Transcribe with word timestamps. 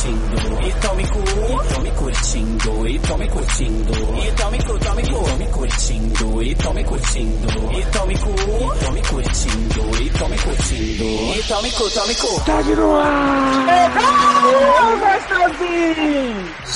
curtindo, 0.00 0.66
e 0.66 0.72
tome 0.80 1.06
cu, 1.08 1.18
e 1.20 1.74
tome 1.74 1.90
curtindo, 1.90 2.86
e 2.86 2.98
tome 3.00 3.28
curtindo, 3.28 3.92
e 4.24 4.32
tome 4.32 4.64
cu, 4.64 4.78
tome 4.78 5.02
cu, 5.02 5.24
tome 5.24 5.46
curtindo, 5.50 6.42
e 6.42 6.54
tome 6.54 6.84
curtindo, 6.84 7.72
e 7.72 7.86
tome 7.90 8.18
cu, 8.18 8.30
e 8.30 8.84
tome 8.84 9.02
curtindo, 9.02 10.02
e 10.02 10.10
tome 10.10 10.36
curtindo, 10.38 11.04
e 11.34 11.42
tome 11.46 11.70
cu, 11.70 11.90
tome 11.90 12.14
cu. 12.14 12.40
Tá 12.46 12.62
de 12.62 12.74
no 12.74 12.96
ar! 12.96 13.10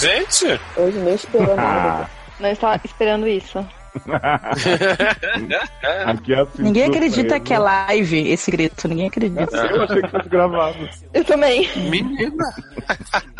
Gente! 0.00 0.60
Hoje 0.76 0.98
nem 0.98 1.14
esperou 1.14 1.56
nada. 1.56 2.10
Não 2.38 2.50
estava 2.50 2.80
esperando 2.84 3.26
isso. 3.26 3.66
Aqui 6.06 6.34
é 6.34 6.40
assim, 6.40 6.62
Ninguém 6.62 6.84
acredita 6.84 7.38
que 7.38 7.54
é 7.54 7.58
live 7.58 8.30
esse 8.30 8.50
grito, 8.50 8.88
ninguém 8.88 9.06
acredita. 9.06 9.56
Eu 9.56 9.82
achei 9.82 10.02
que 10.02 10.08
fosse 10.08 10.28
gravado. 10.28 10.88
Eu 11.12 11.24
também. 11.24 11.68
Menina! 11.88 12.44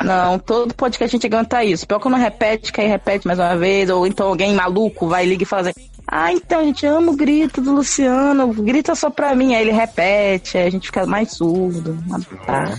Não, 0.02 0.38
todo 0.38 0.74
podcast 0.74 1.16
a 1.16 1.18
gente 1.18 1.26
aguenta 1.26 1.64
isso. 1.64 1.86
Pior 1.86 1.98
que 1.98 2.08
não 2.08 2.18
repete, 2.18 2.72
que 2.72 2.80
aí 2.80 2.86
repete 2.86 3.26
mais 3.26 3.38
uma 3.38 3.56
vez, 3.56 3.90
ou 3.90 4.06
então 4.06 4.28
alguém 4.28 4.54
maluco 4.54 5.08
vai 5.08 5.26
liga 5.26 5.42
e 5.42 5.46
fala 5.46 5.68
assim, 5.68 5.90
ah, 6.16 6.32
então, 6.32 6.60
a 6.60 6.62
gente 6.62 6.86
ama 6.86 7.10
o 7.10 7.16
grito 7.16 7.60
do 7.60 7.74
Luciano, 7.74 8.46
grita 8.54 8.94
só 8.94 9.10
pra 9.10 9.34
mim, 9.34 9.52
aí 9.52 9.62
ele 9.62 9.72
repete, 9.72 10.56
aí 10.56 10.68
a 10.68 10.70
gente 10.70 10.86
fica 10.86 11.04
mais 11.04 11.32
surdo. 11.32 11.98
Tá. 12.46 12.78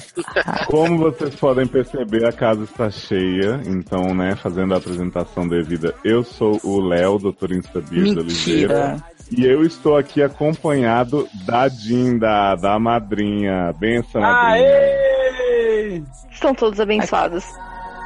Como 0.67 0.99
vocês 0.99 1.35
podem 1.35 1.67
perceber, 1.67 2.25
a 2.25 2.31
casa 2.31 2.63
está 2.63 2.89
cheia, 2.89 3.59
então, 3.65 4.15
né, 4.15 4.37
fazendo 4.37 4.73
a 4.73 4.77
apresentação 4.77 5.45
devida, 5.45 5.93
eu 6.01 6.23
sou 6.23 6.57
o 6.63 6.79
Léo, 6.79 7.19
doutor 7.19 7.51
Instabir 7.51 8.05
de 8.05 8.19
Oliveira. 8.19 8.91
Mentira. 8.91 9.03
E 9.29 9.45
eu 9.45 9.63
estou 9.63 9.97
aqui 9.97 10.23
acompanhado 10.23 11.27
da 11.45 11.67
Dinda, 11.67 12.55
da 12.55 12.79
madrinha. 12.79 13.73
Benção, 13.77 14.21
madrinha. 14.21 14.65
Aê! 14.65 16.03
Estão 16.31 16.55
todos 16.55 16.79
abençoados. 16.79 17.43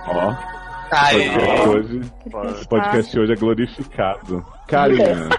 Ó, 0.07 0.33
Ai, 0.91 1.29
podcast 1.29 1.69
hoje, 1.69 2.01
o 2.25 2.67
podcast 2.67 3.19
hoje 3.19 3.33
é 3.33 3.35
glorificado. 3.35 4.58
Karina, 4.69 5.29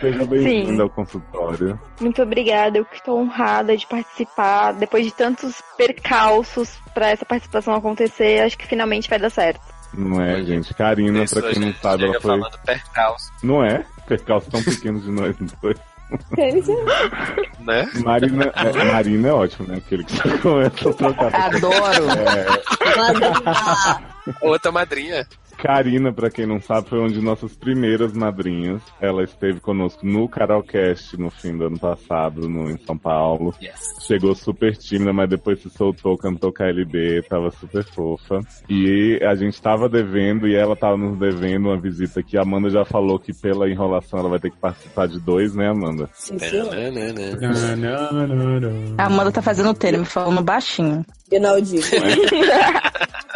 seja 0.00 0.24
bem-vinda 0.24 0.84
ao 0.84 0.90
consultório. 0.90 1.78
Muito 2.00 2.22
obrigada, 2.22 2.78
eu 2.78 2.84
que 2.84 2.96
estou 2.96 3.18
honrada 3.18 3.76
de 3.76 3.86
participar. 3.86 4.72
Depois 4.72 5.04
de 5.04 5.12
tantos 5.12 5.60
percalços 5.76 6.78
para 6.94 7.10
essa 7.10 7.24
participação 7.24 7.74
acontecer, 7.74 8.42
acho 8.42 8.56
que 8.56 8.66
finalmente 8.66 9.10
vai 9.10 9.18
dar 9.18 9.30
certo. 9.30 9.60
Não 9.92 10.20
é, 10.22 10.42
gente? 10.44 10.72
Karina, 10.74 11.24
pra 11.24 11.42
quem 11.42 11.60
não 11.60 11.72
sabe, 11.74 12.04
ela 12.04 12.12
foi. 12.14 12.22
falando 12.22 12.58
percalço, 12.64 13.32
Não 13.42 13.64
é? 13.64 13.84
Percalços 14.06 14.50
tão 14.50 14.62
pequenos 14.62 15.02
de 15.04 15.10
nós 15.10 15.34
dois. 15.60 15.76
né? 17.66 17.90
Marina 18.04 18.52
é, 18.54 18.84
Marina 18.84 19.28
é 19.28 19.32
ótimo, 19.32 19.66
né? 19.66 19.78
Aquele 19.78 20.04
que 20.04 20.38
começa 20.38 20.90
a 20.90 20.92
trocar. 20.92 21.34
Adoro. 21.34 22.04
É, 22.20 22.46
Outra 24.40 24.70
madrinha. 24.70 25.26
Karina, 25.56 26.12
pra 26.12 26.30
quem 26.30 26.46
não 26.46 26.60
sabe, 26.60 26.88
foi 26.88 26.98
uma 26.98 27.08
de 27.08 27.20
nossas 27.20 27.54
primeiras 27.56 28.12
madrinhas. 28.12 28.82
Ela 29.00 29.24
esteve 29.24 29.60
conosco 29.60 30.06
no 30.06 30.28
Carolcast 30.28 31.16
no 31.16 31.30
fim 31.30 31.56
do 31.56 31.66
ano 31.66 31.78
passado, 31.78 32.48
no, 32.48 32.70
em 32.70 32.76
São 32.78 32.96
Paulo. 32.96 33.54
Chegou 34.06 34.34
super 34.34 34.76
tímida, 34.76 35.12
mas 35.12 35.28
depois 35.28 35.60
se 35.60 35.70
soltou, 35.70 36.16
cantou 36.16 36.52
KLB, 36.52 37.22
tava 37.28 37.50
super 37.50 37.84
fofa. 37.84 38.40
E 38.68 39.18
a 39.22 39.34
gente 39.34 39.60
tava 39.60 39.88
devendo, 39.88 40.46
e 40.46 40.54
ela 40.54 40.76
tava 40.76 40.96
nos 40.96 41.18
devendo 41.18 41.66
uma 41.68 41.80
visita 41.80 42.22
que 42.22 42.36
a 42.36 42.42
Amanda 42.42 42.70
já 42.70 42.84
falou 42.84 43.18
que 43.18 43.32
pela 43.32 43.68
enrolação 43.68 44.20
ela 44.20 44.28
vai 44.28 44.38
ter 44.38 44.50
que 44.50 44.58
participar 44.58 45.08
de 45.08 45.18
dois, 45.20 45.54
né, 45.54 45.68
Amanda? 45.68 46.08
Sim, 46.12 46.38
sim. 46.38 46.60
A 48.98 49.06
Amanda 49.06 49.32
tá 49.32 49.42
fazendo 49.42 49.70
o 49.70 49.98
me 49.98 50.04
falando 50.04 50.42
baixinho. 50.42 51.04
Inaudível. 51.30 52.00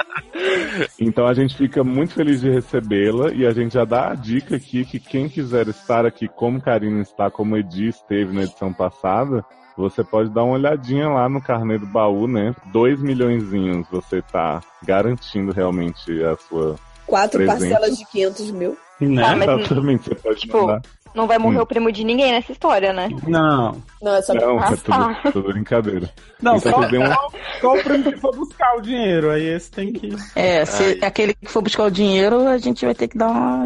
Então 0.99 1.27
a 1.27 1.35
gente 1.35 1.57
fica 1.57 1.83
muito 1.83 2.15
feliz 2.15 2.41
de 2.41 2.51
recebê-la 2.51 3.33
e 3.33 3.47
a 3.47 3.51
gente 3.53 3.75
já 3.75 3.85
dá 3.85 4.11
a 4.11 4.15
dica 4.15 4.57
aqui 4.57 4.85
que 4.85 4.99
quem 4.99 5.29
quiser 5.29 5.69
estar 5.69 6.07
aqui 6.07 6.29
como 6.29 6.61
Karina 6.61 7.01
está, 7.03 7.31
como 7.31 7.57
Edi 7.57 7.89
esteve 7.89 8.33
na 8.35 8.43
edição 8.43 8.73
passada, 8.73 9.45
você 9.77 10.05
pode 10.05 10.31
dar 10.31 10.45
uma 10.45 10.55
olhadinha 10.55 11.09
lá 11.09 11.29
no 11.29 11.41
carnê 11.41 11.79
do 11.79 11.87
baú, 11.87 12.27
né? 12.27 12.55
Dois 12.73 13.01
milhõezinhos 13.01 13.87
você 13.91 14.21
tá 14.23 14.61
garantindo 14.85 15.53
realmente 15.53 16.23
a 16.25 16.37
sua. 16.37 16.77
Quatro 17.07 17.39
Presente. 17.39 17.71
parcelas 17.73 17.99
de 17.99 18.05
500 18.07 18.51
mil. 18.53 18.77
Né? 19.01 19.23
Ah, 19.25 19.35
mas- 19.37 19.49
Exatamente, 19.49 20.09
você 20.09 20.15
pode 20.15 20.41
Tipo, 20.41 20.61
mandar. 20.61 20.83
Não 21.15 21.27
vai 21.27 21.39
morrer 21.39 21.59
Hum. 21.59 21.63
o 21.63 21.67
primo 21.67 21.91
de 21.93 22.05
ninguém 22.05 22.33
nessa 22.33 22.53
história, 22.53 22.93
né? 22.93 23.09
Não. 23.27 23.77
Não, 24.01 24.15
é 24.15 24.23
só 24.23 24.33
Não, 24.35 24.63
é 24.63 24.77
tudo, 24.77 25.33
tudo 25.33 25.49
brincadeira. 25.53 26.09
Não, 26.41 26.57
Então 26.57 26.73
só, 26.73 26.87
dêem 26.89 27.03
um- 27.03 27.07
só, 27.07 27.29
só 27.61 27.75
o 27.75 27.83
primo 27.83 28.05
que 28.13 28.17
for 28.19 28.35
buscar 28.37 28.77
o 28.77 28.81
dinheiro. 28.81 29.31
Aí 29.31 29.45
esse 29.47 29.71
tem 29.71 29.93
que. 29.93 30.11
É, 30.37 30.65
se 30.65 30.83
Ai. 30.83 30.99
aquele 31.09 31.35
que 31.35 31.47
for 31.47 31.63
buscar 31.63 31.85
o 31.85 31.91
dinheiro, 31.91 32.47
a 32.47 32.59
gente 32.59 32.85
vai 32.85 32.95
ter 32.95 33.09
que 33.09 33.19
dar 33.19 33.29
uma. 33.29 33.65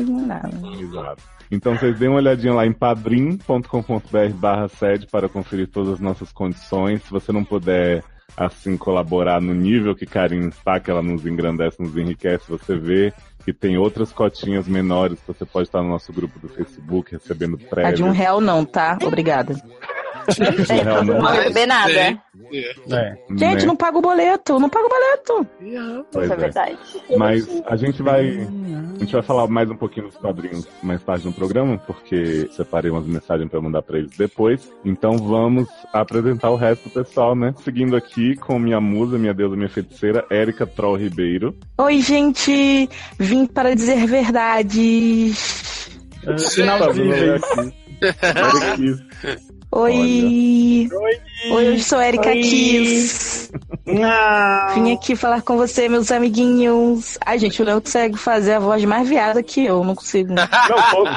Exato. 0.80 1.22
Então 1.50 1.76
vocês 1.76 1.98
deem 1.98 2.10
uma 2.10 2.16
olhadinha 2.18 2.54
lá 2.54 2.66
em 2.66 2.72
padrim.com.br 2.72 4.32
barra 4.34 4.68
sede 4.68 5.06
para 5.06 5.28
conferir 5.28 5.68
todas 5.68 5.94
as 5.94 6.00
nossas 6.00 6.32
condições. 6.32 7.02
Se 7.02 7.10
você 7.10 7.30
não 7.32 7.44
puder, 7.44 8.02
assim, 8.36 8.76
colaborar 8.76 9.40
no 9.40 9.54
nível 9.54 9.94
que 9.94 10.06
Karine 10.06 10.48
está, 10.48 10.80
que 10.80 10.90
ela 10.90 11.02
nos 11.02 11.26
engrandece, 11.26 11.80
nos 11.80 11.96
enriquece, 11.96 12.44
você 12.48 12.76
vê 12.76 13.12
que 13.44 13.52
tem 13.52 13.76
outras 13.76 14.12
cotinhas 14.12 14.66
menores 14.66 15.18
que 15.20 15.26
você 15.26 15.44
pode 15.44 15.68
estar 15.68 15.82
no 15.82 15.88
nosso 15.88 16.12
grupo 16.12 16.38
do 16.38 16.48
Facebook 16.48 17.12
recebendo 17.12 17.56
A 17.56 17.58
de 17.58 17.64
prévio. 17.66 18.06
um 18.06 18.10
real 18.10 18.40
não, 18.40 18.64
tá? 18.64 18.98
Obrigada. 19.02 19.54
Não. 20.84 21.04
Não 21.04 21.20
vai 21.20 21.44
beber 21.44 21.66
nada. 21.66 22.22
Sim. 22.50 22.94
É. 22.94 23.16
Gente, 23.30 23.60
né? 23.60 23.66
não 23.66 23.76
paga 23.76 23.98
o 23.98 24.00
boleto, 24.00 24.58
não 24.58 24.68
paga 24.68 24.86
o 24.86 24.88
boleto. 24.88 25.46
Pois 26.12 26.24
Isso 26.24 26.32
é 26.32 26.36
é. 26.36 26.38
verdade. 26.38 26.78
Mas 27.16 27.62
a 27.66 27.76
gente 27.76 28.02
vai. 28.02 28.48
A 28.94 28.98
gente 28.98 29.12
vai 29.12 29.22
falar 29.22 29.46
mais 29.48 29.70
um 29.70 29.76
pouquinho 29.76 30.06
dos 30.06 30.16
quadrinhos 30.16 30.66
mais 30.82 31.02
tarde 31.02 31.26
no 31.26 31.32
programa, 31.32 31.78
porque 31.78 32.48
separei 32.52 32.90
umas 32.90 33.06
mensagens 33.06 33.50
para 33.50 33.60
mandar 33.60 33.82
para 33.82 33.98
eles 33.98 34.16
depois. 34.16 34.72
Então 34.84 35.16
vamos 35.18 35.68
apresentar 35.92 36.50
o 36.50 36.56
resto 36.56 36.88
do 36.88 36.90
pessoal, 36.90 37.34
né? 37.34 37.54
Seguindo 37.62 37.96
aqui 37.96 38.36
com 38.36 38.58
minha 38.58 38.80
musa, 38.80 39.18
minha 39.18 39.34
deusa, 39.34 39.56
minha 39.56 39.68
feiticeira, 39.68 40.24
Érica 40.30 40.66
Troll 40.66 40.96
Ribeiro. 40.96 41.54
Oi, 41.78 42.00
gente, 42.00 42.88
vim 43.18 43.46
para 43.46 43.74
dizer 43.74 44.06
verdades. 44.06 45.90
É, 46.26 46.38
Finalzinho. 46.38 47.14
Kiss. 49.74 50.94
Oi. 50.94 51.20
Oi, 51.50 51.68
eu 51.68 51.78
sou 51.80 52.00
Erika 52.00 52.28
Oi. 52.30 52.40
Kiss. 52.40 53.50
Não. 53.86 54.74
Vim 54.74 54.92
aqui 54.94 55.14
falar 55.14 55.42
com 55.42 55.56
você, 55.56 55.88
meus 55.88 56.10
amiguinhos. 56.10 57.18
Ai, 57.24 57.38
gente, 57.38 57.60
o 57.60 57.64
Léo 57.64 57.80
consegue 57.80 58.16
fazer 58.16 58.54
a 58.54 58.58
voz 58.58 58.84
mais 58.84 59.08
viada 59.08 59.42
que 59.42 59.64
eu, 59.64 59.84
não 59.84 59.94
consigo. 59.94 60.32
Não, 60.32 60.46
todo... 60.90 61.10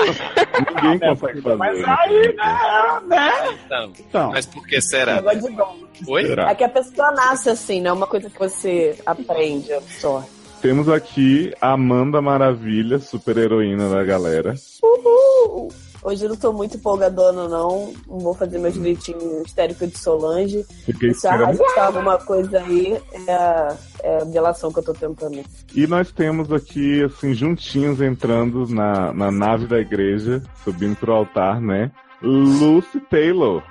ninguém 0.84 1.00
consegue 1.00 1.42
fazer. 1.42 1.56
Mas 1.56 1.84
aí, 1.86 2.36
né? 2.36 3.02
né? 3.08 3.58
Então, 3.66 3.94
Então, 3.98 4.32
mas 4.32 4.46
por 4.46 4.68
que 4.68 4.82
será? 4.82 5.16
negócio 5.16 5.50
de 5.50 5.56
dom. 5.56 5.78
Oi? 6.08 6.26
Será? 6.26 6.50
É 6.50 6.56
que 6.56 6.64
a 6.64 6.70
pessoa 6.70 7.12
nasce 7.12 7.50
assim, 7.50 7.82
não 7.82 7.92
é 7.92 7.94
uma 7.94 8.08
coisa 8.08 8.30
que 8.30 8.38
você 8.38 8.98
aprende, 9.06 9.70
só. 10.00 10.24
Temos 10.62 10.90
aqui 10.90 11.54
a 11.62 11.74
Amanda 11.74 12.22
Maravilha, 12.22 13.00
super 13.00 13.38
heroína 13.38 13.90
da 13.90 14.04
galera. 14.04 14.56
Uhul! 14.82 15.72
Hoje 16.04 16.26
eu 16.26 16.30
não 16.30 16.36
tô 16.36 16.54
muito 16.54 16.78
empolgadona, 16.78 17.48
não. 17.48 17.94
Não 18.08 18.20
vou 18.20 18.34
fazer 18.34 18.58
meus 18.58 18.78
gritinhos 18.78 19.46
histéricos 19.46 19.92
de 19.92 19.98
Solange. 19.98 20.66
Fiquei 20.86 21.14
Se 21.14 21.28
arrastar 21.28 21.88
alguma 21.88 22.18
coisa 22.18 22.60
aí, 22.60 22.98
é 23.28 23.32
a, 23.34 23.78
é 24.04 24.22
a 24.22 24.24
delação 24.24 24.72
que 24.72 24.80
eu 24.80 24.84
tô 24.84 24.94
tentando. 24.94 25.44
E 25.76 25.86
nós 25.86 26.12
temos 26.12 26.52
aqui, 26.52 27.04
assim, 27.04 27.34
juntinhos 27.34 28.02
entrando 28.02 28.68
na, 28.68 29.14
na 29.14 29.30
nave 29.30 29.68
da 29.68 29.80
igreja, 29.80 30.42
subindo 30.64 30.96
pro 30.96 31.14
altar, 31.14 31.62
né? 31.62 31.92
Lucy 32.22 33.00
Taylor. 33.12 33.62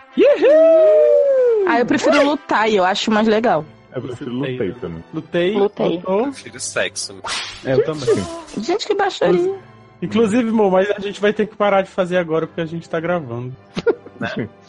Ah, 1.66 1.80
eu 1.80 1.86
prefiro 1.86 2.22
lutar 2.24 2.70
e 2.70 2.76
eu 2.76 2.84
acho 2.84 3.10
mais 3.10 3.26
legal. 3.26 3.64
Eu 3.96 4.02
prefiro 4.02 4.30
lutei 4.30 4.72
também. 4.72 5.04
lutei. 5.12 5.54
Lutei. 5.54 5.88
lutou. 5.96 6.22
Prefiro 6.24 6.60
sexo. 6.60 7.14
né? 7.14 7.20
É, 7.64 7.72
eu 7.72 7.84
também. 7.84 8.24
Gente, 8.62 8.86
que 8.86 8.94
baixaria. 8.94 9.58
Inclusive, 10.02 10.50
amor, 10.50 10.70
mas 10.70 10.90
a 10.90 11.00
gente 11.00 11.20
vai 11.20 11.32
ter 11.32 11.46
que 11.46 11.56
parar 11.56 11.80
de 11.82 11.88
fazer 11.90 12.18
agora 12.18 12.46
porque 12.46 12.60
a 12.60 12.66
gente 12.66 12.88
tá 12.88 13.00
gravando. 13.00 13.56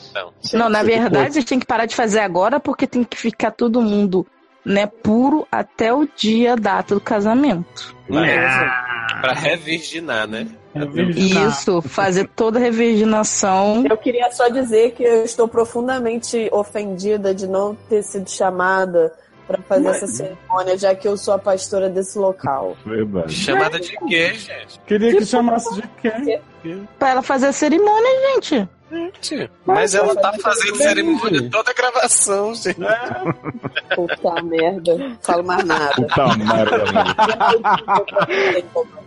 Então, 0.09 0.33
Não, 0.53 0.69
na 0.69 0.83
verdade, 0.83 1.33
vocês 1.33 1.45
têm 1.45 1.59
que 1.59 1.65
parar 1.65 1.85
de 1.85 1.95
fazer 1.95 2.19
agora 2.19 2.59
porque 2.59 2.85
tem 2.87 3.03
que 3.03 3.17
ficar 3.17 3.51
todo 3.51 3.81
mundo, 3.81 4.25
né, 4.67 4.85
puro 4.85 5.47
até 5.49 5.93
o 5.93 6.05
dia, 6.15 6.53
a 6.53 6.55
data 6.55 6.93
do 6.93 6.99
casamento. 6.99 7.95
pra 9.21 9.33
revirginar, 9.33 10.27
né? 10.27 10.47
Isso, 11.15 11.81
fazer 11.81 12.29
toda 12.35 12.59
a 12.59 12.61
revirginação. 12.61 13.83
Eu 13.89 13.97
queria 13.97 14.29
só 14.31 14.49
dizer 14.49 14.91
que 14.91 15.03
eu 15.03 15.23
estou 15.23 15.47
profundamente 15.47 16.49
ofendida 16.51 17.33
de 17.33 17.47
não 17.47 17.75
ter 17.89 18.03
sido 18.03 18.29
chamada 18.29 19.11
para 19.47 19.61
fazer 19.61 19.87
essa 19.87 20.07
cerimônia, 20.07 20.77
já 20.77 20.93
que 20.93 21.07
eu 21.07 21.15
sou 21.17 21.33
a 21.33 21.39
pastora 21.39 21.89
desse 21.89 22.19
local. 22.19 22.75
Verdade. 22.85 23.33
Chamada 23.33 23.79
de 23.79 23.97
quê, 24.07 24.33
gente? 24.33 24.79
Queria 24.85 25.15
que 25.15 25.25
chamasse 25.25 25.73
de 25.75 25.83
quem? 26.01 26.41
Pra 26.99 27.11
ela 27.11 27.21
fazer 27.21 27.47
a 27.47 27.53
cerimônia, 27.53 28.33
gente. 28.35 28.69
Gente, 28.89 29.51
mas 29.65 29.93
ela 29.93 30.15
tá 30.15 30.31
fazendo 30.41 30.77
cerimônia 30.77 31.49
toda 31.49 31.71
a 31.71 31.73
gravação, 31.73 32.55
gente. 32.55 32.79
Puta 33.95 34.41
merda. 34.43 35.17
Falo 35.21 35.43
mais 35.43 35.65
nada. 35.65 35.93
Puta 35.93 36.37
merda. 36.37 36.83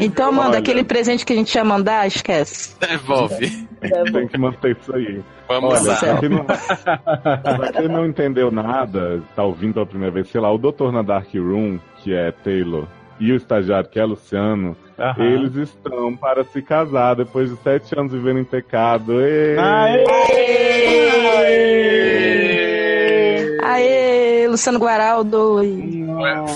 Então, 0.00 0.28
Amanda, 0.30 0.50
Olha. 0.50 0.58
aquele 0.58 0.82
presente 0.84 1.24
que 1.24 1.32
a 1.32 1.36
gente 1.36 1.54
ia 1.54 1.64
mandar, 1.64 2.06
esquece. 2.06 2.74
Devolve. 2.80 3.68
Tem 4.12 4.26
que 4.28 4.38
manter 4.38 4.76
isso 4.80 4.94
aí. 4.94 5.20
Vamos 5.48 5.74
Olha, 5.80 5.92
lá. 5.92 5.96
pra 5.98 6.16
quem, 6.18 6.28
não, 6.28 6.44
pra 7.56 7.72
quem 7.72 7.88
não 7.88 8.06
entendeu 8.06 8.50
nada, 8.50 9.22
tá 9.34 9.42
ouvindo 9.42 9.74
pela 9.74 9.86
primeira 9.86 10.12
vez, 10.14 10.28
sei 10.28 10.40
lá, 10.40 10.52
o 10.52 10.58
doutor 10.58 10.92
na 10.92 11.02
Dark 11.02 11.28
Room, 11.34 11.78
que 11.98 12.14
é 12.14 12.30
Taylor, 12.30 12.86
e 13.18 13.32
o 13.32 13.36
estagiário, 13.36 13.88
que 13.90 13.98
é 13.98 14.04
Luciano, 14.04 14.76
Aham. 14.98 15.24
eles 15.24 15.56
estão 15.56 16.16
para 16.16 16.44
se 16.44 16.62
casar 16.62 17.14
depois 17.16 17.50
de 17.50 17.56
sete 17.62 17.98
anos 17.98 18.12
vivendo 18.12 18.38
em 18.38 18.44
pecado. 18.44 19.20
Ê! 19.20 19.56
Aê! 19.58 20.04
Aê, 21.36 22.49
Luciano 24.48 24.78
Guaraldo. 24.78 25.60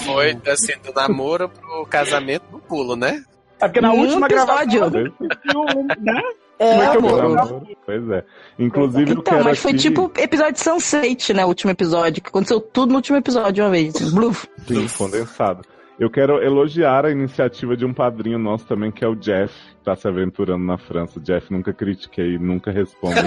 Foi, 0.04 0.32
foi 0.42 0.52
assim, 0.52 0.72
do 0.84 0.92
namoro 0.92 1.48
pro 1.48 1.86
casamento 1.86 2.44
no 2.50 2.58
pulo, 2.58 2.96
né? 2.96 3.22
É 3.60 3.66
porque 3.68 3.80
na 3.80 3.92
Um 3.92 4.00
última 4.00 4.26
episódio. 4.26 4.80
gravação, 4.90 5.84
né? 6.00 6.22
É, 6.58 6.68
é 6.68 6.86
eu 6.86 6.92
amor. 6.92 7.66
Pois 7.84 8.10
é. 8.10 8.24
Inclusive, 8.58 9.10
eu 9.10 9.18
Então, 9.18 9.22
quero 9.24 9.44
mas 9.44 9.58
foi 9.58 9.72
aqui- 9.72 9.80
tipo 9.80 10.10
episódio 10.16 10.52
de 10.54 10.60
Sunset, 10.60 11.34
né? 11.34 11.44
O 11.44 11.48
último 11.48 11.70
episódio, 11.72 12.22
que 12.22 12.28
aconteceu 12.28 12.60
tudo 12.60 12.90
no 12.90 12.96
último 12.96 13.16
episódio 13.18 13.52
de 13.52 13.60
uma 13.60 13.70
vez. 13.70 13.92
Bluf. 14.12 14.46
Sim, 14.66 14.86
condensado. 14.96 15.62
Eu 15.98 16.10
quero 16.10 16.42
elogiar 16.42 17.06
a 17.06 17.10
iniciativa 17.10 17.76
de 17.76 17.84
um 17.84 17.92
padrinho 17.92 18.38
nosso 18.38 18.66
também, 18.66 18.90
que 18.90 19.04
é 19.04 19.08
o 19.08 19.14
Jeff, 19.14 19.54
que 19.54 19.84
tá 19.84 19.94
se 19.94 20.08
aventurando 20.08 20.64
na 20.64 20.76
França. 20.76 21.20
Jeff, 21.20 21.52
nunca 21.52 21.72
critiquei, 21.72 22.36
nunca 22.36 22.72
respondo. 22.72 23.14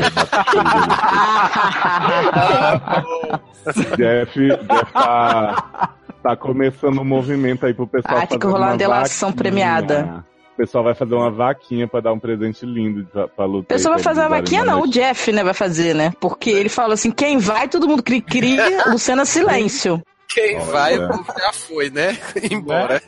Jeff, 3.96 4.38
Jeff 4.38 4.58
tá, 4.92 5.94
tá 6.22 6.36
começando 6.36 7.00
um 7.00 7.06
movimento 7.06 7.66
aí 7.66 7.74
pro 7.74 7.88
pessoal 7.88 8.18
Ah, 8.18 8.28
tem 8.28 8.38
que 8.38 8.44
fazer 8.46 8.54
rolar 8.54 8.66
uma 8.68 8.72
uma 8.74 8.78
delação 8.78 9.32
premiada. 9.32 10.26
O 10.54 10.58
pessoal 10.58 10.84
vai 10.84 10.94
fazer 10.94 11.16
uma 11.16 11.32
vaquinha 11.32 11.88
pra 11.88 12.02
dar 12.02 12.12
um 12.12 12.20
presente 12.20 12.66
lindo 12.66 13.06
pra, 13.06 13.28
pra 13.28 13.46
lutar. 13.46 13.62
O 13.62 13.68
pessoal 13.68 13.94
vai 13.94 14.04
fazer 14.04 14.22
a 14.22 14.28
vaquinha, 14.28 14.66
não. 14.66 14.82
O 14.82 14.88
Jeff, 14.88 15.32
né, 15.32 15.44
vai 15.44 15.54
fazer, 15.54 15.94
né? 15.94 16.12
Porque 16.20 16.50
ele 16.50 16.68
fala 16.68 16.96
assim: 16.96 17.12
quem 17.12 17.38
vai, 17.38 17.70
todo 17.70 17.88
mundo 17.88 18.04
cria, 18.04 18.86
Luciana 18.88 19.24
Silêncio. 19.24 20.02
Quem 20.30 20.56
Olha. 20.58 20.66
vai, 20.66 20.96
já 20.98 21.54
foi, 21.54 21.90
né? 21.90 22.18
Embora. 22.52 23.02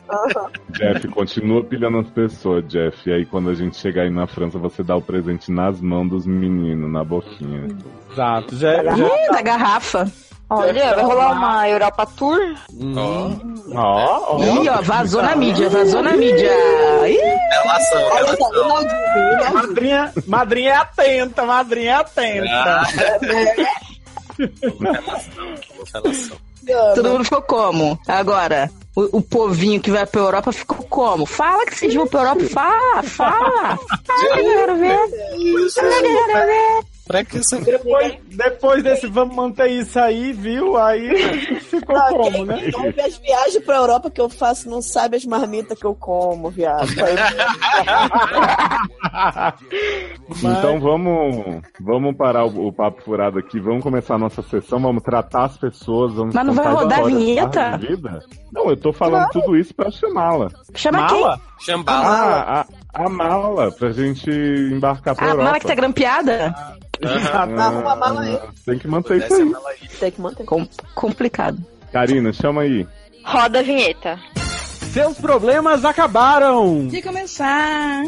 Jeff, 0.70 1.06
continua 1.08 1.62
pilhando 1.62 1.98
as 1.98 2.08
pessoas, 2.10 2.64
Jeff. 2.66 2.96
E 3.08 3.12
aí, 3.12 3.26
quando 3.26 3.50
a 3.50 3.54
gente 3.54 3.76
chegar 3.76 4.02
aí 4.02 4.10
na 4.10 4.26
França, 4.26 4.58
você 4.58 4.82
dá 4.82 4.96
o 4.96 5.02
presente 5.02 5.50
nas 5.52 5.80
mãos 5.80 6.08
dos 6.08 6.26
meninos, 6.26 6.90
na 6.90 7.04
boquinha. 7.04 7.68
Exato. 8.10 8.56
Já, 8.56 8.82
já... 8.82 8.96
Ih, 8.96 9.30
da 9.32 9.42
garrafa. 9.42 10.10
Olha, 10.52 10.94
vai 10.94 11.04
rolar 11.04 11.32
uma 11.32 11.68
Europa 11.68 12.06
Tour? 12.06 12.40
Ó, 12.96 13.30
Ó, 13.76 14.36
ó. 14.36 14.42
Ih, 14.42 14.68
ó, 14.68 14.82
vazou 14.82 15.22
na 15.22 15.36
mídia, 15.36 15.68
vazou 15.68 16.02
na 16.02 16.16
mídia. 16.16 16.50
Ih, 17.06 17.20
relação, 17.52 18.12
relação. 18.14 18.50
Ronaldinho. 18.50 19.54
Madrinha, 19.54 20.12
madrinha 20.26 20.70
é 20.70 20.76
atenta, 20.76 21.44
madrinha 21.44 21.90
é 21.90 21.94
atenta. 21.94 22.82
relação. 25.94 26.49
Todo 26.94 27.08
mundo 27.10 27.24
ficou 27.24 27.42
como? 27.42 27.98
Agora, 28.06 28.70
o, 28.96 29.18
o 29.18 29.22
povinho 29.22 29.80
que 29.80 29.90
vai 29.90 30.06
pra 30.06 30.20
Europa 30.20 30.52
ficou 30.52 30.78
como? 30.88 31.26
Fala 31.26 31.64
que 31.66 31.76
vocês 31.76 31.94
vão 31.94 32.06
pra 32.06 32.20
Europa, 32.20 32.44
fala, 32.50 33.02
fala. 33.02 33.78
Fala 34.06 34.34
que 34.34 34.40
eu 34.40 34.52
quero 34.52 34.76
ver. 34.76 34.98
Fala 35.74 35.90
que 35.90 36.06
eu 36.06 36.26
quero 36.26 36.46
ver. 36.46 36.84
Pra 37.10 37.24
que 37.24 37.38
isso 37.38 37.58
Depois, 37.64 38.18
depois 38.28 38.84
desse 38.84 39.08
vamos 39.08 39.34
manter 39.34 39.66
isso 39.66 39.98
aí, 39.98 40.32
viu? 40.32 40.76
Aí 40.76 41.58
ficou 41.62 41.96
Não, 41.96 42.08
como, 42.08 42.30
quem 42.30 42.44
né? 42.44 42.70
não 42.72 42.92
vê 42.92 43.02
as 43.02 43.18
viagens 43.18 43.64
pra 43.64 43.78
Europa 43.78 44.08
que 44.12 44.20
eu 44.20 44.28
faço 44.28 44.70
não 44.70 44.80
sabe 44.80 45.16
as 45.16 45.24
marmitas 45.24 45.76
que 45.76 45.84
eu 45.84 45.92
como, 45.92 46.50
viado. 46.50 46.86
Então 50.42 50.78
vamos, 50.78 51.62
vamos 51.80 52.16
parar 52.16 52.44
o, 52.44 52.68
o 52.68 52.72
papo 52.72 53.02
furado 53.02 53.38
aqui, 53.38 53.58
vamos 53.58 53.82
começar 53.82 54.14
a 54.14 54.18
nossa 54.18 54.42
sessão, 54.42 54.78
vamos 54.78 55.02
tratar 55.02 55.46
as 55.46 55.58
pessoas, 55.58 56.14
vamos 56.14 56.34
Mas 56.34 56.46
não 56.46 56.54
vai 56.54 56.72
rodar 56.72 57.00
a 57.00 57.06
vinheta? 57.06 57.80
Não, 58.52 58.70
eu 58.70 58.76
tô 58.76 58.92
falando 58.92 59.28
tudo 59.30 59.56
isso 59.56 59.74
pra 59.74 59.90
chamá-la. 59.90 60.48
Chama 60.74 61.08
quem? 61.08 61.20
Mala? 61.20 61.40
Chambala. 61.60 62.44
Ah, 62.46 62.66
a, 62.92 63.04
a 63.04 63.08
mala, 63.08 63.70
pra 63.72 63.90
gente 63.92 64.30
embarcar 64.30 65.14
pra 65.14 65.24
A 65.26 65.28
Europa. 65.30 65.44
mala 65.44 65.60
que 65.60 65.66
tá 65.66 65.74
grampeada? 65.74 66.54
Arruma 67.02 67.92
a 67.92 67.96
mala 67.96 68.20
aí. 68.22 68.38
Tem 68.64 68.78
que 68.78 68.86
manter 68.88 69.18
isso 69.24 69.34
a 69.34 69.68
aí. 69.70 69.88
Tem 69.98 70.10
que 70.10 70.20
manter. 70.20 70.44
Com- 70.44 70.68
complicado. 70.94 71.58
Karina, 71.92 72.32
chama 72.32 72.62
aí. 72.62 72.86
Roda 73.24 73.60
a 73.60 73.62
vinheta. 73.62 74.18
Seus 74.92 75.18
problemas 75.18 75.84
acabaram! 75.84 76.88
De 76.88 77.00
começar. 77.02 78.02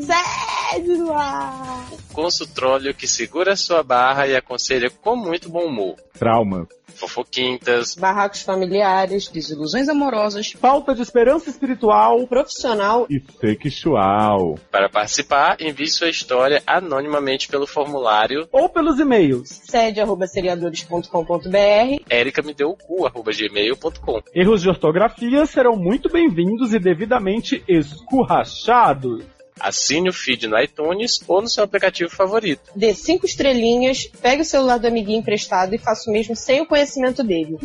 Sede 0.00 0.96
no 0.98 1.12
ar. 1.12 1.86
Consultróleo 2.12 2.94
que 2.94 3.06
segura 3.06 3.56
sua 3.56 3.82
barra 3.82 4.26
e 4.26 4.36
aconselha 4.36 4.90
com 5.02 5.16
muito 5.16 5.48
bom 5.50 5.64
humor. 5.66 5.96
Traumas. 6.18 6.66
Fofoquintas, 6.96 7.94
Barracos 7.94 8.42
familiares, 8.42 9.28
Desilusões 9.28 9.88
amorosas. 9.88 10.52
Falta 10.52 10.94
de 10.94 11.02
esperança 11.02 11.50
espiritual. 11.50 12.26
profissional. 12.26 13.06
E 13.10 13.20
sexual. 13.40 14.58
Para 14.70 14.88
participar, 14.88 15.56
envie 15.60 15.88
sua 15.88 16.08
história 16.08 16.62
anonimamente 16.66 17.48
pelo 17.48 17.66
formulário 17.66 18.48
Ou 18.50 18.68
pelos 18.68 18.98
e-mails. 18.98 19.48
Sede 19.48 20.00
arroba 20.00 20.26
seriadores.com.br. 20.26 22.02
ericamedeucu.gmail.com 22.08 24.22
Erros 24.34 24.62
de 24.62 24.68
ortografia 24.68 25.46
serão 25.46 25.76
muito 25.76 26.10
bem-vindos 26.10 26.72
e 26.72 26.78
devidamente 26.78 27.62
escurrachados. 27.68 29.35
Assine 29.60 30.08
o 30.08 30.12
feed 30.12 30.46
no 30.46 30.58
iTunes 30.58 31.20
ou 31.26 31.40
no 31.40 31.48
seu 31.48 31.64
aplicativo 31.64 32.10
favorito. 32.10 32.70
Dê 32.74 32.94
cinco 32.94 33.26
estrelinhas, 33.26 34.06
pegue 34.20 34.42
o 34.42 34.44
celular 34.44 34.78
do 34.78 34.86
amiguinho 34.86 35.20
emprestado 35.20 35.74
e 35.74 35.78
faça 35.78 36.10
o 36.10 36.12
mesmo 36.12 36.36
sem 36.36 36.60
o 36.60 36.66
conhecimento 36.66 37.24
dele. 37.24 37.58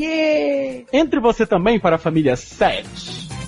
Entre 0.92 1.20
você 1.20 1.46
também 1.46 1.80
para 1.80 1.96
a 1.96 2.00
família 2.00 2.36
7. 2.36 3.41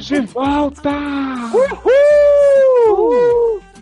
Estamos 0.00 0.06
de 0.06 0.20
volta! 0.32 0.90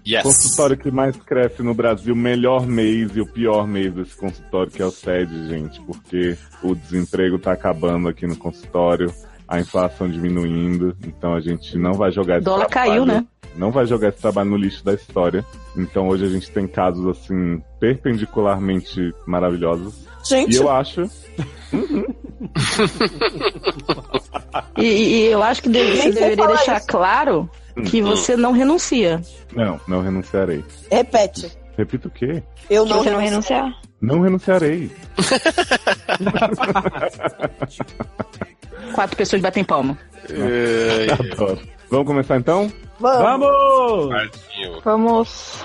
Yes! 0.07 0.23
Consultório 0.23 0.77
que 0.77 0.91
mais 0.91 1.17
cresce 1.17 1.63
no 1.63 1.73
Brasil, 1.75 2.17
melhor 2.17 2.67
mês 2.67 3.15
e 3.15 3.21
o 3.21 3.27
pior 3.27 3.67
mês 3.69 3.93
desse 3.95 4.17
consultório, 4.17 4.73
que 4.73 4.83
é 4.83 4.85
o 4.85 4.91
SED, 4.91 5.49
gente, 5.49 5.81
porque 5.83 6.37
o 6.63 6.75
desemprego 6.75 7.39
tá 7.39 7.53
acabando 7.53 8.09
aqui 8.09 8.27
no 8.27 8.37
consultório, 8.37 9.13
a 9.47 9.61
inflação 9.61 10.09
diminuindo, 10.11 10.97
então 11.07 11.35
a 11.35 11.41
gente 11.41 11.77
não 11.79 11.93
vai 11.93 12.11
jogar 12.11 12.37
esse 12.37 12.45
Dólar 12.45 12.67
trabalho- 12.67 12.91
caiu, 12.93 13.07
né? 13.07 13.25
Não 13.57 13.71
vai 13.71 13.87
jogar 13.87 14.09
esse 14.09 14.19
trabalho 14.21 14.51
no 14.51 14.57
lixo 14.57 14.85
da 14.85 14.95
história. 14.95 15.45
Então 15.77 16.09
hoje 16.09 16.25
a 16.25 16.29
gente 16.29 16.51
tem 16.51 16.67
casos 16.67 17.07
assim 17.07 17.61
perpendicularmente 17.81 19.13
maravilhosos. 19.27 20.08
E 20.25 20.29
Gente, 20.29 20.57
eu 20.57 20.71
acho 20.71 21.09
E, 24.77 24.85
e 24.87 25.25
eu 25.27 25.43
acho 25.43 25.63
que 25.63 25.69
deve- 25.69 25.97
você 25.97 26.13
deveria 26.13 26.47
deixar 26.47 26.79
isso. 26.79 26.87
claro 26.87 27.51
que 27.91 28.01
você 28.03 28.37
não 28.37 28.53
renuncia. 28.53 29.21
não, 29.55 29.81
não 29.87 30.01
renunciarei. 30.03 30.65
repete. 30.91 31.51
Repito 31.77 32.09
o 32.09 32.11
quê? 32.11 32.43
Eu 32.69 32.85
Se 32.85 32.91
não 32.93 32.99
você 33.03 33.11
não 33.11 33.21
renunciar. 33.21 33.73
Não 34.01 34.21
renunciarei. 34.21 34.91
Quatro 38.95 39.17
pessoas 39.17 39.41
batem 39.43 39.63
palma. 39.65 39.97
Adoro. 41.33 41.59
Vamos 41.91 42.07
começar 42.07 42.37
então? 42.37 42.71
Vamos. 42.99 43.49
Vamos! 43.49 44.83
Vamos. 44.85 45.65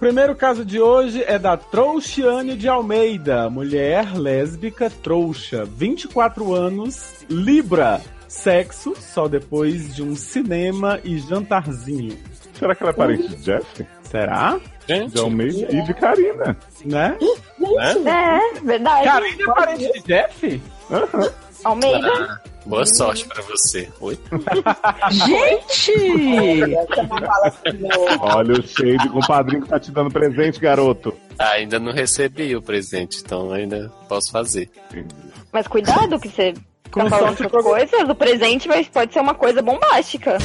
O 0.00 0.08
primeiro 0.10 0.34
caso 0.34 0.64
de 0.64 0.80
hoje 0.80 1.22
é 1.26 1.38
da 1.38 1.58
Trouxiane 1.58 2.56
de 2.56 2.66
Almeida, 2.66 3.50
mulher 3.50 4.16
lésbica 4.18 4.88
trouxa, 4.88 5.66
24 5.66 6.54
anos, 6.54 7.22
Libra, 7.28 8.00
sexo 8.26 8.94
só 8.98 9.28
depois 9.28 9.94
de 9.94 10.02
um 10.02 10.16
cinema 10.16 10.98
e 11.04 11.18
jantarzinho. 11.18 12.16
Será 12.54 12.74
que 12.74 12.82
ela 12.82 12.92
é 12.92 12.94
parente 12.94 13.28
de 13.28 13.36
Jeff? 13.42 13.86
Será? 14.04 14.58
Gente, 14.88 15.12
De 15.12 15.20
Almeida 15.20 15.68
e 15.70 15.82
de 15.82 15.92
Karina. 15.92 16.56
Né? 16.82 17.18
Gente, 17.20 18.08
É, 18.08 18.60
verdade. 18.62 19.04
Karine 19.04 19.42
é 19.42 19.46
parente 19.54 19.92
de 19.92 20.00
Jeff? 20.00 20.62
Almeida. 21.64 22.08
Ah, 22.12 22.38
boa 22.66 22.84
sorte 22.86 23.26
pra 23.26 23.42
você. 23.42 23.88
Oi? 24.00 24.18
Gente! 25.10 25.92
Olha 28.20 28.52
o 28.54 28.62
shade 28.66 29.08
com 29.08 29.18
o 29.18 29.26
padrinho 29.26 29.62
que 29.62 29.68
tá 29.68 29.78
te 29.80 29.90
dando 29.90 30.10
presente, 30.10 30.60
garoto. 30.60 31.14
Ah, 31.38 31.50
ainda 31.52 31.78
não 31.78 31.92
recebi 31.92 32.54
o 32.56 32.62
presente, 32.62 33.20
então 33.24 33.52
ainda 33.52 33.90
posso 34.08 34.30
fazer. 34.32 34.68
Mas 35.52 35.66
cuidado 35.68 36.18
que 36.20 36.28
você 36.28 36.54
Com 36.90 37.04
tá 37.04 37.10
falando 37.10 37.36
sorte 37.36 37.46
essas 37.46 37.62
coisas, 37.62 38.08
o 38.08 38.14
presente 38.14 38.68
vai, 38.68 38.84
pode 38.84 39.12
ser 39.12 39.20
uma 39.20 39.34
coisa 39.34 39.60
bombástica. 39.62 40.38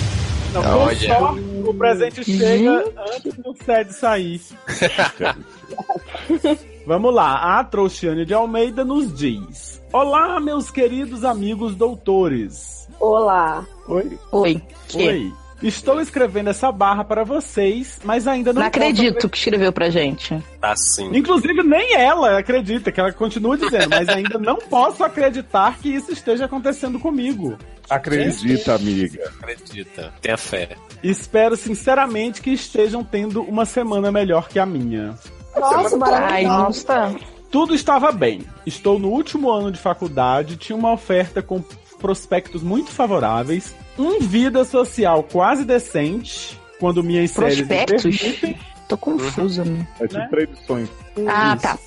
Não, 0.54 0.62
Ah, 0.62 0.66
com 0.66 0.80
olha. 0.86 0.96
sorte, 1.18 1.42
o 1.66 1.74
presente 1.74 2.24
chega 2.24 2.86
antes 3.16 3.34
do 3.36 3.56
Sede 3.66 3.94
sair. 3.94 4.42
Vamos 6.88 7.14
lá, 7.14 7.60
a 7.60 7.64
Trouxiane 7.64 8.26
de 8.26 8.34
Almeida 8.34 8.86
nos 8.86 9.14
diz: 9.14 9.82
Olá, 9.96 10.42
meus 10.42 10.70
queridos 10.70 11.24
amigos 11.24 11.74
doutores. 11.74 12.86
Olá. 13.00 13.66
Oi. 13.88 14.20
Oi. 14.30 14.62
Que? 14.90 15.08
Oi. 15.08 15.34
Estou 15.64 16.02
escrevendo 16.02 16.50
essa 16.50 16.70
barra 16.70 17.06
para 17.06 17.24
vocês, 17.24 18.02
mas 18.04 18.28
ainda 18.28 18.52
não, 18.52 18.62
Não 18.62 18.70
posso 18.70 18.84
acredito 18.84 19.30
que 19.30 19.38
escreveu 19.38 19.72
pra 19.72 19.90
gente. 19.90 20.38
Tá 20.60 20.76
sim. 20.76 21.16
Inclusive, 21.16 21.64
nem 21.64 21.94
ela 21.94 22.38
acredita, 22.38 22.92
que 22.92 23.00
ela 23.00 23.14
continua 23.14 23.58
dizendo, 23.58 23.90
mas 23.90 24.10
ainda 24.10 24.38
não 24.38 24.58
posso 24.58 25.02
acreditar 25.02 25.80
que 25.80 25.88
isso 25.88 26.12
esteja 26.12 26.44
acontecendo 26.44 27.00
comigo. 27.00 27.58
Acredita, 27.90 28.76
amiga. 28.76 29.32
Acredita. 29.40 30.14
Tenha 30.20 30.36
fé. 30.36 30.76
Espero 31.02 31.56
sinceramente 31.56 32.42
que 32.42 32.50
estejam 32.50 33.02
tendo 33.02 33.42
uma 33.44 33.64
semana 33.64 34.12
melhor 34.12 34.50
que 34.50 34.60
a 34.60 34.66
minha. 34.66 35.18
Nossa, 35.56 35.96
Ai, 35.96 35.98
maravilhoso. 35.98 36.54
Nossa. 36.54 37.35
Tudo 37.56 37.74
estava 37.74 38.12
bem. 38.12 38.42
Estou 38.66 39.00
no 39.00 39.08
último 39.08 39.50
ano 39.50 39.72
de 39.72 39.80
faculdade, 39.80 40.58
tinha 40.58 40.76
uma 40.76 40.92
oferta 40.92 41.42
com 41.42 41.64
prospectos 42.02 42.62
muito 42.62 42.92
favoráveis, 42.92 43.74
um 43.98 44.20
vida 44.20 44.66
social 44.66 45.24
quase 45.24 45.64
decente, 45.64 46.60
quando 46.82 47.02
minhas 47.02 47.32
séries 47.32 47.60
me 47.60 47.66
Prospectos? 47.66 48.18
permitem, 48.18 48.58
Tô 48.90 48.98
confusa, 48.98 49.64
né? 49.64 49.88
É 50.02 50.06
tipo 50.06 50.30
predições. 50.30 50.90
Ah, 51.26 51.56
tá. 51.56 51.80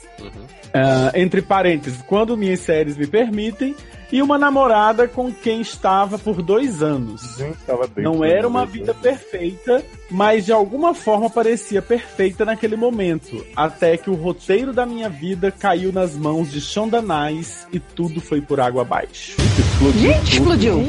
ah, 0.72 1.12
entre 1.14 1.42
parênteses, 1.42 2.00
quando 2.06 2.34
minhas 2.34 2.60
séries 2.60 2.96
me 2.96 3.06
permitem, 3.06 3.76
e 4.10 4.22
uma 4.22 4.38
namorada 4.38 5.06
com 5.06 5.32
quem 5.32 5.60
estava 5.60 6.18
por 6.18 6.40
dois 6.42 6.82
anos. 6.82 7.38
Não 7.96 8.24
era 8.24 8.46
uma 8.48 8.64
vida 8.64 8.94
perfeita, 8.94 9.84
mas 10.10 10.46
de 10.46 10.52
alguma 10.52 10.94
forma 10.94 11.28
parecia 11.28 11.82
perfeita 11.82 12.44
naquele 12.44 12.76
momento. 12.76 13.44
Até 13.54 13.96
que 13.96 14.08
o 14.10 14.14
roteiro 14.14 14.72
da 14.72 14.86
minha 14.86 15.08
vida 15.08 15.50
caiu 15.50 15.92
nas 15.92 16.14
mãos 16.14 16.50
de 16.50 16.60
Shonda 16.60 17.02
Nice 17.02 17.66
e 17.72 17.78
tudo 17.78 18.20
foi 18.20 18.40
por 18.40 18.60
água 18.60 18.82
abaixo. 18.82 19.36
Gente, 19.98 20.32
explodiu. 20.38 20.82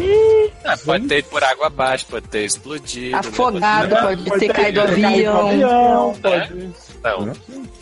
Ah, 0.63 0.77
pode 0.77 1.07
ter 1.07 1.19
ido 1.19 1.27
por 1.29 1.43
água 1.43 1.67
abaixo, 1.67 2.05
pode 2.09 2.27
ter 2.27 2.45
explodido. 2.45 3.11
né? 3.11 3.17
Afogado, 3.19 3.95
pode 4.23 4.39
ter 4.39 4.53
caído 4.53 4.81
do 4.81 4.88
Pode 4.88 4.95
ter 5.01 5.05
avião. 5.05 5.47
avião, 5.49 6.15
É? 6.23 6.29
pode- 6.47 6.69
Não. 7.03 7.33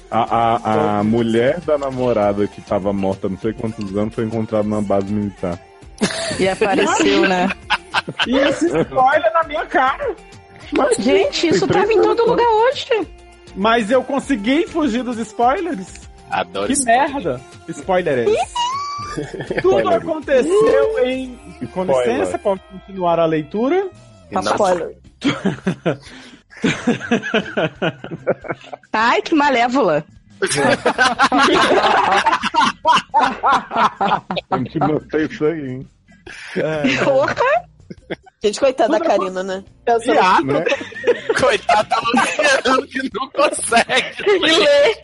A, 0.09 0.19
a, 0.21 0.99
a 0.99 1.03
mulher 1.03 1.59
da 1.61 1.77
namorada 1.77 2.47
que 2.47 2.61
tava 2.61 2.93
morta 2.93 3.27
não 3.27 3.37
sei 3.37 3.51
quantos 3.53 3.95
anos 3.95 4.15
foi 4.15 4.23
encontrada 4.25 4.63
numa 4.63 4.81
base 4.81 5.11
militar. 5.11 5.59
E 6.39 6.47
apareceu, 6.47 7.27
né? 7.27 7.49
E 8.25 8.37
esse 8.37 8.67
spoiler 8.67 9.33
na 9.33 9.43
minha 9.43 9.65
cara. 9.65 10.15
Gente, 10.99 11.47
isso 11.47 11.67
tava 11.67 11.91
em 11.91 12.01
todo 12.01 12.25
lugar 12.25 12.47
hoje. 12.47 13.07
Mas 13.55 13.89
eu 13.91 14.03
consegui 14.03 14.67
fugir 14.67 15.03
dos 15.03 15.17
spoilers? 15.17 16.07
Adoro 16.29 16.67
Que 16.67 16.73
spoiler. 16.73 17.13
merda! 17.13 17.41
Spoiler 17.69 18.17
é 18.19 18.25
esse. 18.31 19.59
Tudo 19.61 19.89
aconteceu 19.89 21.05
em. 21.05 21.37
Com 21.73 21.83
Spoiler. 21.83 22.17
licença, 22.19 22.37
pode 22.37 22.61
continuar 22.71 23.19
a 23.19 23.25
leitura? 23.25 23.87
Não- 24.31 24.41
Spoiler. 24.41 24.95
Ai, 28.93 29.21
que 29.21 29.35
malévola. 29.35 30.03
A 34.49 34.57
gente 34.57 34.79
notei 34.79 35.25
isso 35.25 35.45
aí, 35.45 35.69
hein? 35.69 35.87
Porra. 37.03 37.35
Gente, 38.43 38.59
coitada 38.59 38.99
da 38.99 39.05
Karina, 39.05 39.43
né? 39.43 39.63
Né? 40.59 40.65
Coitado 41.39 41.89
do 41.89 42.21
Luciano 42.21 42.87
que 42.87 43.09
não 43.13 43.29
consegue 43.31 44.23
ler. 44.39 44.97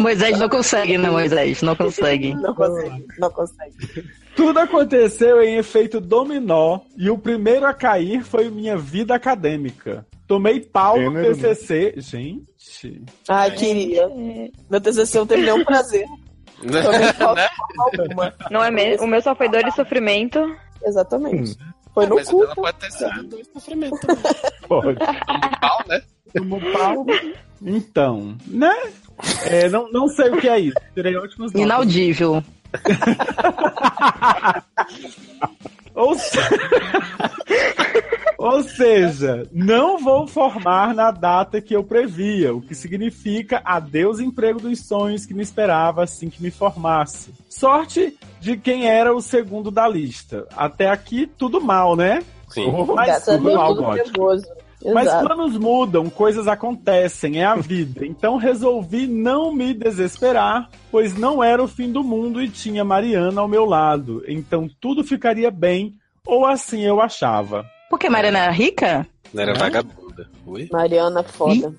Moisés 0.00 0.38
não 0.38 0.48
consegue, 0.48 0.98
né, 0.98 1.10
Moisés? 1.10 1.62
Não 1.62 1.76
consegue. 1.76 2.34
Não 2.34 2.54
consegue, 2.54 3.04
não 3.18 3.30
consegue. 3.30 3.76
Tudo 4.34 4.58
aconteceu 4.58 5.42
em 5.42 5.56
efeito 5.56 6.00
dominó 6.00 6.80
e 6.96 7.10
o 7.10 7.18
primeiro 7.18 7.66
a 7.66 7.74
cair 7.74 8.22
foi 8.24 8.48
minha 8.50 8.76
vida 8.76 9.14
acadêmica. 9.14 10.06
Tomei 10.28 10.60
pau 10.60 11.00
no 11.00 11.10
né? 11.10 11.22
TCC. 11.22 11.94
Gente. 11.96 13.02
Ai, 13.28 13.50
queria. 13.52 14.06
Meu 14.70 14.80
TCC 14.80 15.18
não 15.18 15.26
teve 15.26 15.42
nenhum 15.42 15.64
prazer. 15.64 16.06
Também 16.60 17.12
falta 17.14 17.40
Né? 17.42 17.48
alguma. 17.98 18.34
Não 18.50 18.62
é 18.62 18.70
mesmo? 18.70 19.06
O 19.06 19.08
meu 19.08 19.20
só 19.22 19.34
foi 19.34 19.48
dor 19.48 19.66
e 19.66 19.72
sofrimento. 19.72 20.38
Exatamente. 20.84 21.56
Foi 21.94 22.06
no 22.06 22.16
Mas 22.16 22.28
cu. 22.28 22.40
dela 22.42 22.54
pode 22.54 22.78
ter 22.78 22.92
sido 22.92 23.22
dois 23.24 23.48
sofrimento. 23.52 23.96
Pode. 24.68 24.98
Pau, 25.60 25.78
né? 25.88 26.00
Tomou 26.34 26.60
pau. 26.72 27.06
Então, 27.62 28.36
né? 28.46 28.72
É, 29.46 29.68
não, 29.70 29.90
não 29.90 30.06
sei 30.08 30.28
o 30.30 30.36
que 30.40 30.48
é 30.48 30.60
isso. 30.60 30.76
Tirei 30.94 31.16
ótimas 31.16 31.52
notas. 31.52 31.64
Inaudível. 31.66 32.44
Ou, 35.94 36.14
se- 36.16 36.38
Ou 38.38 38.62
seja, 38.62 39.48
não 39.52 39.98
vou 39.98 40.24
formar 40.28 40.94
na 40.94 41.10
data 41.10 41.60
que 41.60 41.74
eu 41.74 41.82
previa, 41.82 42.54
o 42.54 42.62
que 42.62 42.72
significa 42.72 43.60
adeus 43.64 44.20
emprego 44.20 44.60
dos 44.60 44.86
sonhos 44.86 45.26
que 45.26 45.34
me 45.34 45.42
esperava 45.42 46.04
assim 46.04 46.30
que 46.30 46.40
me 46.40 46.52
formasse. 46.52 47.34
Sorte 47.48 48.16
de 48.40 48.56
quem 48.56 48.88
era 48.88 49.12
o 49.12 49.20
segundo 49.20 49.72
da 49.72 49.88
lista. 49.88 50.46
Até 50.56 50.88
aqui, 50.88 51.26
tudo 51.26 51.60
mal, 51.60 51.96
né? 51.96 52.22
Sim. 52.48 52.70
Mas 52.94 53.24
tudo 53.24 53.52
mal, 53.52 53.74
nervoso. 53.92 54.46
Mas 54.94 55.08
Exato. 55.08 55.26
planos 55.26 55.58
mudam, 55.58 56.08
coisas 56.08 56.46
acontecem, 56.46 57.40
é 57.40 57.44
a 57.44 57.56
vida. 57.56 58.06
Então 58.06 58.36
resolvi 58.36 59.08
não 59.08 59.52
me 59.52 59.74
desesperar, 59.74 60.70
pois 60.92 61.18
não 61.18 61.42
era 61.42 61.60
o 61.60 61.66
fim 61.66 61.90
do 61.90 62.04
mundo 62.04 62.40
e 62.40 62.48
tinha 62.48 62.84
Mariana 62.84 63.40
ao 63.40 63.48
meu 63.48 63.64
lado. 63.64 64.22
Então 64.28 64.70
tudo 64.80 65.02
ficaria 65.02 65.50
bem, 65.50 65.96
ou 66.24 66.46
assim 66.46 66.82
eu 66.82 67.00
achava. 67.00 67.66
Por 67.88 67.98
que 67.98 68.08
Mariana 68.08 68.46
é 68.46 68.50
rica? 68.50 69.06
Não 69.32 69.42
era 69.42 69.54
vagabunda. 69.54 70.28
Ui? 70.46 70.68
Mariana, 70.70 71.22
foda. 71.22 71.74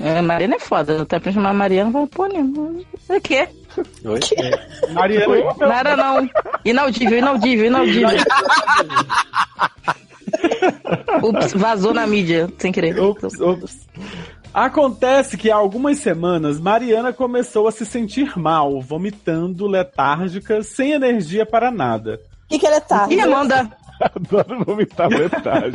É, 0.00 0.20
Mariana 0.20 0.56
é 0.56 0.58
foda. 0.58 1.02
Até 1.02 1.18
pra 1.18 1.32
chamar 1.32 1.54
Mariana, 1.54 1.90
vai 1.90 2.06
pô, 2.06 2.26
né? 2.26 2.40
O 3.08 3.20
quê? 3.20 3.48
Oi? 4.04 4.20
Mariana, 4.92 5.54
Nada 5.58 5.96
não. 5.96 6.28
Inaudível, 6.64 7.18
inaudível, 7.18 7.66
inaudível. 7.66 8.08
Ups, 11.22 11.52
vazou 11.54 11.94
na 11.94 12.06
mídia, 12.06 12.48
sem 12.58 12.72
querer. 12.72 12.98
Ops, 12.98 13.40
ops. 13.40 13.86
Acontece 14.52 15.36
que 15.36 15.50
há 15.50 15.56
algumas 15.56 15.98
semanas 15.98 16.60
Mariana 16.60 17.12
começou 17.12 17.66
a 17.66 17.72
se 17.72 17.84
sentir 17.84 18.38
mal, 18.38 18.80
vomitando, 18.80 19.66
letárgica, 19.66 20.62
sem 20.62 20.92
energia 20.92 21.44
para 21.44 21.72
nada. 21.72 22.20
O 22.44 22.48
que, 22.48 22.58
que 22.60 22.66
ela 22.66 22.76
é 22.76 22.80
tarde? 22.80 23.14
E 23.14 23.20
Amanda, 23.20 23.68
Adoro 24.00 24.64
vomitar 24.64 25.08
metade. 25.08 25.72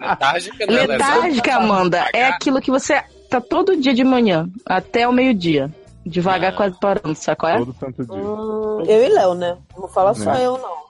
Letárgica, 0.00 0.66
né? 0.66 0.74
É 0.82 0.86
letárgica, 0.86 1.56
Amanda, 1.56 2.04
é 2.12 2.24
aquilo 2.26 2.60
que 2.60 2.70
você 2.70 3.02
tá 3.28 3.40
todo 3.40 3.76
dia 3.76 3.94
de 3.94 4.04
manhã, 4.04 4.48
até 4.66 5.06
o 5.08 5.12
meio-dia. 5.12 5.70
Devagar, 6.04 6.54
quase 6.56 6.78
parando, 6.80 7.14
sabe 7.14 7.36
qual 7.38 7.52
é? 7.52 7.58
Todo 7.58 7.74
santo 7.78 8.04
dia. 8.04 8.14
Hum, 8.14 8.82
eu 8.88 9.04
e 9.04 9.08
Léo, 9.08 9.34
né? 9.34 9.56
Não 9.76 9.86
fala 9.88 10.12
só 10.14 10.32
Né? 10.32 10.44
eu, 10.46 10.58
não. 10.58 10.82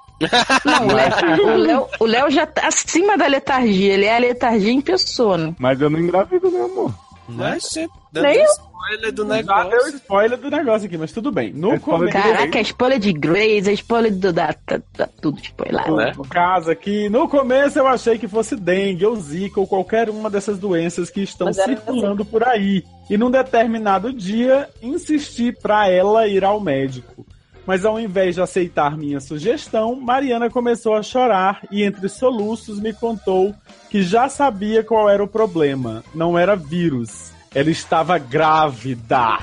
Não, 0.65 0.87
o 0.87 0.93
Léo- 0.93 1.45
o 1.55 1.57
Léo, 1.59 1.87
o 2.01 2.05
Léo 2.07 2.31
já 2.31 2.47
tá 2.47 2.69
acima 2.69 3.19
da 3.19 3.27
letargia, 3.27 3.93
ele 3.93 4.07
é 4.07 4.15
a 4.17 4.21
letargia 4.21 4.73
em 4.73 4.81
pessoa, 4.81 5.37
né? 5.37 5.55
Mas 5.59 5.81
eu 5.81 5.91
não 5.91 5.99
engravido, 5.99 6.51
meu 6.51 6.65
amor. 6.65 6.95
Mas, 7.37 7.71
gente, 7.73 7.91
dando 8.13 8.25
Nem 8.25 8.45
spoiler 8.45 9.13
do 9.13 9.25
deu 9.25 9.35
negócio. 9.37 9.89
spoiler 9.97 10.39
do 10.39 10.51
negócio 10.51 10.87
aqui, 10.87 10.99
mas 10.99 11.13
tudo 11.13 11.31
bem. 11.33 11.53
No 11.53 11.73
É 11.73 11.77
spoiler 11.77 12.13
começo, 12.13 12.29
Caraca, 12.35 12.59
a 12.59 12.63
spoiler 12.63 12.99
de 12.99 13.13
Grace, 13.13 13.69
a 13.69 13.73
spoiler 13.73 14.13
do, 14.15 14.33
da, 14.33 14.55
da, 14.67 14.81
da- 14.97 15.07
tudo 15.21 15.41
spoiler. 15.41 15.93
Né? 15.93 16.13
no 16.17 16.25
caso 16.27 16.71
aqui, 16.71 17.09
no 17.09 17.29
começo 17.29 17.79
eu 17.79 17.87
achei 17.87 18.19
que 18.19 18.27
fosse 18.29 18.57
dengue 18.57 19.07
ou 19.07 19.15
zika 19.17 19.61
ou 19.61 19.67
qualquer 19.67 20.11
uma 20.11 20.29
dessas 20.29 20.59
doenças 20.59 21.11
que 21.11 21.23
estão 21.23 21.53
circulando 21.53 22.25
por 22.25 22.43
aí. 22.45 22.85
E 23.11 23.17
num 23.17 23.31
determinado 23.31 24.13
dia, 24.13 24.69
insisti 24.83 25.53
pra 25.53 25.89
ela 25.89 26.27
ir 26.27 26.45
ao 26.45 26.61
médico. 26.61 27.27
Mas 27.67 27.85
ao 27.85 27.99
invés 27.99 28.35
de 28.35 28.41
aceitar 28.41 28.97
minha 28.97 29.21
sugestão, 29.21 29.95
Mariana 29.95 30.51
começou 30.51 30.95
a 30.95 31.03
chorar 31.03 31.61
e 31.71 31.83
entre 31.83 32.09
soluços 32.09 32.81
me 32.81 32.93
contou 32.93 33.55
que 33.91 34.03
já 34.03 34.29
sabia 34.29 34.83
qual 34.83 35.09
era 35.09 35.23
o 35.23 35.29
problema. 35.29 36.03
Não 36.15 36.39
era 36.39 36.57
vírus. 36.57 37.31
Ela 37.55 37.71
estava 37.71 38.19
grávida. 38.19 39.39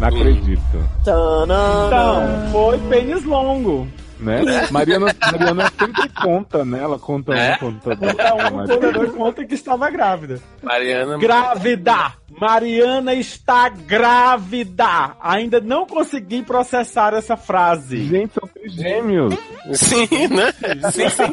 Não 0.00 0.08
acredito. 0.08 0.60
Então, 1.02 2.50
foi 2.50 2.78
pênis 2.88 3.24
longo. 3.24 3.86
Né? 4.20 4.68
Mariana, 4.70 5.14
Mariana 5.32 5.72
sempre 5.78 6.08
conta, 6.10 6.62
né? 6.64 6.80
Ela 6.82 6.98
conta 6.98 7.32
É? 7.34 7.54
um, 7.54 7.58
conta. 7.58 7.96
Conta 7.96 8.34
um, 9.00 9.10
conta 9.12 9.44
que 9.46 9.54
estava 9.54 9.88
grávida. 9.90 10.40
Mariana. 10.62 11.16
Grávida! 11.18 12.12
Mariana 12.38 13.14
está 13.14 13.68
grávida! 13.70 15.16
Ainda 15.20 15.60
não 15.60 15.86
consegui 15.86 16.42
processar 16.42 17.14
essa 17.14 17.36
frase. 17.36 18.06
Gente, 18.08 18.34
são 18.34 18.48
trigêmeos. 18.48 19.34
Sim, 19.72 20.06
né? 20.28 20.52
Sim, 20.92 21.08
sim, 21.08 21.26
sim. 21.26 21.32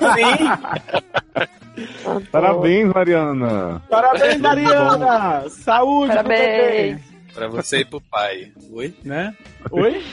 Parabéns, 2.32 2.88
Mariana. 2.94 3.82
Parabéns, 3.90 4.40
Mariana! 4.40 5.50
Saúde! 5.50 6.10
Parabéns. 6.16 7.02
Pra 7.34 7.48
você 7.48 7.80
e 7.82 7.86
pro 7.86 8.00
pai. 8.02 8.52
Oi? 8.72 8.94
Né? 9.04 9.34
Oi? 9.72 10.04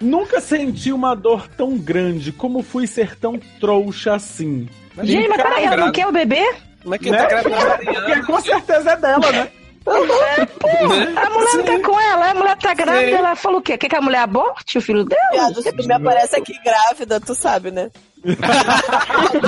Nunca 0.00 0.40
senti 0.40 0.92
uma 0.92 1.14
dor 1.14 1.48
tão 1.48 1.76
grande 1.76 2.30
como 2.32 2.62
fui 2.62 2.86
ser 2.86 3.16
tão 3.16 3.38
trouxa 3.60 4.14
assim. 4.14 4.68
Gente, 5.02 5.28
mas 5.28 5.42
peraí, 5.42 5.64
ela 5.64 5.76
não 5.76 5.76
grávida. 5.76 5.92
quer 5.92 6.06
o 6.06 6.12
bebê? 6.12 6.54
Mas 6.84 7.00
quem 7.00 7.12
Né? 7.12 7.18
tá 7.26 7.42
grávida 7.42 8.12
é 8.14 8.22
com 8.22 8.40
certeza 8.40 8.90
é 8.92 8.96
dela, 8.96 9.32
né? 9.32 9.50
A 9.86 11.30
mulher 11.30 11.54
não 11.54 11.64
tá 11.64 11.80
com 11.88 11.98
ela, 12.00 12.30
a 12.30 12.34
mulher 12.34 12.56
tá 12.58 12.74
grávida, 12.74 13.06
Sim. 13.10 13.14
ela 13.16 13.34
falou 13.34 13.58
o 13.58 13.62
quê? 13.62 13.78
Quer 13.78 13.88
que 13.88 13.96
a 13.96 14.00
mulher 14.00 14.18
aborte 14.20 14.76
o 14.76 14.82
filho 14.82 15.04
dela? 15.04 15.22
Viado, 15.32 15.62
se 15.62 15.72
tu 15.72 15.86
me 15.86 15.94
aparece 15.94 16.36
aqui 16.36 16.52
grávida, 16.62 17.18
tu 17.20 17.34
sabe, 17.34 17.70
né? 17.70 17.90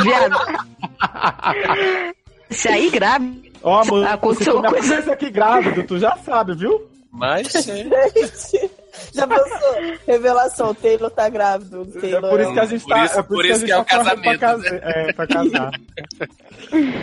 Viado. 0.03 0.37
Se 2.51 2.69
aí 2.69 2.91
grávida, 2.91 3.51
Ó, 3.63 3.85
mano, 3.85 4.07
Aconteceu 4.09 4.55
se 4.55 4.59
tu 4.59 4.63
me 4.63 4.69
coisa- 4.71 4.87
aparece 4.95 5.11
aqui 5.11 5.31
grávido, 5.31 5.83
tu 5.85 5.99
já 5.99 6.17
sabe, 6.25 6.55
viu? 6.55 6.89
Mas, 7.13 7.55
é. 7.55 7.61
Gente, 8.17 8.71
já 9.15 9.27
pensou? 9.27 9.99
Revelação, 10.07 10.75
Taylor 10.75 11.11
tá 11.11 11.29
grávido. 11.29 11.89
É 11.97 12.01
Taylor 12.01 12.31
por 12.31 12.41
isso 12.41 12.53
que 12.53 12.61
a 12.61 12.65
gente 12.67 12.83
Por 12.85 12.89
tá. 12.95 13.05
isso- 13.05 13.19
é 13.19 13.23
por 13.23 13.45
isso 13.45 13.55
isso 13.55 13.65
a 13.65 13.67
que 13.67 13.73
é 13.73 13.77
gente 13.77 13.83
o 13.83 13.85
tá 13.85 13.97
correndo 14.05 14.23
pra 14.23 14.39
casamento, 14.39 14.41
casa- 14.41 14.81
É, 14.83 15.13
pra 15.13 15.27
casar. 15.27 15.71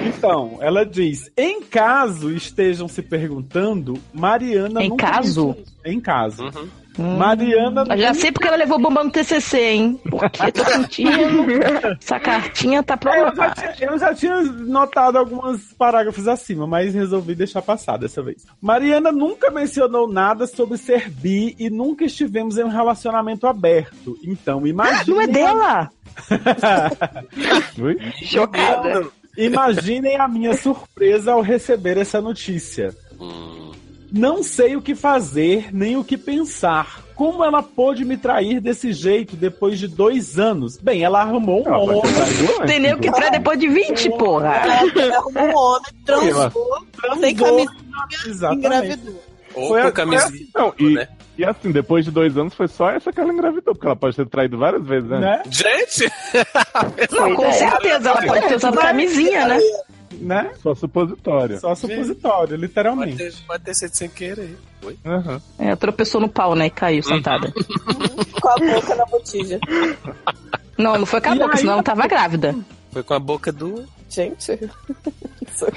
então, 0.05 0.57
ela 0.61 0.85
diz: 0.85 1.31
em 1.37 1.61
caso 1.61 2.31
estejam 2.31 2.87
se 2.87 3.01
perguntando, 3.01 3.95
Mariana 4.13 4.83
Em 4.83 4.89
nunca 4.89 5.11
caso? 5.11 5.47
mencionou- 5.47 5.65
Em 5.85 5.99
caso. 5.99 6.43
Uhum. 6.43 6.67
Mariana 6.97 7.83
eu 7.89 7.97
já 7.97 8.13
sei 8.13 8.31
porque 8.31 8.47
ela 8.47 8.57
levou 8.57 8.79
bombando 8.79 9.05
no 9.05 9.11
TCC, 9.11 9.59
hein? 9.59 9.99
Porque 10.09 10.41
eu 10.43 10.51
tô 10.51 10.65
sentindo. 10.71 11.45
Essa 12.01 12.19
cartinha 12.19 12.83
tá 12.83 12.97
É, 13.05 13.21
eu, 13.21 13.25
já 13.25 13.31
provada. 13.31 13.73
tinha, 13.73 13.89
eu 13.89 13.99
já 13.99 14.13
tinha 14.13 14.41
notado 14.41 15.17
alguns 15.17 15.73
parágrafos 15.73 16.27
acima, 16.27 16.65
mas 16.67 16.93
resolvi 16.93 17.35
deixar 17.35 17.61
passar 17.61 17.97
dessa 17.97 18.21
vez. 18.21 18.45
Mariana 18.61 19.11
nunca 19.11 19.51
mencionou 19.51 20.11
nada 20.11 20.47
sobre 20.47 20.77
ser 20.77 21.09
bi 21.09 21.55
e 21.59 21.69
nunca 21.69 22.05
estivemos 22.05 22.57
em 22.57 22.63
um 22.63 22.69
relacionamento 22.69 23.47
aberto. 23.47 24.17
Então, 24.23 24.65
imagine. 24.67 25.13
Não 25.15 25.21
é 25.21 25.27
dela! 25.27 25.89
Chocada. 28.23 29.07
Imaginem 29.37 30.19
a 30.19 30.27
minha 30.27 30.55
surpresa 30.55 31.33
ao 31.33 31.41
receber 31.41 31.97
essa 31.97 32.19
notícia. 32.19 32.95
Hum. 33.19 33.71
Não 34.11 34.41
sei 34.41 34.75
o 34.75 34.81
que 34.81 34.95
fazer, 34.95 35.69
nem 35.73 35.97
o 35.97 36.03
que 36.03 36.17
pensar. 36.17 37.01
Como 37.15 37.43
ela 37.43 37.63
pôde 37.63 38.05
me 38.05 38.15
trair 38.15 38.61
desse 38.61 38.93
jeito 38.93 39.35
depois 39.35 39.79
de 39.79 39.87
dois 39.87 40.37
anos? 40.39 40.77
Bem, 40.77 41.03
ela 41.03 41.21
arrumou 41.21 41.67
um 41.67 41.73
vai 41.73 41.73
homem. 41.73 42.01
traído 42.01 42.65
Tem 42.67 42.79
nem 42.79 42.93
o 42.93 42.99
que 42.99 43.11
traz 43.11 43.31
depois 43.31 43.59
de 43.59 43.67
20, 43.67 44.09
porra. 44.11 44.55
Ela 44.55 45.17
arrumou 45.17 45.43
um 45.43 45.57
homem, 45.57 45.91
transou, 46.05 46.51
sem 47.19 47.35
Exatamente. 48.25 48.65
engravidou. 48.67 49.23
Ou 49.55 49.67
Foi 49.69 49.81
a- 49.81 49.91
camisinha. 49.91 50.45
Não, 50.55 50.73
e, 50.77 50.93
né? 50.93 51.07
e 51.37 51.43
assim, 51.43 51.71
depois 51.71 52.05
de 52.05 52.11
dois 52.11 52.37
anos 52.37 52.53
foi 52.53 52.67
só 52.67 52.91
essa 52.91 53.11
que 53.11 53.19
ela 53.19 53.33
engravidou, 53.33 53.73
porque 53.73 53.87
ela 53.87 53.95
pode 53.95 54.15
ter 54.15 54.27
traído 54.27 54.57
várias 54.59 54.85
vezes, 54.85 55.09
né? 55.09 55.19
Né? 55.19 55.41
Gente! 55.49 56.11
Não, 57.11 57.35
com 57.35 57.51
certeza, 57.51 58.09
ela 58.11 58.21
pode 58.21 58.47
ter 58.47 58.55
usado 58.55 58.77
camisinha, 58.77 59.47
né? 59.47 59.59
Né? 60.19 60.51
Só 60.61 60.73
supositório. 60.75 61.59
Só 61.59 61.73
supositório, 61.75 62.49
Pode 62.49 62.57
literalmente. 62.61 63.17
ter, 63.17 63.33
pode 63.47 63.63
ter 63.63 63.73
sido 63.75 63.93
sem 63.93 64.09
querer. 64.09 64.57
Oi? 64.83 64.97
Aham. 65.05 65.41
É, 65.59 65.75
tropeçou 65.75 66.21
no 66.21 66.29
pau, 66.29 66.55
né? 66.55 66.67
E 66.67 66.69
caiu 66.69 67.01
sentada. 67.03 67.51
Com 68.41 68.49
a 68.49 68.55
boca 68.57 68.95
na 68.95 69.05
botija. 69.05 69.59
Não, 70.77 70.97
não 70.99 71.05
foi 71.05 71.19
com 71.19 71.29
a 71.29 71.35
E 71.35 71.39
boca, 71.39 71.53
aí- 71.53 71.57
senão 71.59 71.73
ela 71.73 71.83
tava 71.83 72.07
grávida. 72.07 72.55
Foi 72.91 73.01
com 73.03 73.13
a 73.13 73.19
boca 73.19 73.51
do. 73.51 73.83
Gente, 74.09 74.57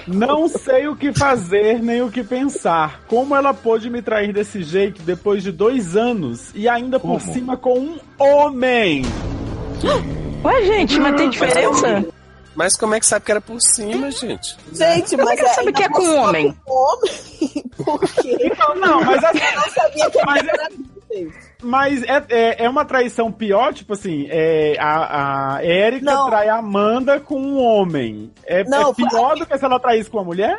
Não 0.06 0.46
sei 0.48 0.86
o 0.86 0.94
que 0.94 1.12
fazer 1.12 1.82
nem 1.82 2.00
o 2.02 2.10
que 2.10 2.22
pensar. 2.22 3.02
Como 3.08 3.34
ela 3.34 3.52
pôde 3.52 3.90
me 3.90 4.00
trair 4.02 4.32
desse 4.32 4.62
jeito 4.62 5.02
depois 5.02 5.42
de 5.42 5.50
dois 5.50 5.96
anos 5.96 6.50
e 6.54 6.68
ainda 6.68 7.00
por 7.00 7.18
Como? 7.18 7.32
cima 7.32 7.56
com 7.56 7.78
um 7.78 7.98
homem? 8.18 9.02
Ué, 10.44 10.64
gente, 10.64 11.00
mas 11.00 11.16
tem 11.16 11.30
diferença? 11.30 12.06
Mas 12.54 12.76
como 12.76 12.94
é 12.94 13.00
que 13.00 13.06
sabe 13.06 13.24
que 13.24 13.30
era 13.30 13.40
por 13.40 13.60
cima, 13.60 14.10
gente? 14.10 14.56
gente, 14.72 15.16
Como 15.16 15.22
é 15.30 15.36
mas 15.36 15.40
que 15.40 15.48
sabe 15.54 15.72
que 15.72 15.82
é 15.84 15.88
com 15.88 16.02
um 16.02 16.16
homem? 16.18 16.56
Com 16.64 16.72
homem? 16.72 17.10
Por 17.84 18.00
quê? 18.00 18.36
Então, 18.40 18.74
não, 18.76 19.02
mas 19.04 19.24
assim, 19.24 19.38
Eu 19.38 19.56
não 19.56 19.70
sabia 19.70 20.10
que 20.10 20.24
Mas- 20.26 20.46
era 20.48 20.68
gente. 21.10 21.50
Mas 21.62 22.02
é, 22.02 22.24
é, 22.28 22.64
é 22.64 22.68
uma 22.68 22.84
traição 22.84 23.30
pior, 23.32 23.72
tipo 23.74 23.92
assim, 23.94 24.26
é, 24.30 24.76
a, 24.78 25.56
a 25.56 25.64
Erika 25.64 26.04
Não. 26.04 26.26
trai 26.28 26.48
a 26.48 26.56
Amanda 26.56 27.20
com 27.20 27.40
um 27.40 27.58
homem. 27.58 28.30
É, 28.46 28.64
Não, 28.64 28.90
é 28.90 28.94
pior 28.94 29.36
do 29.36 29.46
que 29.46 29.56
se 29.58 29.64
ela 29.64 29.78
traísse 29.80 30.08
com 30.10 30.18
uma 30.18 30.24
mulher? 30.24 30.58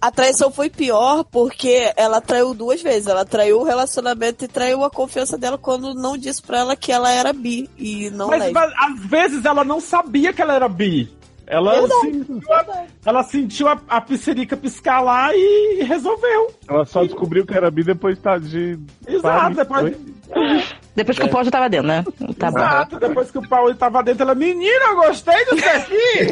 A 0.00 0.10
traição 0.10 0.50
foi 0.50 0.68
pior 0.68 1.24
porque 1.24 1.92
ela 1.96 2.20
traiu 2.20 2.52
duas 2.54 2.82
vezes. 2.82 3.06
Ela 3.06 3.24
traiu 3.24 3.60
o 3.60 3.64
relacionamento 3.64 4.44
e 4.44 4.48
traiu 4.48 4.82
a 4.84 4.90
confiança 4.90 5.38
dela 5.38 5.56
quando 5.56 5.94
não 5.94 6.16
disse 6.18 6.42
pra 6.42 6.58
ela 6.58 6.74
que 6.76 6.90
ela 6.90 7.10
era 7.10 7.32
bi 7.32 7.70
e 7.78 8.10
não 8.10 8.28
Mas, 8.28 8.40
lésbica. 8.40 8.60
mas, 8.60 8.72
às 8.92 9.06
vezes 9.06 9.44
ela 9.44 9.62
não 9.64 9.80
sabia 9.80 10.32
que 10.32 10.42
ela 10.42 10.54
era 10.54 10.68
bi. 10.68 11.08
Ela 11.52 11.72
Verdade, 11.80 12.00
sentiu, 12.00 12.52
a, 12.54 12.84
ela 13.04 13.22
sentiu 13.24 13.68
a, 13.68 13.78
a 13.86 14.00
piscirica 14.00 14.56
piscar 14.56 15.02
lá 15.02 15.36
e 15.36 15.82
resolveu. 15.86 16.50
Ela 16.66 16.86
só 16.86 17.04
descobriu 17.04 17.44
que 17.44 17.52
era 17.52 17.70
bi 17.70 17.84
depois 17.84 18.18
tá 18.18 18.38
de. 18.38 18.78
Exato, 19.06 19.56
depois, 19.56 19.84
Oi? 19.84 19.96
Depois 20.96 21.18
que 21.18 21.24
o 21.24 21.28
pau 21.30 21.44
já 21.44 21.50
tava 21.50 21.68
dentro, 21.70 21.86
né? 21.88 22.04
Tá 22.38 22.50
bom. 22.50 22.58
exato, 22.58 22.98
depois 23.00 23.30
que 23.30 23.38
o 23.38 23.48
Paulo 23.48 23.74
tava 23.74 24.02
dentro, 24.02 24.22
ela, 24.24 24.34
menina, 24.34 24.84
eu 24.88 24.96
gostei 24.96 25.44
disso 25.46 25.68
aqui! 25.68 26.28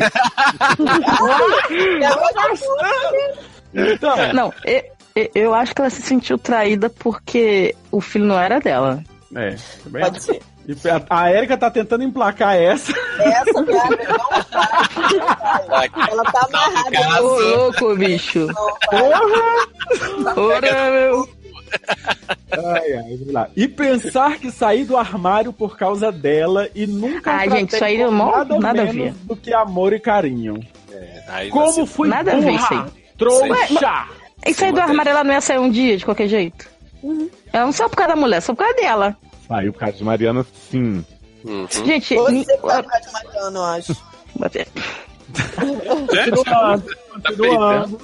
então, 3.75 4.33
Não, 4.35 4.53
eu, 4.65 5.31
eu- 5.35 5.55
acho 5.55 5.75
que 5.75 5.81
ela 5.81 5.91
se 5.91 6.03
sentiu 6.03 6.37
traída 6.39 6.91
porque 6.91 7.75
o 7.91 8.01
filho 8.01 8.27
não 8.27 8.39
era 8.39 8.59
dela. 8.61 9.03
é, 9.35 9.55
bem, 9.87 10.03
Pode 10.03 10.23
ser. 10.23 10.41
E 10.85 10.89
a, 10.89 11.03
a 11.11 11.33
Erika 11.33 11.57
tá 11.57 11.71
tentando 11.71 12.05
emplacar 12.05 12.55
essa. 12.57 12.93
Essa 13.19 13.63
piada 13.65 13.97
não 13.97 15.67
vai. 15.69 15.91
Ela 16.11 16.25
tá 16.25 16.47
amarrada. 16.49 16.91
Caso. 16.91 17.25
Ô, 17.25 17.41
louco, 17.41 17.97
bicho. 17.97 18.47
Vai. 18.91 20.35
Ora, 20.37 20.91
meu. 20.91 21.29
Ai, 22.53 22.93
ai, 22.95 23.17
vamos 23.17 23.33
lá. 23.33 23.49
E 23.57 23.69
pensar 23.69 24.39
que 24.39 24.51
saí 24.51 24.85
do 24.85 24.97
armário 24.97 25.53
por 25.53 25.77
causa 25.77 26.11
dela 26.11 26.69
e 26.75 26.87
nunca 26.87 27.33
Ai, 27.33 27.49
gente, 27.51 27.75
isso 27.75 27.85
aí 27.85 27.99
não- 27.99 28.11
nada, 28.11 28.59
nada 28.59 28.83
a 28.83 28.85
menos 28.87 28.95
ver. 28.95 29.13
do 29.25 29.37
que 29.37 29.53
amor 29.55 29.93
e 29.93 30.01
carinho. 30.01 30.61
Aí 31.29 31.49
Como 31.49 31.67
você- 31.71 31.87
fui 31.87 32.09
Nada 32.09 32.33
a 32.33 32.37
ver 32.41 32.53
isso 32.55 32.69
burra, 32.69 32.85
aí. 32.85 32.91
trouxa. 33.17 34.05
Isso 34.47 34.65
aí 34.65 34.73
do 34.73 34.81
armário 34.81 35.11
ela 35.11 35.23
não 35.23 35.33
ia 35.33 35.41
sair 35.41 35.59
um 35.59 35.71
dia, 35.71 35.97
de 35.97 36.05
qualquer 36.05 36.27
jeito. 36.27 36.69
Ela 37.53 37.67
não 37.67 37.73
saiu 37.73 37.89
por 37.89 37.97
causa 37.97 38.15
da 38.15 38.21
mulher, 38.21 38.41
só 38.43 38.53
por 38.53 38.59
causa 38.65 38.75
dela. 38.75 39.17
Saiu 39.51 39.73
o 39.73 39.75
caso 39.75 39.97
de 39.97 40.05
Mariana, 40.05 40.47
sim. 40.71 41.05
Uhum. 41.43 41.67
Gente, 41.69 42.15
Você 42.15 42.57
tá 42.59 42.85
mais 42.85 43.05
de 43.05 43.13
Mariana, 43.13 43.59
eu 43.59 43.65
acho. 43.65 43.97
Continuando, 45.57 46.85
Tá 47.21 47.33
continuando. 47.33 48.01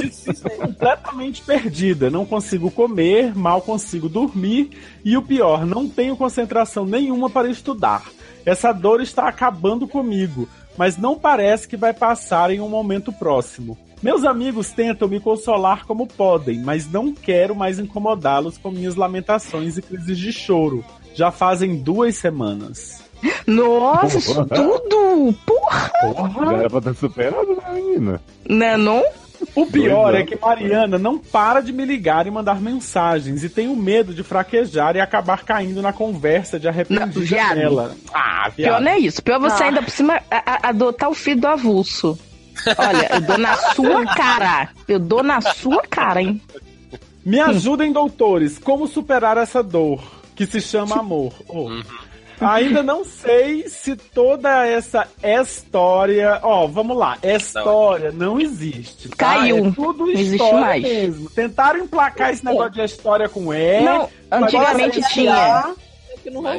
Estou 0.00 0.50
completamente 0.58 1.42
perdida. 1.42 2.08
Não 2.08 2.24
consigo 2.24 2.70
comer, 2.70 3.36
mal 3.36 3.62
consigo 3.62 4.08
dormir 4.08 4.70
e 5.04 5.16
o 5.16 5.22
pior, 5.22 5.66
não 5.66 5.88
tenho 5.88 6.16
concentração 6.16 6.86
nenhuma 6.86 7.28
para 7.28 7.48
estudar. 7.48 8.04
Essa 8.46 8.70
dor 8.72 9.00
está 9.00 9.26
acabando 9.26 9.88
comigo, 9.88 10.48
mas 10.78 10.96
não 10.96 11.18
parece 11.18 11.66
que 11.66 11.76
vai 11.76 11.92
passar 11.92 12.52
em 12.52 12.60
um 12.60 12.68
momento 12.68 13.12
próximo. 13.12 13.76
Meus 14.04 14.22
amigos 14.22 14.70
tentam 14.70 15.08
me 15.08 15.18
consolar 15.18 15.86
como 15.86 16.06
podem, 16.06 16.58
mas 16.60 16.86
não 16.92 17.14
quero 17.14 17.56
mais 17.56 17.78
incomodá-los 17.78 18.58
com 18.58 18.70
minhas 18.70 18.96
lamentações 18.96 19.78
e 19.78 19.82
crises 19.82 20.18
de 20.18 20.30
choro. 20.30 20.84
Já 21.14 21.30
fazem 21.30 21.76
duas 21.76 22.14
semanas. 22.16 23.02
Nossa, 23.46 24.18
isso 24.18 24.44
tudo! 24.44 25.34
Porra! 25.46 25.90
Porra, 26.02 26.56
era 26.58 26.68
pra 26.68 26.82
ter 26.82 26.94
superado, 26.96 27.56
né, 27.56 27.62
menina? 27.72 28.20
Né, 28.46 28.76
não? 28.76 29.02
O 29.54 29.64
pior 29.64 30.14
é 30.14 30.22
que 30.22 30.38
Mariana 30.38 30.98
não 30.98 31.18
para 31.18 31.60
de 31.62 31.72
me 31.72 31.86
ligar 31.86 32.26
e 32.26 32.30
mandar 32.30 32.60
mensagens 32.60 33.42
e 33.42 33.48
tenho 33.48 33.74
medo 33.74 34.12
de 34.12 34.22
fraquejar 34.22 34.96
e 34.96 35.00
acabar 35.00 35.44
caindo 35.44 35.80
na 35.80 35.94
conversa 35.94 36.60
de 36.60 36.68
arrependida 36.68 37.08
viado. 37.20 37.54
dela. 37.54 37.96
Ah, 38.12 38.50
Pior 38.54 38.66
viado. 38.68 38.82
não 38.82 38.92
é 38.92 38.98
isso. 38.98 39.22
Pior 39.22 39.40
você 39.40 39.62
Ah. 39.62 39.66
ainda 39.66 39.82
por 39.82 39.90
cima 39.90 40.20
a- 40.30 40.42
a- 40.66 40.68
adotar 40.68 41.08
o 41.08 41.14
filho 41.14 41.40
do 41.40 41.46
avulso. 41.46 42.18
Olha, 42.78 43.08
eu 43.14 43.20
dou 43.20 43.38
na 43.38 43.56
sua 43.56 44.04
cara. 44.14 44.68
Eu 44.88 44.98
dou 44.98 45.22
na 45.22 45.40
sua 45.40 45.82
cara, 45.82 46.22
hein? 46.22 46.40
Me 47.24 47.40
ajudem, 47.40 47.92
doutores, 47.92 48.58
como 48.58 48.86
superar 48.86 49.36
essa 49.38 49.62
dor 49.62 50.02
que 50.36 50.46
se 50.46 50.60
chama 50.60 50.98
amor. 50.98 51.32
Oh. 51.48 51.70
Ainda 52.40 52.82
não 52.82 53.04
sei 53.04 53.68
se 53.68 53.96
toda 53.96 54.66
essa 54.66 55.06
história. 55.22 56.40
Ó, 56.42 56.66
vamos 56.66 56.96
lá. 56.96 57.16
História 57.22 58.10
não 58.12 58.40
existe. 58.40 59.08
tá? 59.10 59.16
Caiu. 59.16 59.66
É 59.68 59.70
tudo 59.70 60.04
Não 60.06 60.10
existe 60.12 60.32
história 60.34 60.60
mais. 60.60 60.82
mesmo. 60.82 61.30
Tentaram 61.30 61.80
emplacar 61.80 62.30
esse 62.30 62.44
negócio 62.44 62.72
de 62.72 62.82
história 62.82 63.28
com 63.28 63.54
E. 63.54 63.80
Não, 63.82 64.08
antigamente 64.30 65.00
tinha. 65.12 65.72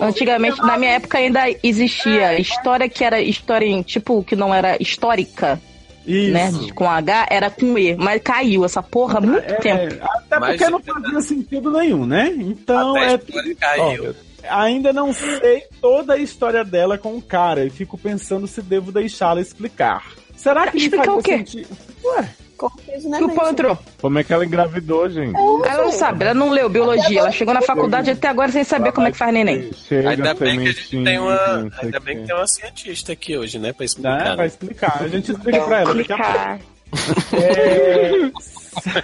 Antigamente, 0.01 0.61
na 0.61 0.77
minha 0.77 0.91
época, 0.93 1.17
ainda 1.17 1.41
existia 1.63 2.39
história 2.39 2.87
que 2.87 3.03
era 3.03 3.19
história, 3.19 3.65
em- 3.65 3.81
tipo, 3.81 4.23
que 4.23 4.35
não 4.35 4.53
era 4.53 4.81
histórica, 4.81 5.59
Isso. 6.05 6.31
né? 6.33 6.51
Com 6.73 6.89
H, 6.89 7.27
era 7.29 7.49
com 7.49 7.77
E. 7.77 7.95
Mas 7.95 8.21
caiu 8.21 8.63
essa 8.65 8.81
porra 8.83 9.17
há 9.17 9.21
muito 9.21 9.39
É, 9.49 9.55
tempo. 9.55 9.95
até 10.03 10.39
Mas- 10.39 10.57
porque 10.57 10.69
não 10.71 10.79
fazia 10.81 11.21
sentido 11.21 11.71
nenhum, 11.71 12.05
né? 12.05 12.33
Então 12.37 12.95
é. 12.97 13.17
caiu. 13.59 14.11
Ó, 14.11 14.13
ainda 14.49 14.93
não 14.93 15.11
sei 15.13 15.63
toda 15.81 16.13
a 16.13 16.17
história 16.17 16.63
dela 16.63 16.97
com 16.97 17.15
o 17.17 17.21
cara 17.21 17.65
e 17.65 17.69
fico 17.69 17.97
pensando 17.97 18.45
se 18.47 18.61
devo 18.61 18.91
deixá-la 18.91 19.41
explicar. 19.41 20.03
Será 20.35 20.67
que 20.67 20.75
me 20.77 20.83
Explicar 20.83 21.05
faria 21.05 21.19
o 21.19 21.23
quê? 21.23 21.37
sentido? 21.37 21.77
Ué, 22.03 22.29
Confuso, 22.57 23.09
né. 23.09 23.19
Como 23.99 24.19
é 24.19 24.23
que 24.23 24.33
ela 24.33 24.45
engravidou, 24.45 25.09
gente? 25.09 25.35
Ela 25.35 25.83
não 25.83 25.91
sabe, 25.91 26.23
ela 26.23 26.33
não 26.33 26.49
leu 26.49 26.69
biologia. 26.69 27.19
Ela 27.19 27.31
chegou 27.31 27.53
na 27.53 27.61
faculdade 27.61 28.11
até 28.11 28.27
agora 28.27 28.51
sem 28.51 28.63
saber 28.63 28.91
como 28.91 29.07
é 29.07 29.11
que 29.11 29.17
faz 29.17 29.33
neném. 29.33 29.71
Chega, 29.73 30.09
Ainda 30.11 30.33
bem 30.33 30.59
que 30.59 30.69
a 30.69 30.71
gente 30.71 31.03
tem 31.03 31.19
uma, 31.19 31.69
ainda 31.81 31.99
bem 31.99 32.19
que 32.19 32.27
tem 32.27 32.35
uma 32.35 32.47
cientista 32.47 33.13
aqui 33.13 33.37
hoje, 33.37 33.59
né, 33.59 33.73
pra 33.73 33.81
né? 33.81 33.85
explicar. 33.85 34.35
Vai 34.35 34.47
explicar. 34.47 35.01
A 35.01 35.07
gente 35.07 35.31
explica 35.31 35.61
pra 35.61 35.79
ela. 35.81 35.89
Explicar. 35.89 36.59
É, 37.33 38.31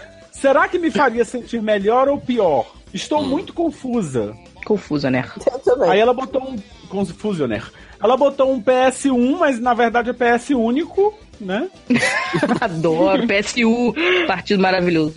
Será 0.32 0.68
que 0.68 0.80
me 0.80 0.90
faria 0.90 1.24
sentir 1.24 1.62
melhor 1.62 2.10
ou 2.10 2.20
pior? 2.20 2.66
Hum. 2.76 2.82
Estou 2.94 3.24
muito 3.24 3.54
confusa. 3.54 4.36
Confusa, 4.66 5.12
né? 5.12 5.30
Eu 5.52 5.60
também. 5.60 5.90
Aí 5.90 6.00
ela 6.00 6.14
botou 6.14 6.42
um. 6.42 6.56
Confusioner. 6.90 7.72
Ela 8.04 8.18
botou 8.18 8.52
um 8.52 8.62
PS1, 8.62 9.38
mas 9.38 9.60
na 9.60 9.74
verdade 9.74 10.10
é 10.10 10.14
PS 10.14 10.50
único, 10.50 11.14
né? 11.44 11.70
Adoro. 12.62 13.24
PSU, 13.28 13.94
partido 14.28 14.62
maravilhoso. 14.62 15.16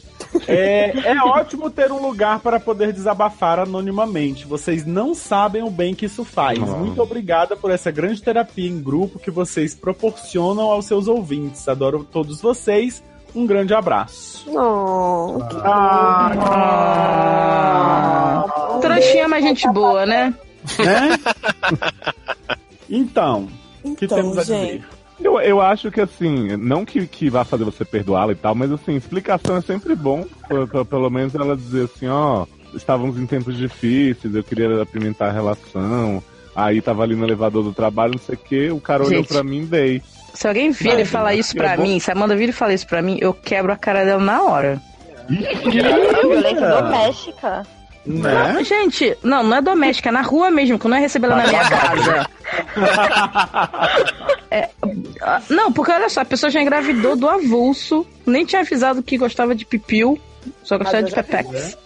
É, 0.48 1.12
é 1.12 1.22
ótimo 1.22 1.70
ter 1.70 1.92
um 1.92 2.00
lugar 2.04 2.40
para 2.40 2.58
poder 2.58 2.92
desabafar 2.92 3.60
anonimamente. 3.60 4.46
Vocês 4.46 4.84
não 4.84 5.14
sabem 5.14 5.62
o 5.62 5.70
bem 5.70 5.94
que 5.94 6.06
isso 6.06 6.24
faz. 6.24 6.58
Não. 6.58 6.80
Muito 6.80 7.00
obrigada 7.00 7.56
por 7.56 7.70
essa 7.70 7.90
grande 7.90 8.20
terapia 8.22 8.68
em 8.68 8.82
grupo 8.82 9.18
que 9.18 9.30
vocês 9.30 9.74
proporcionam 9.74 10.70
aos 10.70 10.86
seus 10.86 11.06
ouvintes. 11.06 11.68
Adoro 11.68 12.04
todos 12.04 12.40
vocês. 12.40 13.02
Um 13.34 13.46
grande 13.46 13.74
abraço. 13.74 14.50
Não. 14.50 15.38
Ah. 15.64 16.34
Trouxinha, 18.80 19.28
mas 19.28 19.42
gente 19.44 19.68
boa, 19.68 20.06
né? 20.06 20.32
Né? 20.78 21.18
Então, 22.88 23.48
o 23.82 23.94
que 23.94 24.04
Então, 24.04 24.18
temos 24.18 24.38
a 24.38 24.44
gente. 24.44 24.84
Eu, 25.20 25.40
eu 25.40 25.60
acho 25.60 25.90
que 25.90 26.00
assim, 26.00 26.56
não 26.56 26.84
que, 26.84 27.06
que 27.06 27.30
vá 27.30 27.44
fazer 27.44 27.64
você 27.64 27.84
perdoá-la 27.84 28.32
e 28.32 28.36
tal, 28.36 28.54
mas 28.54 28.70
assim, 28.72 28.96
explicação 28.96 29.56
é 29.56 29.60
sempre 29.60 29.94
bom. 29.94 30.24
P- 30.48 30.66
p- 30.66 30.84
Pelo 30.84 31.08
menos 31.10 31.34
ela 31.34 31.56
dizer 31.56 31.84
assim, 31.84 32.08
ó, 32.08 32.46
estávamos 32.74 33.16
em 33.18 33.24
tempos 33.26 33.56
difíceis, 33.56 34.34
eu 34.34 34.42
queria 34.42 34.82
apimentar 34.82 35.28
a 35.28 35.32
relação. 35.32 36.22
Aí 36.56 36.80
tava 36.80 37.02
ali 37.02 37.14
no 37.16 37.24
elevador 37.24 37.62
do 37.64 37.72
trabalho, 37.72 38.12
não 38.12 38.20
sei 38.20 38.34
o 38.34 38.38
que, 38.38 38.70
o 38.70 38.80
cara 38.80 39.02
olhou 39.04 39.20
Gente. 39.22 39.28
pra 39.28 39.42
mim 39.42 39.62
e 39.62 39.66
dei. 39.66 40.02
Se 40.34 40.46
alguém 40.48 40.70
vir 40.72 40.98
e 40.98 41.04
falar 41.04 41.34
isso 41.34 41.54
pra 41.54 41.72
eu 41.74 41.76
vou- 41.78 41.86
mim, 41.86 41.98
se 42.00 42.10
a 42.10 42.14
Amanda 42.14 42.36
vir 42.36 42.48
e 42.48 42.52
falar 42.52 42.74
isso 42.74 42.86
pra 42.86 43.00
mim, 43.02 43.16
eu 43.20 43.32
quebro 43.32 43.72
a 43.72 43.76
cara 43.76 44.04
dela 44.04 44.22
na 44.22 44.42
hora. 44.42 44.80
Violência 45.28 46.68
doméstica. 46.68 47.66
Né? 48.06 48.62
Gente, 48.64 49.16
não, 49.22 49.42
não 49.42 49.56
é 49.56 49.62
doméstica, 49.62 50.10
é 50.10 50.12
na 50.12 50.20
rua 50.20 50.50
mesmo, 50.50 50.78
que 50.78 50.86
não 50.86 50.96
é 50.96 51.00
receber 51.00 51.26
ela 51.26 51.36
na 51.36 51.46
minha 51.46 51.68
casa. 51.70 52.28
É, 54.50 54.68
não, 55.50 55.72
porque 55.72 55.90
olha 55.90 56.08
só, 56.08 56.20
a 56.20 56.24
pessoa 56.24 56.48
já 56.48 56.62
engravidou 56.62 57.16
do 57.16 57.28
avulso, 57.28 58.06
nem 58.24 58.44
tinha 58.44 58.60
avisado 58.60 59.02
que 59.02 59.18
gostava 59.18 59.54
de 59.54 59.64
pipiu, 59.64 60.18
só 60.62 60.78
gostava 60.78 61.02
de 61.02 61.12
pepex. 61.12 61.76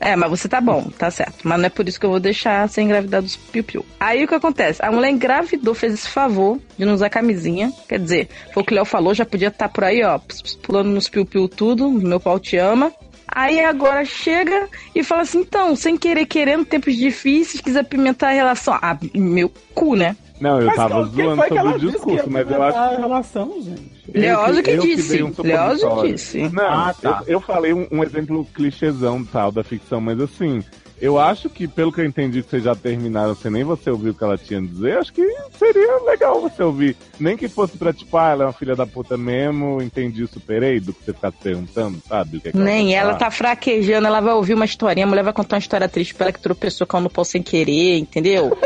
É, 0.00 0.16
mas 0.16 0.28
você 0.28 0.48
tá 0.48 0.60
bom, 0.60 0.90
tá 0.98 1.10
certo. 1.10 1.36
Mas 1.44 1.58
não 1.58 1.66
é 1.66 1.70
por 1.70 1.88
isso 1.88 1.98
que 1.98 2.04
eu 2.04 2.10
vou 2.10 2.20
deixar 2.20 2.68
ser 2.68 2.82
engravidado 2.82 3.24
dos 3.24 3.36
piu-piu. 3.36 3.84
Aí 3.98 4.24
o 4.24 4.28
que 4.28 4.34
acontece? 4.34 4.84
A 4.84 4.92
mulher 4.92 5.08
engravidou, 5.08 5.74
fez 5.74 5.94
esse 5.94 6.08
favor 6.08 6.58
de 6.76 6.84
não 6.84 6.94
usar 6.94 7.08
camisinha. 7.08 7.72
Quer 7.88 8.00
dizer, 8.00 8.28
foi 8.52 8.62
o 8.62 8.66
que 8.66 8.72
o 8.72 8.76
Léo 8.76 8.84
falou, 8.84 9.14
já 9.14 9.24
podia 9.24 9.48
estar 9.48 9.68
por 9.68 9.82
aí, 9.84 10.02
ó, 10.02 10.20
pulando 10.62 10.90
nos 10.90 11.08
piu-piu 11.08 11.48
tudo, 11.48 11.90
meu 11.90 12.20
pau 12.20 12.38
te 12.38 12.56
ama. 12.56 12.92
Aí 13.26 13.60
agora 13.64 14.04
chega 14.04 14.68
e 14.94 15.02
fala 15.02 15.22
assim, 15.22 15.40
então, 15.40 15.74
sem 15.74 15.96
querer, 15.96 16.26
querendo, 16.26 16.64
tempos 16.64 16.94
difíceis, 16.94 17.60
quis 17.60 17.76
apimentar 17.76 18.28
a 18.28 18.32
relação. 18.32 18.74
Ah, 18.80 18.96
meu 19.14 19.50
cu, 19.74 19.96
né? 19.96 20.16
Não, 20.40 20.60
eu 20.60 20.66
Mas 20.66 20.76
tava 20.76 21.04
zoando 21.04 21.42
que 21.42 21.48
sobre 21.48 21.68
o 21.68 21.72
que 21.78 21.86
discurso, 21.86 22.30
mas 22.30 22.50
eu 22.50 22.62
acho 22.62 22.76
a 22.78 22.96
relação, 22.96 23.54
gente. 23.62 23.90
Leosa 24.12 24.62
que 24.62 24.70
eu 24.70 24.82
disse. 24.82 25.22
um 25.22 25.32
supositório. 25.32 26.12
disse. 26.12 26.48
Não, 26.50 26.64
Ah, 26.64 26.94
tá. 27.00 27.22
eu, 27.26 27.34
eu 27.34 27.40
falei 27.40 27.72
um, 27.72 27.86
um 27.90 28.02
exemplo 28.02 28.44
clichêzão 28.54 29.24
tal 29.24 29.50
da 29.52 29.62
ficção, 29.64 30.00
mas 30.00 30.20
assim, 30.20 30.62
eu 31.00 31.18
acho 31.18 31.48
que 31.50 31.66
pelo 31.68 31.92
que 31.92 32.00
eu 32.00 32.04
entendi 32.04 32.42
que 32.42 32.50
vocês 32.50 32.62
já 32.64 32.74
terminaram 32.74 33.34
sem 33.34 33.50
nem 33.50 33.64
você 33.64 33.90
ouvir 33.90 34.10
o 34.10 34.14
que 34.14 34.24
ela 34.24 34.38
tinha 34.38 34.60
a 34.60 34.62
dizer, 34.62 34.98
acho 34.98 35.12
que 35.12 35.26
seria 35.58 35.98
legal 36.04 36.40
você 36.40 36.62
ouvir. 36.62 36.96
Nem 37.18 37.36
que 37.36 37.48
fosse 37.48 37.76
pra 37.76 37.92
tipo, 37.92 38.16
ah, 38.16 38.30
ela 38.30 38.44
é 38.44 38.46
uma 38.46 38.52
filha 38.52 38.74
da 38.74 38.86
puta 38.86 39.16
mesmo, 39.16 39.80
entendi, 39.82 40.26
superei, 40.26 40.80
do 40.80 40.92
que 40.92 41.04
você 41.04 41.12
ficar 41.12 41.30
se 41.32 41.38
perguntando, 41.38 41.98
sabe? 42.08 42.38
O 42.38 42.40
que 42.40 42.48
é 42.48 42.52
que 42.52 42.58
Nem 42.58 42.94
ela 42.94 43.08
falar. 43.14 43.18
tá 43.18 43.30
fraquejando, 43.30 44.06
ela 44.06 44.20
vai 44.20 44.34
ouvir 44.34 44.54
uma 44.54 44.64
historinha, 44.64 45.06
a 45.06 45.08
mulher 45.08 45.22
vai 45.24 45.32
contar 45.32 45.56
uma 45.56 45.60
história 45.60 45.88
triste 45.88 46.14
pra 46.14 46.26
ela 46.26 46.32
que 46.32 46.40
tropeçou 46.40 46.86
com 46.86 47.00
no 47.00 47.10
pau 47.10 47.24
sem 47.24 47.42
querer, 47.42 47.98
entendeu? 47.98 48.56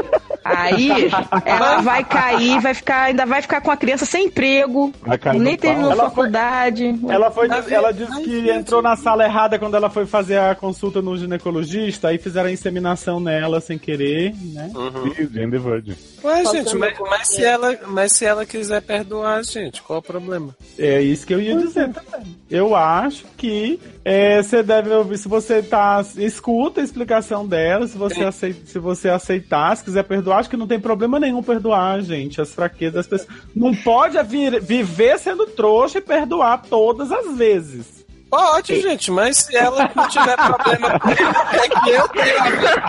Aí 0.44 0.88
ela 1.44 1.80
vai 1.82 2.04
cair, 2.04 2.60
vai 2.60 2.72
ficar, 2.74 3.02
ainda 3.04 3.26
vai 3.26 3.42
ficar 3.42 3.60
com 3.60 3.70
a 3.70 3.76
criança 3.76 4.06
sem 4.06 4.26
emprego, 4.26 4.92
nem 5.34 5.40
no 5.52 5.56
terminou 5.58 5.90
Ela 5.92 6.04
foi- 6.10 6.10
faculdade. 6.10 6.98
Ela, 7.08 7.30
foi, 7.30 7.48
Tá 7.48 7.60
vendo? 7.60 7.72
ela 7.74 7.92
disse 7.92 8.12
Ai, 8.12 8.22
que 8.22 8.50
entrou 8.50 8.80
na 8.80 8.96
sala 8.96 9.24
errada 9.24 9.58
quando 9.58 9.74
ela 9.76 9.90
foi 9.90 10.06
fazer 10.06 10.38
a 10.38 10.54
consulta 10.54 11.02
no 11.02 11.16
ginecologista, 11.18 12.08
aí 12.18 12.22
fizeram 12.22 12.48
a 12.48 12.52
inseminação 12.52 13.20
nela 13.20 13.60
sem 13.60 13.78
querer, 13.78 14.34
né? 14.52 14.70
Uhum. 14.74 15.10
Virgin. 15.58 15.94
Ué, 16.22 16.44
gente, 16.46 16.76
mas, 16.76 16.98
mas 16.98 17.28
se 17.28 17.44
ela, 17.44 17.78
mas 17.86 18.12
se 18.12 18.24
ela 18.24 18.44
quiser 18.44 18.82
perdoar, 18.82 19.42
gente, 19.44 19.80
qual 19.82 20.00
o 20.00 20.02
problema? 20.02 20.54
É 20.78 21.00
isso 21.00 21.26
que 21.26 21.32
eu 21.32 21.40
ia 21.40 21.56
dizer 21.56 21.90
também. 21.92 22.36
Eu 22.50 22.74
acho 22.74 23.24
que 23.36 23.78
é, 24.04 24.42
você 24.42 24.62
deve 24.62 24.90
ouvir, 24.90 25.18
se 25.18 25.28
você 25.28 25.62
tá. 25.62 26.04
Escuta 26.16 26.80
a 26.80 26.84
explicação 26.84 27.46
dela, 27.46 27.86
se 27.86 27.96
você, 27.96 28.24
aceita, 28.24 28.66
se 28.66 28.78
você 28.78 29.08
aceitar, 29.08 29.76
se 29.76 29.84
quiser 29.84 30.02
perdoar, 30.04 30.38
acho 30.38 30.50
que 30.50 30.56
não 30.56 30.66
tem 30.66 30.80
problema 30.80 31.20
nenhum 31.20 31.42
perdoar, 31.42 32.00
gente. 32.00 32.40
As 32.40 32.52
fraquezas 32.52 32.94
das 32.94 33.06
pessoas. 33.06 33.28
Não 33.54 33.74
pode 33.74 34.20
vir- 34.24 34.60
viver 34.60 35.18
sendo 35.18 35.46
trouxa 35.46 35.98
e 35.98 36.02
perdoar 36.02 36.62
todas 36.68 37.12
as 37.12 37.36
vezes. 37.36 37.97
Pode, 38.30 38.80
gente, 38.82 39.10
mas 39.10 39.38
se 39.38 39.56
ela 39.56 39.90
não 39.94 40.08
tiver 40.08 40.36
problema 40.36 41.00
com 41.00 41.08
ele, 41.10 41.22
é 41.22 41.68
que 41.80 41.90
eu 41.90 42.08
tenho 42.08 42.40
a 42.40 42.50
ver. 42.50 42.82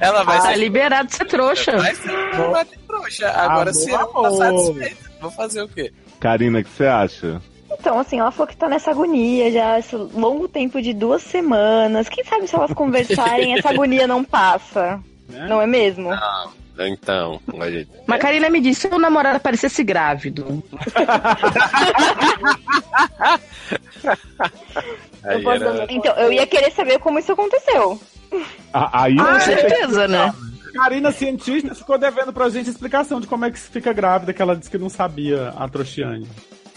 Ela 0.00 0.22
vai 0.24 0.38
Tá 0.38 0.46
ser 0.48 0.56
liberado 0.56 1.08
de 1.08 1.14
ser 1.14 1.24
trouxa. 1.26 1.76
vai 1.76 1.94
ser 1.94 2.10
uma 2.40 2.64
de 2.64 2.76
trouxa. 2.78 3.28
Agora, 3.30 3.70
Amor, 3.70 3.74
se 3.74 3.90
ela 3.90 4.04
tá 4.06 4.18
amor. 4.18 4.36
satisfeita, 4.38 5.10
vou 5.20 5.30
fazer 5.30 5.62
o 5.62 5.68
quê? 5.68 5.92
Karina, 6.18 6.58
o 6.60 6.64
que 6.64 6.70
você 6.70 6.86
acha? 6.86 7.40
Então, 7.70 7.98
assim, 7.98 8.18
ela 8.20 8.30
falou 8.30 8.46
que 8.48 8.56
tá 8.56 8.68
nessa 8.68 8.90
agonia 8.90 9.50
já, 9.50 9.78
esse 9.78 9.96
longo 9.96 10.46
tempo 10.48 10.82
de 10.82 10.92
duas 10.92 11.22
semanas. 11.22 12.08
Quem 12.08 12.22
sabe 12.24 12.46
se 12.46 12.54
elas 12.54 12.72
conversarem, 12.72 13.54
essa 13.58 13.70
agonia 13.70 14.06
não 14.06 14.22
passa. 14.24 15.00
Né? 15.28 15.46
Não 15.48 15.60
é 15.62 15.66
mesmo? 15.66 16.10
Então. 16.78 17.40
Mas 18.06 18.20
Karina 18.20 18.48
me 18.48 18.60
disse, 18.60 18.82
se 18.82 18.94
o 18.94 18.98
namorado 18.98 19.38
parecesse 19.40 19.84
grávido. 19.84 20.62
Aí 25.24 25.42
posso 25.42 25.64
Então, 25.88 26.14
eu 26.16 26.32
ia 26.32 26.46
querer 26.46 26.70
saber 26.72 26.98
como 26.98 27.18
isso 27.18 27.32
aconteceu. 27.32 28.00
Ah, 28.72 29.02
Aí 29.04 29.16
que- 29.16 29.40
certeza, 29.40 30.08
né? 30.08 30.34
Karina, 30.74 31.12
cientista, 31.12 31.74
ficou 31.74 31.98
devendo 31.98 32.32
pra 32.32 32.48
gente 32.48 32.70
explicação 32.70 33.20
de 33.20 33.26
como 33.26 33.44
é 33.44 33.50
que 33.50 33.58
se 33.58 33.68
fica 33.68 33.92
grávida, 33.92 34.32
que 34.32 34.40
ela 34.40 34.56
disse 34.56 34.70
que 34.70 34.78
não 34.78 34.88
sabia 34.88 35.50
a 35.50 35.68
trouxiane. 35.68 36.26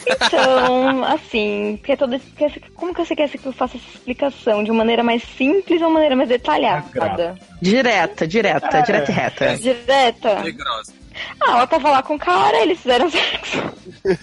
Então, 0.08 1.04
assim, 1.06 1.78
porque 1.78 1.98
todo, 1.98 2.20
porque, 2.20 2.62
como 2.76 2.94
que 2.94 3.04
você 3.06 3.16
quer 3.16 3.30
que 3.30 3.46
eu 3.46 3.54
faça 3.54 3.78
essa 3.78 3.88
explicação? 3.96 4.64
De 4.64 4.72
maneira 4.72 5.04
mais 5.04 5.24
simples 5.24 5.82
ou 5.82 5.90
maneira 5.90 6.16
mais 6.16 6.30
detalhada? 6.30 7.36
Direta, 7.62 8.28
direta, 8.28 8.82
direta 8.82 9.12
e 9.12 9.16
reta. 9.16 9.58
Direta? 9.58 10.42
Que 10.44 10.52
grossa. 10.52 10.94
Ah, 11.40 11.52
ela 11.52 11.68
tava 11.68 11.92
lá 11.92 12.04
com 12.04 12.16
o 12.16 12.20
cara, 12.20 12.62
eles 12.62 12.80
fizeram 12.80 13.10
sexo. 13.12 13.58
e 14.06 14.16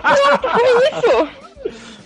pronto, 0.00 0.48
foi 0.50 0.88
isso. 0.88 1.28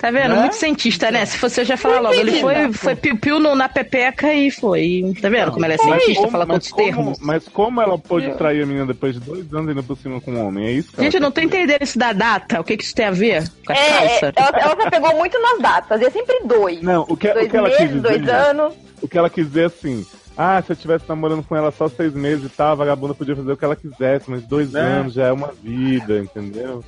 Tá 0.03 0.11
vendo? 0.11 0.31
Né? 0.35 0.41
Muito 0.41 0.57
cientista, 0.57 1.13
né? 1.13 1.25
Se 1.25 1.39
fosse 1.39 1.61
eu 1.61 1.65
já 1.65 1.77
falar 1.77 2.01
logo. 2.01 2.13
Ele 2.15 2.41
foi, 2.41 2.73
foi 2.73 2.97
piu-piu 2.97 3.39
na 3.39 3.69
pepeca 3.69 4.35
e 4.35 4.51
foi. 4.51 5.15
Tá 5.23 5.29
vendo 5.29 5.53
como 5.53 5.65
ela 5.65 5.75
é 5.75 5.79
cientista? 5.79 6.27
Fala 6.27 6.45
com 6.45 6.53
mas, 6.53 6.57
outros 6.57 6.73
como, 6.73 6.85
termos. 6.85 7.19
mas 7.21 7.49
como 7.49 7.81
ela 7.81 7.97
pôde 7.97 8.35
trair 8.35 8.65
a 8.65 8.67
menina 8.67 8.85
depois 8.85 9.15
de 9.15 9.21
dois 9.21 9.55
anos 9.55 9.69
ainda 9.69 9.81
por 9.81 9.97
cima 9.97 10.21
com 10.21 10.33
um 10.33 10.45
homem? 10.45 10.67
É 10.67 10.73
isso 10.73 10.91
Gente, 10.99 11.15
eu 11.15 11.21
não 11.21 11.31
tô 11.31 11.41
entendendo 11.41 11.83
isso 11.83 11.97
da 11.97 12.13
data. 12.13 12.61
O 12.61 12.65
que, 12.65 12.77
que 12.77 12.83
isso 12.83 12.95
tem 12.97 13.07
a 13.07 13.11
ver 13.13 13.49
com 13.65 13.73
as 13.73 13.79
É, 13.79 13.87
é, 13.87 14.09
calças? 14.09 14.33
ela, 14.35 14.59
ela 14.59 14.83
se 14.83 14.91
pegou 14.91 15.17
muito 15.17 15.39
nas 15.41 15.59
datas, 15.61 16.03
é 16.03 16.11
sempre 16.11 16.41
dois. 16.47 16.83
Não, 16.83 17.07
o 17.09 17.17
que, 17.17 17.33
dois 17.33 17.47
o 17.47 17.51
que 17.51 17.57
ela 17.57 17.71
quis 17.71 17.79
meses, 17.81 17.95
dizer. 18.03 18.19
dois 18.19 18.29
anos. 18.29 18.75
O 19.01 19.07
que 19.07 19.17
ela 19.17 19.31
quis 19.31 19.47
dizer 19.47 19.67
assim. 19.67 20.05
Ah, 20.37 20.61
se 20.67 20.73
eu 20.73 20.77
tivesse 20.77 21.05
namorando 21.09 21.45
com 21.45 21.55
ela 21.55 21.71
só 21.71 21.89
seis 21.89 22.13
meses 22.13 22.45
e 22.47 22.49
tal, 22.49 22.73
a 22.73 22.75
vagabunda 22.75 23.15
podia 23.15 23.37
fazer 23.37 23.53
o 23.53 23.57
que 23.57 23.65
ela 23.65 23.77
quisesse, 23.77 24.29
mas 24.29 24.43
dois 24.43 24.75
É. 24.75 24.81
anos 24.81 25.13
já 25.13 25.27
é 25.29 25.33
uma 25.33 25.53
vida, 25.63 26.19
entendeu? 26.19 26.83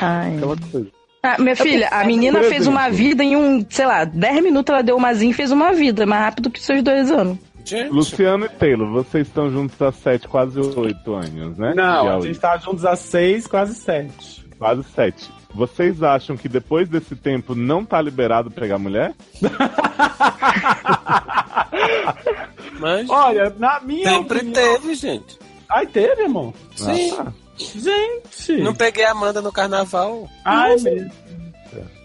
Ai. 0.00 0.36
Aquela 0.36 0.56
coisa. 0.70 0.99
Ah, 1.22 1.36
minha 1.38 1.54
filha, 1.54 1.88
a 1.90 2.02
menina 2.04 2.42
fez 2.44 2.66
uma 2.66 2.88
vida 2.88 3.22
em 3.22 3.36
um, 3.36 3.64
sei 3.68 3.84
lá, 3.84 4.04
10 4.04 4.42
minutos 4.42 4.72
ela 4.72 4.82
deu 4.82 4.96
uma 4.96 5.12
zinha 5.12 5.30
e 5.30 5.34
fez 5.34 5.52
uma 5.52 5.72
vida, 5.72 6.06
mais 6.06 6.22
rápido 6.22 6.50
que 6.50 6.60
seus 6.60 6.82
dois 6.82 7.10
anos. 7.10 7.38
Gente, 7.62 7.90
Luciano 7.90 8.46
e 8.46 8.48
Taylor, 8.48 8.90
vocês 8.90 9.26
estão 9.26 9.50
juntos 9.50 9.80
há 9.82 9.92
sete, 9.92 10.26
quase 10.26 10.58
oito 10.58 11.12
anos, 11.12 11.58
né? 11.58 11.74
Não, 11.76 12.16
a 12.16 12.20
gente 12.22 12.38
tá 12.38 12.56
juntos 12.56 12.86
há 12.86 12.96
seis, 12.96 13.46
quase 13.46 13.74
sete. 13.74 14.46
Quase 14.58 14.82
sete. 14.94 15.30
Vocês 15.54 16.02
acham 16.02 16.36
que 16.36 16.48
depois 16.48 16.88
desse 16.88 17.14
tempo 17.14 17.54
não 17.54 17.84
tá 17.84 18.00
liberado 18.00 18.50
pegar 18.50 18.78
mulher? 18.78 19.12
mas 22.80 23.10
Olha, 23.10 23.54
na 23.58 23.80
minha 23.80 24.10
sempre 24.10 24.38
opinião... 24.38 24.54
teve, 24.54 24.94
gente. 24.94 25.38
Ai, 25.68 25.86
teve, 25.86 26.22
irmão? 26.22 26.54
Sim. 26.74 27.12
Ah, 27.12 27.24
tá. 27.24 27.32
Gente! 27.60 28.62
Não 28.62 28.74
peguei 28.74 29.04
a 29.04 29.12
Amanda 29.12 29.42
no 29.42 29.52
carnaval. 29.52 30.28
Ai, 30.44 30.76
mesmo. 30.76 31.10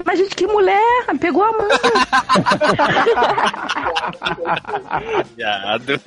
Mas, 0.06 0.20
gente, 0.20 0.36
que 0.36 0.46
mulher! 0.46 1.06
Pegou 1.20 1.44
a 1.44 1.52
mão. 1.52 1.68
Viado. 5.36 6.02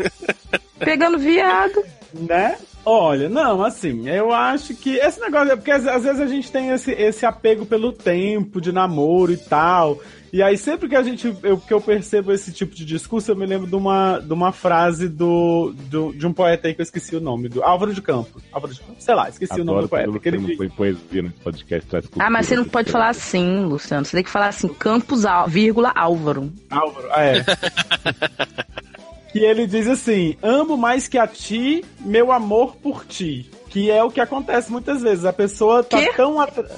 Pegando 0.78 1.18
viado. 1.18 1.82
Né? 2.14 2.56
Olha, 2.84 3.28
não, 3.28 3.64
assim, 3.64 4.08
eu 4.08 4.32
acho 4.32 4.74
que 4.74 4.96
esse 4.96 5.20
negócio 5.20 5.52
é 5.52 5.56
porque 5.56 5.70
às, 5.70 5.86
às 5.86 6.04
vezes 6.04 6.20
a 6.20 6.26
gente 6.26 6.50
tem 6.50 6.70
esse, 6.70 6.92
esse 6.92 7.26
apego 7.26 7.66
pelo 7.66 7.92
tempo 7.92 8.60
de 8.60 8.72
namoro 8.72 9.32
e 9.32 9.36
tal. 9.36 10.00
E 10.32 10.42
aí, 10.42 10.58
sempre 10.58 10.88
que 10.88 10.96
a 10.96 11.02
gente 11.02 11.34
eu, 11.42 11.56
que 11.58 11.72
eu 11.72 11.80
percebo 11.80 12.32
esse 12.32 12.52
tipo 12.52 12.74
de 12.74 12.84
discurso, 12.84 13.30
eu 13.30 13.36
me 13.36 13.46
lembro 13.46 13.66
de 13.66 13.74
uma, 13.74 14.18
de 14.18 14.32
uma 14.32 14.52
frase 14.52 15.08
do, 15.08 15.72
do, 15.88 16.12
de 16.12 16.26
um 16.26 16.32
poeta 16.32 16.68
aí 16.68 16.74
que 16.74 16.80
eu 16.80 16.84
esqueci 16.84 17.16
o 17.16 17.20
nome, 17.20 17.48
do 17.48 17.62
Álvaro 17.62 17.94
de 17.94 18.02
Campos. 18.02 18.42
Álvaro 18.52 18.74
de 18.74 18.80
Campos? 18.80 19.04
Sei 19.04 19.14
lá, 19.14 19.28
esqueci 19.28 19.54
o 19.54 19.64
nome 19.64 19.66
do 19.66 19.72
Adoro 19.72 19.88
poeta. 19.88 20.18
Que 20.20 20.28
ele 20.28 20.38
não 20.38 20.56
põe 20.56 20.68
poesia 20.68 21.22
nesse 21.22 21.36
podcast. 21.36 21.88
Traz 21.88 22.04
Ah, 22.18 22.28
mas 22.30 22.46
você 22.46 22.56
não 22.56 22.64
cultura, 22.64 22.84
pode 22.84 22.92
falar 22.92 23.08
assim, 23.08 23.64
Luciano. 23.64 24.04
Você 24.04 24.16
tem 24.16 24.24
que 24.24 24.30
falar 24.30 24.48
assim, 24.48 24.68
Campos, 24.68 25.24
vírgula, 25.48 25.92
Álvaro. 25.94 26.52
Álvaro, 26.70 27.08
ah, 27.10 27.24
é. 27.24 27.44
que 29.32 29.38
ele 29.38 29.66
diz 29.66 29.86
assim: 29.86 30.36
Amo 30.42 30.76
mais 30.76 31.08
que 31.08 31.18
a 31.18 31.26
ti, 31.26 31.84
meu 32.00 32.32
amor 32.32 32.76
por 32.76 33.04
ti. 33.06 33.50
Que 33.70 33.90
é 33.90 34.02
o 34.02 34.10
que 34.10 34.20
acontece 34.20 34.70
muitas 34.70 35.02
vezes. 35.02 35.24
A 35.24 35.32
pessoa 35.32 35.82
tá 35.84 35.98
Quê? 35.98 36.12
tão. 36.16 36.40
atra- 36.40 36.70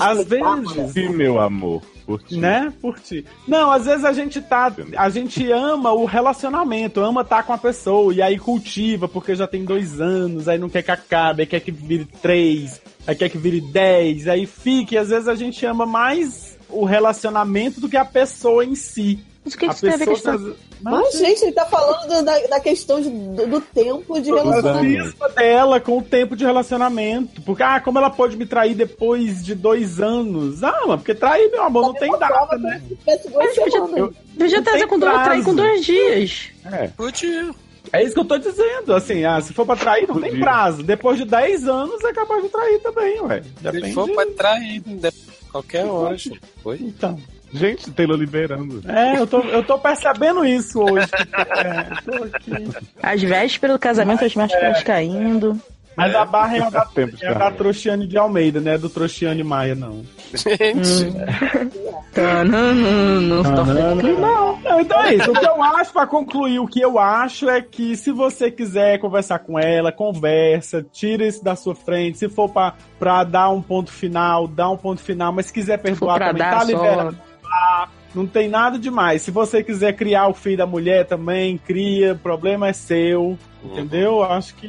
Às 0.00 0.24
vezes. 0.24 0.92
Sim, 0.92 1.08
meu 1.10 1.40
amor. 1.40 1.82
Por 2.08 2.22
ti. 2.22 2.38
Né? 2.38 2.72
Por 2.80 2.98
ti. 2.98 3.22
Não, 3.46 3.70
às 3.70 3.84
vezes 3.84 4.02
a 4.02 4.14
gente 4.14 4.40
tá. 4.40 4.72
A 4.96 5.10
gente 5.10 5.52
ama 5.52 5.92
o 5.92 6.06
relacionamento, 6.06 7.02
ama 7.02 7.20
estar 7.20 7.42
com 7.42 7.52
a 7.52 7.58
pessoa, 7.58 8.14
e 8.14 8.22
aí 8.22 8.38
cultiva, 8.38 9.06
porque 9.06 9.34
já 9.34 9.46
tem 9.46 9.62
dois 9.62 10.00
anos, 10.00 10.48
aí 10.48 10.58
não 10.58 10.70
quer 10.70 10.82
que 10.82 10.90
acabe, 10.90 11.42
aí 11.42 11.46
quer 11.46 11.60
que 11.60 11.70
vire 11.70 12.06
três, 12.22 12.80
aí 13.06 13.14
quer 13.14 13.28
que 13.28 13.36
vire 13.36 13.60
dez, 13.60 14.26
aí 14.26 14.46
fica, 14.46 14.94
e 14.94 14.98
às 14.98 15.10
vezes 15.10 15.28
a 15.28 15.34
gente 15.34 15.66
ama 15.66 15.84
mais 15.84 16.56
o 16.70 16.86
relacionamento 16.86 17.78
do 17.78 17.90
que 17.90 17.96
a 17.98 18.06
pessoa 18.06 18.64
em 18.64 18.74
si. 18.74 19.22
Mas 19.48 19.54
o 19.54 19.58
que, 19.58 19.64
que 19.64 19.70
a 19.70 19.72
isso 19.74 19.80
tem 19.80 19.94
a 19.94 19.96
ver 19.96 20.04
com 20.06 20.14
pessoa. 20.14 20.36
isso? 20.36 20.50
tá- 20.50 20.56
Mas, 20.82 21.18
gente, 21.18 21.42
ele 21.42 21.52
tá 21.52 21.64
falando 21.66 22.08
do- 22.08 22.22
da, 22.24 22.38
da 22.46 22.60
questão 22.60 23.00
de- 23.00 23.08
do, 23.10 23.46
do 23.46 23.60
tempo 23.60 24.20
de 24.20 24.30
a 24.30 24.34
relacionamento. 24.36 25.14
dela 25.34 25.80
com 25.80 25.98
o 25.98 26.02
tempo 26.02 26.36
de 26.36 26.44
relacionamento. 26.44 27.40
Porque, 27.42 27.62
ah, 27.62 27.80
como 27.80 27.98
ela 27.98 28.10
pode 28.10 28.36
me 28.36 28.46
trair 28.46 28.74
depois 28.74 29.44
de 29.44 29.54
dois 29.54 30.00
anos? 30.00 30.62
Ah, 30.62 30.84
mas 30.86 30.96
porque 31.00 31.14
trair, 31.14 31.50
meu 31.50 31.62
amor, 31.62 31.82
não 31.82 31.94
tem 31.94 32.10
data, 32.18 32.56
né? 32.58 32.80
Se. 33.22 33.28
Podia 33.30 34.58
Não 34.58 34.62
trazer 34.64 34.78
tem 34.80 34.88
com 34.88 34.98
dois, 34.98 35.22
trair 35.24 35.44
com 35.44 35.54
dois 35.54 35.84
dias. 35.84 36.48
É. 36.70 36.88
Podia. 36.88 37.50
É 37.92 38.04
isso 38.04 38.12
que 38.14 38.20
eu 38.20 38.24
tô 38.24 38.36
dizendo. 38.38 38.94
Assim, 38.94 39.24
ah, 39.24 39.40
se 39.40 39.52
for 39.54 39.64
pra 39.64 39.74
trair, 39.74 40.06
não 40.06 40.20
tem 40.20 40.38
prazo. 40.38 40.82
Depois 40.82 41.16
de 41.18 41.24
10 41.24 41.66
anos 41.66 42.04
é 42.04 42.12
capaz 42.12 42.42
de 42.42 42.48
trair 42.50 42.78
também, 42.80 43.20
ué. 43.22 43.42
Se 43.42 43.62
Depende. 43.62 43.94
for 43.94 44.08
pra 44.10 44.26
trair, 44.36 44.80
de- 44.80 45.10
qualquer 45.50 45.86
hora. 45.86 46.16
Foi? 46.62 46.76
Então. 46.80 47.18
Gente, 47.52 47.90
Taylor 47.90 48.18
liberando. 48.18 48.82
É, 48.88 49.18
eu 49.18 49.26
tô, 49.26 49.40
eu 49.40 49.62
tô 49.62 49.78
percebendo 49.78 50.44
isso 50.44 50.80
hoje. 50.80 51.08
É, 51.56 51.84
tô 52.04 52.24
aqui. 52.24 52.52
Às 53.02 53.22
vésperas 53.22 53.76
do 53.76 53.78
casamento, 53.78 54.24
as 54.24 54.34
máscaras 54.34 54.82
caindo. 54.82 55.60
Mas 55.98 56.14
a 56.14 56.24
barra 56.24 56.56
é 56.56 56.62
a 56.62 56.70
da, 56.70 56.84
Tempo 56.84 57.16
de 57.16 57.24
é 57.24 57.28
a 57.30 57.34
da. 57.34 57.50
Trouxiane 57.50 58.06
de 58.06 58.16
Almeida, 58.16 58.60
né? 58.60 58.78
Do 58.78 58.88
Trouxiane 58.88 59.42
Maia, 59.42 59.74
não. 59.74 60.04
Gente, 60.32 61.12
falando 63.42 64.00
que 64.00 64.12
não. 64.12 64.80
Então 64.80 65.02
é 65.02 65.14
isso. 65.16 65.28
O 65.32 65.34
que 65.34 65.44
eu 65.44 65.60
acho, 65.60 65.92
pra 65.92 66.06
concluir, 66.06 66.60
o 66.60 66.68
que 66.68 66.80
eu 66.80 67.00
acho 67.00 67.50
é 67.50 67.60
que 67.60 67.96
se 67.96 68.12
você 68.12 68.48
quiser 68.48 69.00
conversar 69.00 69.40
com 69.40 69.58
ela, 69.58 69.90
conversa, 69.90 70.86
tira 70.92 71.26
isso 71.26 71.42
da 71.42 71.56
sua 71.56 71.74
frente. 71.74 72.16
Se 72.18 72.28
for 72.28 72.48
pra, 72.48 72.74
pra 72.96 73.24
dar 73.24 73.48
um 73.48 73.60
ponto 73.60 73.90
final, 73.90 74.46
dá 74.46 74.70
um 74.70 74.76
ponto 74.76 75.02
final. 75.02 75.32
Mas 75.32 75.46
se 75.46 75.52
quiser 75.52 75.78
perdoar 75.78 76.20
também, 76.20 76.42
tá 76.42 76.60
só. 76.60 77.12
Não 78.14 78.26
tem 78.26 78.48
nada 78.48 78.78
demais. 78.78 79.22
Se 79.22 79.30
você 79.30 79.62
quiser 79.62 79.92
criar 79.94 80.28
o 80.28 80.34
filho 80.34 80.56
da 80.56 80.66
mulher 80.66 81.06
também, 81.06 81.58
cria. 81.58 82.14
O 82.14 82.18
problema 82.18 82.68
é 82.68 82.72
seu. 82.72 83.38
Entendeu? 83.62 84.22
Acho 84.22 84.54
que. 84.54 84.66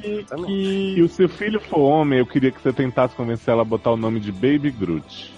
E 0.47 0.95
que... 0.95 1.01
o 1.01 1.07
seu 1.07 1.29
filho 1.29 1.59
for 1.61 1.79
homem, 1.79 2.19
eu 2.19 2.25
queria 2.25 2.51
que 2.51 2.61
você 2.61 2.73
tentasse 2.73 3.15
convencer 3.15 3.51
ela 3.53 3.61
a 3.61 3.65
botar 3.65 3.91
o 3.91 3.97
nome 3.97 4.19
de 4.19 4.31
Baby 4.31 4.71
Groot. 4.71 5.33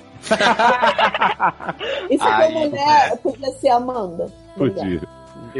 E 2.09 2.17
se 2.17 2.23
for 2.23 2.51
mulher, 2.51 3.17
podia 3.21 3.51
ser 3.53 3.69
Amanda. 3.69 4.31
Podia. 4.57 5.01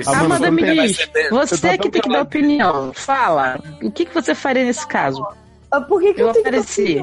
Amanda, 0.05 0.47
Amanda, 0.47 0.73
diz, 0.75 0.97
você 0.97 1.29
Você 1.57 1.67
tá 1.69 1.77
que 1.77 1.89
tem 1.89 2.01
que 2.01 2.09
dar 2.09 2.21
opinião. 2.21 2.91
Fala. 2.93 3.59
O 3.83 3.91
que, 3.91 4.05
que 4.05 4.13
você 4.13 4.33
faria 4.33 4.63
nesse 4.63 4.87
caso? 4.87 5.25
Ah, 5.69 5.81
Por 5.81 6.01
que, 6.01 6.13
que 6.13 6.21
Eu 6.21 6.27
eu, 6.27 6.33
tenho 6.33 6.47
apareci. 6.47 7.01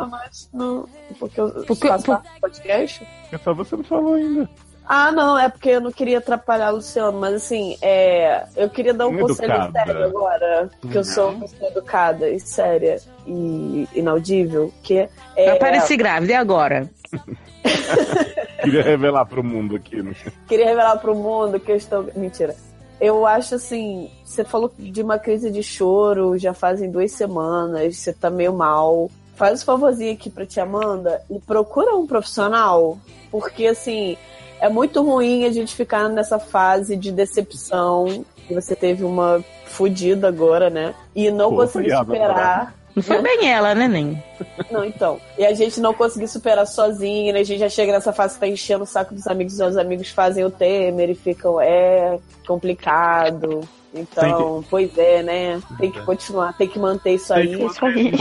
Não, 0.53 0.87
porque 1.19 1.41
eu 1.41 1.51
Porque- 1.67 1.89
faço 1.89 2.05
por- 2.07 2.23
podcast? 2.41 3.07
É 3.33 3.39
só 3.39 3.53
você 3.55 3.77
não 3.77 3.85
falou 3.85 4.15
ainda. 4.15 4.49
Ah, 4.89 5.13
não, 5.13 5.39
é 5.39 5.51
porque 5.51 5.69
eu 5.69 5.81
não 5.83 5.93
queria 5.93 6.17
atrapalhar 6.17 6.73
o 6.73 6.77
Luciano, 6.77 7.21
mas 7.21 7.35
assim, 7.35 7.77
é, 7.83 8.47
eu 8.57 8.71
queria 8.71 8.95
dar 8.95 9.07
um 9.07 9.19
conselho 9.19 9.53
Educada. 9.53 9.85
sério 9.85 10.05
agora, 10.05 10.71
porque 10.81 10.97
eu 10.97 11.05
sou 11.05 11.31
uma 11.31 11.41
pessoa 11.41 11.71
educada 11.71 12.29
e 12.31 12.41
séria 12.41 12.97
e 13.27 13.87
inaudível, 13.95 14.73
que 14.83 14.99
é... 14.99 15.11
Eu 15.37 15.53
apareci 15.53 15.95
grávida, 15.95 16.33
e 16.33 16.37
agora? 16.37 16.89
Queria 18.63 18.83
revelar 18.83 19.25
pro 19.27 19.43
mundo 19.43 19.77
aqui. 19.77 20.03
Né? 20.03 20.15
queria 20.47 20.67
revelar 20.67 20.97
pro 20.99 21.15
mundo 21.15 21.61
que 21.61 21.73
eu 21.73 21.77
estou. 21.77 22.11
Mentira. 22.15 22.55
Eu 23.01 23.25
acho 23.25 23.55
assim, 23.55 24.11
você 24.25 24.45
falou 24.45 24.73
de 24.77 25.03
uma 25.03 25.19
crise 25.19 25.51
de 25.51 25.63
choro, 25.63 26.37
já 26.37 26.53
fazem 26.53 26.91
duas 26.91 27.13
semanas, 27.13 27.97
você 27.97 28.13
tá 28.13 28.29
meio 28.29 28.53
mal. 28.53 29.11
Faz 29.37 29.63
um 29.63 29.65
favorzinho 29.65 30.13
aqui 30.13 30.29
pra 30.29 30.45
tia 30.45 30.65
Amanda 30.65 31.23
e 31.31 31.39
procura 31.39 31.95
um 31.95 32.09
profissional, 32.09 32.99
porque 33.31 33.69
assim, 33.69 34.17
é 34.61 34.69
muito 34.69 35.03
ruim 35.03 35.45
a 35.45 35.53
gente 35.53 35.75
ficar 35.75 36.09
nessa 36.09 36.39
fase 36.39 36.97
de 36.97 37.13
decepção, 37.13 38.25
que 38.47 38.55
você 38.55 38.75
teve 38.75 39.05
uma 39.05 39.45
fudida 39.67 40.29
agora, 40.29 40.71
né? 40.71 40.95
E 41.15 41.31
não 41.31 41.51
Pô, 41.51 41.57
conseguir 41.57 41.97
superar. 41.97 42.75
Não 42.95 43.03
foi 43.03 43.23
bem 43.23 43.49
ela, 43.49 43.75
né, 43.75 43.87
nem? 43.87 44.23
Não, 44.71 44.85
então. 44.85 45.21
E 45.37 45.47
a 45.47 45.55
gente 45.55 45.81
não 45.81 45.95
conseguir 45.95 46.27
superar 46.27 46.67
sozinho, 46.67 47.33
né? 47.33 47.41
A 47.41 47.45
gente 47.45 47.61
já 47.61 47.69
chega 47.69 47.93
nessa 47.93 48.13
fase 48.13 48.35
que 48.35 48.41
tá 48.41 48.49
enchendo 48.49 48.83
o 48.83 48.87
saco 48.87 49.15
dos 49.15 49.27
amigos, 49.29 49.59
e 49.61 49.63
os 49.63 49.77
amigos 49.77 50.09
fazem 50.09 50.45
o 50.45 50.51
Temer 50.51 51.11
e 51.11 51.15
ficam, 51.15 51.61
é 51.61 52.19
complicado. 52.47 53.61
Então, 53.95 54.65
pois 54.69 54.97
é, 54.99 55.23
né? 55.23 55.63
Tem 55.79 55.91
que 55.91 56.01
continuar, 56.03 56.57
tem 56.57 56.69
que 56.69 56.79
manter 56.79 57.15
isso 57.15 57.33
Tem 57.33 57.43
aí. 57.43 57.57
que 57.57 57.65
Isso 57.65 57.85
aí. 57.85 58.13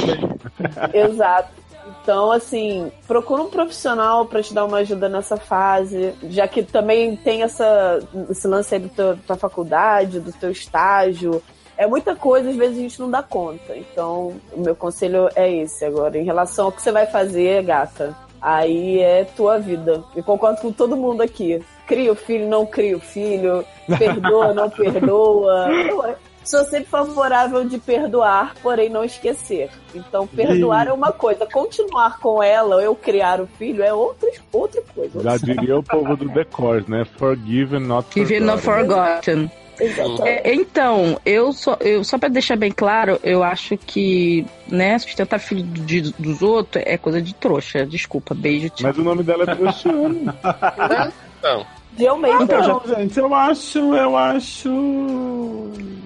Exato. 0.94 1.50
Então, 2.02 2.32
assim, 2.32 2.92
procura 3.08 3.42
um 3.44 3.50
profissional 3.50 4.26
pra 4.26 4.42
te 4.42 4.54
dar 4.54 4.66
uma 4.66 4.78
ajuda 4.78 5.08
nessa 5.10 5.38
fase, 5.38 6.14
já 6.30 6.48
que 6.48 6.64
também 6.64 7.16
tem 7.16 7.44
essa, 7.44 8.00
esse 8.30 8.48
lance 8.48 8.74
aí 8.76 8.82
do 8.82 8.90
teu, 8.90 9.16
da 9.16 9.22
tua 9.28 9.36
faculdade, 9.36 10.20
do 10.20 10.32
teu 10.32 10.52
estágio. 10.52 11.42
É 11.78 11.86
muita 11.86 12.16
coisa, 12.16 12.50
às 12.50 12.56
vezes 12.56 12.78
a 12.78 12.82
gente 12.82 13.00
não 13.00 13.10
dá 13.12 13.22
conta. 13.22 13.76
Então, 13.76 14.34
o 14.52 14.60
meu 14.62 14.76
conselho 14.76 15.30
é 15.36 15.52
esse 15.54 15.86
agora. 15.86 16.18
Em 16.18 16.24
relação 16.24 16.66
ao 16.66 16.72
que 16.72 16.82
você 16.82 16.92
vai 16.92 17.06
fazer, 17.06 17.62
gata, 17.64 18.16
aí 18.42 19.00
é 19.00 19.24
tua 19.26 19.60
vida. 19.60 20.04
Eu 20.16 20.24
concordo 20.24 20.60
com 20.62 20.72
todo 20.72 20.98
mundo 20.98 21.22
aqui. 21.22 21.64
Cria 21.86 22.12
o 22.12 22.16
filho, 22.16 22.48
não 22.48 22.66
cria 22.66 22.98
o 22.98 23.00
filho. 23.00 23.64
Perdoa, 23.98 24.54
não 24.54 24.70
perdoa. 24.72 25.70
Eu- 25.72 26.16
sou 26.48 26.64
sempre 26.66 26.86
favorável 26.90 27.64
de 27.66 27.78
perdoar, 27.78 28.54
porém 28.64 28.90
não 28.90 29.04
esquecer. 29.04 29.70
Então, 29.94 30.26
perdoar 30.26 30.88
é 30.88 30.94
uma 30.94 31.12
coisa, 31.12 31.46
continuar 31.46 32.20
com 32.20 32.42
ela, 32.42 32.76
ou 32.76 32.82
eu 32.82 32.96
criar 32.96 33.42
o 33.42 33.48
filho, 33.58 33.84
é 33.84 33.94
outra, 33.94 34.30
outra 34.52 34.82
coisa. 34.96 35.22
Já 35.22 35.38
diria 35.38 35.78
o 35.78 35.84
povo 35.84 36.16
do 36.16 36.30
decor, 36.30 36.84
né? 36.88 37.06
Forgiven, 37.18 37.80
not 37.82 38.08
Given 38.14 38.40
not 38.42 38.62
forgotten. 38.62 39.50
forgotten. 39.50 39.52
É, 40.26 40.56
então, 40.56 41.20
eu 41.24 41.54
só, 41.54 41.78
eu, 41.82 42.04
só 42.04 42.18
pra 42.18 42.30
deixar 42.30 42.56
bem 42.56 42.72
claro, 42.72 43.20
eu 43.24 43.44
acho 43.44 43.78
que, 43.78 44.44
né, 44.68 44.98
sustentar 44.98 45.38
filho 45.40 45.62
de- 45.62 46.12
dos 46.18 46.42
outros 46.42 46.84
é 46.84 46.98
coisa 46.98 47.22
de 47.22 47.36
trouxa. 47.36 47.86
Desculpa, 47.86 48.34
beijo, 48.34 48.70
tchau. 48.72 48.88
Mas 48.88 48.98
o 48.98 49.04
nome 49.04 49.22
dela 49.22 49.44
é 49.44 49.56
Trouxiane. 49.56 50.30
Então, 51.38 51.64
De 51.98 52.08
Almeida. 52.08 52.44
Então, 52.44 52.82
gente, 52.86 53.18
eu 53.18 53.34
acho, 53.34 53.80
eu 53.96 54.16
acho. 54.16 54.70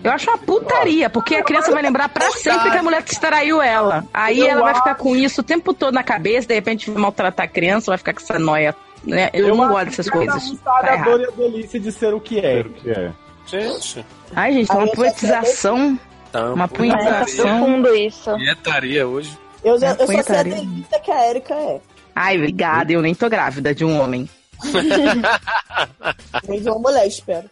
Eu 0.03 0.11
acho 0.11 0.29
uma 0.29 0.37
putaria, 0.37 1.09
porque 1.09 1.35
a 1.35 1.43
criança 1.43 1.71
vai 1.71 1.83
lembrar 1.83 2.09
pra 2.09 2.31
sempre 2.31 2.71
que 2.71 2.77
a 2.77 2.81
mulher 2.83 3.03
traiu 3.03 3.61
ela. 3.61 4.03
Aí 4.13 4.39
Eu 4.39 4.47
ela 4.47 4.61
vai 4.61 4.75
ficar 4.75 4.95
com 4.95 5.15
isso 5.15 5.41
o 5.41 5.43
tempo 5.43 5.73
todo 5.73 5.93
na 5.93 6.03
cabeça, 6.03 6.47
de 6.47 6.55
repente 6.55 6.89
vai 6.89 7.01
maltratar 7.01 7.45
a 7.45 7.49
criança, 7.49 7.91
vai 7.91 7.97
ficar 7.97 8.13
com 8.13 8.21
essa 8.21 8.39
noia. 8.39 8.75
Né? 9.03 9.29
Eu, 9.33 9.55
não 9.55 9.63
acho 9.63 9.73
gosto 9.73 9.85
dessas 9.85 10.09
coisas. 10.09 10.51
Tá 10.63 10.79
a 10.93 10.95
dor 10.97 11.19
e 11.21 11.25
a 11.25 11.31
delícia 11.31 11.79
de 11.79 11.91
ser 11.91 12.13
o 12.13 12.19
que 12.19 12.39
é. 12.39 12.59
Espero 12.61 12.69
que 12.73 12.89
é. 12.91 13.11
gente. 13.45 14.05
Ai, 14.35 14.53
gente, 14.53 14.67
tá 14.67 14.73
uma 14.75 14.83
eu 14.83 14.87
já 14.87 14.95
poetização. 14.95 15.99
Então, 16.29 16.53
Uma 16.53 16.65
É 16.65 16.67
punhetação. 16.67 17.45
profundo 17.45 17.95
isso. 17.95 18.35
Dietaria 18.37 19.07
hoje. 19.07 19.37
Eu, 19.63 19.77
já, 19.79 19.91
eu 19.91 20.07
só 20.07 20.23
sei 20.23 20.35
a 20.37 20.43
delícia 20.43 20.99
que 20.99 21.11
a 21.11 21.29
Erika 21.29 21.53
é. 21.53 21.81
Ai, 22.15 22.37
obrigada, 22.37 22.91
eu 22.91 23.01
nem 23.01 23.13
tô 23.13 23.29
grávida 23.29 23.75
de 23.75 23.83
um 23.85 23.99
homem. 23.99 24.27
De 26.61 26.69
uma 26.69 26.79
mulher, 26.79 27.07
espero. 27.07 27.49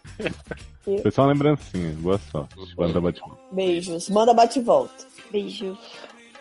Foi 1.02 1.10
só 1.10 1.22
uma 1.22 1.32
lembrancinha. 1.32 1.94
Boa 1.98 2.20
sorte. 2.30 2.54
Banda 2.76 3.00
bate 3.00 3.20
Beijos. 3.52 4.08
Manda 4.08 4.34
bate 4.34 4.58
e 4.58 4.62
volta. 4.62 4.92
Beijos. 5.30 5.78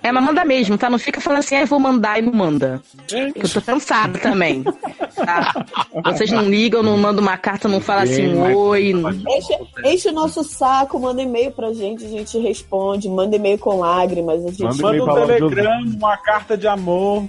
É, 0.01 0.13
mas 0.13 0.23
manda 0.23 0.45
mesmo, 0.45 0.77
tá? 0.77 0.89
Não 0.89 0.97
fica 0.97 1.19
falando 1.19 1.39
assim, 1.39 1.55
ah, 1.57 1.61
eu 1.61 1.67
vou 1.67 1.77
mandar 1.77 2.19
e 2.19 2.21
não 2.21 2.31
manda. 2.31 2.81
Que 3.05 3.33
eu 3.35 3.49
tô 3.49 3.61
cansada 3.61 4.17
também. 4.17 4.63
Tá? 4.63 5.65
Vocês 6.05 6.31
não 6.31 6.49
ligam, 6.49 6.81
não 6.81 6.97
mandam 6.97 7.21
uma 7.21 7.37
carta, 7.37 7.67
não 7.67 7.81
falam 7.81 8.03
assim, 8.03 8.29
Sim, 8.29 8.35
mas- 8.35 8.55
oi. 8.55 8.93
Enche, 9.27 9.57
enche 9.83 10.07
o 10.07 10.13
nosso 10.13 10.41
saco, 10.41 10.97
manda 10.97 11.21
e-mail 11.21 11.51
pra 11.51 11.73
gente, 11.73 12.05
a 12.05 12.09
gente 12.09 12.39
responde. 12.39 13.09
Manda 13.09 13.35
e-mail 13.35 13.57
com 13.59 13.77
lágrimas. 13.79 14.41
A 14.45 14.51
gente 14.51 14.81
Manda 14.81 15.05
Manda 15.05 15.21
um 15.21 15.27
telegrama, 15.27 15.91
uma 15.97 16.17
carta 16.17 16.57
de 16.57 16.65
amor. 16.67 17.25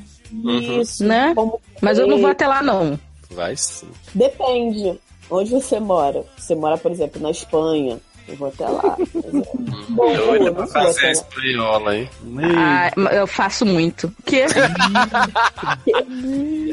Isso. 0.80 1.04
Né? 1.04 1.32
Como- 1.34 1.60
Mas 1.82 1.98
eu 1.98 2.06
não 2.06 2.20
vou 2.20 2.30
até 2.30 2.46
lá, 2.46 2.62
não. 2.62 2.96
Vai 3.30 3.56
sim. 3.56 3.88
Depende. 4.14 4.98
Onde 5.30 5.50
você 5.50 5.78
mora? 5.78 6.24
Você 6.36 6.54
mora, 6.54 6.76
por 6.76 6.90
exemplo, 6.90 7.20
na 7.22 7.30
Espanha. 7.30 7.98
Eu 8.28 8.36
vou 8.36 8.48
até 8.48 8.66
lá. 8.68 8.96
Bom, 9.90 10.14
Doida 10.14 10.44
eu 10.46 10.54
pra 10.54 10.62
não 10.62 10.66
vou 10.66 10.66
fazer 10.68 11.06
a 11.06 11.10
espanhola, 11.12 11.96
hein? 11.96 12.10
Ah, 12.56 12.90
eu 13.12 13.26
faço 13.26 13.64
muito. 13.66 14.06
O 14.06 14.12
quê? 14.24 14.44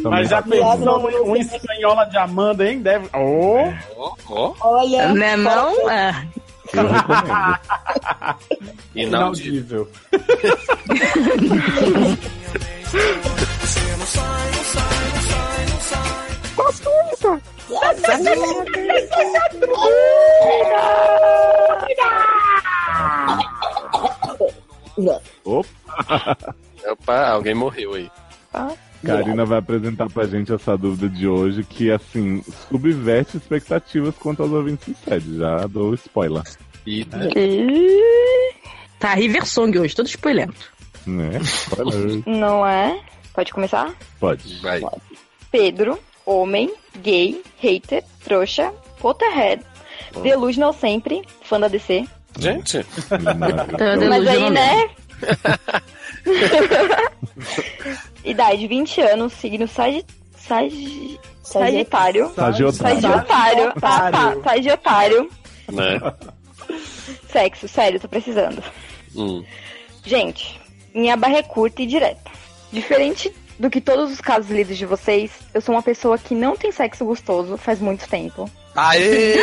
Mas 0.04 0.30
já 0.30 0.42
pensou 0.42 1.00
um, 1.10 1.32
um 1.32 1.36
espanhola 1.36 2.06
de 2.06 2.18
Amanda, 2.18 2.70
hein? 2.70 2.80
Deve. 2.82 3.08
Oh! 3.16 3.74
Ó, 3.98 4.16
ó. 4.30 4.54
Olha, 4.62 5.14
Né, 5.14 5.36
não? 5.36 5.90
É. 5.90 6.28
Eu 6.74 6.88
recomendo. 6.88 7.60
Inaudível. 8.96 9.88
Opa! 25.46 26.38
Opa, 26.92 27.28
alguém 27.30 27.54
morreu 27.54 27.94
aí. 27.96 28.10
Karina 29.06 29.46
vai 29.46 29.60
apresentar 29.60 30.10
pra 30.10 30.26
gente 30.26 30.52
essa 30.54 30.78
dúvida 30.78 31.08
de 31.10 31.28
hoje 31.28 31.64
que, 31.64 31.92
assim, 31.92 32.44
subverte 32.68 33.38
expectativas 33.38 34.16
quanto 34.16 34.42
aos 34.42 34.52
ouvintes 34.52 34.88
de 34.88 34.96
sede. 34.96 35.38
Já 35.38 35.68
dou 35.68 35.94
spoiler. 35.94 36.44
E 36.86 37.06
Tá, 39.00 39.14
River 39.14 39.46
Song 39.46 39.78
hoje, 39.78 39.96
todo 39.96 40.08
spoilento. 40.08 40.74
Né? 41.06 41.38
Spoiler. 41.42 42.24
Não 42.26 42.66
é? 42.66 43.00
Pode 43.34 43.54
começar? 43.54 43.94
Pode. 44.20 44.60
vai. 44.62 44.82
Pedro, 45.52 46.00
homem, 46.26 46.74
gay, 47.02 47.42
hater, 47.60 48.04
trouxa, 48.24 48.74
Potterhead, 49.00 49.64
delusional 50.22 50.74
sempre, 50.74 51.22
fã 51.44 51.60
da 51.60 51.68
DC. 51.68 52.06
Gente, 52.40 52.84
Tá 53.10 53.20
Mas 54.10 54.28
aí, 54.28 54.50
né? 54.50 54.90
Idade 58.24 58.68
20 58.68 59.02
anos, 59.02 59.34
signo 59.34 59.68
sagi... 59.68 60.06
Sagi... 60.38 61.20
Sagitário. 61.44 62.32
Sagiotário. 62.36 63.02
Sagitário. 63.02 63.74
Tá. 63.80 64.36
Sagitário. 64.44 65.30
né? 65.72 66.00
Sexo, 67.30 67.68
sério, 67.68 68.00
tô 68.00 68.08
precisando. 68.10 68.62
Hum. 69.16 69.44
Gente, 70.06 70.60
minha 70.94 71.16
barra 71.16 71.38
é 71.38 71.44
curta 71.44 71.82
e 71.82 71.86
direta. 71.86 72.30
Diferente 72.72 73.34
do 73.60 73.70
que 73.70 73.82
todos 73.82 74.12
os 74.12 74.22
casos 74.22 74.52
lidos 74.52 74.78
de 74.78 74.86
vocês, 74.86 75.32
eu 75.54 75.62
sou 75.62 75.76
uma 75.76 75.82
pessoa 75.82 76.18
que 76.18 76.36
não 76.36 76.56
tem 76.56 76.72
sexo 76.72 77.06
gostoso 77.06 77.58
faz 77.58 77.80
muito 77.80 78.08
tempo. 78.08 78.50
Aê! 78.76 79.36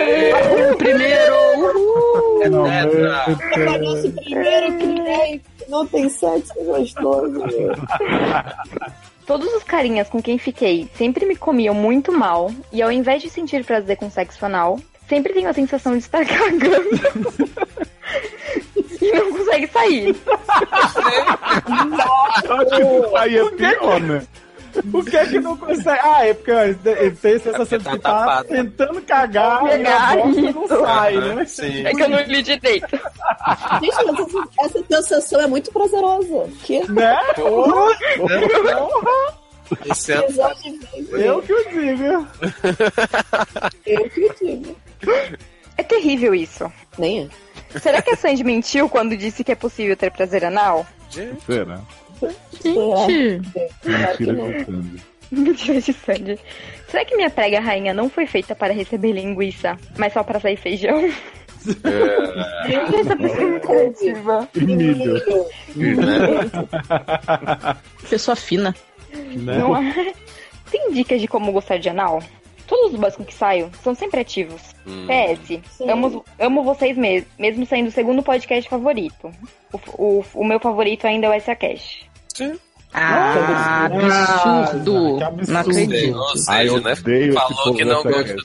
mesmo. 0.00 0.76
Primeiro! 0.78 1.34
Uhul. 1.56 2.40
Tetra. 2.40 3.78
nosso 3.78 4.10
primeiro 4.12 4.76
cliente 4.76 5.44
não 5.68 5.86
tem 5.86 6.08
sexo 6.08 6.54
gostoso. 6.64 7.40
Todos 9.26 9.52
os 9.54 9.62
carinhas 9.62 10.08
com 10.08 10.22
quem 10.22 10.36
fiquei 10.38 10.88
sempre 10.96 11.24
me 11.24 11.36
comiam 11.36 11.74
muito 11.74 12.12
mal, 12.12 12.50
e 12.72 12.82
ao 12.82 12.92
invés 12.92 13.22
de 13.22 13.30
sentir 13.30 13.64
prazer 13.64 13.96
com 13.96 14.10
sexo 14.10 14.44
anal, 14.44 14.78
sempre 15.08 15.32
tenho 15.32 15.48
a 15.48 15.54
sensação 15.54 15.92
de 15.92 15.98
estar 15.98 16.24
cagando. 16.26 17.32
E 19.08 19.12
não 19.12 19.32
consegue 19.32 19.66
sair. 19.68 20.16
Aí 23.16 23.38
é 23.38 23.50
pior, 23.50 24.00
né? 24.00 24.26
O 24.92 25.04
que 25.04 25.16
é 25.16 25.26
que 25.26 25.38
não 25.38 25.56
consegue? 25.56 26.00
Ah, 26.02 26.26
é 26.26 26.34
porque 26.34 26.50
ó, 26.50 26.62
ele 26.62 27.10
tem 27.12 27.34
a 27.34 27.38
sensação 27.38 27.78
de 27.78 27.88
que 27.88 27.98
tá 27.98 28.44
tentando 28.44 29.00
cagar 29.02 29.62
e 29.80 29.86
a 29.86 30.16
não 30.52 30.66
sai, 30.66 31.16
né? 31.16 31.44
Sim. 31.44 31.86
É 31.86 31.94
que 31.94 32.02
eu 32.02 32.08
não 32.08 32.20
li 32.22 32.42
direito. 32.42 33.00
Gente, 33.80 34.04
mas 34.04 34.20
essa, 34.20 34.48
essa 34.60 34.84
sensação 34.88 35.40
é 35.40 35.46
muito 35.46 35.70
prazerosa. 35.70 36.48
Que 36.64 36.80
Né? 36.90 37.16
Porra, 37.36 37.96
Esse 39.86 40.12
ano 40.12 40.26
eu 41.12 41.42
que 41.42 41.52
o 41.52 41.68
digo. 41.70 42.26
Eu 43.86 44.10
que 44.10 44.34
digo. 44.40 44.76
É 45.76 45.82
terrível 45.82 46.34
isso. 46.34 46.70
Nem 46.98 47.24
é. 47.24 47.28
Será 47.80 48.00
que 48.02 48.10
a 48.10 48.16
Sandy 48.16 48.44
mentiu 48.44 48.88
quando 48.88 49.16
disse 49.16 49.42
que 49.44 49.52
é 49.52 49.54
possível 49.54 49.96
ter 49.96 50.10
prazer 50.10 50.44
anal? 50.44 50.86
Será? 51.46 51.80
Gente, 52.62 53.42
Mentira 53.84 54.32
não. 54.32 54.50
de 54.50 54.64
Sandy. 54.64 55.02
Mentira 55.30 55.80
de 55.80 55.92
Sandy. 55.92 56.38
Será 56.88 57.04
que 57.04 57.16
minha 57.16 57.30
prega 57.30 57.60
rainha 57.60 57.92
não 57.92 58.08
foi 58.08 58.26
feita 58.26 58.54
para 58.54 58.72
receber 58.72 59.12
linguiça, 59.12 59.76
mas 59.96 60.12
só 60.12 60.22
para 60.22 60.40
sair 60.40 60.56
feijão? 60.56 61.10
Essa 61.64 63.16
pessoa 63.16 63.56
é 63.56 63.60
criativa. 63.60 64.48
Milho. 64.54 65.22
pessoa 68.08 68.36
fina. 68.36 68.74
Né? 69.12 69.58
Não 69.58 69.76
é? 69.76 70.12
Tem 70.70 70.92
dicas 70.92 71.20
de 71.20 71.28
como 71.28 71.52
gostar 71.52 71.78
de 71.78 71.88
anal? 71.88 72.22
Todos 72.66 72.94
os 72.94 73.00
boys 73.00 73.14
com 73.16 73.24
que 73.24 73.34
saio 73.34 73.70
são 73.82 73.94
sempre 73.94 74.20
ativos. 74.20 74.60
PS, 74.84 75.60
amo, 75.88 76.24
amo 76.38 76.62
vocês 76.64 76.96
mesmo, 76.96 77.26
mesmo 77.38 77.66
sendo 77.66 77.88
o 77.88 77.92
segundo 77.92 78.22
podcast 78.22 78.68
favorito. 78.68 79.30
O, 79.72 79.78
o, 80.20 80.24
o 80.34 80.44
meu 80.44 80.58
favorito 80.60 81.06
ainda 81.06 81.26
é 81.26 81.36
o 81.36 81.40
SA 81.40 81.54
Cash. 81.56 82.06
Ah, 82.92 83.86
absurdo. 83.86 85.16
que 85.18 85.24
absurdo. 85.24 85.52
Não 85.52 85.60
acredito. 85.60 86.16
Ou 86.16 86.28
eu 86.30 86.36
seja, 86.36 86.80
né? 86.80 86.94
Falou 87.34 87.74
que 87.74 87.84
não 87.84 88.02
dessa 88.02 88.22
gosta. 88.22 88.36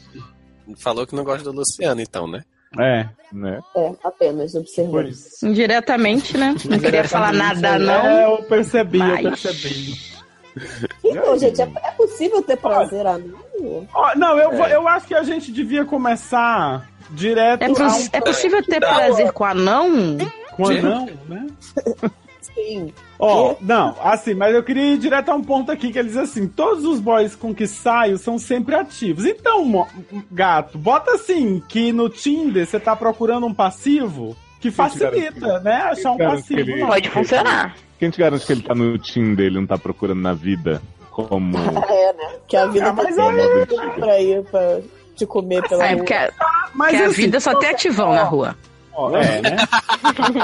Falou 0.77 1.07
que 1.07 1.15
não 1.15 1.23
gosta 1.23 1.43
do 1.51 1.57
Luciano, 1.57 2.01
então, 2.01 2.27
né? 2.27 2.43
É, 2.79 3.07
né? 3.33 3.59
É, 3.75 3.91
apenas 4.03 4.53
observando. 4.55 5.09
Indiretamente, 5.43 6.37
né? 6.37 6.55
Não 6.65 6.79
queria 6.79 7.03
falar 7.03 7.33
nada, 7.33 7.67
É, 7.75 7.79
não. 7.79 8.05
eu 8.37 8.43
percebi, 8.43 8.99
eu 8.99 9.05
Mas- 9.05 9.41
percebi. 9.41 10.18
Então, 11.03 11.37
gente, 11.37 11.61
é, 11.61 11.69
é 11.83 11.91
possível 11.91 12.41
ter 12.41 12.57
prazer 12.57 13.05
anal? 13.05 13.39
Ó, 13.93 14.15
não, 14.15 14.37
eu, 14.37 14.51
vou- 14.51 14.67
eu 14.67 14.87
acho 14.87 15.07
que 15.07 15.15
a 15.15 15.23
gente 15.23 15.51
devia 15.51 15.85
começar 15.85 16.87
direto 17.11 17.63
É, 17.63 17.69
um 17.69 17.73
é 18.13 18.21
possível 18.21 18.63
ter 18.63 18.79
prazer 18.79 19.31
com 19.31 19.45
anão? 19.45 20.17
com 20.51 20.67
anão, 20.67 21.09
né? 21.27 21.47
assim? 22.41 22.93
Ó, 23.17 23.55
não, 23.61 23.95
assim, 24.01 24.33
mas 24.33 24.55
eu 24.55 24.63
queria 24.63 24.93
ir 24.93 24.97
direto 24.97 25.29
a 25.29 25.35
um 25.35 25.43
ponto 25.43 25.71
aqui 25.71 25.91
que 25.91 25.99
ele 25.99 26.07
diz 26.07 26.17
assim: 26.17 26.47
todos 26.47 26.85
os 26.85 26.99
boys 26.99 27.35
com 27.35 27.53
que 27.53 27.67
saio 27.67 28.17
são 28.17 28.37
sempre 28.37 28.75
ativos. 28.75 29.25
Então, 29.25 29.87
gato, 30.31 30.77
bota 30.77 31.11
assim 31.11 31.61
que 31.67 31.91
no 31.91 32.09
Tinder 32.09 32.65
você 32.65 32.79
tá 32.79 32.95
procurando 32.95 33.45
um 33.45 33.53
passivo 33.53 34.35
que 34.61 34.71
facilita, 34.71 35.59
né? 35.59 35.75
Achar 35.83 36.11
um 36.11 36.17
passivo. 36.17 36.77
lá. 36.79 36.87
Pode 36.87 37.09
funcionar. 37.09 37.75
Quem 37.99 38.09
te 38.09 38.17
garante 38.19 38.45
que 38.45 38.53
ele 38.53 38.61
tá 38.63 38.73
no 38.73 38.97
team 38.97 39.35
dele 39.35 39.57
e 39.57 39.59
não 39.59 39.67
tá 39.67 39.77
procurando 39.77 40.21
na 40.21 40.33
vida? 40.33 40.81
Como. 41.11 41.55
É, 41.89 42.13
né? 42.13 42.35
Que 42.47 42.55
a 42.57 42.65
vida 42.67 42.89
Ah, 42.89 42.93
tá 42.93 43.03
toda 43.03 43.91
pra 43.99 44.19
ir 44.21 44.43
pra 44.45 44.79
te 45.15 45.25
comer 45.25 45.61
pela 45.67 45.83
É, 45.85 45.89
rua. 45.89 45.97
porque 45.97 46.13
a, 46.13 46.31
Mas 46.73 46.89
porque 46.91 47.03
a 47.03 47.07
assim, 47.07 47.15
vida 47.21 47.39
só 47.39 47.55
tem 47.59 47.69
ativão 47.69 48.13
na 48.13 48.23
rua. 48.23 48.55
ó, 48.93 49.11
é, 49.17 49.41
né? 49.41 49.57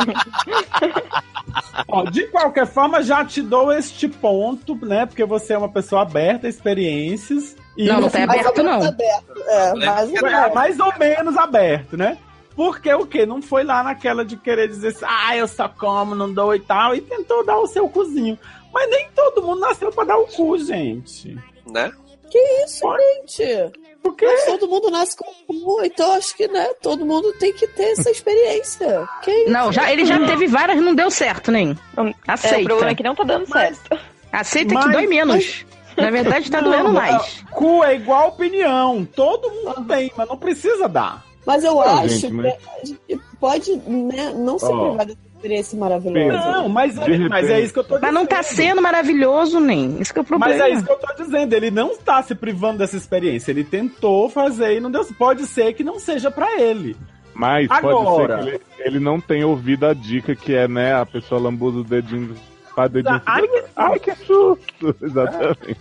Ó, 1.87 2.03
de 2.03 2.27
qualquer 2.27 2.67
forma, 2.67 3.01
já 3.03 3.23
te 3.23 3.41
dou 3.41 3.71
este 3.71 4.07
ponto, 4.09 4.75
né? 4.85 5.05
Porque 5.05 5.23
você 5.23 5.53
é 5.53 5.57
uma 5.57 5.69
pessoa 5.69 6.01
aberta 6.01 6.47
a 6.47 6.49
experiências. 6.49 7.55
E 7.77 7.87
Não, 7.87 8.01
não 8.01 8.09
tá 8.09 8.19
final- 8.19 8.39
aberto, 8.39 8.63
não. 8.63 8.83
Aberto. 8.83 9.33
É, 9.47 9.73
mas 9.75 10.13
É, 10.13 10.53
mais 10.53 10.79
ou 10.79 10.93
menos 10.97 11.37
aberto, 11.37 11.95
né? 11.97 12.17
Porque 12.55 12.93
o 12.93 13.05
quê? 13.05 13.25
Não 13.25 13.41
foi 13.41 13.63
lá 13.63 13.83
naquela 13.83 14.23
de 14.23 14.37
querer 14.37 14.67
dizer 14.67 14.89
assim, 14.89 15.05
ah, 15.07 15.35
eu 15.35 15.47
só 15.47 15.67
como, 15.67 16.15
não 16.15 16.31
dou 16.31 16.55
e 16.55 16.59
tal, 16.59 16.95
e 16.95 17.01
tentou 17.01 17.45
dar 17.45 17.57
o 17.57 17.67
seu 17.67 17.87
cozinho. 17.89 18.37
Mas 18.73 18.89
nem 18.89 19.09
todo 19.15 19.41
mundo 19.43 19.59
nasceu 19.59 19.91
pra 19.91 20.03
dar 20.05 20.17
o 20.17 20.25
cu, 20.27 20.57
gente. 20.57 21.37
Né? 21.67 21.91
que 22.29 22.39
isso, 22.65 22.81
gente? 22.97 23.71
Porque 24.01 24.25
Mas 24.25 24.45
todo 24.45 24.67
mundo 24.67 24.89
nasce 24.91 25.15
com 25.15 25.25
cu, 25.47 25.81
então 25.83 26.11
acho 26.13 26.35
que, 26.35 26.47
né, 26.47 26.67
todo 26.81 27.05
mundo 27.05 27.31
tem 27.33 27.53
que 27.53 27.65
ter 27.67 27.91
essa 27.91 28.11
experiência. 28.11 29.07
Que 29.23 29.31
isso? 29.31 29.51
Não, 29.51 29.71
já, 29.71 29.91
ele 29.91 30.05
já 30.05 30.19
teve 30.25 30.45
várias, 30.47 30.79
não 30.81 30.93
deu 30.93 31.09
certo, 31.09 31.51
nem. 31.51 31.77
Não- 31.95 32.07
É, 32.07 32.09
o 32.09 32.13
Aceita. 32.27 32.63
problema 32.65 32.91
é 32.91 32.95
que 32.95 33.03
não 33.03 33.15
tá 33.15 33.23
dando 33.23 33.47
certo. 33.47 33.97
Aceita 34.31 34.73
Mas- 34.73 34.85
que 34.85 34.91
dói 34.91 35.07
menos. 35.07 35.65
Na 35.97 36.11
verdade, 36.11 36.51
tá 36.51 36.59
doendo 36.59 36.85
Não, 36.85 36.93
mais. 36.93 37.41
cu 37.51 37.83
é 37.83 37.95
igual 37.95 38.27
opinião. 38.29 39.05
Todo 39.15 39.49
mundo 39.49 39.85
tem, 39.87 40.11
mas 40.17 40.27
não 40.27 40.37
precisa 40.37 40.87
dar. 40.89 41.23
Mas 41.45 41.63
eu 41.63 41.75
Não, 41.75 41.81
acho 41.81 42.09
gente, 42.09 42.33
mas- 42.33 42.53
que 42.53 42.69
a 42.81 42.85
gente 42.85 43.21
pode 43.39 43.75
né, 43.87 44.33
não 44.35 44.57
se 44.57 44.65
Ó. 44.65 44.87
privar 44.89 45.05
dessa 45.05 45.19
experiência 45.35 45.77
maravilhosa. 45.79 46.51
Não, 46.51 46.69
mas, 46.69 46.95
De 46.99 47.29
mas 47.29 47.49
é 47.49 47.59
isso 47.61 47.73
que 47.73 47.79
eu 47.79 47.83
tô 47.83 47.99
Mas 47.99 48.13
não 48.13 48.25
tá 48.25 48.41
dizendo. 48.41 48.55
sendo 48.55 48.81
maravilhoso, 48.81 49.59
nem. 49.59 50.01
Isso 50.01 50.11
que 50.11 50.19
é 50.19 50.21
o 50.23 50.25
problema. 50.25 50.53
Mas 50.53 50.61
é 50.61 50.73
isso 50.73 50.83
que 50.85 50.91
eu 50.91 50.97
tô 50.97 51.13
dizendo, 51.23 51.53
ele 51.53 51.69
não 51.69 51.95
tá 51.97 52.23
se 52.23 52.33
privando 52.33 52.79
dessa 52.79 52.97
experiência. 52.97 53.51
Ele 53.51 53.63
tentou 53.63 54.27
fazer 54.29 54.77
e 54.77 54.79
não 54.79 54.89
deu. 54.89 55.05
Pode 55.17 55.45
ser 55.45 55.73
que 55.73 55.83
não 55.83 55.99
seja 55.99 56.31
pra 56.31 56.59
ele. 56.59 56.95
Mas 57.33 57.69
Agora. 57.69 58.37
pode 58.37 58.49
ser 58.51 58.59
que 58.59 58.81
ele, 58.81 58.87
ele 58.97 58.99
não 58.99 59.19
tenha 59.21 59.45
ouvido 59.47 59.85
a 59.85 59.93
dica 59.93 60.35
que 60.35 60.55
é, 60.55 60.67
né? 60.67 60.95
A 60.95 61.05
pessoa 61.05 61.39
lambuza 61.39 61.79
o 61.79 61.83
dedinho. 61.83 62.33
O 62.77 62.87
dedinho. 62.89 63.21
Ai, 63.25 63.47
que- 63.47 63.63
Ai, 63.75 63.99
que 63.99 64.15
susto! 64.15 64.95
Exatamente. 65.03 65.77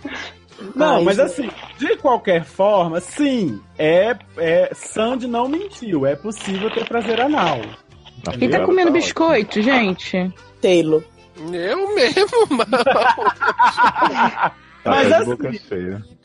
Não, 0.75 0.97
Ai, 0.97 1.03
mas 1.03 1.17
gente. 1.17 1.25
assim, 1.25 1.49
de 1.77 1.97
qualquer 1.97 2.43
forma, 2.43 2.99
sim, 2.99 3.59
é, 3.77 4.15
é 4.37 4.69
Sandy 4.73 5.27
não 5.27 5.47
mentiu, 5.47 6.05
é 6.05 6.15
possível 6.15 6.69
ter 6.71 6.87
prazer 6.87 7.19
anal. 7.19 7.59
Quem 8.39 8.49
tá 8.49 8.65
comendo 8.65 8.91
biscoito, 8.91 9.61
gente? 9.61 10.33
Taylor. 10.61 11.03
Eu 11.51 11.93
mesmo, 11.93 12.47
mano. 12.49 12.83
Tá 14.85 14.91
Mas 14.91 15.11
assim-. 15.11 15.35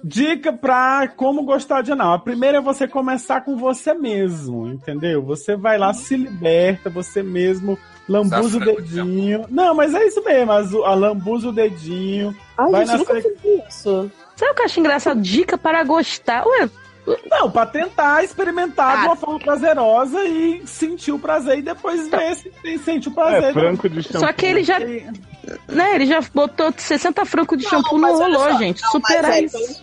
Dica 0.04 0.52
pra 0.52 1.08
como 1.08 1.44
gostar 1.44 1.82
de 1.82 1.92
anal. 1.92 2.12
A 2.14 2.18
primeira 2.18 2.58
é 2.58 2.60
você 2.60 2.86
começar 2.86 3.40
com 3.40 3.56
você 3.56 3.94
mesmo, 3.94 4.68
entendeu? 4.68 5.22
Você 5.22 5.56
vai 5.56 5.78
lá, 5.78 5.92
se 5.92 6.16
liberta, 6.16 6.88
você 6.90 7.22
mesmo 7.22 7.78
lambuza 8.08 8.58
o 8.58 8.60
dedinho. 8.60 9.46
Não, 9.48 9.74
mas 9.74 9.94
é 9.94 10.06
isso 10.06 10.22
mesmo, 10.24 10.52
a, 10.84 10.94
lambuza 10.94 11.48
o 11.48 11.52
dedinho. 11.52 12.36
Ai, 12.58 12.70
Vai 12.70 12.86
gente, 12.86 13.08
na 13.08 13.14
fiz 13.14 13.24
isso. 13.68 14.10
Sabe 14.40 14.52
o 14.52 14.54
que 14.54 14.62
eu 14.62 14.64
acho 14.64 14.80
engraçado? 14.80 15.20
Dica 15.20 15.58
para 15.58 15.84
gostar. 15.84 16.46
Ué, 16.46 16.70
Não, 17.30 17.50
pra 17.50 17.66
tentar 17.66 18.24
experimentar 18.24 18.98
de 18.98 19.02
Ah. 19.04 19.06
uma 19.08 19.16
forma 19.16 19.38
prazerosa 19.38 20.24
e 20.24 20.62
sentir 20.66 21.12
o 21.12 21.18
prazer 21.18 21.58
e 21.58 21.62
depois 21.62 22.08
ver 22.08 22.34
se 22.36 22.50
se 22.62 22.78
sente 22.78 23.08
o 23.08 23.10
prazer. 23.12 23.44
É, 23.44 23.52
franco 23.52 23.88
de 23.88 24.02
shampoo. 24.02 24.20
só 24.20 24.32
que 24.32 24.46
ele 24.46 24.62
já, 24.64 24.78
né, 24.78 25.94
ele 25.94 26.06
já 26.06 26.20
botou 26.32 26.72
60 26.76 27.24
francos 27.26 27.58
de 27.58 27.64
shampoo, 27.68 27.98
não, 27.98 28.14
olha 28.14 28.24
rolou, 28.36 28.52
só, 28.52 28.58
gente. 28.58 28.82
Não, 28.82 28.90
Supera 28.92 29.28
mas 29.28 29.54
é 29.54 29.58
isso. 29.60 29.82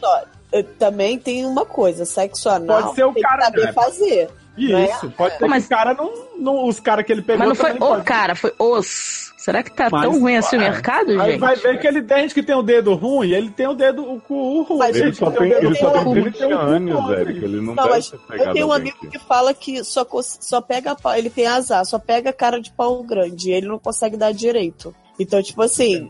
Eu 0.51 0.63
também 0.63 1.19
tem 1.19 1.45
uma 1.45 1.65
coisa, 1.65 2.05
sexo 2.05 2.49
anal 2.49 2.81
Pode 2.83 2.95
ser 2.95 3.03
o 3.05 3.13
tem 3.13 3.21
cara, 3.23 3.37
que 3.37 3.43
saber 3.45 3.65
né? 3.65 3.73
fazer. 3.73 4.29
Isso, 4.57 5.11
pode 5.11 5.37
ser 5.37 5.47
mas- 5.47 5.67
que 5.67 5.73
o 5.73 5.77
cara 5.77 5.93
não, 5.93 6.11
não- 6.39 6.67
Os 6.67 6.79
caras 6.79 7.05
que 7.05 7.11
ele 7.11 7.21
pegou. 7.21 7.39
Mas 7.39 7.49
não 7.49 7.55
foi 7.55 7.73
o 7.73 7.77
pode- 7.77 8.03
cara, 8.05 8.35
foi 8.35 8.53
os. 8.57 9.26
Será 9.47 9.63
que 9.63 9.71
tá 9.71 9.87
Mas, 9.89 10.01
tão 10.01 10.19
ruim 10.19 10.35
assim 10.35 10.57
o 10.57 10.59
mercado, 10.59 11.09
Aí 11.21 11.31
gente? 11.31 11.39
vai 11.39 11.55
ver 11.55 11.79
que 11.79 11.87
ele 11.87 12.01
tem 12.01 12.27
que 12.27 12.43
tem 12.43 12.53
o 12.53 12.61
dedo 12.61 12.93
ruim, 12.95 13.31
ele 13.31 13.49
tem 13.49 13.65
o 13.65 13.73
dedo 13.73 14.03
o 14.03 14.19
cu 14.19 14.63
ruim. 14.63 14.77
Mas 14.77 14.93
Ele 14.93 15.05
gente, 15.05 15.17
só 15.19 15.27
o 15.27 15.31
tem, 15.31 15.47
dedo 15.49 15.65
ele 15.67 15.75
só 15.75 15.89
tem 15.91 16.11
ele 16.11 16.21
20 16.23 16.37
tem 16.37 16.47
o 16.53 16.57
cu 16.57 16.63
anos, 16.65 16.95
podre. 17.01 17.21
Eric. 17.21 17.43
Ele 17.45 17.55
não, 17.61 17.63
Não, 17.63 17.75
deve 17.75 17.89
mas 17.89 18.13
eu 18.13 18.53
tenho 18.53 18.67
um 18.67 18.71
amigo 18.73 18.97
que- 18.99 19.07
que 19.07 19.19
fala 19.19 19.53
que 19.53 19.83
só, 19.85 20.05
só 20.21 20.59
pega 20.59 20.95
pau, 20.97 21.15
ele 21.15 21.29
tem 21.29 21.47
azar, 21.47 21.85
só 21.85 21.97
pega 21.97 22.33
cara 22.33 22.59
de 22.59 22.71
pau 22.71 23.01
grande, 23.03 23.49
ele 23.49 23.67
não 23.69 23.79
consegue 23.79 24.17
dar 24.17 24.33
direito. 24.33 24.93
Então, 25.17 25.41
tipo 25.41 25.61
assim, 25.61 26.09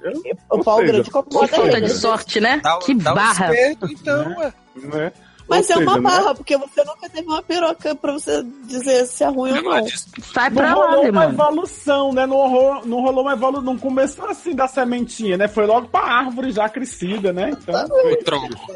o 0.52 0.64
pau 0.64 0.80
seja, 0.80 0.92
grande 0.92 1.04
Que 1.12 1.18
incomoda 1.20 1.48
falta 1.48 1.78
ele. 1.78 1.82
de 1.82 1.92
sorte, 1.94 2.40
né? 2.42 2.60
Dá, 2.64 2.80
que 2.80 2.96
dá 2.96 3.12
um 3.12 3.16
barra. 3.16 3.54
esquerdo, 3.54 3.88
então, 3.92 4.36
ué. 4.40 4.54
né? 4.76 5.12
Mas 5.50 5.70
Ou 5.70 5.76
é 5.76 5.80
uma 5.80 5.94
seja, 5.96 6.02
né? 6.02 6.10
barra, 6.10 6.36
porque 6.36 6.58
você 6.58 6.84
nunca 6.84 7.10
teve 7.10 7.28
uma 7.28 7.42
piroca 7.42 7.96
pra 7.96 8.12
você 8.14 8.44
dizer 8.66 9.06
se 9.06 9.24
é 9.24 9.28
ruim 9.28 9.52
ou 9.58 9.64
não. 9.64 9.88
Sai 10.34 10.50
Não 10.50 10.58
pra 10.58 10.76
lá, 10.76 10.86
rolou 10.88 11.04
uma 11.04 11.12
mano. 11.12 11.34
evolução, 11.34 12.12
né? 12.14 12.26
Não 12.26 12.36
rolou, 12.36 12.86
não 12.86 13.02
rolou 13.02 13.22
uma 13.24 13.34
evolução, 13.34 13.64
não 13.64 13.78
começou 13.78 14.26
assim 14.30 14.54
da 14.54 14.68
sementinha, 14.68 15.38
né? 15.38 15.48
Foi 15.48 15.66
logo 15.66 15.88
pra 15.88 16.02
árvore 16.02 16.52
já 16.52 16.68
crescida, 16.68 17.32
né? 17.32 17.52
Então, 17.52 17.86
O 17.86 18.18
tronco. 18.24 18.72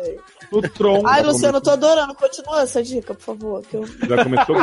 o 0.51 0.61
tronco. 0.69 1.07
Ai, 1.07 1.21
Luciano, 1.23 1.57
eu 1.57 1.61
tô 1.61 1.71
adorando. 1.71 2.15
Continua 2.15 2.61
essa 2.61 2.81
dica, 2.81 3.13
por 3.13 3.21
favor. 3.23 3.61
Que 3.63 3.75
eu... 3.75 3.85
Já 3.85 4.23
começou 4.23 4.55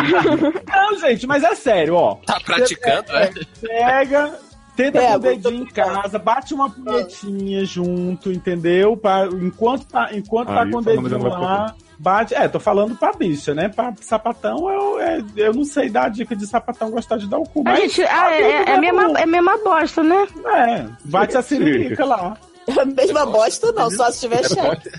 Não, 0.67 0.99
gente, 1.01 1.27
mas 1.27 1.43
é 1.45 1.55
sério, 1.55 1.95
ó. 1.95 2.15
Tá 2.27 2.41
praticando, 2.45 3.13
é? 3.17 3.31
Pega, 3.61 4.39
tenta 4.77 4.99
É, 4.99 5.09
com 5.11 5.15
o 5.17 5.19
dedinho 5.19 5.63
em 5.65 5.67
casa, 5.67 6.19
bate 6.19 6.55
uma 6.55 6.71
punhetinha 6.71 7.65
junto, 7.65 8.31
entendeu? 8.33 8.97
Pra, 8.97 9.27
enquanto 9.27 9.85
tá, 9.87 10.09
enquanto 10.15 10.49
tá 10.49 10.67
com 10.71 10.79
o 10.79 10.83
dedinho 10.83 11.29
lá, 11.29 11.75
bate. 11.99 12.35
É, 12.35 12.47
tô 12.49 12.61
falando 12.61 12.97
pra 12.97 13.13
bicha, 13.13 13.55
né? 13.55 13.69
Pra 13.69 13.93
sapatão, 14.01 14.71
eu, 14.71 15.01
é, 15.01 15.23
eu 15.37 15.53
não 15.53 15.65
sei 15.65 15.91
dar 15.91 16.05
a 16.05 16.09
dica 16.09 16.37
de 16.37 16.47
sapatão 16.47 16.91
gostar 16.91 17.17
de 17.19 17.29
dar 17.29 17.39
o 17.39 17.45
cu, 17.45 17.61
A 17.61 17.71
mas. 17.71 17.81
gente, 17.81 18.03
ah, 18.03 18.31
é, 18.33 18.43
é, 18.43 18.65
é, 18.71 18.75
a 18.75 18.81
mesma, 18.81 19.19
é 19.19 19.23
a 19.23 19.27
mesma 19.27 19.59
bosta, 19.59 20.03
né? 20.03 20.27
É, 20.47 20.87
bate 21.05 21.37
a 21.37 21.43
siririca 21.43 22.05
lá. 22.05 22.37
Mesma 22.95 23.25
bosta, 23.25 23.73
não, 23.73 23.91
só 23.91 24.11
se 24.11 24.21
tiver 24.21 24.45
cheque. 24.47 24.91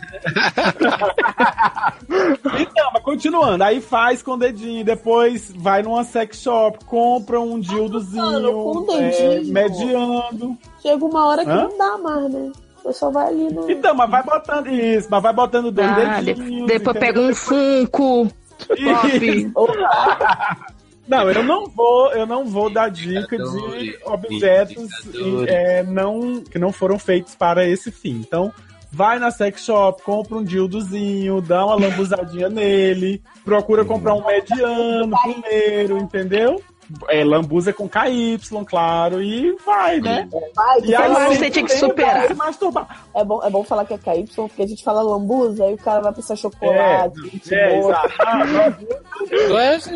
Então, 2.60 2.90
mas 2.94 3.04
continuando, 3.04 3.64
aí 3.64 3.80
faz 3.80 4.24
com 4.24 4.32
o 4.32 4.38
dedinho, 4.38 4.84
depois 4.84 5.54
vai 5.56 5.84
numa 5.84 6.04
sex 6.04 6.42
shop, 6.42 6.84
compra 6.86 7.40
um 7.40 7.60
dildozinho, 7.60 8.24
Mano, 8.24 8.52
com 8.52 8.80
o 8.80 8.92
é, 9.00 9.42
mediando. 9.42 10.58
Chega 10.82 11.06
uma 11.06 11.28
hora 11.28 11.46
que 11.46 11.52
Hã? 11.52 11.68
não 11.70 11.78
dá 11.78 11.98
mais, 12.00 12.32
né? 12.32 12.52
Só 12.94 13.10
vai 13.12 13.28
ali 13.28 13.52
no. 13.54 13.70
Então, 13.70 13.94
mas 13.96 14.10
vai 14.10 14.24
botando 14.24 14.68
isso, 14.68 15.08
mas 15.12 15.22
vai 15.24 15.34
botando 15.34 15.72
dois 15.72 15.88
Ah, 15.90 16.20
de- 16.20 16.26
dedinhos. 16.34 16.68
depois 16.68 16.98
pega 16.98 17.20
um 17.20 17.34
funko. 17.36 18.28
Não, 21.08 21.30
eu 21.32 21.44
não 21.44 21.66
vou, 21.68 22.12
eu 22.12 22.26
não 22.28 22.46
vou 22.46 22.70
dar 22.70 22.90
dica 22.90 23.36
de 23.38 23.98
objetos 24.06 24.88
é, 25.48 25.82
não, 25.84 26.42
que 26.44 26.60
não 26.60 26.72
foram 26.72 27.00
feitos 27.00 27.34
para 27.34 27.68
esse 27.68 27.92
fim. 27.92 28.18
Então, 28.20 28.52
vai 28.92 29.18
na 29.18 29.32
sex 29.32 29.64
shop, 29.66 30.04
compra 30.04 30.36
um 30.38 30.44
dildozinho, 30.44 31.42
dá 31.42 31.66
uma 31.66 31.76
lambuzadinha 31.76 32.48
nele, 32.48 33.24
procura 33.44 33.84
comprar 33.84 34.14
um 34.14 34.24
mediano 34.26 35.16
primeiro, 35.24 35.98
entendeu? 35.98 36.62
É, 37.10 37.24
lambuza 37.24 37.72
com 37.72 37.88
KY, 37.88 38.40
claro, 38.68 39.22
e 39.22 39.56
vai, 39.66 40.00
né? 40.00 40.28
Vai, 40.56 40.80
E 40.82 40.96
aí 40.96 41.10
Mas 41.12 41.28
você 41.30 41.36
você 41.38 41.52
tinha 41.52 41.66
que 41.66 41.78
superar. 41.78 42.28
se 42.28 42.34
masturbar. 42.34 43.04
é, 43.16 43.24
bom, 43.24 43.44
é 43.44 43.50
bom 43.50 43.64
falar 43.64 43.86
que 43.86 43.94
é 43.94 43.98
KY, 43.98 44.26
porque 44.36 44.64
a 44.64 44.68
gente 44.68 44.84
fala 44.84 45.02
lambuza, 45.02 45.66
aí 45.66 45.74
o 45.74 45.78
cara 45.78 46.02
vai 46.02 46.14
pensar 46.14 46.36
chocolate, 46.36 47.42
É, 47.52 47.80
boa. 47.80 47.90
exato. 47.92 48.14
Ah, 48.20 48.46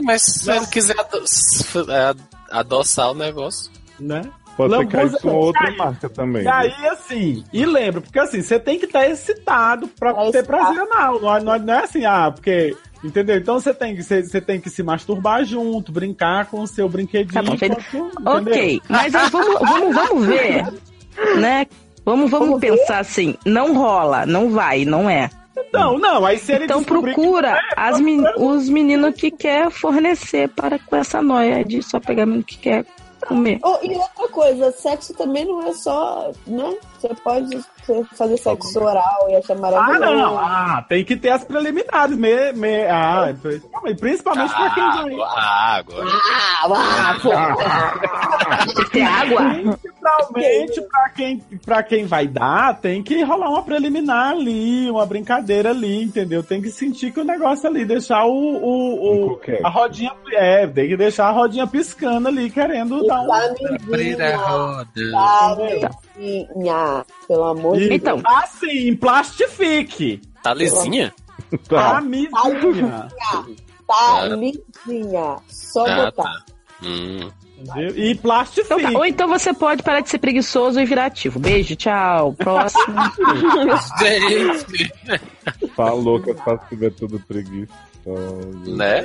mas 0.04 0.22
se 0.24 0.52
ele 0.52 0.68
quiser 0.68 0.96
é, 1.00 2.16
adoçar 2.52 3.12
o 3.12 3.16
negócio. 3.16 3.72
né? 4.00 4.22
Pode 4.56 4.72
que 4.88 4.95
Lambuza- 4.95 5.18
caia 5.18 5.22
com 5.22 5.38
outra 5.39 5.68
Aí- 5.70 5.78
marca 5.78 6.10
também. 6.10 6.43
E 6.43 6.47
aí, 6.47 6.88
assim, 6.88 7.43
e 7.51 7.66
lembra, 7.66 8.01
porque 8.01 8.20
assim, 8.20 8.41
você 8.41 8.60
tem 8.60 8.78
que 8.78 8.86
estar 8.86 9.08
excitado 9.08 9.88
pra 9.88 10.14
Pra 10.14 10.24
ter 10.32 10.39
excitar. 10.39 10.60
prazer 10.60 10.80
anal. 10.84 11.20
Não, 11.22 11.36
é- 11.36 11.41
não, 11.41 11.54
é- 11.56 11.60
não 11.60 11.74
é 11.74 11.84
assim, 11.84 12.06
ah, 12.06 12.32
porque. 12.32 12.76
Entendeu? 13.04 13.36
Então 13.36 13.60
você 13.60 13.74
tem, 13.74 13.95
que, 13.95 14.01
você, 14.04 14.24
você 14.24 14.39
tem 14.39 14.62
que 14.62 14.70
se 14.70 14.82
masturbar 14.82 15.43
junto, 15.43 15.91
brincar 15.91 16.45
com 16.45 16.62
o 16.62 16.68
seu 16.68 16.88
brinquedinho. 16.88 17.34
Tá 17.34 17.41
bom, 18.22 18.38
Ok, 18.39 18.82
mas 18.88 19.14
aí 19.14 19.30
vamos, 19.30 19.60
vamos, 19.60 19.93
vamos 19.95 20.26
ver, 20.26 20.66
né? 21.38 21.66
Vamos, 22.06 22.30
vamos 22.32 22.47
Vamos 22.47 22.62
ver? 22.62 22.72
pensar 22.72 22.99
assim, 22.99 23.36
não 23.45 23.74
rola, 23.76 24.26
não 24.26 24.49
vai, 24.51 24.86
não 24.86 25.10
é. 25.10 25.30
Não, 25.74 25.97
não, 25.97 26.26
aí 26.26 26.38
se 26.38 26.51
ele 26.54 26.66
Então 26.66 26.80
que 26.82 26.86
procura 26.89 27.49
é, 27.58 27.60
as 27.76 27.99
men- 27.99 28.24
os 28.38 28.70
meninos 28.70 29.16
que 29.16 29.32
quer 29.32 29.70
fornecer 29.72 30.47
para 30.49 30.78
com 30.80 30.95
essa 30.95 31.22
noia 31.22 31.64
de 31.64 31.82
só 31.82 31.99
pegar 31.99 32.26
menino 32.26 32.43
que 32.43 32.58
quer 32.58 32.86
comer. 33.28 33.59
Oh, 33.63 33.78
e 33.82 33.95
outra 33.95 34.28
coisa, 34.30 34.71
sexo 34.71 35.13
também 35.13 35.45
não 35.45 35.61
é 35.67 35.74
só, 35.74 36.32
né? 36.47 36.76
Você 36.99 37.09
pode 37.24 37.59
fazer 38.15 38.38
sexo 38.38 38.80
oral 38.82 39.28
e 39.30 39.36
achar 39.36 39.53
Ah, 39.57 39.59
maravilhoso. 39.59 40.15
não. 40.15 40.39
Ah, 40.39 40.86
tem 40.88 41.03
que 41.03 41.15
ter 41.17 41.30
as 41.30 41.43
preliminares. 41.43 42.15
Me, 42.17 42.53
me, 42.53 42.86
ah, 42.88 43.34
principalmente- 43.41 43.99
principalmente 43.99 44.53
pra 44.53 44.69
quem 44.69 44.84
vai. 44.84 45.15
Ah, 45.36 45.76
agora. 45.78 46.07
Ah, 46.65 47.15
ah, 47.65 48.63
Tem 48.65 48.76
que 48.76 48.91
ter 48.91 49.01
água. 49.03 49.41
Principalmente 50.04 50.82
pra 50.82 51.10
quem, 51.10 51.38
pra 51.66 51.84
quem 51.84 52.06
vai 52.06 52.28
dar, 52.28 52.80
tem 52.80 53.01
que 53.01 53.22
rolar 53.24 53.49
uma 53.49 53.64
preliminar 53.64 54.32
ali, 54.32 54.89
uma 54.89 55.06
brincadeira 55.06 55.70
ali, 55.70 56.04
entendeu? 56.04 56.43
Tem 56.43 56.62
que 56.62 56.70
sentir 56.70 57.12
que 57.14 57.20
o 57.20 57.24
negócio 57.24 57.68
ali, 57.70 57.86
deixar 57.86 58.26
o, 58.26 58.32
o, 58.32 59.24
o- 59.34 59.39
a 59.64 59.70
rodinha. 59.70 60.12
É, 60.34 60.68
tem 60.68 60.88
que 60.89 60.97
deixar 60.97 61.28
a 61.28 61.32
rodinha 61.32 61.66
piscando 61.68 62.28
ali, 62.28 62.49
querendo 62.49 63.06
dar 63.06 63.22
um. 63.22 63.28
Primeira 63.89 64.36
roda. 64.38 64.86
Tamizinha, 66.16 67.06
pelo 67.28 67.43
amor 67.45 67.78
de 67.78 67.88
Deus. 67.88 67.91
Então. 68.01 68.22
Assim, 68.26 68.95
plastifique. 68.95 70.22
Tá 70.41 70.54
lisinha? 70.54 71.14
Tá. 71.70 71.93
Camisinha. 71.95 73.08
Tamizinha. 73.88 75.38
Só 75.47 75.86
Ah, 75.86 76.06
botar. 76.06 76.24
tá. 76.24 76.45
Hum. 76.84 77.30
Entendeu? 77.64 77.97
E 77.97 78.16
plastifique. 78.16 78.74
Então 78.74 78.91
tá. 78.91 78.97
Ou 78.99 79.05
então 79.05 79.28
você 79.28 79.53
pode 79.53 79.84
parar 79.84 80.01
de 80.01 80.09
ser 80.09 80.18
preguiçoso 80.20 80.80
e 80.80 80.86
virar 80.86 81.05
ativo. 81.07 81.39
Beijo, 81.39 81.76
tchau. 81.76 82.34
Próximo. 82.34 82.84
Gente, 83.99 84.91
Falou 85.76 86.22
que 86.22 86.32
é 86.32 86.34
fácil 86.36 86.68
tiver 86.70 86.91
tudo 86.91 87.20
preguiçoso. 87.20 87.70
né? 88.76 89.01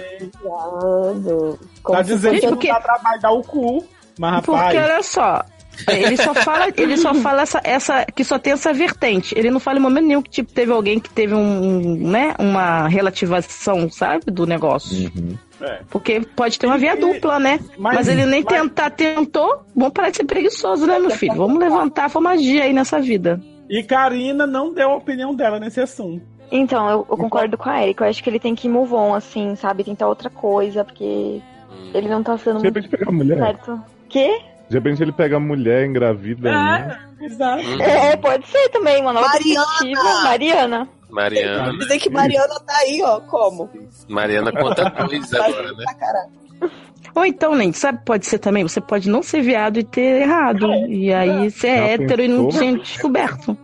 Tá 1.84 2.02
dizendo 2.02 2.40
fosse- 2.40 2.56
que 2.56 2.68
não 2.68 2.74
dá 2.74 2.80
trabalho 2.80 3.20
dar 3.20 3.30
o 3.32 3.42
cu. 3.42 3.84
Mas, 4.18 4.34
rapaz. 4.34 4.62
Porque 4.62 4.78
olha 4.78 5.02
só. 5.02 5.44
Ele 5.86 6.16
só 6.16 6.34
fala, 6.34 6.66
ele 6.76 6.96
só 6.96 7.14
fala 7.14 7.42
essa, 7.42 7.60
essa, 7.62 8.04
que 8.06 8.24
só 8.24 8.36
tem 8.36 8.52
essa 8.52 8.72
vertente. 8.72 9.32
Ele 9.38 9.48
não 9.48 9.60
fala 9.60 9.78
em 9.78 9.82
momento 9.82 10.06
nenhum 10.06 10.20
que 10.22 10.30
tipo, 10.30 10.52
teve 10.52 10.72
alguém 10.72 10.98
que 10.98 11.08
teve 11.08 11.34
um, 11.34 11.94
né, 12.10 12.34
uma 12.36 12.88
relativação, 12.88 13.88
sabe, 13.88 14.24
do 14.26 14.44
negócio. 14.44 15.08
Uhum. 15.14 15.36
É. 15.60 15.80
Porque 15.90 16.20
pode 16.36 16.58
ter 16.58 16.66
uma 16.66 16.78
via 16.78 16.96
dupla, 16.96 17.38
né? 17.38 17.58
Mas- 17.76 17.96
Mas, 17.96 18.08
ele 18.08 18.24
nem 18.26 18.42
mas- 18.44 18.60
tentar 18.60 18.90
tentou. 18.90 19.64
Vamos 19.74 19.92
parar 19.92 20.10
de 20.10 20.18
ser 20.18 20.24
preguiçoso, 20.24 20.86
né, 20.86 20.98
meu 20.98 21.10
filho? 21.10 21.34
Vamos 21.34 21.58
levantar 21.58 22.10
a 22.14 22.20
magia 22.20 22.64
aí 22.64 22.72
nessa 22.72 23.00
vida. 23.00 23.40
E 23.68 23.82
Karina 23.82 24.46
não 24.46 24.72
deu 24.72 24.90
a 24.90 24.96
opinião 24.96 25.34
dela 25.34 25.58
nesse 25.60 25.80
assunto. 25.80 26.22
Então, 26.50 26.88
eu, 26.88 27.06
eu 27.10 27.16
concordo 27.16 27.58
com 27.58 27.68
a 27.68 27.82
Erika. 27.82 28.04
Eu 28.04 28.08
acho 28.10 28.22
que 28.22 28.30
ele 28.30 28.40
tem 28.40 28.54
que 28.54 28.68
move 28.68 28.94
on, 28.94 29.14
assim, 29.14 29.54
sabe? 29.56 29.84
Tentar 29.84 30.08
outra 30.08 30.30
coisa, 30.30 30.82
porque 30.84 31.42
ele 31.92 32.08
não 32.08 32.22
tá 32.22 32.38
sendo 32.38 32.56
De 32.58 32.62
muito 32.64 32.74
repente 32.76 32.88
pegar 32.88 33.10
a 33.10 33.12
mulher. 33.12 33.38
certo. 33.38 33.80
Quê? 34.08 34.40
De 34.70 34.74
repente 34.76 35.02
ele 35.02 35.12
pega 35.12 35.36
a 35.36 35.40
mulher, 35.40 35.84
engravida. 35.86 36.50
né? 36.50 36.98
Exato. 37.20 37.62
É, 37.82 38.16
pode 38.16 38.46
ser 38.46 38.68
também, 38.70 39.00
uma 39.02 39.12
nova 39.12 39.26
Mariana! 39.28 40.22
Mariana. 40.24 40.88
Mariana. 41.10 41.72
Dizem 41.78 41.98
que 41.98 42.10
Mariana 42.10 42.60
tá 42.60 42.76
aí, 42.78 43.02
ó. 43.02 43.20
Como? 43.20 43.70
Mariana 44.08 44.52
conta 44.52 44.88
dois 45.06 45.32
agora, 45.34 45.72
né? 45.72 45.84
Ou 47.14 47.24
então, 47.24 47.54
nem, 47.54 47.72
sabe, 47.72 48.00
pode 48.04 48.26
ser 48.26 48.38
também, 48.38 48.62
você 48.62 48.80
pode 48.80 49.08
não 49.08 49.22
ser 49.22 49.42
viado 49.42 49.78
e 49.78 49.84
ter 49.84 50.22
errado. 50.22 50.66
E 50.88 51.12
aí 51.12 51.50
ser 51.50 51.76
Já 51.76 51.84
hétero 51.84 52.22
e 52.22 52.28
não 52.28 52.44
pensou? 52.44 52.60
tinha 52.60 52.78
descoberto. 52.78 53.58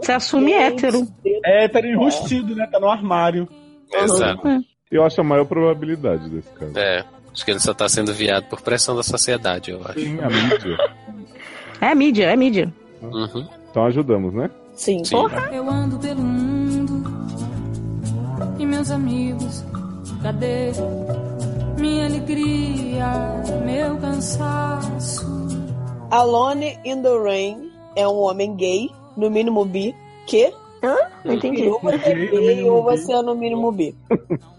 Você 0.00 0.12
assume 0.12 0.52
hétero. 0.52 1.06
É, 1.44 1.68
tá 1.68 1.80
enrustido, 1.80 2.54
né? 2.54 2.66
Tá 2.66 2.78
no 2.78 2.88
armário. 2.88 3.48
Exato. 3.92 4.42
Eu 4.90 5.04
acho 5.04 5.20
a 5.20 5.24
maior 5.24 5.44
probabilidade 5.44 6.28
desse 6.28 6.48
caso. 6.50 6.78
É. 6.78 7.04
Acho 7.32 7.44
que 7.44 7.50
ele 7.52 7.60
só 7.60 7.72
tá 7.72 7.88
sendo 7.88 8.12
viado 8.12 8.44
por 8.48 8.60
pressão 8.60 8.94
da 8.96 9.02
sociedade, 9.02 9.70
eu 9.70 9.80
acho. 9.84 10.00
Sim, 10.00 10.18
a 10.20 10.28
mídia. 10.28 10.76
É 11.80 11.94
mídia, 11.94 12.24
é 12.26 12.36
mídia. 12.36 12.74
Uhum. 13.00 13.48
Então 13.70 13.86
ajudamos, 13.86 14.34
né? 14.34 14.50
Sim. 14.74 15.02
Sim. 15.04 15.16
Eu 15.52 15.70
ando 15.70 15.98
pelo 15.98 16.20
mundo 16.20 16.59
e 18.60 18.66
meus 18.66 18.90
amigos, 18.90 19.64
cadê 20.22 20.72
minha 21.78 22.04
alegria, 22.04 23.06
meu 23.64 23.96
cansaço? 23.96 25.26
Alone 26.10 26.78
in 26.84 27.00
the 27.00 27.18
Rain 27.24 27.72
é 27.96 28.06
um 28.06 28.18
homem 28.18 28.54
gay, 28.56 28.90
no 29.16 29.30
mínimo 29.30 29.64
bi, 29.64 29.94
que 30.26 30.52
Não 31.24 31.34
entendi. 31.34 31.62
ou 31.68 31.80
você 31.80 32.10
é 32.10 32.14
gay 32.14 32.68
ou 32.68 32.82
você 32.82 33.12
é 33.12 33.22
no 33.22 33.34
mínimo 33.34 33.72
bi. 33.72 33.94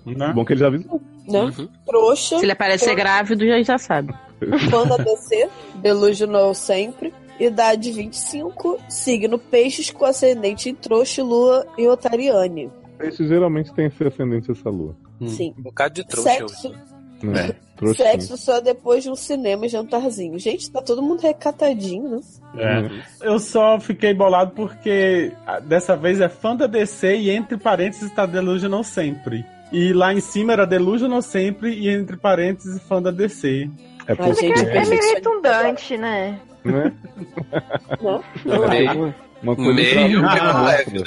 Né? 0.04 0.34
Bom 0.34 0.44
que 0.44 0.54
ele 0.54 0.60
já 0.62 0.68
avisou. 0.68 1.00
Né? 1.28 1.42
Uhum. 1.44 1.70
Trouxa, 1.86 2.40
Se 2.40 2.46
ele 2.46 2.54
aparecer 2.54 2.96
grávido, 2.96 3.46
já, 3.46 3.62
já 3.62 3.78
sabe. 3.78 4.14
da 4.40 4.98
DC, 4.98 5.48
delusional 5.76 6.56
sempre, 6.56 7.14
idade 7.40 7.92
25, 7.92 8.80
signo 8.90 9.38
peixes 9.38 9.92
com 9.92 10.06
ascendente 10.06 10.70
em 10.70 10.76
trouxa, 10.76 11.22
lua 11.24 11.68
e 11.78 11.88
otariane. 11.88 12.72
Esse 13.08 13.28
geralmente 13.28 13.74
tem 13.74 13.86
esse 13.86 14.04
ascendente 14.04 14.52
essa 14.52 14.70
lua. 14.70 14.96
Sim. 15.28 15.54
Um 15.58 15.62
bocado 15.64 15.94
de 15.96 16.04
trouxa 16.06 16.30
Sexo, 16.30 16.68
hoje. 16.70 16.78
Né? 17.24 17.56
Trouxinha. 17.78 18.12
sexo 18.12 18.38
só 18.38 18.60
depois 18.60 19.04
de 19.04 19.10
um 19.10 19.16
cinema 19.16 19.66
e 19.66 19.70
jantarzinho. 19.70 20.38
Gente, 20.38 20.70
tá 20.72 20.82
todo 20.84 21.02
mundo 21.02 21.22
recatadinho, 21.22 22.10
né? 22.10 22.22
É. 22.58 23.28
Eu 23.28 23.40
só 23.40 23.80
fiquei 23.80 24.14
bolado 24.14 24.52
porque 24.52 25.32
ah, 25.48 25.60
dessa 25.60 25.96
vez 25.96 26.22
é 26.22 26.30
fã 26.30 26.56
da 26.56 26.68
DC 26.68 27.16
e 27.18 27.32
entre 27.32 27.58
parênteses 27.58 28.12
tá 28.12 28.26
Delusional 28.28 28.84
sempre. 28.84 29.44
E 29.72 29.94
lá 29.94 30.14
em 30.14 30.20
cima 30.20 30.54
era 30.54 30.66
Delusional 30.68 31.22
sempre 31.24 31.74
e 31.74 31.90
entre 31.90 32.18
parênteses 32.18 32.80
fã 32.84 33.02
da 33.02 33.10
DC. 33.10 33.68
É 34.08 34.14
A 34.14 34.16
porque, 34.16 34.34
gente 34.42 34.60
É 34.60 34.86
meio 34.86 35.14
redundante, 35.16 35.98
né? 35.98 36.40
né? 36.64 36.92
Né? 37.44 38.64
Meio, 38.70 39.16
Uma 39.42 39.56
coisa 39.56 39.74
meio 39.74 40.22
pra- 40.22 40.36
pelo 40.36 40.64
leve, 40.66 41.00
né? 41.00 41.06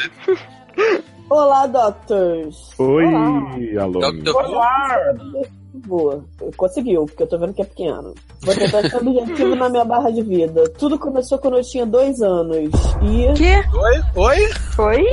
Olá, 1.30 1.66
doctors! 1.66 2.56
Oi, 2.78 3.04
Olá. 3.06 3.82
Alone. 3.82 4.22
Doctor. 4.22 5.54
Boa, 5.86 6.24
conseguiu, 6.56 7.04
porque 7.04 7.24
eu 7.24 7.26
tô 7.26 7.36
vendo 7.38 7.52
que 7.52 7.60
é 7.62 7.64
pequeno. 7.64 8.14
Vou 8.42 8.54
tentar 8.54 8.88
ser 8.88 8.96
objetivo 8.96 9.56
na 9.56 9.68
minha 9.68 9.84
barra 9.84 10.10
de 10.10 10.22
vida. 10.22 10.68
Tudo 10.78 10.98
começou 10.98 11.36
quando 11.38 11.56
eu 11.58 11.62
tinha 11.62 11.84
dois 11.84 12.22
anos. 12.22 12.70
E. 13.02 13.32
Que? 13.34 13.76
Oi? 13.76 14.00
Oi? 14.14 14.48
Foi? 14.76 15.04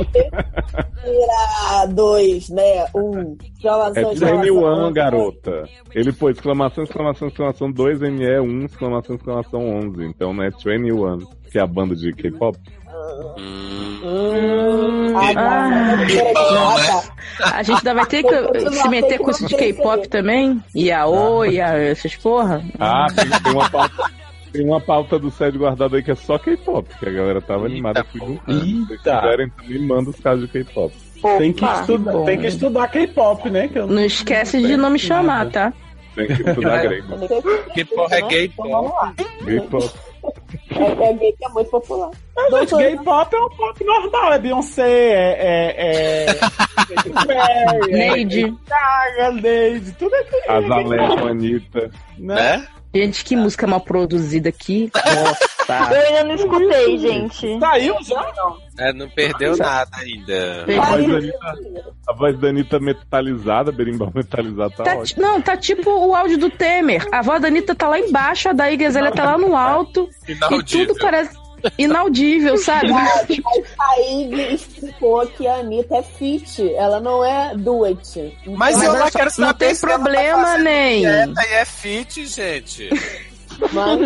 Ah, 1.68 1.84
dois, 1.86 2.48
né? 2.48 2.86
Um. 2.94 3.36
Exclamação, 3.56 4.10
É 4.10 4.12
exclamação, 4.12 4.40
21, 4.40 4.54
exclamação. 4.56 4.92
garota. 4.92 5.64
Ele 5.94 6.12
pôs 6.12 6.36
exclamação, 6.36 6.84
exclamação, 6.84 7.28
exclamação 7.28 7.72
2 7.72 8.00
ME 8.00 8.40
1, 8.40 8.64
exclamação, 8.66 9.16
exclamação 9.16 9.60
11. 9.78 10.04
Então 10.04 10.32
não 10.32 10.44
é 10.44 10.50
21, 10.50 11.18
que 11.50 11.58
é 11.58 11.60
a 11.60 11.66
banda 11.66 11.96
de 11.96 12.12
K-pop. 12.12 12.56
Hum, 13.36 15.14
ah. 15.16 15.96
A 17.54 17.62
gente 17.62 17.78
ainda 17.78 17.94
vai 17.94 18.06
ter 18.06 18.22
que 18.22 18.70
se 18.70 18.88
meter 18.88 19.18
com 19.18 19.30
isso 19.30 19.46
de 19.46 19.56
K-pop 19.56 20.08
também? 20.08 20.62
Yaoi, 20.76 21.54
ya, 21.54 21.78
essas 21.78 22.16
porra? 22.16 22.62
Ah, 22.78 23.06
tem, 23.14 23.52
uma 23.52 23.70
pauta. 23.70 24.10
Tem 24.52 24.64
uma 24.64 24.80
pauta 24.80 25.18
do 25.18 25.30
SED 25.30 25.56
guardado 25.56 25.96
aí 25.96 26.02
que 26.02 26.10
é 26.10 26.14
só 26.14 26.38
K-pop, 26.38 26.88
que 26.98 27.08
a 27.08 27.12
galera 27.12 27.40
tava 27.40 27.64
Eita 27.64 27.72
animada 27.72 28.04
com. 28.04 28.38
Se 28.46 28.98
quiserem, 28.98 29.48
também 29.50 29.78
manda 29.78 30.10
os 30.10 30.20
casos 30.20 30.46
de 30.46 30.52
K-pop. 30.52 30.94
Tem 31.38 31.52
que 31.52 31.64
estudar, 31.64 32.12
bom. 32.12 32.24
tem 32.24 32.38
que 32.38 32.46
estudar 32.48 32.88
K-pop, 32.88 33.50
né? 33.50 33.68
Que 33.68 33.78
eu 33.78 33.86
Não 33.86 34.04
esquece 34.04 34.60
de 34.60 34.76
não 34.76 34.90
me 34.90 34.98
chamar, 34.98 35.48
tá? 35.50 35.72
Tem 36.14 36.26
que 36.26 36.42
estudar 36.42 36.82
grego. 36.82 37.14
Que 37.72 37.84
porra 37.84 38.16
é 38.16 38.22
gay, 38.22 38.52
vamos 38.56 38.90
lá. 38.90 39.14
É, 40.78 41.04
é 41.10 41.12
gay 41.14 41.32
que 41.32 41.44
é 41.44 41.48
muito 41.48 41.70
popular. 41.70 42.10
Mas 42.36 42.50
Doutor- 42.50 42.78
gay 42.78 42.96
pop 42.98 43.34
é 43.34 43.38
um 43.38 43.48
pop 43.50 43.84
normal, 43.84 44.32
é 44.32 44.38
Beyoncé, 44.38 44.82
é. 44.88 45.36
é, 45.38 46.26
é... 46.26 46.26
É 47.28 47.86
Neide. 47.86 48.54
Gaga, 48.68 49.32
Neide, 49.40 49.92
tudo 49.92 50.14
é 50.14 50.24
que 50.24 50.50
Azalé 50.50 50.96
com 51.16 51.26
a 51.26 51.30
Anitta. 51.30 51.90
né? 52.18 52.34
né? 52.58 52.68
Gente, 52.94 53.24
que 53.24 53.34
música 53.36 53.66
mal 53.66 53.80
produzida 53.80 54.50
aqui. 54.50 54.90
Nossa. 54.94 55.94
Eu 55.94 56.00
ainda 56.08 56.24
não 56.24 56.34
escutei, 56.34 56.98
gente. 56.98 57.58
Saiu 57.58 57.96
já? 58.02 58.34
É, 58.78 58.92
não 58.92 59.08
perdeu 59.10 59.56
nada 59.56 59.90
ainda. 59.98 60.64
A 60.80 60.86
voz, 60.86 61.06
da 61.06 61.16
Anitta, 61.18 61.54
a 62.08 62.12
voz 62.14 62.38
da 62.40 62.48
Anitta 62.48 62.80
metalizada, 62.80 63.70
berimbau 63.72 64.10
metalizado, 64.14 64.74
tá, 64.76 64.84
Tá 64.84 64.94
ótimo. 64.94 65.04
ti- 65.06 65.20
não, 65.20 65.42
tá 65.42 65.56
tipo 65.56 65.90
o 65.90 66.14
áudio 66.14 66.38
do 66.38 66.48
Temer. 66.50 67.06
A 67.12 67.20
voz 67.22 67.40
da 67.42 67.48
Anitta 67.48 67.74
tá 67.74 67.86
lá 67.88 67.98
embaixo, 67.98 68.48
a 68.48 68.52
da 68.52 68.70
Igazela 68.70 69.10
tá 69.12 69.24
lá 69.24 69.36
no 69.38 69.54
alto. 69.56 70.08
E 70.26 70.32
Inaudível. 70.32 70.86
tudo 70.88 70.98
parece 71.00 71.36
inaudível, 71.78 72.56
sabe? 72.56 72.88
Mas 72.88 73.28
a 73.78 74.00
Ivy 74.00 74.54
explicou 74.54 75.24
que 75.28 75.46
a 75.46 75.56
Anitta 75.56 75.96
é 75.96 76.02
fit, 76.02 76.74
ela 76.74 76.98
não 76.98 77.24
é 77.24 77.54
duet. 77.56 78.36
Mas, 78.46 78.76
Mas 78.76 78.82
eu 78.82 78.94
não 78.94 79.06
só, 79.08 79.18
quero 79.18 79.30
saber 79.30 79.46
não 79.48 79.54
tem 79.54 79.76
tá 79.76 79.86
problema, 79.86 80.42
fazendo 80.44 80.64
nem. 80.64 81.02
E 81.04 81.06
é 81.52 81.64
fit, 81.64 82.26
gente. 82.26 82.88
Mas, 83.72 84.00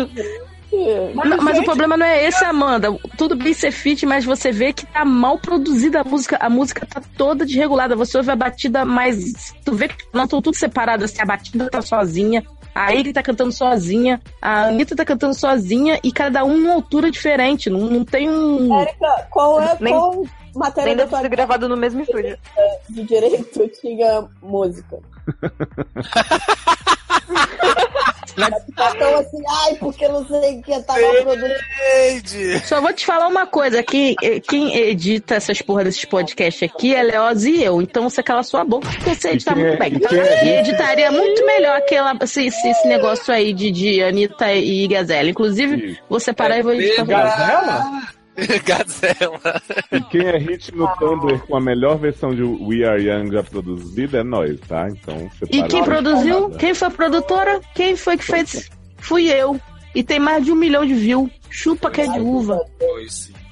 Não, 0.71 1.37
mas 1.41 1.59
o 1.59 1.63
problema 1.63 1.95
não 1.95 2.05
é 2.05 2.25
esse, 2.25 2.43
Amanda. 2.43 2.95
Tudo 3.17 3.35
bem 3.35 3.53
ser 3.53 3.71
fit, 3.71 4.05
mas 4.05 4.25
você 4.25 4.51
vê 4.51 4.73
que 4.73 4.85
tá 4.85 5.05
mal 5.05 5.39
produzida 5.39 6.01
a 6.01 6.03
música. 6.03 6.37
A 6.39 6.49
música 6.49 6.85
tá 6.85 7.01
toda 7.17 7.45
desregulada. 7.45 7.95
Você 7.95 8.17
ouve 8.17 8.31
a 8.31 8.35
batida 8.35 8.83
mais. 8.85 9.53
Tu 9.63 9.73
vê 9.73 9.87
que 9.87 9.95
não 10.13 10.25
estão 10.25 10.41
tudo 10.41 10.55
separado, 10.55 11.05
assim, 11.05 11.21
a 11.21 11.25
batida 11.25 11.69
tá 11.69 11.81
sozinha. 11.81 12.43
A 12.75 12.93
Iggy 12.93 13.11
tá 13.11 13.23
cantando 13.23 13.51
sozinha, 13.51 14.21
a 14.39 14.65
Anitta 14.65 14.95
tá 14.95 15.03
cantando 15.03 15.33
sozinha 15.33 15.99
e 16.03 16.11
cada 16.11 16.45
um 16.45 16.57
numa 16.57 16.75
altura 16.75 17.09
diferente. 17.09 17.71
Não, 17.71 17.79
não 17.79 18.05
tem 18.05 18.29
um. 18.29 18.79
Érica, 18.79 19.27
qual 19.31 19.59
é 19.59 19.75
Nem- 19.79 19.93
qual 19.93 20.23
matéria 20.53 20.95
Nem 20.95 21.07
da 21.07 21.17
ser 21.19 21.27
gravado 21.27 21.67
no 21.67 21.75
mesmo 21.75 22.01
estúdio. 22.01 22.37
de 22.87 23.03
direito 23.03 23.67
tinha 23.81 24.27
música? 24.43 24.99
Então 28.37 29.17
assim, 29.17 29.41
ai, 29.65 29.73
porque 29.79 30.07
não 30.07 30.23
sei 30.27 30.59
o 30.59 30.61
que 30.61 30.79
tava 30.83 30.99
produzindo. 31.23 31.55
Eide! 31.95 32.59
Só 32.67 32.79
vou 32.79 32.93
te 32.93 33.03
falar 33.03 33.27
uma 33.27 33.47
coisa, 33.47 33.81
que 33.81 34.15
eh, 34.21 34.39
quem 34.39 34.75
edita 34.77 35.33
essas 35.35 35.59
porra 35.59 35.83
desses 35.83 36.05
podcasts 36.05 36.61
aqui 36.69 36.93
é 36.93 37.01
Leoz 37.01 37.45
e 37.45 37.63
eu. 37.63 37.81
Então 37.81 38.07
você 38.07 38.21
cala 38.21 38.43
sua 38.43 38.63
boca 38.63 38.87
porque 38.89 39.15
você 39.15 39.29
edita 39.29 39.55
quem 39.55 39.63
é- 39.63 39.67
muito 39.69 39.79
bem. 39.79 39.93
e 39.95 39.99
quem 40.07 40.19
é- 40.19 40.45
E 40.45 40.49
editaria 40.59 41.11
muito 41.11 41.43
melhor 41.47 41.77
aquela, 41.77 42.15
esse, 42.21 42.45
esse, 42.45 42.67
esse 42.69 42.87
negócio 42.87 43.33
aí 43.33 43.51
de, 43.53 43.71
de 43.71 44.03
Anitta 44.03 44.53
e 44.53 44.87
Gazela. 44.87 45.29
Inclusive, 45.29 45.91
Isso. 45.93 46.01
vou 46.07 46.19
separar 46.19 46.59
e 46.59 46.61
vou 46.61 46.73
editar. 46.73 47.05
pra 47.05 47.29
você. 47.31 47.37
Gazela? 47.37 48.16
Gazela. 48.65 49.61
E 49.91 50.01
quem 50.01 50.21
é 50.27 50.37
hit 50.37 50.73
no 50.75 50.87
Tumblr 50.97 51.39
com 51.47 51.55
a 51.57 51.61
melhor 51.61 51.97
versão 51.97 52.29
de 52.33 52.43
We 52.43 52.85
Are 52.87 53.01
Young 53.03 53.31
já 53.31 53.43
produzida 53.43 54.19
é 54.19 54.23
nós, 54.23 54.59
tá? 54.67 54.87
Então 54.89 55.29
E 55.49 55.63
quem 55.63 55.83
produziu? 55.83 56.41
parada. 56.43 56.57
Quem 56.59 56.73
foi 56.73 56.87
a 56.87 56.91
produtora? 56.91 57.61
Quem 57.73 57.95
foi 57.95 58.17
que 58.17 58.23
fez? 58.25 58.69
Fui 58.97 59.27
eu. 59.27 59.59
E 59.95 60.03
tem 60.03 60.19
mais 60.19 60.45
de 60.45 60.51
um 60.51 60.55
milhão 60.55 60.85
de 60.85 60.93
views. 60.93 61.29
Chupa 61.49 61.89
que 61.89 62.01
é 62.01 62.07
de 62.07 62.19
uva. 62.19 62.59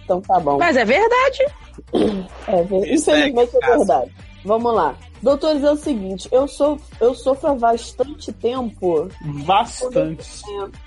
Então 0.04 0.22
tá 0.22 0.40
bom. 0.40 0.58
Mas 0.60 0.78
é 0.78 0.86
verdade. 0.86 1.46
É, 2.48 2.64
ver- 2.64 2.94
Isso 2.94 3.10
é 3.10 3.30
é, 3.30 3.32
verdade. 3.32 4.12
Vamos 4.44 4.74
lá. 4.76 4.96
Doutores, 5.24 5.64
é 5.64 5.72
o 5.72 5.76
seguinte, 5.76 6.28
eu, 6.32 6.48
sou, 6.48 6.78
eu 7.02 7.16
sofro 7.16 7.50
há 7.50 7.56
bastante 7.56 8.32
tempo 8.34 9.10
Bastante. 9.44 10.28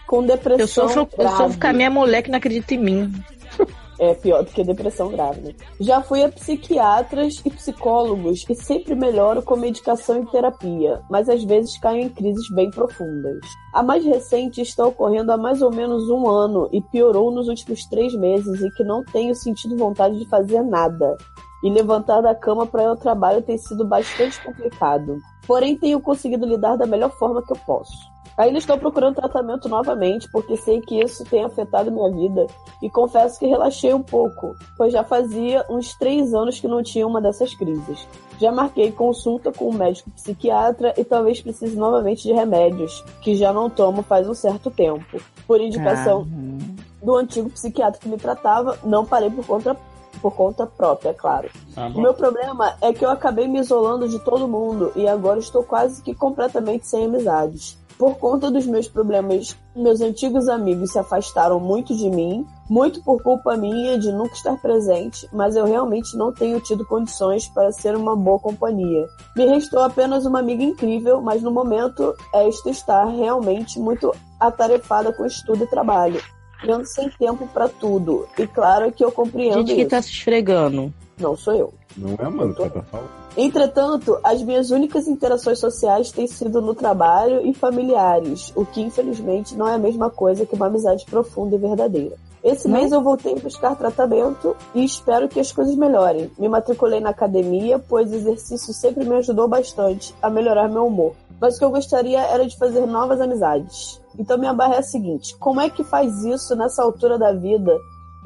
com 0.07 0.23
depressão 0.25 0.61
Eu 0.61 0.69
sofro, 0.69 1.09
eu 1.23 1.29
sofro 1.31 1.59
com 1.61 1.67
a 1.67 1.73
minha 1.73 1.91
mulher 1.91 2.23
que 2.23 2.31
não 2.31 2.39
acredita 2.39 2.75
em 2.75 2.79
mim. 2.79 3.13
É 3.99 4.15
pior 4.15 4.45
do 4.45 4.51
que 4.51 4.63
depressão 4.63 5.09
grave, 5.09 5.41
né? 5.41 5.55
Já 5.81 6.01
fui 6.01 6.23
a 6.23 6.29
psiquiatras 6.29 7.43
e 7.45 7.51
psicólogos 7.51 8.45
e 8.49 8.55
sempre 8.55 8.95
melhoro 8.95 9.43
com 9.43 9.57
medicação 9.57 10.23
e 10.23 10.27
terapia, 10.27 11.01
mas 11.11 11.29
às 11.29 11.43
vezes 11.43 11.79
caio 11.81 12.03
em 12.03 12.09
crises 12.09 12.49
bem 12.51 12.71
profundas. 12.71 13.41
A 13.75 13.83
mais 13.83 14.05
recente 14.05 14.61
está 14.61 14.87
ocorrendo 14.87 15.33
há 15.33 15.37
mais 15.37 15.63
ou 15.63 15.73
menos 15.73 16.09
um 16.09 16.29
ano 16.29 16.69
e 16.73 16.81
piorou 16.81 17.33
nos 17.33 17.49
últimos 17.49 17.85
três 17.87 18.15
meses 18.15 18.61
e 18.61 18.71
que 18.71 18.85
não 18.85 19.05
tenho 19.05 19.35
sentido 19.35 19.77
vontade 19.77 20.17
de 20.17 20.29
fazer 20.29 20.63
nada. 20.63 21.17
E 21.65 21.71
levantar 21.71 22.21
da 22.21 22.37
cama 22.37 22.67
para 22.67 22.85
ir 22.85 22.87
ao 22.87 22.97
trabalho 22.97 23.43
tem 23.43 23.59
sido 23.59 23.85
bastante 23.85 24.41
complicado. 24.45 25.19
Porém, 25.45 25.77
tenho 25.77 26.01
conseguido 26.01 26.47
lidar 26.47 26.77
da 26.77 26.87
melhor 26.87 27.11
forma 27.19 27.43
que 27.43 27.53
eu 27.53 27.59
posso. 27.67 27.97
Ainda 28.39 28.59
estou 28.59 28.79
procurando 28.79 29.17
tratamento 29.17 29.69
novamente, 29.69 30.31
porque 30.31 30.57
sei 30.57 30.81
que 30.81 31.03
isso 31.03 31.25
tem 31.25 31.45
afetado 31.45 31.91
minha 31.91 32.09
vida 32.09 32.47
e 32.81 32.89
confesso 32.89 33.37
que 33.37 33.47
relaxei 33.47 33.93
um 33.93 34.03
pouco, 34.03 34.55
pois 34.77 34.93
já 34.93 35.03
fazia 35.03 35.67
uns 35.69 35.93
três 35.97 36.33
anos 36.33 36.61
que 36.61 36.69
não 36.69 36.81
tinha 36.81 37.05
uma 37.05 37.21
dessas 37.21 37.53
crises. 37.53 38.07
Já 38.39 38.53
marquei 38.53 38.93
consulta 38.93 39.51
com 39.51 39.71
um 39.71 39.73
médico 39.73 40.11
psiquiatra 40.11 40.95
e 40.97 41.03
talvez 41.03 41.41
precise 41.41 41.77
novamente 41.77 42.23
de 42.23 42.33
remédios, 42.33 43.05
que 43.21 43.35
já 43.35 43.53
não 43.53 43.69
tomo 43.69 44.05
faz 44.05 44.29
um 44.29 44.35
certo 44.35 44.71
tempo. 44.71 45.21
Por 45.45 45.61
indicação 45.61 46.25
do 47.03 47.17
antigo 47.17 47.51
psiquiatra 47.51 48.01
que 48.01 48.09
me 48.09 48.17
tratava, 48.17 48.79
não 48.85 49.05
parei 49.05 49.31
por 49.31 49.45
conta, 49.45 49.77
por 50.23 50.33
conta 50.33 50.65
própria, 50.65 51.11
é 51.11 51.15
claro. 51.15 51.51
Tá 51.75 51.89
O 51.89 52.01
meu 52.01 52.15
problema 52.15 52.77
é 52.81 52.93
que 52.93 53.05
eu 53.05 53.11
acabei 53.11 53.49
me 53.49 53.59
isolando 53.59 54.09
de 54.09 54.21
todo 54.21 54.47
mundo 54.47 54.93
e 54.95 55.09
agora 55.09 55.41
estou 55.41 55.65
quase 55.65 56.01
que 56.03 56.15
completamente 56.15 56.87
sem 56.87 57.07
amizades. 57.07 57.78
Por 57.99 58.17
conta 58.17 58.49
dos 58.49 58.65
meus 58.65 58.87
problemas, 58.87 59.57
meus 59.75 60.01
antigos 60.01 60.49
amigos 60.49 60.93
se 60.93 60.99
afastaram 61.01 61.59
muito 61.59 61.97
de 61.97 62.09
mim, 62.09 62.47
muito 62.71 63.03
por 63.03 63.21
culpa 63.23 63.57
minha 63.57 63.99
de 63.99 64.13
nunca 64.13 64.35
estar 64.35 64.57
presente, 64.63 65.29
mas 65.33 65.57
eu 65.57 65.65
realmente 65.67 66.17
não 66.17 66.33
tenho 66.33 66.61
tido 66.61 66.87
condições 66.87 67.49
para 67.49 67.73
ser 67.73 67.97
uma 67.97 68.15
boa 68.15 68.39
companhia. 68.39 69.05
Me 69.37 69.47
restou 69.47 69.83
apenas 69.83 70.25
uma 70.25 70.39
amiga 70.39 70.63
incrível, 70.63 71.21
mas 71.21 71.43
no 71.43 71.51
momento 71.51 72.15
esta 72.33 72.71
está 72.71 73.05
realmente 73.05 73.81
muito 73.81 74.15
atarefada 74.39 75.13
com 75.13 75.27
estudo 75.27 75.65
e 75.65 75.67
trabalho. 75.67 76.21
ando 76.69 76.87
sem 76.87 77.09
tempo 77.11 77.49
para 77.49 77.69
tudo. 77.69 78.29
E 78.39 78.47
claro 78.47 78.93
que 78.93 79.05
eu 79.05 79.11
compreendo 79.11 79.59
Gente 79.59 79.75
que 79.75 79.81
isso. 79.83 79.91
tá 79.91 80.01
se 80.03 80.11
esfregando. 80.11 80.93
Não 81.19 81.37
sou 81.37 81.55
eu. 81.55 81.75
Não 81.97 82.15
é, 82.19 82.29
mano, 82.29 82.55
que 82.55 82.63
você 82.63 82.71
tá 82.71 82.83
falando? 82.83 83.28
Entretanto, 83.41 84.19
as 84.25 84.43
minhas 84.43 84.73
únicas 84.73 85.07
interações 85.07 85.61
sociais 85.61 86.11
têm 86.11 86.27
sido 86.27 86.61
no 86.61 86.75
trabalho 86.75 87.47
e 87.47 87.55
familiares, 87.55 88.53
o 88.57 88.67
que 88.67 88.81
infelizmente 88.81 89.55
não 89.55 89.69
é 89.69 89.75
a 89.75 89.79
mesma 89.79 90.11
coisa 90.11 90.45
que 90.45 90.57
uma 90.57 90.67
amizade 90.67 91.05
profunda 91.05 91.55
e 91.55 91.59
verdadeira. 91.59 92.17
Esse 92.43 92.69
mês 92.69 92.91
eu 92.91 93.01
voltei 93.01 93.35
a 93.35 93.39
buscar 93.39 93.77
tratamento 93.77 94.57
e 94.75 94.83
espero 94.85 95.29
que 95.29 95.39
as 95.39 95.53
coisas 95.53 95.77
melhorem. 95.77 96.29
Me 96.37 96.49
matriculei 96.49 96.99
na 96.99 97.11
academia, 97.11 97.79
pois 97.79 98.11
o 98.11 98.17
exercício 98.17 98.75
sempre 98.75 99.05
me 99.05 99.15
ajudou 99.15 99.47
bastante 99.47 100.13
a 100.21 100.29
melhorar 100.29 100.69
meu 100.69 100.89
humor. 100.89 101.13
Mas 101.41 101.55
o 101.55 101.59
que 101.61 101.65
eu 101.65 101.71
gostaria 101.71 102.21
era 102.21 102.45
de 102.45 102.59
fazer 102.59 102.87
novas 102.87 103.21
amizades. 103.21 104.01
Então 104.19 104.37
minha 104.37 104.53
barra 104.53 104.75
é 104.75 104.79
a 104.79 104.83
seguinte: 104.83 105.37
como 105.37 105.61
é 105.61 105.71
que 105.71 105.85
faz 105.85 106.25
isso 106.25 106.57
nessa 106.57 106.83
altura 106.83 107.17
da 107.17 107.33
vida 107.33 107.73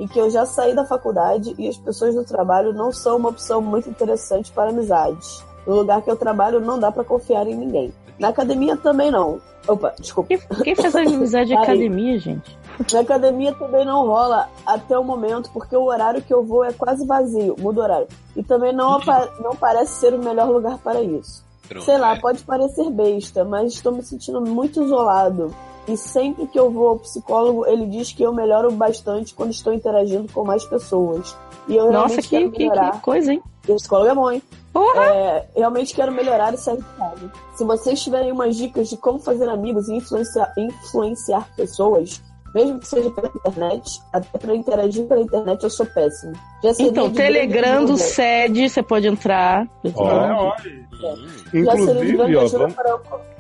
em 0.03 0.09
que 0.09 0.19
eu 0.19 0.29
já 0.29 0.45
saí 0.45 0.75
da 0.75 0.85
faculdade 0.85 1.55
e 1.57 1.69
as 1.69 1.77
pessoas 1.77 2.13
do 2.17 2.25
trabalho 2.25 2.73
não 2.73 2.91
são 2.91 3.19
uma 3.19 3.29
opção 3.29 3.63
muito 3.63 3.89
interessante 3.89 4.51
para 4.51 4.71
amizades. 4.71 5.45
No 5.65 5.77
lugar 5.77 6.03
que 6.03 6.11
eu 6.11 6.17
trabalho 6.17 6.61
não 6.61 6.77
dá 6.77 6.91
para 6.91 7.05
confiar 7.05 7.47
em 7.47 7.55
ninguém. 7.55 7.95
Na 8.19 8.29
academia 8.29 8.77
também 8.77 9.13
não. 9.13 9.41
Opa, 9.69 9.95
desculpa. 10.01 10.35
Quem, 10.65 10.75
faz 10.75 10.97
amizade 10.97 11.51
de 11.51 11.55
Parei. 11.55 11.75
academia, 11.75 12.19
gente? 12.19 12.59
Na 12.93 12.99
academia 12.99 13.55
também 13.55 13.85
não 13.85 14.05
rola 14.05 14.49
até 14.67 14.99
o 14.99 15.05
momento, 15.05 15.51
porque 15.53 15.77
o 15.77 15.85
horário 15.85 16.21
que 16.21 16.35
eu 16.35 16.43
vou 16.43 16.65
é 16.65 16.73
quase 16.73 17.07
vazio, 17.07 17.55
muda 17.61 17.81
o 17.81 17.85
horário. 17.85 18.09
E 18.35 18.43
também 18.43 18.73
não, 18.73 18.99
não 19.39 19.55
parece 19.55 20.01
ser 20.01 20.15
o 20.15 20.19
melhor 20.19 20.51
lugar 20.51 20.79
para 20.79 21.01
isso. 21.01 21.45
Pronto, 21.69 21.85
Sei 21.85 21.97
lá, 21.97 22.17
é. 22.17 22.21
pode 22.21 22.43
parecer 22.43 22.91
besta, 22.91 23.45
mas 23.45 23.73
estou 23.73 23.93
me 23.93 24.03
sentindo 24.03 24.41
muito 24.41 24.83
isolado. 24.83 25.55
E 25.89 25.97
sempre 25.97 26.47
que 26.47 26.59
eu 26.59 26.71
vou 26.71 26.89
ao 26.89 26.99
psicólogo, 26.99 27.67
ele 27.67 27.87
diz 27.87 28.13
que 28.13 28.23
eu 28.23 28.33
melhoro 28.33 28.71
bastante 28.73 29.35
quando 29.35 29.51
estou 29.51 29.73
interagindo 29.73 30.33
com 30.33 30.45
mais 30.45 30.65
pessoas. 30.65 31.37
E 31.67 31.77
eu 31.77 31.91
Nossa, 31.91 31.99
realmente 31.99 32.23
que, 32.23 32.29
quero 32.29 32.53
que, 32.53 32.59
melhorar. 32.59 32.93
que 32.93 33.01
coisa, 33.01 33.33
hein? 33.33 33.43
O 33.69 33.75
psicólogo 33.75 34.11
é 34.11 34.15
bom, 34.15 34.31
hein? 34.31 34.43
É, 34.97 35.47
realmente 35.57 35.95
quero 35.95 36.11
melhorar 36.13 36.55
e 36.55 36.57
sair 36.57 36.79
de 36.79 36.85
casa. 36.97 37.33
Se 37.55 37.65
vocês 37.65 38.03
tiverem 38.03 38.33
umas 38.33 38.57
dicas 38.57 38.89
de 38.89 38.97
como 38.97 39.19
fazer 39.19 39.49
amigos 39.49 39.89
e 39.89 39.95
influenciar, 39.95 40.53
influenciar 40.57 41.49
pessoas, 41.55 42.23
mesmo 42.55 42.79
que 42.79 42.87
seja 42.89 43.11
pela 43.11 43.29
internet, 43.29 44.01
até 44.13 44.39
para 44.39 44.55
interagir 44.55 45.07
pela 45.07 45.21
internet 45.21 45.63
eu 45.63 45.71
sou 45.71 45.87
péssimo. 45.87 46.33
Então, 46.79 47.11
Telegram 47.13 47.85
do. 47.85 47.97
SED, 47.97 48.69
você 48.69 48.83
pode 48.83 49.07
entrar. 49.09 49.67
É, 49.85 49.91
olha. 49.99 50.55
Seria 50.61 52.05
de 52.05 52.13
inclusive, 52.13 52.37
ó, 52.37 52.47
vamos... 52.47 52.75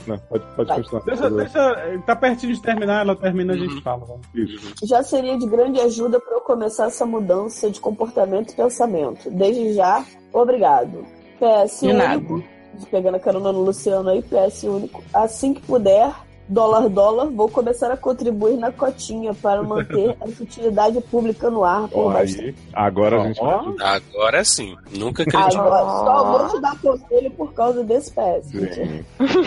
Não, 0.06 0.18
pode, 0.18 0.44
pode 0.56 0.68
Vai. 0.68 0.76
continuar. 0.82 1.02
Deixa, 1.04 1.30
deixa. 1.30 1.98
Tá 2.04 2.16
pertinho 2.16 2.54
de 2.54 2.60
terminar, 2.60 3.02
ela 3.02 3.14
termina, 3.14 3.52
a 3.52 3.56
gente 3.56 3.74
Uhum. 3.74 3.82
fala. 3.82 4.04
Vamos. 4.04 4.26
Isso. 4.34 4.74
já 4.86 5.02
seria 5.02 5.38
de 5.38 5.46
grande 5.46 5.80
ajuda 5.80 6.18
para 6.18 6.34
eu 6.34 6.40
começar 6.40 6.86
essa 6.86 7.06
mudança 7.06 7.70
de 7.70 7.80
comportamento 7.80 8.50
e 8.52 8.56
pensamento. 8.56 9.30
Desde 9.30 9.74
já, 9.74 10.04
obrigado. 10.32 11.04
PS 11.38 11.80
De 11.82 11.92
nada. 11.92 12.16
único, 12.16 12.42
pegando 12.90 13.16
a 13.16 13.20
carona 13.20 13.52
no 13.52 13.62
Luciano 13.62 14.08
aí, 14.10 14.22
PS 14.22 14.64
único. 14.64 15.02
Assim 15.14 15.54
que 15.54 15.62
puder, 15.62 16.12
dólar 16.48 16.88
dólar, 16.88 17.26
vou 17.30 17.48
começar 17.48 17.90
a 17.90 17.96
contribuir 17.96 18.56
na 18.56 18.70
cotinha 18.70 19.32
para 19.34 19.62
manter 19.62 20.16
a 20.20 20.24
utilidade 20.26 21.00
pública 21.02 21.48
no 21.50 21.64
ar 21.64 21.88
por 21.88 22.16
aí, 22.16 22.54
agora 22.72 23.20
a 23.22 23.26
gente 23.26 23.40
Ó. 23.40 23.72
vai 23.72 23.96
Agora 23.96 24.44
sim. 24.44 24.76
Nunca 24.96 25.22
acreditei. 25.22 25.58
Agora, 25.58 25.84
só 25.84 26.38
vou 26.38 26.48
te 26.48 26.60
dar 26.60 26.78
conselho 26.80 27.30
por 27.32 27.52
causa 27.52 27.84
desse 27.84 28.10
PS. 28.12 28.52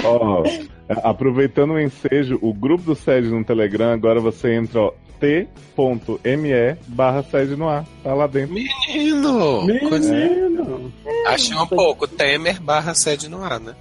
Ó, 0.04 0.44
aproveitando 1.10 1.72
o 1.72 1.80
ensejo, 1.80 2.40
o 2.42 2.54
grupo 2.54 2.84
do 2.84 2.96
SED 2.96 3.30
no 3.30 3.44
Telegram, 3.44 3.92
agora 3.94 4.20
você 4.20 4.56
entra, 4.56 4.82
ó, 4.82 4.94
t.me 5.20 6.78
barra 6.88 7.24
sede 7.24 7.56
no 7.56 7.68
ar. 7.68 7.86
Tá 8.04 8.14
lá 8.14 8.28
dentro. 8.28 8.54
Menino! 8.54 9.64
Menino. 9.64 10.92
Achei 11.28 11.56
um 11.58 11.68
pouco. 11.68 12.08
Temer 12.08 12.62
barra 12.62 12.94
sede 12.94 13.30
no 13.30 13.44
ar, 13.44 13.60
né? 13.60 13.74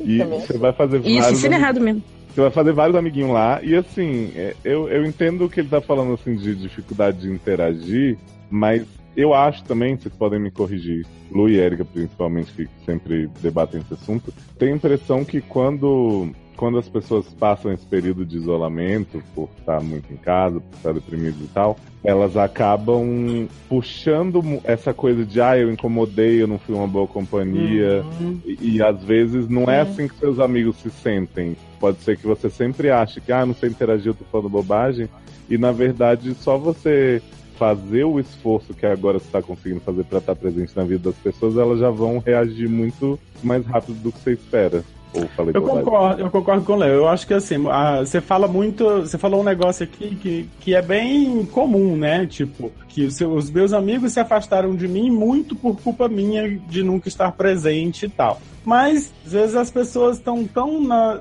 E 0.00 0.18
você 0.24 0.58
vai 0.58 0.72
fazer 0.72 0.98
Isso, 1.00 1.20
vários. 1.20 1.38
ensina 1.38 1.56
errado 1.56 1.80
mesmo. 1.80 2.02
Você 2.34 2.40
vai 2.40 2.50
fazer 2.50 2.72
vários 2.72 2.96
amiguinhos 2.96 3.30
lá. 3.30 3.60
E 3.62 3.74
assim, 3.74 4.32
é, 4.36 4.54
eu, 4.64 4.88
eu 4.88 5.04
entendo 5.04 5.44
o 5.44 5.48
que 5.48 5.60
ele 5.60 5.68
tá 5.68 5.80
falando 5.80 6.14
assim 6.14 6.36
de 6.36 6.54
dificuldade 6.54 7.20
de 7.20 7.30
interagir, 7.30 8.16
mas 8.48 8.86
eu 9.16 9.34
acho 9.34 9.64
também, 9.64 9.96
vocês 9.96 10.14
podem 10.14 10.38
me 10.38 10.50
corrigir, 10.50 11.04
Lu 11.30 11.48
e 11.48 11.58
Erika 11.58 11.84
principalmente, 11.84 12.52
que 12.52 12.68
sempre 12.86 13.28
debatem 13.40 13.80
esse 13.80 13.94
assunto, 13.94 14.32
tenho 14.58 14.72
a 14.72 14.76
impressão 14.76 15.24
que 15.24 15.40
quando. 15.40 16.30
quando 16.56 16.78
as 16.78 16.88
pessoas 16.88 17.26
passam 17.34 17.72
esse 17.72 17.84
período 17.86 18.24
de 18.24 18.36
isolamento, 18.36 19.22
por 19.34 19.48
estar 19.58 19.80
muito 19.80 20.12
em 20.12 20.16
casa, 20.16 20.60
por 20.60 20.76
estar 20.76 20.92
deprimidas 20.92 21.40
e 21.40 21.48
tal, 21.48 21.76
elas 22.04 22.36
acabam 22.36 23.48
puxando 23.68 24.42
essa 24.64 24.94
coisa 24.94 25.24
de 25.24 25.40
ah, 25.40 25.58
eu 25.58 25.72
incomodei, 25.72 26.40
eu 26.40 26.46
não 26.46 26.58
fui 26.58 26.74
uma 26.74 26.86
boa 26.86 27.06
companhia. 27.06 28.04
E, 28.44 28.76
e 28.76 28.82
às 28.82 29.02
vezes 29.02 29.48
não 29.48 29.70
é 29.70 29.80
assim 29.80 30.06
que 30.06 30.14
seus 30.16 30.38
amigos 30.38 30.76
se 30.76 30.90
sentem. 30.90 31.56
Pode 31.80 31.98
ser 32.02 32.16
que 32.18 32.26
você 32.26 32.48
sempre 32.50 32.90
ache 32.90 33.20
que, 33.20 33.32
ah, 33.32 33.44
não 33.46 33.54
sei 33.54 33.70
interagir, 33.70 34.08
eu 34.08 34.14
tô 34.14 34.24
falando 34.30 34.48
bobagem. 34.50 35.08
E 35.48 35.56
na 35.58 35.72
verdade, 35.72 36.34
só 36.34 36.56
você 36.58 37.20
fazer 37.58 38.04
o 38.04 38.20
esforço 38.20 38.72
que 38.72 38.86
agora 38.86 39.18
você 39.18 39.26
está 39.26 39.42
conseguindo 39.42 39.80
fazer 39.80 40.04
para 40.04 40.18
estar 40.18 40.34
presente 40.36 40.72
na 40.76 40.84
vida 40.84 41.10
das 41.10 41.18
pessoas, 41.18 41.56
elas 41.56 41.78
já 41.80 41.90
vão 41.90 42.18
reagir 42.18 42.68
muito 42.68 43.18
mais 43.42 43.64
rápido 43.66 43.96
do 44.02 44.12
que 44.12 44.18
você 44.20 44.32
espera. 44.32 44.82
Ou 45.12 45.26
falei 45.28 45.50
Eu 45.54 45.60
bobagem. 45.62 45.84
concordo, 45.84 46.20
eu 46.22 46.30
concordo 46.30 46.64
com 46.64 46.72
o 46.74 46.76
Léo. 46.76 46.92
Eu 46.94 47.08
acho 47.08 47.26
que 47.26 47.34
assim, 47.34 47.56
a- 47.68 47.98
você 47.98 48.20
fala 48.20 48.46
muito. 48.46 48.84
Você 49.00 49.18
falou 49.18 49.40
um 49.40 49.44
negócio 49.44 49.82
aqui 49.82 50.14
que, 50.14 50.48
que 50.60 50.72
é 50.74 50.80
bem 50.80 51.44
comum, 51.46 51.96
né? 51.96 52.24
Tipo, 52.26 52.70
que 52.88 53.06
os, 53.06 53.14
seus- 53.14 53.44
os 53.46 53.50
meus 53.50 53.72
amigos 53.72 54.12
se 54.12 54.20
afastaram 54.20 54.76
de 54.76 54.86
mim 54.86 55.10
muito 55.10 55.56
por 55.56 55.76
culpa 55.80 56.08
minha 56.08 56.48
de 56.56 56.84
nunca 56.84 57.08
estar 57.08 57.32
presente 57.32 58.06
e 58.06 58.08
tal. 58.08 58.40
Mas, 58.64 59.12
às 59.26 59.32
vezes, 59.32 59.56
as 59.56 59.68
pessoas 59.70 60.18
estão 60.18 60.44
tão 60.46 60.80
na. 60.80 61.20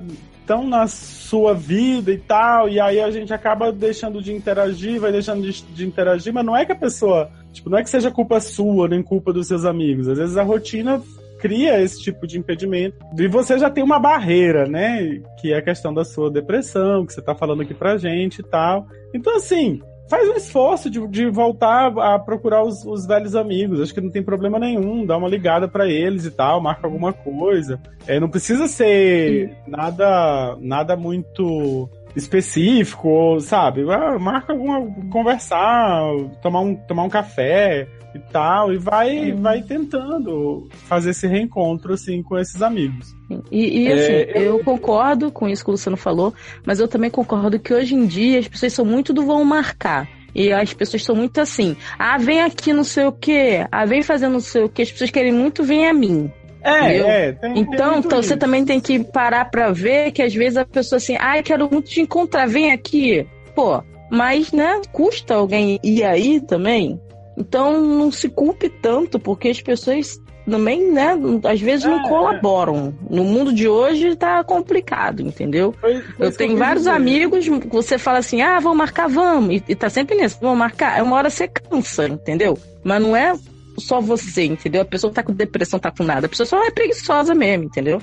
Tão 0.49 0.67
na 0.67 0.87
sua 0.87 1.53
vida 1.53 2.11
e 2.11 2.17
tal, 2.17 2.67
e 2.67 2.79
aí 2.79 2.99
a 2.99 3.11
gente 3.11 3.31
acaba 3.31 3.71
deixando 3.71 4.19
de 4.19 4.33
interagir, 4.33 4.99
vai 4.99 5.11
deixando 5.11 5.43
de, 5.43 5.61
de 5.61 5.85
interagir, 5.85 6.33
mas 6.33 6.43
não 6.43 6.57
é 6.57 6.65
que 6.65 6.71
a 6.71 6.75
pessoa, 6.75 7.29
tipo, 7.53 7.69
não 7.69 7.77
é 7.77 7.83
que 7.83 7.89
seja 7.91 8.09
culpa 8.09 8.39
sua, 8.39 8.87
nem 8.87 9.03
culpa 9.03 9.31
dos 9.31 9.45
seus 9.45 9.63
amigos. 9.63 10.07
Às 10.07 10.17
vezes 10.17 10.37
a 10.37 10.41
rotina 10.41 11.03
cria 11.39 11.79
esse 11.79 12.01
tipo 12.01 12.25
de 12.25 12.39
impedimento. 12.39 12.97
E 13.15 13.27
você 13.27 13.59
já 13.59 13.69
tem 13.69 13.83
uma 13.83 13.99
barreira, 13.99 14.67
né? 14.67 15.21
Que 15.39 15.53
é 15.53 15.57
a 15.57 15.61
questão 15.61 15.93
da 15.93 16.03
sua 16.03 16.31
depressão, 16.31 17.05
que 17.05 17.13
você 17.13 17.21
tá 17.21 17.35
falando 17.35 17.61
aqui 17.61 17.75
pra 17.75 17.97
gente 17.97 18.39
e 18.39 18.43
tal. 18.43 18.87
Então, 19.13 19.35
assim, 19.35 19.83
faz 20.09 20.27
um 20.27 20.35
esforço 20.35 20.89
de, 20.89 21.05
de 21.07 21.29
voltar 21.29 21.97
a 21.99 22.17
procurar 22.17 22.63
os, 22.63 22.83
os 22.83 23.05
velhos 23.05 23.35
amigos. 23.35 23.79
Acho 23.79 23.93
que 23.93 24.01
não 24.01 24.09
tem 24.09 24.23
problema 24.23 24.59
nenhum. 24.59 25.05
Dá 25.05 25.15
uma 25.15 25.29
ligada 25.29 25.67
pra 25.67 25.87
eles 25.87 26.25
e 26.25 26.31
tal, 26.31 26.59
marca 26.59 26.87
alguma 26.87 27.13
coisa. 27.13 27.79
É, 28.07 28.19
não 28.19 28.29
precisa 28.29 28.67
ser 28.67 29.55
nada, 29.67 30.57
nada 30.59 30.95
muito 30.95 31.87
específico, 32.15 33.07
ou, 33.07 33.39
sabe? 33.39 33.81
Ah, 33.91 34.17
Marca 34.19 34.53
alguma. 34.53 34.85
conversar, 35.11 36.01
tomar 36.41 36.61
um, 36.61 36.75
tomar 36.75 37.03
um 37.03 37.09
café 37.09 37.87
e 38.15 38.19
tal, 38.31 38.73
e 38.73 38.77
vai, 38.77 39.31
vai 39.33 39.61
tentando 39.61 40.67
fazer 40.87 41.11
esse 41.11 41.27
reencontro 41.27 41.93
assim 41.93 42.23
com 42.23 42.37
esses 42.39 42.61
amigos. 42.61 43.15
E, 43.51 43.83
e, 43.83 43.91
assim, 43.93 44.11
É, 44.13 44.31
eu... 44.35 44.41
eu- 44.57 44.63
concordo 44.63 45.31
com 45.31 45.47
isso 45.47 45.63
que 45.63 45.69
o 45.69 45.73
Luciano 45.73 45.95
falou, 45.97 46.33
mas 46.65 46.79
eu 46.79 46.87
também 46.87 47.09
concordo 47.11 47.59
que 47.59 47.71
hoje 47.73 47.93
em 47.93 48.07
dia 48.07 48.39
as 48.39 48.47
pessoas 48.47 48.73
são 48.73 48.83
muito 48.83 49.13
do 49.13 49.23
vão 49.25 49.45
marcar. 49.45 50.07
E 50.33 50.51
as 50.53 50.73
pessoas 50.73 51.03
são 51.03 51.15
muito 51.15 51.39
assim, 51.41 51.75
ah, 51.97 52.17
vem 52.17 52.41
aqui 52.41 52.71
não 52.71 52.83
sei 52.83 53.05
o 53.05 53.11
quê, 53.11 53.65
ah, 53.71 53.85
vem 53.85 54.03
fazendo 54.03 54.33
não 54.33 54.39
sei 54.39 54.63
o 54.63 54.69
quê, 54.69 54.83
as 54.83 54.91
pessoas 54.91 55.09
querem 55.09 55.31
muito 55.31 55.63
vir 55.63 55.85
a 55.87 55.93
mim. 55.93 56.31
É, 56.61 56.97
é, 56.97 57.31
tem, 57.33 57.53
tem 57.53 57.61
Então, 57.63 57.91
muito 57.93 58.07
então 58.07 58.21
você 58.21 58.29
isso. 58.31 58.37
também 58.37 58.65
tem 58.65 58.79
que 58.79 59.03
parar 59.03 59.45
pra 59.49 59.71
ver 59.71 60.11
que 60.11 60.21
às 60.21 60.33
vezes 60.33 60.57
a 60.57 60.65
pessoa 60.65 60.97
assim, 60.97 61.15
ai, 61.19 61.41
quero 61.43 61.69
muito 61.71 61.89
te 61.89 62.01
encontrar, 62.01 62.47
vem 62.47 62.71
aqui. 62.71 63.25
Pô, 63.55 63.81
mas, 64.11 64.51
né, 64.51 64.81
custa 64.91 65.35
alguém 65.35 65.79
ir 65.83 66.03
aí 66.03 66.39
também. 66.41 66.99
Então, 67.37 67.79
não 67.81 68.11
se 68.11 68.27
culpe 68.27 68.69
tanto, 68.69 69.17
porque 69.19 69.47
as 69.49 69.61
pessoas 69.61 70.19
também, 70.49 70.91
né, 70.91 71.15
às 71.47 71.61
vezes 71.61 71.85
não 71.85 71.99
É, 71.99 72.09
colaboram. 72.09 72.93
No 73.09 73.23
mundo 73.23 73.53
de 73.53 73.67
hoje 73.67 74.15
tá 74.15 74.43
complicado, 74.43 75.21
entendeu? 75.21 75.73
Foi- 75.79 76.01
foi 76.01 76.25
Eu 76.27 76.31
tenho 76.35 76.57
vários 76.57 76.83
dizer. 76.85 76.95
amigos 76.95 77.47
que 77.47 77.67
você 77.67 77.97
fala 77.97 78.17
assim, 78.17 78.41
ah, 78.41 78.59
vamos 78.59 78.77
marcar, 78.79 79.07
vamos. 79.07 79.55
E, 79.55 79.63
e 79.69 79.75
tá 79.75 79.89
sempre 79.89 80.15
nisso, 80.17 80.37
vamos 80.41 80.57
marcar. 80.57 80.97
É 80.97 81.03
uma 81.03 81.15
hora 81.15 81.29
você 81.29 81.47
cansa, 81.47 82.07
entendeu? 82.07 82.57
Mas 82.83 83.01
não 83.01 83.15
é 83.15 83.33
só 83.79 83.99
você, 84.01 84.45
entendeu? 84.45 84.81
A 84.81 84.85
pessoa 84.85 85.11
tá 85.13 85.23
com 85.23 85.33
depressão, 85.33 85.79
tá 85.79 85.91
com 85.91 86.03
nada. 86.03 86.25
A 86.25 86.29
pessoa 86.29 86.45
só 86.47 86.63
é 86.63 86.71
preguiçosa 86.71 87.33
mesmo, 87.33 87.65
entendeu? 87.65 88.01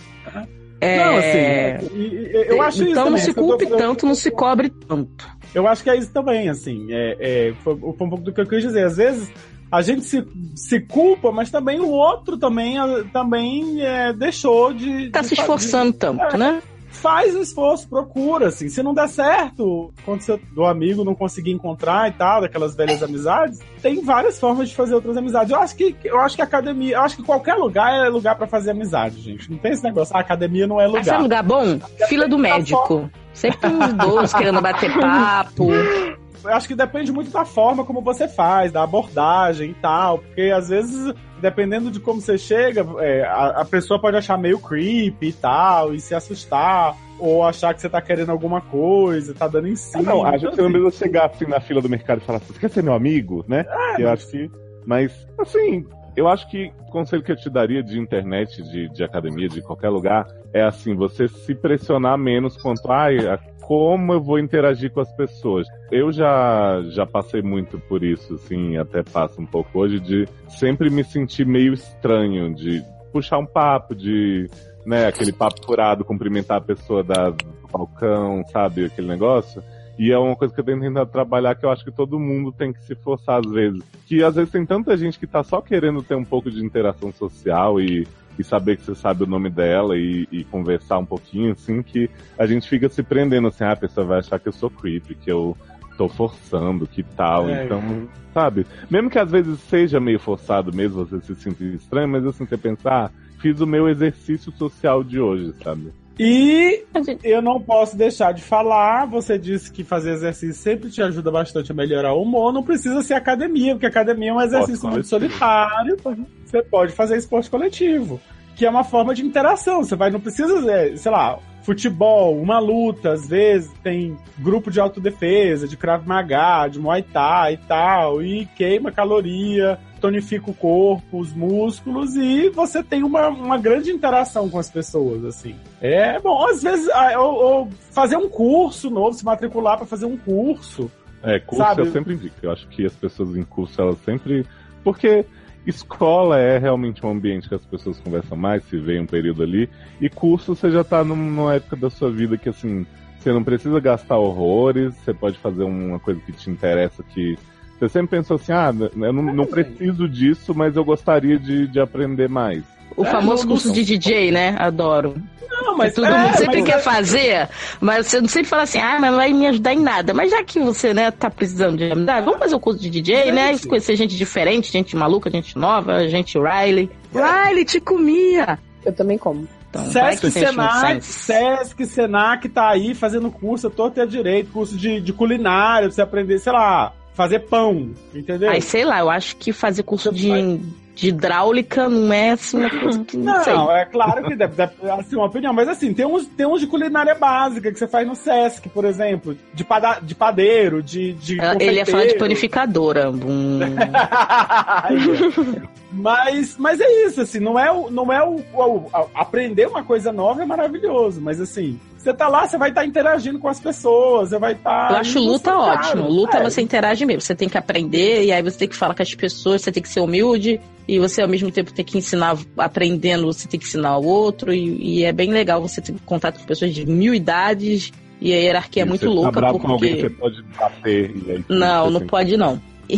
É... 0.80 0.98
Não, 0.98 1.16
assim, 1.16 2.48
eu 2.48 2.62
acho 2.62 2.82
isso 2.82 2.90
então 2.90 3.10
não 3.10 3.18
se 3.18 3.32
tô- 3.32 3.40
culpe 3.40 3.66
tanto, 3.66 4.06
não 4.06 4.14
se 4.14 4.30
cobre 4.30 4.68
tanto. 4.68 5.26
Eu 5.54 5.66
acho 5.66 5.82
que 5.82 5.88
é 5.88 5.96
isso 5.96 6.12
também, 6.12 6.48
assim. 6.50 6.88
É, 6.90 7.16
é, 7.18 7.54
foi, 7.64 7.76
foi 7.76 8.06
um 8.06 8.10
pouco 8.10 8.24
do 8.24 8.32
que 8.32 8.40
eu 8.40 8.46
quis 8.46 8.62
dizer. 8.62 8.84
Às 8.84 8.96
vezes 8.98 9.32
a 9.72 9.80
gente 9.80 10.04
se, 10.04 10.24
se 10.54 10.80
culpa, 10.80 11.32
mas 11.32 11.50
também 11.50 11.80
o 11.80 11.88
outro 11.88 12.36
também, 12.36 12.76
também 13.12 13.80
é, 13.80 14.12
deixou 14.12 14.72
de. 14.74 15.10
Tá 15.10 15.22
de 15.22 15.28
se 15.28 15.34
esforçando 15.34 15.92
tanto, 15.94 16.22
é, 16.22 16.36
né? 16.36 16.62
Faz 16.96 17.34
o 17.34 17.40
esforço, 17.40 17.88
procura, 17.88 18.48
assim. 18.48 18.68
Se 18.68 18.82
não 18.82 18.94
der 18.94 19.08
certo, 19.08 19.92
quando 20.04 20.20
você, 20.20 20.38
do 20.52 20.64
amigo 20.64 21.04
não 21.04 21.14
conseguir 21.14 21.52
encontrar 21.52 22.08
e 22.08 22.12
tal, 22.12 22.40
daquelas 22.40 22.74
velhas 22.74 23.02
amizades, 23.02 23.60
tem 23.80 24.02
várias 24.02 24.38
formas 24.38 24.68
de 24.68 24.74
fazer 24.74 24.94
outras 24.94 25.16
amizades. 25.16 25.50
Eu 25.52 25.60
acho 25.60 25.76
que, 25.76 25.96
eu 26.04 26.18
acho 26.20 26.36
que 26.36 26.42
academia, 26.42 26.96
eu 26.96 27.00
acho 27.02 27.16
que 27.16 27.22
qualquer 27.22 27.54
lugar 27.54 28.06
é 28.06 28.08
lugar 28.08 28.34
pra 28.36 28.46
fazer 28.46 28.70
amizade, 28.72 29.20
gente. 29.20 29.50
Não 29.50 29.58
tem 29.58 29.72
esse 29.72 29.84
negócio, 29.84 30.16
ah, 30.16 30.20
academia 30.20 30.66
não 30.66 30.80
é 30.80 30.86
lugar. 30.86 31.18
um 31.18 31.22
lugar 31.22 31.42
bom? 31.42 31.78
Fila 32.08 32.28
do 32.28 32.38
médico. 32.38 33.10
Sempre 33.32 33.58
tem 33.58 33.70
uns 33.70 33.90
idosos 33.90 34.32
querendo 34.32 34.60
bater 34.62 34.92
papo. 34.98 35.66
eu 36.46 36.54
acho 36.54 36.68
que 36.68 36.74
depende 36.74 37.12
muito 37.12 37.30
da 37.30 37.44
forma 37.44 37.84
como 37.84 38.00
você 38.00 38.26
faz, 38.28 38.70
da 38.72 38.82
abordagem 38.82 39.70
e 39.70 39.74
tal. 39.74 40.18
Porque 40.18 40.42
às 40.54 40.68
vezes, 40.68 41.14
dependendo 41.40 41.90
de 41.90 42.00
como 42.00 42.20
você 42.20 42.38
chega, 42.38 42.84
é, 43.00 43.24
a, 43.24 43.60
a 43.60 43.64
pessoa 43.64 44.00
pode 44.00 44.16
achar 44.16 44.38
meio 44.38 44.58
creepy 44.58 45.28
e 45.28 45.32
tal, 45.32 45.94
e 45.94 46.00
se 46.00 46.14
assustar, 46.14 46.94
ou 47.18 47.42
achar 47.44 47.72
que 47.74 47.80
você 47.80 47.88
tá 47.88 48.00
querendo 48.00 48.30
alguma 48.30 48.60
coisa, 48.60 49.34
tá 49.34 49.48
dando 49.48 49.68
em 49.68 49.76
cima. 49.76 50.02
não, 50.02 50.24
acho 50.24 50.36
Então, 50.46 50.50
que 50.50 50.56
você 50.56 50.62
não 50.62 50.68
assim, 50.68 50.80
precisa 50.82 51.04
chegar 51.04 51.26
assim 51.26 51.46
na 51.46 51.60
fila 51.60 51.80
do 51.80 51.88
mercado 51.88 52.18
e 52.18 52.24
falar 52.24 52.38
assim, 52.38 52.52
você 52.52 52.58
quer 52.60 52.70
ser 52.70 52.82
meu 52.82 52.92
amigo, 52.94 53.44
né? 53.48 53.64
É, 53.68 54.02
eu 54.02 54.08
mas- 54.08 54.20
acho 54.20 54.30
que. 54.30 54.50
Mas, 54.84 55.26
assim, 55.38 55.84
eu 56.16 56.28
acho 56.28 56.48
que 56.48 56.70
o 56.86 56.90
conselho 56.92 57.22
que 57.22 57.32
eu 57.32 57.36
te 57.36 57.50
daria 57.50 57.82
de 57.82 57.98
internet, 57.98 58.62
de, 58.62 58.88
de 58.90 59.02
academia, 59.02 59.48
de 59.48 59.60
qualquer 59.60 59.88
lugar, 59.88 60.26
é 60.52 60.62
assim, 60.62 60.94
você 60.94 61.26
se 61.26 61.54
pressionar 61.54 62.16
menos 62.16 62.56
quanto, 62.56 62.90
ai, 62.90 63.18
a- 63.26 63.38
como 63.66 64.12
eu 64.12 64.20
vou 64.20 64.38
interagir 64.38 64.92
com 64.92 65.00
as 65.00 65.12
pessoas. 65.12 65.66
Eu 65.90 66.12
já, 66.12 66.80
já 66.90 67.04
passei 67.04 67.42
muito 67.42 67.80
por 67.80 68.04
isso, 68.04 68.34
assim, 68.34 68.76
até 68.76 69.02
passo 69.02 69.40
um 69.40 69.46
pouco 69.46 69.80
hoje, 69.80 69.98
de 69.98 70.28
sempre 70.48 70.88
me 70.88 71.02
sentir 71.02 71.44
meio 71.44 71.74
estranho, 71.74 72.54
de 72.54 72.80
puxar 73.12 73.38
um 73.38 73.46
papo, 73.46 73.92
de, 73.92 74.48
né, 74.86 75.06
aquele 75.06 75.32
papo 75.32 75.66
furado, 75.66 76.04
cumprimentar 76.04 76.58
a 76.58 76.60
pessoa 76.60 77.02
da, 77.02 77.30
do 77.30 77.44
balcão, 77.72 78.44
sabe, 78.52 78.84
aquele 78.84 79.08
negócio. 79.08 79.60
E 79.98 80.12
é 80.12 80.18
uma 80.18 80.36
coisa 80.36 80.54
que 80.54 80.60
eu 80.60 80.64
tenho 80.64 80.80
tentado 80.80 81.10
trabalhar 81.10 81.56
que 81.56 81.66
eu 81.66 81.70
acho 81.70 81.84
que 81.84 81.90
todo 81.90 82.20
mundo 82.20 82.52
tem 82.52 82.72
que 82.72 82.84
se 82.84 82.94
forçar 82.94 83.40
às 83.44 83.50
vezes. 83.50 83.82
Que 84.06 84.22
às 84.22 84.36
vezes 84.36 84.52
tem 84.52 84.64
tanta 84.64 84.96
gente 84.96 85.18
que 85.18 85.26
tá 85.26 85.42
só 85.42 85.60
querendo 85.60 86.04
ter 86.04 86.14
um 86.14 86.24
pouco 86.24 86.52
de 86.52 86.64
interação 86.64 87.10
social 87.10 87.80
e, 87.80 88.06
e 88.38 88.44
saber 88.44 88.76
que 88.76 88.84
você 88.84 88.94
sabe 88.94 89.24
o 89.24 89.26
nome 89.26 89.50
dela 89.50 89.96
e, 89.96 90.28
e 90.30 90.44
conversar 90.44 90.98
um 90.98 91.04
pouquinho, 91.04 91.52
assim, 91.52 91.82
que 91.82 92.10
a 92.38 92.46
gente 92.46 92.68
fica 92.68 92.88
se 92.88 93.02
prendendo 93.02 93.48
assim, 93.48 93.64
ah, 93.64 93.72
a 93.72 93.76
pessoa 93.76 94.06
vai 94.06 94.18
achar 94.18 94.38
que 94.38 94.48
eu 94.48 94.52
sou 94.52 94.70
creepy, 94.70 95.14
que 95.14 95.30
eu 95.30 95.56
tô 95.96 96.08
forçando, 96.08 96.86
que 96.86 97.02
tal. 97.02 97.48
É. 97.48 97.64
Então, 97.64 98.08
sabe? 98.32 98.66
Mesmo 98.90 99.10
que 99.10 99.18
às 99.18 99.30
vezes 99.30 99.58
seja 99.60 99.98
meio 99.98 100.18
forçado 100.18 100.72
mesmo, 100.72 101.04
você 101.04 101.20
se 101.20 101.34
sentir 101.34 101.74
estranho, 101.74 102.08
mas 102.08 102.26
assim, 102.26 102.46
você 102.46 102.56
pensar, 102.56 103.06
ah, 103.06 103.10
fiz 103.40 103.60
o 103.60 103.66
meu 103.66 103.88
exercício 103.88 104.52
social 104.52 105.02
de 105.02 105.18
hoje, 105.18 105.54
sabe? 105.62 105.92
E 106.18 106.84
eu 107.22 107.42
não 107.42 107.60
posso 107.60 107.96
deixar 107.96 108.32
de 108.32 108.42
falar, 108.42 109.04
você 109.06 109.38
disse 109.38 109.70
que 109.70 109.84
fazer 109.84 110.12
exercício 110.12 110.54
sempre 110.54 110.90
te 110.90 111.02
ajuda 111.02 111.30
bastante 111.30 111.72
a 111.72 111.74
melhorar 111.74 112.14
o 112.14 112.22
humor, 112.22 112.52
não 112.52 112.62
precisa 112.62 113.02
ser 113.02 113.14
academia, 113.14 113.74
porque 113.74 113.86
academia 113.86 114.30
é 114.30 114.32
um 114.32 114.40
exercício 114.40 114.88
muito 114.88 115.06
solitário, 115.06 115.96
você 116.44 116.62
pode 116.62 116.92
fazer 116.92 117.18
esporte 117.18 117.50
coletivo, 117.50 118.18
que 118.56 118.64
é 118.64 118.70
uma 118.70 118.84
forma 118.84 119.14
de 119.14 119.22
interação, 119.22 119.84
você 119.84 119.94
vai, 119.94 120.10
não 120.10 120.20
precisa, 120.20 120.70
é, 120.72 120.96
sei 120.96 121.12
lá, 121.12 121.38
futebol, 121.66 122.40
uma 122.40 122.60
luta, 122.60 123.10
às 123.10 123.26
vezes 123.26 123.72
tem 123.82 124.16
grupo 124.38 124.70
de 124.70 124.78
autodefesa, 124.78 125.66
de 125.66 125.76
Krav 125.76 126.06
Maga, 126.06 126.68
de 126.68 126.78
Muay 126.78 127.02
Thai 127.02 127.54
e 127.54 127.56
tal, 127.56 128.22
e 128.22 128.46
queima 128.54 128.92
caloria, 128.92 129.76
tonifica 130.00 130.48
o 130.48 130.54
corpo, 130.54 131.18
os 131.18 131.32
músculos 131.32 132.14
e 132.14 132.50
você 132.50 132.84
tem 132.84 133.02
uma, 133.02 133.26
uma 133.26 133.58
grande 133.58 133.90
interação 133.90 134.48
com 134.48 134.60
as 134.60 134.70
pessoas, 134.70 135.24
assim. 135.24 135.56
É 135.80 136.20
bom, 136.20 136.46
às 136.46 136.62
vezes, 136.62 136.88
ah, 136.90 137.18
ou, 137.18 137.34
ou 137.34 137.68
fazer 137.90 138.16
um 138.16 138.28
curso 138.28 138.88
novo, 138.88 139.14
se 139.14 139.24
matricular 139.24 139.76
para 139.76 139.86
fazer 139.86 140.06
um 140.06 140.16
curso. 140.16 140.88
É, 141.20 141.40
curso 141.40 141.64
Sabe? 141.64 141.80
eu 141.82 141.86
sempre 141.86 142.14
indico. 142.14 142.36
Eu 142.42 142.52
acho 142.52 142.68
que 142.68 142.86
as 142.86 142.94
pessoas 142.94 143.34
em 143.34 143.42
curso, 143.42 143.82
elas 143.82 143.98
sempre. 144.04 144.46
Porque 144.84 145.26
escola 145.66 146.38
é 146.38 146.58
realmente 146.58 147.04
um 147.04 147.10
ambiente 147.10 147.48
que 147.48 147.54
as 147.54 147.64
pessoas 147.64 147.98
conversam 148.00 148.36
mais, 148.36 148.64
se 148.64 148.78
vê 148.78 148.98
um 149.00 149.06
período 149.06 149.42
ali. 149.42 149.68
E 150.00 150.08
curso 150.08 150.54
você 150.54 150.70
já 150.70 150.84
tá 150.84 151.02
num- 151.04 151.16
numa 151.16 151.54
época 151.54 151.76
da 151.76 151.90
sua 151.90 152.10
vida 152.10 152.36
que, 152.36 152.48
assim, 152.48 152.86
você 153.18 153.32
não 153.32 153.42
precisa 153.42 153.80
gastar 153.80 154.16
horrores, 154.18 154.94
você 154.94 155.12
pode 155.12 155.36
fazer 155.38 155.64
uma 155.64 155.98
coisa 155.98 156.20
que 156.20 156.32
te 156.32 156.48
interessa, 156.50 157.02
que. 157.02 157.36
Você 157.78 157.88
sempre 157.88 158.16
pensou 158.18 158.36
assim, 158.36 158.52
ah, 158.52 158.72
eu 158.96 159.12
não, 159.12 159.22
não 159.22 159.46
preciso 159.46 160.08
disso, 160.08 160.54
mas 160.54 160.76
eu 160.76 160.84
gostaria 160.84 161.38
de, 161.38 161.66
de 161.66 161.78
aprender 161.78 162.28
mais. 162.28 162.62
O 162.96 163.04
É, 163.04 163.10
famoso 163.10 163.46
curso 163.46 163.70
de 163.72 163.84
DJ, 163.84 164.30
né? 164.30 164.56
Adoro. 164.58 165.14
Não, 165.50 165.76
mas 165.76 165.94
todo 165.94 166.06
é, 166.06 166.18
mundo 166.18 166.36
sempre 166.36 166.60
mas 166.60 166.64
quer 166.70 166.76
é- 166.78 166.82
fazer, 166.82 167.48
mas 167.80 168.06
você 168.06 168.20
não 168.20 168.28
sempre 168.28 168.48
fala 168.48 168.62
assim, 168.62 168.78
ah, 168.78 168.98
mas 169.00 169.10
não 169.10 169.18
vai 169.18 169.32
me 169.32 169.46
ajudar 169.46 169.74
em 169.74 169.80
nada. 169.80 170.14
Mas 170.14 170.30
já 170.30 170.42
que 170.42 170.58
você, 170.58 170.94
né, 170.94 171.10
tá 171.10 171.28
precisando 171.30 171.76
de 171.76 171.90
amizade, 171.90 172.24
vamos 172.24 172.40
fazer 172.40 172.54
o 172.54 172.60
curso 172.60 172.80
de 172.80 172.88
DJ, 172.88 173.32
né? 173.32 173.52
Gente. 173.52 173.68
Conhecer 173.68 173.96
gente 173.96 174.16
diferente, 174.16 174.72
gente 174.72 174.96
maluca, 174.96 175.30
gente 175.30 175.56
nova, 175.58 176.08
gente 176.08 176.38
Riley. 176.38 176.90
Riley, 177.12 177.64
te 177.64 177.80
comia! 177.80 178.58
Eu 178.84 178.92
também 178.92 179.18
como. 179.18 179.46
Então, 179.68 179.84
Sesc 179.90 180.26
um 180.26 180.30
Senac. 180.30 181.04
Sesc 181.04 181.86
Senac 181.86 182.48
tá 182.48 182.68
aí 182.70 182.94
fazendo 182.94 183.30
curso, 183.30 183.68
todo 183.68 183.92
ter 183.92 184.06
direito, 184.06 184.50
curso 184.52 184.76
de, 184.76 185.00
de 185.00 185.12
culinária, 185.12 185.88
pra 185.88 185.94
você 185.94 186.02
aprender, 186.02 186.38
sei 186.38 186.52
lá, 186.52 186.92
fazer 187.16 187.40
pão, 187.40 187.90
entendeu? 188.14 188.50
Aí, 188.50 188.62
sei 188.62 188.84
lá, 188.84 189.00
eu 189.00 189.10
acho 189.10 189.36
que 189.36 189.52
fazer 189.52 189.82
curso 189.82 190.12
de, 190.12 190.58
de 190.94 191.08
hidráulica 191.08 191.88
não 191.88 192.12
é 192.12 192.30
assim 192.30 192.58
uma 192.58 192.70
coisa 192.70 193.04
que 193.04 193.16
não, 193.16 193.42
sei. 193.42 193.54
Não, 193.54 193.74
é 193.74 193.84
claro 193.86 194.22
que 194.24 194.36
deve, 194.36 194.54
deve 194.54 194.72
assim, 194.90 195.16
uma 195.16 195.24
opinião, 195.26 195.52
mas 195.52 195.66
assim, 195.66 195.94
tem 195.94 196.04
uns, 196.06 196.26
tem 196.26 196.46
uns 196.46 196.60
de 196.60 196.66
culinária 196.66 197.14
básica 197.14 197.72
que 197.72 197.78
você 197.78 197.88
faz 197.88 198.06
no 198.06 198.14
Sesc, 198.14 198.68
por 198.68 198.84
exemplo, 198.84 199.34
de, 199.54 199.64
pada, 199.64 199.98
de 200.02 200.14
padeiro, 200.14 200.82
de, 200.82 201.14
de 201.14 201.40
Ela- 201.40 201.56
Ele 201.58 201.76
ia 201.78 201.86
falar 201.86 202.06
de 202.06 202.18
panificadora. 202.18 203.10
Hum. 203.10 203.60
mas, 205.92 206.56
mas 206.58 206.80
é 206.80 207.06
isso, 207.06 207.20
assim, 207.20 207.40
não 207.40 207.58
é 207.58 207.70
o. 207.72 207.90
Não 207.90 208.12
é 208.12 208.22
o, 208.22 208.36
o- 208.54 208.90
a- 208.92 209.06
aprender 209.14 209.66
uma 209.66 209.82
coisa 209.82 210.12
nova 210.12 210.42
é 210.42 210.46
maravilhoso, 210.46 211.20
mas 211.20 211.40
assim, 211.40 211.78
você 212.06 212.14
tá 212.14 212.28
lá, 212.28 212.46
você 212.46 212.56
vai 212.56 212.68
estar 212.68 212.86
interagindo 212.86 213.38
com 213.38 213.48
as 213.48 213.58
pessoas, 213.58 214.30
você 214.30 214.38
vai 214.38 214.52
estar. 214.52 214.92
Eu 214.92 214.96
acho 214.98 215.18
luta 215.18 215.50
Cara, 215.50 215.58
ótimo. 215.58 216.08
Luta 216.08 216.38
é. 216.38 216.42
você 216.44 216.62
interage 216.62 217.04
mesmo. 217.04 217.20
Você 217.20 217.34
tem 217.34 217.48
que 217.48 217.58
aprender 217.58 218.24
e 218.24 218.32
aí 218.32 218.42
você 218.42 218.58
tem 218.58 218.68
que 218.68 218.76
falar 218.76 218.94
com 218.94 219.02
as 219.02 219.14
pessoas, 219.14 219.62
você 219.62 219.72
tem 219.72 219.82
que 219.82 219.88
ser 219.88 220.00
humilde 220.00 220.60
e 220.86 221.00
você 221.00 221.20
ao 221.20 221.28
mesmo 221.28 221.50
tempo 221.50 221.72
tem 221.72 221.84
que 221.84 221.98
ensinar, 221.98 222.38
aprendendo, 222.56 223.26
você 223.26 223.48
tem 223.48 223.58
que 223.58 223.66
ensinar 223.66 223.90
ao 223.90 224.04
outro 224.04 224.52
e, 224.52 225.00
e 225.00 225.04
é 225.04 225.12
bem 225.12 225.30
legal 225.32 225.60
você 225.60 225.80
ter 225.80 225.94
contato 226.04 226.38
com 226.38 226.46
pessoas 226.46 226.72
de 226.72 226.86
mil 226.86 227.12
idades 227.12 227.92
e 228.20 228.32
a 228.32 228.36
hierarquia 228.36 228.82
é 228.82 228.86
E 228.86 228.88
muito 228.88 229.00
você 229.00 229.08
tá 229.08 229.14
louca 229.14 229.40
bravo 229.40 229.58
com 229.58 229.72
alguém, 229.72 229.96
você 229.96 230.08
porque 230.08 230.16
pode 230.16 230.42
bater. 230.56 231.16
E 231.16 231.30
aí, 231.32 231.44
não, 231.48 231.84
você 231.86 231.98
não 231.98 232.06
pode 232.06 232.36
não. 232.36 232.62
E, 232.88 232.96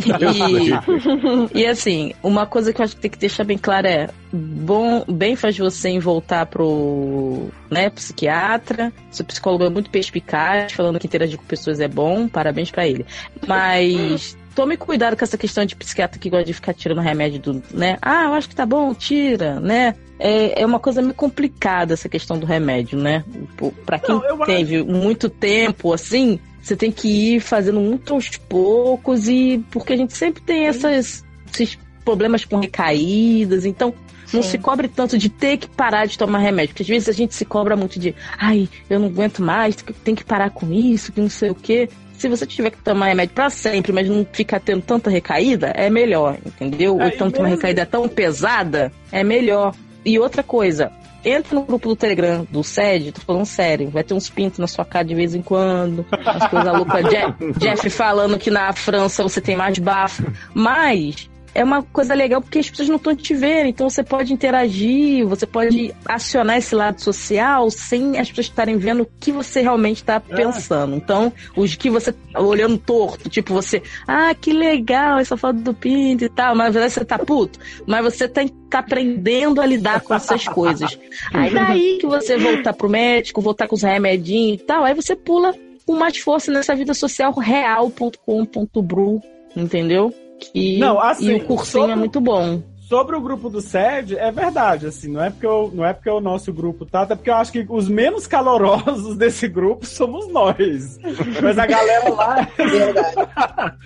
e, 1.55 1.61
e, 1.63 1.67
assim, 1.67 2.13
uma 2.23 2.47
coisa 2.47 2.73
que 2.73 2.81
eu 2.81 2.85
acho 2.85 2.95
que 2.95 3.01
tem 3.03 3.11
que 3.11 3.19
deixar 3.19 3.45
bem 3.45 3.57
claro 3.59 3.87
é 3.87 4.09
bom, 4.33 5.05
bem 5.09 5.35
faz 5.37 5.57
você 5.57 5.89
em 5.89 5.99
voltar 5.99 6.47
pro 6.47 7.49
né, 7.71 7.89
psiquiatra. 7.91 8.93
Seu 9.11 9.25
psicólogo 9.25 9.65
é 9.65 9.71
muito 9.71 9.91
perspicaz, 9.91 10.73
falando 10.73 10.99
que 10.99 11.07
interagir 11.07 11.39
com 11.39 11.45
pessoas 11.45 11.81
é 11.81 11.89
bom, 11.89 12.29
parabéns 12.29 12.71
pra 12.71 12.87
ele. 12.87 13.07
Mas 13.47 14.37
tome 14.55 14.77
cuidado 14.77 15.17
com 15.17 15.25
essa 15.25 15.39
questão 15.39 15.65
de 15.65 15.75
psiquiatra 15.77 16.19
que 16.19 16.29
gosta 16.29 16.45
de 16.45 16.53
ficar 16.53 16.75
tirando 16.75 17.01
remédio 17.01 17.41
do, 17.41 17.63
né? 17.73 17.97
Ah, 18.03 18.25
eu 18.25 18.35
acho 18.35 18.49
que 18.49 18.55
tá 18.57 18.67
bom, 18.67 18.93
tira, 18.93 19.59
né? 19.61 19.95
É, 20.19 20.63
é 20.63 20.67
uma 20.67 20.81
coisa 20.81 21.01
meio 21.01 21.15
complicada 21.15 21.95
essa 21.95 22.09
questão 22.09 22.39
do 22.39 22.45
remédio, 22.45 22.99
né? 22.99 23.25
Pô, 23.57 23.71
Pra 23.87 23.99
quem 24.01 24.17
Não, 24.17 24.25
eu 24.25 24.43
acho- 24.43 24.47
teve 24.53 24.83
muito 24.83 25.29
tempo 25.31 25.93
assim, 25.93 26.41
você 26.69 26.77
tem 26.77 26.93
que 26.93 27.09
ir 27.09 27.41
fazendo 27.41 27.81
muito 27.81 28.13
aos 28.13 28.37
poucos 28.37 29.27
e 29.27 29.65
porque 29.71 29.95
a 29.95 29.97
gente 29.97 30.15
sempre 30.15 30.43
tem 30.43 30.67
essas, 30.67 31.25
esses 31.53 31.79
problemas 32.05 32.45
com 32.45 32.59
recaídas, 32.59 33.65
então 33.65 33.95
não 34.33 34.43
se 34.43 34.59
cobre 34.59 34.89
tanto 34.89 35.17
de 35.17 35.31
ter 35.31 35.57
que 35.57 35.69
parar 35.69 36.07
de 36.07 36.19
tomar 36.19 36.39
remédio, 36.39 36.75
porque 36.75 36.83
às 36.83 36.89
vezes 36.89 37.09
a 37.09 37.13
gente 37.13 37.35
se 37.35 37.47
cobra 37.47 37.75
muito 37.75 37.99
de, 37.99 38.15
ai, 38.39 38.69
eu 38.91 39.01
não 39.01 39.07
aguento 39.07 39.43
mais, 39.43 39.77
tem 40.05 40.15
que 40.15 40.25
parar 40.25 40.51
com 40.51 40.71
isso, 40.71 41.11
que 41.11 41.21
não 41.21 41.31
sei 41.31 41.51
o 41.51 41.55
quê. 41.55 41.89
Se 42.19 42.29
você 42.29 42.45
tiver 42.45 42.71
que 42.71 42.83
tomar 42.83 43.07
remédio 43.07 43.35
pra 43.35 43.49
sempre, 43.49 43.93
mas 43.93 44.09
não 44.09 44.27
ficar 44.31 44.61
tendo 44.61 44.83
tanta 44.83 45.09
recaída, 45.09 45.69
é 45.69 45.89
melhor, 45.89 46.37
entendeu? 46.45 47.01
É, 47.01 47.05
Ou 47.05 47.09
então 47.09 47.29
e 47.29 47.33
tem 47.33 47.41
uma 47.41 47.49
recaída 47.49 47.87
tão 47.87 48.07
pesada, 48.09 48.93
é 49.11 49.25
melhor. 49.25 49.75
E 50.05 50.19
outra 50.19 50.43
coisa, 50.43 50.93
entra 51.25 51.55
no 51.55 51.63
grupo 51.63 51.89
do 51.89 51.97
Telegram 51.97 52.47
do 52.51 52.63
SED, 52.63 53.13
tô 53.13 53.21
falando 53.21 53.45
sério, 53.47 53.91
vai 53.91 54.03
ter 54.05 54.15
uns 54.15 54.29
pintos 54.31 54.59
na 54.59 54.67
sua 54.67 54.85
cara 54.85 55.05
de 55.05 55.15
vez 55.15 55.35
em 55.35 55.43
quando, 55.43 56.07
as 56.11 56.49
coisas 56.49 56.73
loucas. 56.73 57.05
Je- 57.11 57.53
Jeff 57.59 57.91
falando 57.91 58.39
que 58.39 58.51
na 58.51 58.73
França 58.73 59.23
você 59.23 59.41
tem 59.41 59.57
mais 59.57 59.79
bafo. 59.79 60.25
Mas 60.55 61.29
é 61.55 61.65
uma 61.65 61.83
coisa 61.83 62.15
legal 62.15 62.41
porque 62.41 62.59
as 62.59 62.71
pessoas 62.71 62.89
não 62.89 62.97
estão 62.97 63.15
te 63.15 63.35
vendo, 63.35 63.67
então 63.67 63.89
você 63.89 64.03
pode 64.03 64.33
interagir, 64.33 65.27
você 65.27 65.47
pode 65.47 65.95
acionar 66.07 66.59
esse 66.59 66.75
lado 66.75 67.01
social 67.01 67.71
sem 67.71 68.19
as 68.19 68.29
pessoas 68.29 68.47
estarem 68.47 68.77
vendo 68.77 69.03
o 69.03 69.09
que 69.19 69.33
você 69.33 69.61
realmente 69.61 69.97
está 69.97 70.21
pensando. 70.21 70.95
Então, 70.95 71.33
os 71.57 71.75
que 71.75 71.91
você 71.91 72.13
tá 72.13 72.41
olhando 72.41 72.79
torto, 72.79 73.29
tipo 73.29 73.53
você, 73.53 73.83
ah, 74.07 74.35
que 74.35 74.53
legal 74.53 75.19
essa 75.19 75.37
foto 75.37 75.59
do 75.59 75.75
pinto 75.75 76.25
e 76.25 76.29
tal, 76.29 76.55
mas 76.55 76.67
na 76.67 76.71
verdade 76.71 76.93
você 76.93 77.05
tá 77.05 77.19
puto, 77.19 77.59
mas 77.87 78.05
você 78.05 78.29
tá, 78.29 78.43
tá 78.71 78.79
aprendendo 78.81 79.61
a 79.61 79.67
lidar 79.67 80.01
com 80.01 80.15
essas 80.15 80.47
coisas. 80.47 80.99
Aí 81.33 81.53
daí 81.53 81.99
que 81.99 82.07
você 82.07 82.37
voltar 82.37 82.73
pro 82.73 82.89
médico, 82.89 83.41
voltar 83.41 83.67
com 83.67 83.75
os 83.75 83.83
remedinhos 83.83 84.61
e 84.61 84.65
tal, 84.65 84.85
aí 84.85 84.95
você 84.95 85.17
pula 85.17 85.55
com 85.87 85.95
mais 85.95 86.19
força 86.19 86.53
nessa 86.53 86.75
vida 86.75 86.95
social 86.95 87.33
real.com.bru, 87.33 89.21
entendeu? 89.57 90.13
Que, 90.39 90.79
Não, 90.79 91.01
assim, 91.01 91.31
e 91.33 91.35
o 91.37 91.45
cursinho 91.45 91.65
sobre- 91.83 91.93
é 91.93 91.97
muito 91.97 92.21
bom. 92.21 92.63
Sobre 92.89 93.15
o 93.17 93.21
grupo 93.21 93.51
do 93.51 93.61
SED, 93.61 94.17
é 94.17 94.33
verdade, 94.33 94.87
assim, 94.87 95.09
não 95.13 95.23
é 95.23 95.29
porque, 95.29 95.47
eu, 95.47 95.71
não 95.75 95.85
é 95.85 95.93
porque 95.93 96.09
o 96.09 96.21
nosso 96.23 96.51
grupo 96.55 96.87
tá, 96.87 97.03
até 97.03 97.15
porque 97.15 97.29
eu 97.29 97.35
acho 97.35 97.53
que 97.53 97.67
os 97.69 97.87
menos 97.87 98.27
calorosos 98.27 99.15
desse 99.19 99.47
grupo 99.47 99.85
somos 99.85 100.27
nós. 100.33 100.99
Mas 101.43 101.59
a 101.59 101.67
galera 101.67 102.09
lá. 102.09 102.49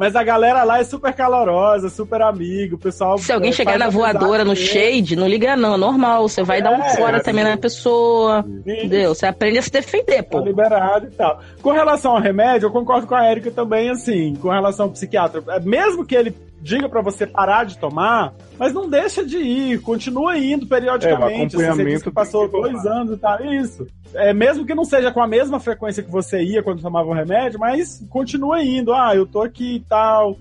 Mas 0.00 0.16
a 0.16 0.24
galera 0.24 0.64
lá 0.64 0.78
é 0.80 0.84
super 0.84 1.12
calorosa, 1.12 1.90
super 1.90 2.22
amigo, 2.22 2.76
o 2.76 2.78
pessoal. 2.78 3.18
Se 3.18 3.30
alguém 3.30 3.50
é, 3.50 3.52
chegar 3.52 3.78
na 3.78 3.90
voadora 3.90 4.46
no 4.46 4.56
shade, 4.56 5.14
não 5.14 5.28
liga 5.28 5.54
não, 5.54 5.74
é 5.74 5.76
normal. 5.76 6.26
Você 6.26 6.42
vai 6.42 6.62
dar 6.62 6.70
um 6.70 6.82
É, 6.82 6.96
fora 6.96 7.18
é, 7.18 7.20
também 7.20 7.44
na 7.44 7.58
pessoa. 7.58 8.42
Entendeu? 8.66 9.14
Você 9.14 9.26
aprende 9.26 9.58
a 9.58 9.62
se 9.62 9.70
defender, 9.70 10.22
Tá 10.22 10.38
pô. 10.38 10.40
liberado 10.40 11.06
e 11.06 11.10
tal. 11.10 11.40
Com 11.60 11.72
relação 11.72 12.12
ao 12.12 12.18
remédio, 12.22 12.68
eu 12.68 12.70
concordo 12.70 13.06
com 13.06 13.14
a 13.14 13.30
Erika 13.30 13.50
também, 13.50 13.90
assim, 13.90 14.34
com 14.36 14.48
relação 14.48 14.86
ao 14.86 14.92
psiquiatra. 14.92 15.44
É, 15.48 15.60
Mesmo 15.60 16.06
que 16.06 16.14
ele 16.14 16.34
diga 16.60 16.88
pra 16.88 17.02
você 17.02 17.26
parar 17.26 17.64
de 17.64 17.78
tomar, 17.78 18.34
mas 18.58 18.72
não 18.72 18.88
deixa 18.88 19.24
de 19.24 19.38
ir, 19.38 19.80
continua 19.80 20.36
indo 20.36 20.66
periodicamente. 20.66 21.32
É, 21.32 21.34
o 21.34 21.44
assim, 21.46 21.48
você 21.48 21.56
acompanhamento 21.56 21.90
disse 21.90 22.04
que 22.04 22.10
passou 22.10 22.48
dois 22.48 22.86
anos 22.86 23.14
e 23.14 23.16
tal, 23.16 23.44
isso. 23.44 23.86
É, 24.14 24.32
mesmo 24.32 24.66
que 24.66 24.74
não 24.74 24.84
seja 24.84 25.10
com 25.12 25.22
a 25.22 25.26
mesma 25.26 25.60
frequência 25.60 26.02
que 26.02 26.10
você 26.10 26.42
ia 26.42 26.62
quando 26.62 26.82
tomava 26.82 27.08
o 27.08 27.14
remédio, 27.14 27.58
mas 27.58 28.04
continua 28.10 28.62
indo. 28.62 28.92
Ah, 28.92 29.14
eu 29.14 29.26
tô 29.26 29.42
aqui 29.42 29.76
e 29.76 29.80
tal. 29.80 30.36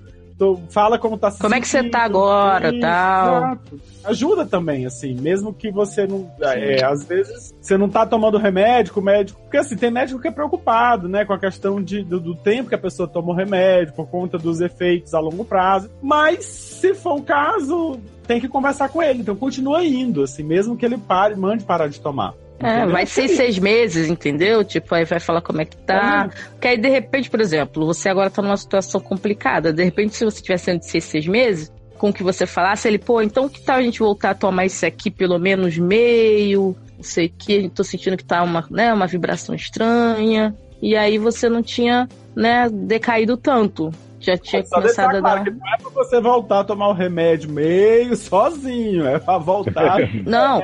Fala 0.70 0.98
como 0.98 1.18
tá 1.18 1.32
se 1.32 1.40
Como 1.40 1.54
é 1.56 1.60
que 1.60 1.68
você 1.68 1.84
tá 1.90 2.04
agora, 2.04 2.70
isso, 2.70 2.80
tal. 2.80 3.38
exato. 3.38 3.82
Ajuda 4.04 4.46
também, 4.46 4.86
assim, 4.86 5.14
mesmo 5.14 5.54
que 5.54 5.70
você 5.72 6.08
não. 6.08 6.32
É, 6.42 6.84
às 6.84 7.04
vezes 7.04 7.54
você 7.60 7.78
não 7.78 7.90
tá 7.90 8.06
tomando 8.06 8.38
remédio, 8.38 8.94
o 8.96 9.02
médico. 9.02 9.40
Porque 9.42 9.58
assim, 9.58 9.76
tem 9.76 9.92
médico 9.92 10.20
que 10.20 10.28
é 10.28 10.32
preocupado, 10.32 11.08
né, 11.10 11.26
com 11.26 11.34
a 11.34 11.40
questão 11.40 11.82
de, 11.82 12.04
do, 12.04 12.20
do 12.20 12.36
tempo 12.36 12.70
que 12.70 12.76
a 12.76 12.80
pessoa 12.80 13.08
toma 13.08 13.32
o 13.32 13.36
remédio, 13.36 13.94
por 13.94 14.08
conta 14.08 14.38
dos 14.38 14.62
efeitos 14.62 15.14
a 15.14 15.20
longo 15.20 15.44
prazo. 15.44 15.90
Mas, 16.02 16.46
se 16.46 16.94
for 16.94 17.18
o 17.18 17.22
caso, 17.22 18.00
tem 18.26 18.40
que 18.40 18.48
conversar 18.48 18.90
com 18.90 19.02
ele. 19.02 19.22
Então 19.22 19.36
continua 19.36 19.84
indo, 19.84 20.24
assim, 20.24 20.44
mesmo 20.44 20.78
que 20.78 20.86
ele 20.86 20.98
pare, 20.98 21.36
mande 21.36 21.64
parar 21.64 21.88
de 21.88 22.00
tomar. 22.00 22.34
É, 22.62 22.86
vai 22.86 23.06
ser 23.06 23.28
seis 23.30 23.58
meses, 23.58 24.10
entendeu? 24.10 24.64
Tipo, 24.64 24.94
aí 24.96 25.06
vai 25.06 25.20
falar 25.20 25.42
como 25.42 25.62
é 25.62 25.66
que 25.66 25.78
tá. 25.78 26.30
Porque 26.52 26.68
aí, 26.68 26.78
de 26.78 26.90
repente, 26.90 27.30
por 27.30 27.40
exemplo, 27.40 27.86
você 27.86 28.10
agora 28.10 28.30
tá 28.30 28.42
numa 28.42 28.58
situação 28.58 29.00
complicada. 29.00 29.72
De 29.72 29.84
repente, 29.84 30.16
se 30.16 30.26
você 30.26 30.42
tivesse 30.42 30.66
sendo 30.66 30.80
de 30.80 30.86
seis, 30.86 31.04
seis 31.06 31.28
meses, 31.28 31.72
com 31.98 32.10
o 32.10 32.14
que 32.14 32.24
você 32.24 32.46
falasse, 32.46 32.88
ele, 32.88 32.98
pô, 32.98 33.22
então 33.22 33.48
que 33.48 33.62
tal 33.62 33.78
a 33.78 33.82
gente 33.82 34.00
voltar 34.00 34.32
a 34.32 34.36
tomar 34.36 34.66
isso 34.66 34.86
aqui 34.86 35.10
pelo 35.10 35.38
menos 35.40 35.78
meio? 35.78 36.76
Não 36.98 37.04
sei 37.04 37.28
o 37.28 37.34
que, 37.38 37.70
tô 37.70 37.84
sentindo 37.84 38.18
que 38.18 38.26
tá 38.26 38.44
uma, 38.44 38.66
né, 38.70 38.94
uma 38.94 39.08
vibração 39.08 39.56
estranha. 39.56 40.54
E 40.82 40.96
aí 40.96 41.18
você 41.18 41.48
não 41.50 41.62
tinha, 41.62 42.08
né, 42.36 42.70
decaído 42.70 43.38
tanto. 43.38 43.92
Já 44.20 44.38
tinha 44.38 44.66
Só 44.66 44.76
começado 44.78 45.16
a 45.16 45.22
claro 45.22 45.44
dar. 45.44 45.44
que 45.46 45.52
não 45.52 45.74
é 45.74 45.78
pra 45.78 45.90
você 45.92 46.20
voltar 46.20 46.60
a 46.60 46.64
tomar 46.66 46.90
o 46.90 46.94
remédio 46.94 47.50
meio 47.50 48.16
sozinho, 48.18 49.08
é 49.08 49.18
pra 49.18 49.38
voltar. 49.38 49.98
Não. 50.26 50.62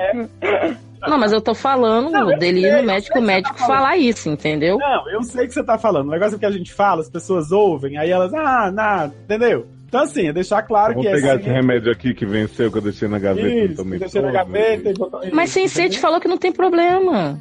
Não, 1.07 1.17
mas 1.17 1.31
eu 1.31 1.41
tô 1.41 1.53
falando 1.53 2.11
Não, 2.11 2.31
eu 2.31 2.39
dele 2.39 2.61
sei, 2.61 2.69
ir 2.69 2.73
eu 2.73 2.81
no 2.81 2.87
médico, 2.87 3.17
o 3.17 3.21
tá 3.21 3.27
médico 3.27 3.57
falando. 3.57 3.67
falar 3.75 3.97
isso, 3.97 4.29
entendeu? 4.29 4.77
Não, 4.77 5.09
eu 5.09 5.23
sei 5.23 5.47
que 5.47 5.53
você 5.53 5.63
tá 5.63 5.77
falando. 5.77 6.07
O 6.07 6.11
negócio 6.11 6.35
é 6.35 6.39
que 6.39 6.45
a 6.45 6.51
gente 6.51 6.73
fala, 6.73 7.01
as 7.01 7.09
pessoas 7.09 7.51
ouvem, 7.51 7.97
aí 7.97 8.09
elas, 8.09 8.33
ah, 8.33 8.71
nada, 8.71 9.13
entendeu? 9.23 9.67
Então, 9.87 10.03
assim, 10.03 10.27
é 10.27 10.33
deixar 10.33 10.61
claro 10.63 10.93
Vamos 10.93 11.07
que 11.07 11.13
pegar 11.15 11.33
é 11.33 11.35
esse 11.35 11.47
remédio 11.49 11.89
aqui 11.89 12.13
que 12.13 12.25
venceu, 12.25 12.69
que 12.69 12.77
eu 12.79 12.81
deixei 12.81 13.07
na 13.07 13.17
gaveta. 13.17 13.47
não 13.47 13.65
Isso, 13.65 13.75
tomei 13.77 13.99
deixei 13.99 14.21
na 14.21 14.31
gaveta 14.31 14.89
e 14.89 14.93
botou... 14.93 15.21
Mas 15.31 15.51
sem 15.51 15.69
ser 15.69 15.87
te 15.89 15.99
falou 15.99 16.19
que 16.19 16.27
não 16.27 16.37
tem 16.37 16.51
problema. 16.51 17.39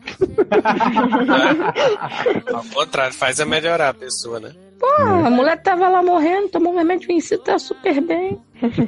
Ao 2.52 2.64
contrário, 2.72 3.12
faz 3.12 3.40
a 3.40 3.44
melhorar 3.44 3.88
a 3.88 3.94
pessoa, 3.94 4.38
né? 4.38 4.52
Pô, 4.78 4.86
a 5.02 5.30
mulher 5.30 5.60
tava 5.62 5.88
lá 5.88 6.02
morrendo, 6.02 6.48
tomou 6.48 6.72
um 6.72 6.76
remédio 6.76 7.08
vencido, 7.08 7.42
tá 7.42 7.58
super 7.58 8.00
bem. 8.00 8.38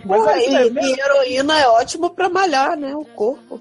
Mas 0.04 0.22
Pô, 0.22 0.30
é 0.30 0.48
e, 0.48 0.56
aí, 0.56 0.70
né? 0.70 0.80
e 0.82 1.00
heroína 1.00 1.58
é 1.58 1.68
ótimo 1.68 2.10
pra 2.10 2.28
malhar, 2.28 2.76
né? 2.76 2.94
O 2.94 3.04
corpo. 3.04 3.60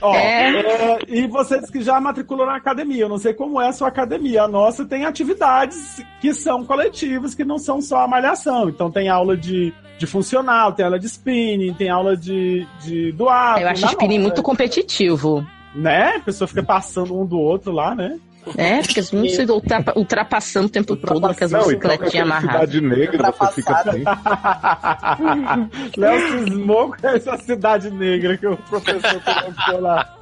Ó, 0.00 0.14
É. 0.14 0.50
é, 0.60 0.98
e 1.08 1.26
você 1.26 1.58
disse 1.58 1.72
que 1.72 1.82
já 1.82 2.00
matriculou 2.00 2.46
na 2.46 2.56
academia. 2.56 3.02
Eu 3.04 3.08
não 3.08 3.18
sei 3.18 3.34
como 3.34 3.60
é 3.60 3.68
a 3.68 3.72
sua 3.72 3.88
academia. 3.88 4.42
A 4.42 4.48
nossa 4.48 4.84
tem 4.84 5.04
atividades 5.04 6.02
que 6.20 6.32
são 6.34 6.64
coletivas, 6.64 7.34
que 7.34 7.44
não 7.44 7.58
são 7.58 7.80
só 7.80 7.98
a 7.98 8.08
malhação. 8.08 8.68
Então 8.68 8.90
tem 8.90 9.08
aula 9.08 9.36
de, 9.36 9.72
de 9.98 10.06
funcional, 10.06 10.72
tem 10.72 10.84
aula 10.84 10.98
de 10.98 11.06
spinning, 11.06 11.74
tem 11.74 11.88
aula 11.88 12.16
de, 12.16 12.66
de 12.82 13.12
do 13.12 13.28
ato. 13.28 13.60
Eu 13.60 13.68
acho 13.68 13.86
spinning 13.86 14.18
nossa. 14.18 14.28
muito 14.28 14.42
competitivo. 14.42 15.46
Né? 15.74 16.14
A 16.16 16.20
pessoa 16.20 16.46
fica 16.46 16.62
passando 16.62 17.18
um 17.18 17.26
do 17.26 17.38
outro 17.38 17.72
lá, 17.72 17.94
né? 17.94 18.18
É, 18.56 18.82
fica 18.82 19.00
um 19.16 19.28
se 19.28 19.42
ultrapa- 19.50 19.92
ultrapassando 19.96 20.66
o 20.66 20.70
tempo 20.70 20.96
todo 20.96 21.20
com 21.20 21.44
as 21.44 21.50
Não, 21.50 21.60
então 21.60 21.68
bicicletinhas 21.90 22.26
amarradas. 22.26 22.70
cidade 22.70 22.80
negra, 22.80 23.30
você 23.32 23.52
fica 23.52 23.74
assim. 23.76 24.04
Léo 25.96 26.30
cismou 26.46 26.94
com 26.94 27.06
essa 27.08 27.36
cidade 27.38 27.90
negra 27.90 28.36
que 28.36 28.46
o 28.46 28.56
professor 28.56 29.20
colocou 29.22 29.80
lá 29.80 30.14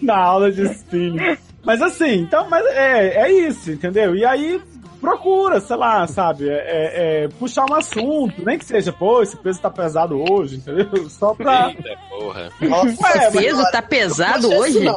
na 0.00 0.16
aula 0.16 0.50
de 0.52 0.62
spinning. 0.62 1.36
Mas 1.64 1.80
assim, 1.80 2.20
então, 2.20 2.48
mas 2.48 2.64
é, 2.66 3.22
é 3.22 3.32
isso, 3.32 3.70
entendeu? 3.72 4.14
E 4.14 4.24
aí 4.24 4.60
procura, 5.04 5.60
sei 5.60 5.76
lá, 5.76 6.06
sabe, 6.06 6.48
é, 6.48 6.52
é- 6.54 7.24
é 7.24 7.28
puxar 7.38 7.64
um 7.70 7.74
assunto, 7.74 8.44
nem 8.44 8.58
que 8.58 8.64
seja, 8.64 8.92
pô, 8.92 9.22
esse 9.22 9.36
peso 9.36 9.60
tá 9.60 9.70
pesado 9.70 10.22
hoje, 10.30 10.56
entendeu? 10.56 11.08
Só 11.10 11.34
pra. 11.34 11.68
Eita, 11.68 11.96
porra. 12.08 12.50
Ué, 12.62 13.28
O 13.28 13.32
peso 13.32 13.62
tá 13.70 13.82
pesado 13.82 14.50
hoje? 14.52 14.80
Não 14.80 14.96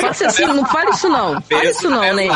faça 0.00 0.26
assim, 0.26 0.44
não 0.46 0.64
fale 0.66 0.90
isso 0.90 1.08
não. 1.08 1.40
Fale 1.42 1.70
isso 1.70 1.88
não, 1.90 2.14
né? 2.14 2.28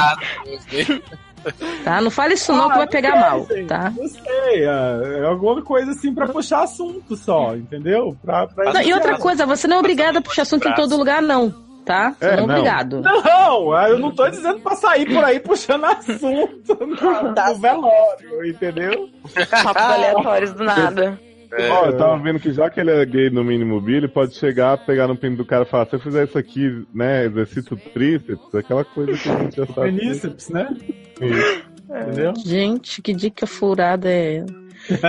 Tá? 1.84 2.00
Não 2.00 2.10
fale 2.10 2.34
isso 2.34 2.52
não 2.52 2.68
que 2.70 2.76
vai 2.78 2.88
pegar 2.88 3.14
mal, 3.20 3.46
tá? 3.68 3.92
Não 3.96 4.08
sei, 4.08 4.64
é, 4.64 5.20
é 5.20 5.26
alguma 5.26 5.62
coisa 5.62 5.92
assim 5.92 6.12
pra 6.12 6.26
puxar 6.26 6.64
assunto 6.64 7.14
só, 7.16 7.54
entendeu? 7.54 8.16
Pra, 8.24 8.48
pra 8.48 8.72
Não, 8.72 8.82
e 8.82 8.92
outra 8.92 9.16
coisa, 9.16 9.46
você 9.46 9.68
não 9.68 9.76
é 9.76 9.80
obrigado 9.80 10.16
a 10.16 10.20
puxar 10.20 10.42
assunto 10.42 10.66
em 10.68 10.74
todo 10.74 10.96
lugar, 10.96 11.22
não, 11.22 11.54
tá? 11.86 12.14
Você 12.18 12.26
É, 12.26 12.36
não 12.36 12.42
é 12.42 12.46
não. 12.46 12.54
obrigado. 12.56 13.00
Não, 13.00 13.86
eu 13.86 13.98
não 13.98 14.10
tô 14.10 14.28
dizendo 14.28 14.60
pra 14.60 14.74
sair 14.74 15.06
por 15.06 15.24
aí 15.24 15.38
puxando 15.40 15.84
assunto 15.84 16.76
no, 16.80 16.86
no 16.88 17.58
velório, 17.58 18.46
entendeu? 18.46 19.08
Papos 19.62 19.82
aleatórios 19.82 20.52
do 20.52 20.64
nada. 20.64 21.18
Ó, 21.70 21.86
eu 21.86 21.96
tava 21.96 22.18
vendo 22.18 22.40
que 22.40 22.52
já 22.52 22.68
que 22.68 22.80
ele 22.80 22.90
é 22.90 23.06
gay 23.06 23.30
no 23.30 23.44
mínimo 23.44 23.80
bi, 23.80 23.94
ele 23.94 24.08
pode 24.08 24.34
chegar, 24.34 24.76
pegar 24.84 25.06
no 25.06 25.16
pinto 25.16 25.36
do 25.36 25.44
cara 25.44 25.62
e 25.62 25.66
falar, 25.68 25.86
se 25.86 25.94
eu 25.94 26.00
fizer 26.00 26.24
isso 26.24 26.36
aqui, 26.36 26.84
né, 26.92 27.24
exercito 27.24 27.76
tríceps, 27.94 28.52
aquela 28.52 28.84
coisa 28.84 29.12
que 29.16 29.28
a 29.30 29.38
gente 29.38 29.56
já 29.56 29.66
sabe. 29.66 29.92
Peníceps, 29.92 30.48
né? 30.50 30.68
Isso. 31.20 31.64
Entendeu? 31.88 32.32
Gente, 32.44 33.00
que 33.00 33.14
dica 33.14 33.46
furada 33.46 34.10
é. 34.10 34.44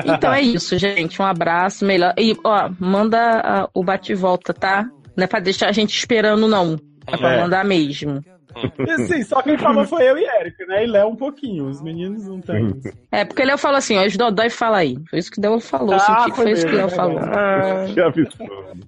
Então 0.05 0.31
é 0.31 0.41
isso, 0.41 0.77
gente. 0.77 1.21
Um 1.21 1.25
abraço, 1.25 1.83
melhor. 1.83 2.13
E, 2.17 2.35
ó, 2.43 2.69
manda 2.79 3.41
ah, 3.43 3.69
o 3.73 3.83
bate-volta, 3.83 4.53
tá? 4.53 4.87
Não 5.17 5.23
é 5.23 5.27
pra 5.27 5.39
deixar 5.39 5.67
a 5.67 5.71
gente 5.71 5.97
esperando, 5.97 6.47
não. 6.47 6.79
É 7.07 7.17
pra 7.17 7.33
É. 7.33 7.41
mandar 7.41 7.65
mesmo. 7.65 8.23
E 8.79 8.91
assim, 8.91 9.21
só 9.23 9.41
quem 9.43 9.55
falou 9.57 9.85
foi 9.85 10.09
eu 10.09 10.17
e 10.17 10.23
Eric, 10.23 10.65
né? 10.65 10.83
E 10.83 10.87
Léo 10.87 11.09
um 11.09 11.15
pouquinho, 11.15 11.65
os 11.65 11.79
meninos 11.79 12.25
não 12.25 12.41
tem. 12.41 12.73
É, 13.11 13.23
porque 13.23 13.43
o 13.43 13.45
Léo 13.45 13.57
falou 13.57 13.77
assim, 13.77 13.97
ó, 13.97 14.05
os 14.05 14.17
Dodói 14.17 14.49
fala 14.49 14.77
aí. 14.77 14.97
Foi 15.09 15.19
isso 15.19 15.29
que 15.31 15.39
o 15.39 15.41
Léo 15.43 15.59
falou. 15.59 15.93
Ah, 15.93 15.99
senti 15.99 16.23
que 16.31 16.35
foi 16.35 16.43
foi 16.45 16.51
isso 16.53 16.65
que 16.65 16.73
o 16.73 16.75
Léo 16.77 16.85
mesmo, 16.85 16.95
falou. 16.97 17.19
é 17.19 17.93
Que 17.93 18.01
absurdo. 18.01 18.87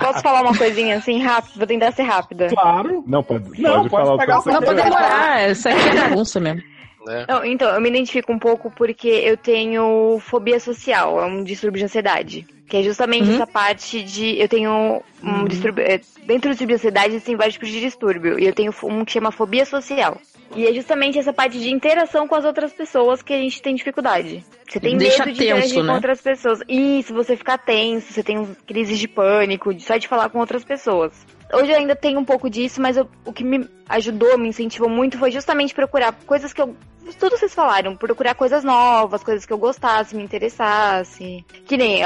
Posso 0.00 0.22
falar 0.22 0.42
uma 0.42 0.56
coisinha 0.56 0.96
assim 0.98 1.20
rápido? 1.20 1.56
Vou 1.56 1.66
tentar 1.66 1.92
ser 1.92 2.02
rápida. 2.02 2.48
Claro. 2.48 3.02
Não, 3.06 3.22
pode, 3.22 3.60
Não, 3.60 3.88
pode, 3.88 3.88
pode 3.88 4.04
falar 4.04 4.18
pegar 4.18 4.38
o 4.38 4.42
que 4.42 4.50
Não, 4.50 4.62
pode 4.62 4.82
demorar. 4.82 5.50
Isso 5.50 5.68
aqui 5.68 5.88
é 5.88 5.94
bagunça 6.08 6.40
mesmo. 6.40 6.62
Né? 7.06 7.24
Não, 7.28 7.44
então, 7.44 7.74
eu 7.74 7.80
me 7.80 7.88
identifico 7.88 8.32
um 8.32 8.38
pouco 8.38 8.70
porque 8.70 9.08
eu 9.08 9.36
tenho 9.36 10.18
fobia 10.20 10.60
social, 10.60 11.20
é 11.20 11.24
um 11.26 11.42
distúrbio 11.42 11.78
de 11.78 11.86
ansiedade. 11.86 12.46
Que 12.70 12.76
é 12.78 12.82
justamente 12.84 13.28
Uhum. 13.28 13.34
essa 13.34 13.46
parte 13.48 14.00
de. 14.02 14.38
Eu 14.40 14.48
tenho 14.48 15.02
um 15.22 15.44
distúrbio. 15.44 15.84
é, 15.84 16.00
Dentro 16.24 16.54
de 16.54 16.72
ansiedade 16.72 17.20
tem 17.20 17.34
vários 17.34 17.54
tipos 17.54 17.68
de 17.68 17.80
distúrbio. 17.80 18.38
E 18.38 18.46
eu 18.46 18.54
tenho 18.54 18.72
um 18.84 19.04
que 19.04 19.10
chama 19.12 19.32
fobia 19.32 19.66
social. 19.66 20.16
E 20.56 20.66
é 20.66 20.72
justamente 20.74 21.18
essa 21.18 21.32
parte 21.32 21.58
de 21.60 21.70
interação 21.70 22.26
com 22.26 22.34
as 22.34 22.44
outras 22.44 22.72
pessoas 22.72 23.22
que 23.22 23.32
a 23.32 23.36
gente 23.38 23.62
tem 23.62 23.74
dificuldade. 23.74 24.44
Você 24.68 24.80
tem 24.80 24.96
Deixa 24.96 25.24
medo 25.24 25.32
de 25.32 25.38
tenso, 25.38 25.52
interagir 25.54 25.82
né? 25.82 25.88
com 25.88 25.94
outras 25.94 26.20
pessoas. 26.20 26.60
Isso, 26.68 27.14
você 27.14 27.36
fica 27.36 27.56
tenso, 27.56 28.12
você 28.12 28.22
tem 28.22 28.44
crises 28.66 28.98
de 28.98 29.06
pânico, 29.06 29.72
de- 29.72 29.82
só 29.82 29.96
de 29.96 30.08
falar 30.08 30.28
com 30.28 30.38
outras 30.40 30.64
pessoas. 30.64 31.12
Hoje 31.52 31.70
eu 31.72 31.76
ainda 31.76 31.94
tenho 31.96 32.18
um 32.18 32.24
pouco 32.24 32.50
disso, 32.50 32.80
mas 32.80 32.96
eu- 32.96 33.08
o 33.24 33.32
que 33.32 33.44
me 33.44 33.68
ajudou, 33.88 34.36
me 34.38 34.48
incentivou 34.48 34.88
muito 34.88 35.18
foi 35.18 35.30
justamente 35.30 35.74
procurar 35.74 36.12
coisas 36.26 36.52
que 36.52 36.60
eu. 36.62 36.74
Tudo 37.18 37.36
vocês 37.36 37.54
falaram, 37.54 37.96
procurar 37.96 38.34
coisas 38.34 38.62
novas, 38.62 39.22
coisas 39.24 39.44
que 39.46 39.52
eu 39.52 39.58
gostasse, 39.58 40.14
me 40.16 40.22
interessasse. 40.22 41.44
Que 41.66 41.76
nem 41.76 42.02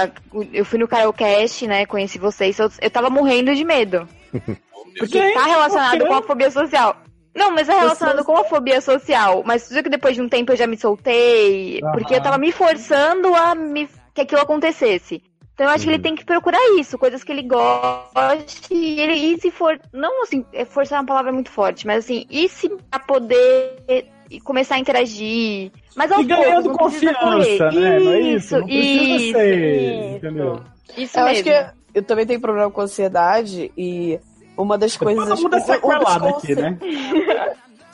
eu 0.52 0.64
fui 0.64 0.78
no 0.78 0.88
Karaokast, 0.88 1.66
né? 1.66 1.84
Conheci 1.86 2.18
vocês, 2.18 2.58
eu, 2.58 2.70
eu 2.80 2.90
tava 2.90 3.10
morrendo 3.10 3.54
de 3.54 3.64
medo. 3.64 4.06
Porque 4.98 5.18
Gente, 5.18 5.34
tá 5.34 5.44
relacionado 5.44 6.06
com 6.06 6.14
a 6.14 6.22
fobia 6.22 6.50
social. 6.50 6.96
Não, 7.34 7.50
mas 7.50 7.68
é 7.68 7.78
relacionado 7.78 8.24
com 8.24 8.36
a 8.36 8.44
fobia 8.44 8.80
social. 8.80 9.42
Mas 9.44 9.68
tudo 9.68 9.82
que 9.82 9.88
depois 9.88 10.14
de 10.14 10.22
um 10.22 10.28
tempo 10.28 10.52
eu 10.52 10.56
já 10.56 10.66
me 10.66 10.76
soltei. 10.76 11.80
Porque 11.92 12.14
eu 12.14 12.22
tava 12.22 12.38
me 12.38 12.52
forçando 12.52 13.34
a 13.34 13.54
me... 13.54 13.88
que 14.14 14.20
aquilo 14.20 14.40
acontecesse. 14.40 15.22
Então 15.54 15.66
eu 15.66 15.72
acho 15.72 15.84
que 15.84 15.90
ele 15.90 16.02
tem 16.02 16.16
que 16.16 16.24
procurar 16.24 16.58
isso, 16.78 16.98
coisas 16.98 17.22
que 17.22 17.30
ele 17.30 17.42
goste. 17.42 18.74
E 18.74 19.00
ele 19.00 19.14
e 19.14 19.40
se 19.40 19.50
for. 19.50 19.80
Não 19.92 20.22
assim, 20.22 20.44
é 20.52 20.64
forçar 20.64 20.98
é 20.98 21.00
uma 21.00 21.06
palavra 21.06 21.32
muito 21.32 21.50
forte, 21.50 21.86
mas 21.86 22.04
assim, 22.04 22.26
e 22.28 22.48
se 22.48 22.68
pra 22.90 22.98
poder 22.98 24.08
e 24.30 24.40
começar 24.40 24.74
a 24.74 24.78
interagir. 24.78 25.70
Mas 25.94 26.10
aos 26.10 26.22
E 26.22 26.26
ganhando 26.26 26.70
poucos, 26.70 26.94
confiança, 26.94 27.70
né? 27.70 28.00
Não 28.00 28.12
é 28.12 28.20
isso? 28.20 28.58
Não 28.58 28.66
precisa 28.66 29.14
isso, 29.14 29.32
ser, 29.32 30.06
isso. 30.06 30.16
entendeu? 30.16 30.60
Isso 30.96 31.18
Eu 31.18 31.24
mesmo. 31.24 31.28
acho 31.28 31.42
que 31.44 31.74
eu 31.94 32.02
também 32.02 32.26
tenho 32.26 32.40
problema 32.40 32.70
com 32.70 32.80
ansiedade 32.80 33.70
e 33.76 34.18
uma 34.56 34.78
das 34.78 34.96
coisas. 34.96 35.28
Todo 35.28 35.42
mundo 35.42 35.56
é 35.56 35.58
um 35.58 35.64
sequelado 35.64 36.28
aqui, 36.28 36.54
né? 36.54 36.78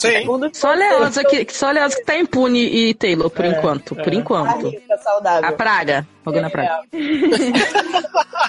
Sim. 0.00 0.26
Só 0.54 0.72
Leosa 0.72 1.22
que, 1.24 1.46
só 1.52 1.70
Leosa 1.70 1.94
que 1.96 2.04
tá 2.04 2.16
impune 2.16 2.60
e 2.60 2.94
Taylor, 2.94 3.28
por 3.28 3.44
É, 3.44 3.48
enquanto. 3.48 3.94
Por 3.94 4.08
é. 4.08 4.10
A 4.10 4.14
enquanto. 4.14 4.68
rica 4.68 4.96
saudável. 4.96 5.48
A 5.48 5.52
praga. 5.52 6.06
Alguém 6.24 6.42
na 6.42 6.50
praga. 6.50 6.80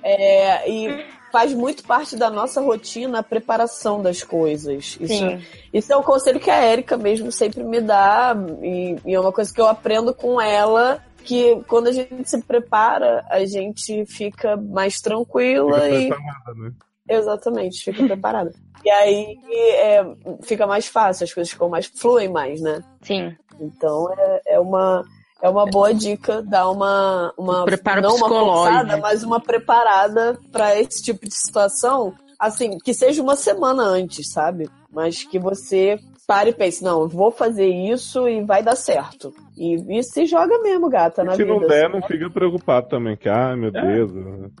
É, 0.00 0.70
e 0.70 1.04
faz 1.30 1.52
muito 1.52 1.82
parte 1.84 2.16
da 2.16 2.30
nossa 2.30 2.62
rotina 2.62 3.18
a 3.18 3.22
preparação 3.22 4.00
das 4.00 4.22
coisas. 4.22 4.96
Isso, 4.98 5.06
Sim. 5.06 5.42
isso 5.72 5.92
é 5.92 5.96
um 5.96 6.02
conselho 6.02 6.40
que 6.40 6.50
a 6.50 6.56
Érica 6.56 6.96
mesmo 6.96 7.30
sempre 7.30 7.62
me 7.62 7.80
dá, 7.80 8.34
e, 8.62 8.96
e 9.04 9.14
é 9.14 9.20
uma 9.20 9.32
coisa 9.32 9.52
que 9.52 9.60
eu 9.60 9.66
aprendo 9.66 10.14
com 10.14 10.40
ela. 10.40 11.02
Que 11.24 11.62
quando 11.66 11.88
a 11.88 11.92
gente 11.92 12.30
se 12.30 12.40
prepara, 12.42 13.22
a 13.28 13.44
gente 13.44 14.06
fica 14.06 14.56
mais 14.56 14.98
tranquila 14.98 15.90
e. 15.90 16.08
preparada, 16.08 16.54
né? 16.56 16.72
Exatamente, 17.08 17.82
fica 17.84 18.04
preparada. 18.04 18.52
E 18.84 18.90
aí 18.90 19.38
é, 19.50 20.04
fica 20.42 20.66
mais 20.66 20.86
fácil, 20.86 21.24
as 21.24 21.32
coisas 21.32 21.52
ficam 21.52 21.68
mais. 21.68 21.86
fluem 21.86 22.28
mais, 22.28 22.60
né? 22.60 22.82
Sim. 23.02 23.34
Então 23.60 24.12
é, 24.16 24.42
é 24.54 24.60
uma. 24.60 25.04
É 25.40 25.48
uma 25.48 25.66
boa 25.66 25.94
dica 25.94 26.42
dar 26.42 26.68
uma, 26.68 27.32
uma 27.38 27.64
Preparo 27.64 28.00
não 28.02 28.16
uma 28.16 28.26
psicológico. 28.26 28.64
forçada, 28.76 28.96
mas 28.96 29.22
uma 29.22 29.38
preparada 29.40 30.36
para 30.50 30.76
esse 30.80 31.00
tipo 31.00 31.24
de 31.28 31.32
situação, 31.32 32.12
assim, 32.36 32.76
que 32.78 32.92
seja 32.92 33.22
uma 33.22 33.36
semana 33.36 33.84
antes, 33.84 34.32
sabe? 34.32 34.68
Mas 34.92 35.22
que 35.22 35.38
você 35.38 35.96
pare 36.26 36.50
e 36.50 36.52
pense, 36.52 36.82
não, 36.82 37.02
eu 37.02 37.08
vou 37.08 37.30
fazer 37.30 37.68
isso 37.68 38.28
e 38.28 38.42
vai 38.42 38.64
dar 38.64 38.74
certo. 38.74 39.32
E, 39.56 39.98
e 39.98 40.02
se 40.02 40.26
joga 40.26 40.58
mesmo, 40.58 40.88
gata, 40.90 41.22
na 41.22 41.32
Se 41.36 41.38
vida. 41.44 41.52
não 41.52 41.60
der, 41.60 41.84
assim. 41.86 41.94
não 41.94 42.02
fica 42.06 42.28
preocupado 42.28 42.88
também, 42.88 43.16
que, 43.16 43.28
ai 43.28 43.54
meu 43.54 43.70
Deus. 43.70 44.10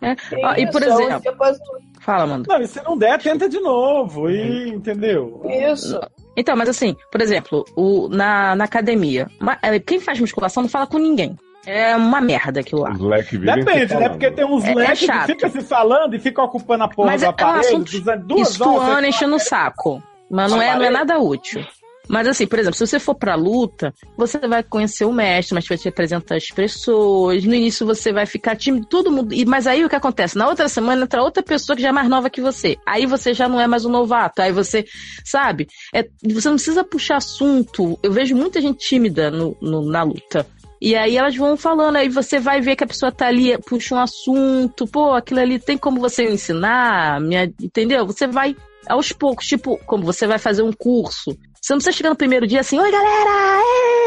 É. 0.00 0.14
Ó, 0.46 0.54
e 0.54 0.70
por 0.70 0.82
é 0.82 0.86
exemplo, 0.86 1.20
depois- 1.24 1.58
fala, 2.08 2.26
mano. 2.26 2.44
Não, 2.48 2.60
e 2.60 2.66
se 2.66 2.82
não 2.82 2.96
der, 2.96 3.18
tenta 3.20 3.48
de 3.48 3.60
novo. 3.60 4.30
E, 4.30 4.70
entendeu? 4.70 5.42
Isso. 5.44 6.00
Então, 6.36 6.56
mas 6.56 6.68
assim, 6.68 6.96
por 7.12 7.20
exemplo, 7.20 7.64
o, 7.76 8.08
na, 8.08 8.54
na 8.56 8.64
academia, 8.64 9.28
ma- 9.38 9.58
é, 9.62 9.78
quem 9.78 10.00
faz 10.00 10.18
musculação 10.18 10.62
não 10.62 10.70
fala 10.70 10.86
com 10.86 10.96
ninguém. 10.98 11.36
É 11.66 11.94
uma 11.96 12.20
merda 12.20 12.60
aquilo 12.60 12.80
lá. 12.82 12.90
Depende, 12.92 13.94
né? 13.94 14.08
Porque 14.08 14.30
tem 14.30 14.44
uns 14.46 14.64
É- 14.64 14.70
é 14.70 14.74
leques 14.74 15.00
que 15.00 15.06
chato. 15.06 15.26
fica 15.26 15.48
se 15.50 15.60
falando 15.60 16.14
e 16.14 16.18
fica 16.18 16.42
ocupando 16.42 16.84
a 16.84 16.88
porra 16.88 17.10
Mas 17.10 17.20
do 17.20 17.26
é, 17.26 17.34
é 17.36 17.44
um 17.44 17.50
assunto 17.50 18.00
duas 18.24 18.58
horas. 18.60 19.04
enchendo 19.04 19.36
o 19.36 19.38
saco. 19.38 20.02
Mas 20.30 20.50
não 20.50 20.62
é, 20.62 20.76
não 20.76 20.84
é 20.84 20.90
nada 20.90 21.18
útil. 21.18 21.62
Mas 22.08 22.26
assim, 22.26 22.46
por 22.46 22.58
exemplo, 22.58 22.76
se 22.76 22.86
você 22.86 22.98
for 22.98 23.14
pra 23.14 23.34
luta, 23.34 23.92
você 24.16 24.38
vai 24.38 24.62
conhecer 24.62 25.04
o 25.04 25.12
mestre, 25.12 25.54
mas 25.54 25.66
vai 25.66 25.76
te 25.76 25.88
apresentar 25.88 26.36
as 26.36 26.46
pessoas. 26.48 27.44
No 27.44 27.54
início 27.54 27.86
você 27.86 28.12
vai 28.12 28.24
ficar 28.26 28.56
tímido, 28.56 28.86
todo 28.86 29.10
mundo. 29.10 29.34
e- 29.34 29.44
Mas 29.44 29.66
aí 29.66 29.84
o 29.84 29.88
que 29.88 29.96
acontece? 29.96 30.36
Na 30.38 30.48
outra 30.48 30.68
semana 30.68 31.04
entra 31.04 31.22
outra 31.22 31.42
pessoa 31.42 31.76
que 31.76 31.82
já 31.82 31.88
é 31.88 31.92
mais 31.92 32.08
nova 32.08 32.30
que 32.30 32.40
você. 32.40 32.76
Aí 32.86 33.04
você 33.06 33.34
já 33.34 33.48
não 33.48 33.60
é 33.60 33.66
mais 33.66 33.84
um 33.84 33.90
novato. 33.90 34.40
Aí 34.40 34.52
você, 34.52 34.84
sabe? 35.24 35.66
É, 35.94 36.02
você 36.22 36.48
não 36.48 36.56
precisa 36.56 36.82
puxar 36.84 37.16
assunto. 37.16 37.98
Eu 38.02 38.12
vejo 38.12 38.34
muita 38.34 38.60
gente 38.60 38.78
tímida 38.78 39.30
no, 39.30 39.56
no- 39.60 39.84
na 39.84 40.02
luta. 40.02 40.46
E 40.80 40.94
aí 40.94 41.16
elas 41.16 41.34
vão 41.36 41.56
falando, 41.56 41.96
aí 41.96 42.08
você 42.08 42.38
vai 42.38 42.60
ver 42.60 42.76
que 42.76 42.84
a 42.84 42.86
pessoa 42.86 43.10
tá 43.10 43.26
ali, 43.26 43.58
puxa 43.58 43.96
um 43.96 43.98
assunto, 43.98 44.86
pô, 44.86 45.12
aquilo 45.12 45.40
ali 45.40 45.58
tem 45.58 45.76
como 45.76 46.00
você 46.00 46.22
ensinar, 46.30 47.20
me- 47.20 47.52
entendeu? 47.60 48.06
Você 48.06 48.26
vai 48.28 48.56
aos 48.86 49.12
poucos, 49.12 49.44
tipo, 49.46 49.76
como 49.86 50.04
você 50.04 50.24
vai 50.26 50.38
fazer 50.38 50.62
um 50.62 50.72
curso. 50.72 51.36
Você 51.60 51.72
não 51.72 51.78
precisa 51.78 51.96
chegar 51.96 52.10
no 52.10 52.16
primeiro 52.16 52.46
dia 52.46 52.60
assim, 52.60 52.78
oi 52.78 52.90
galera, 52.90 53.60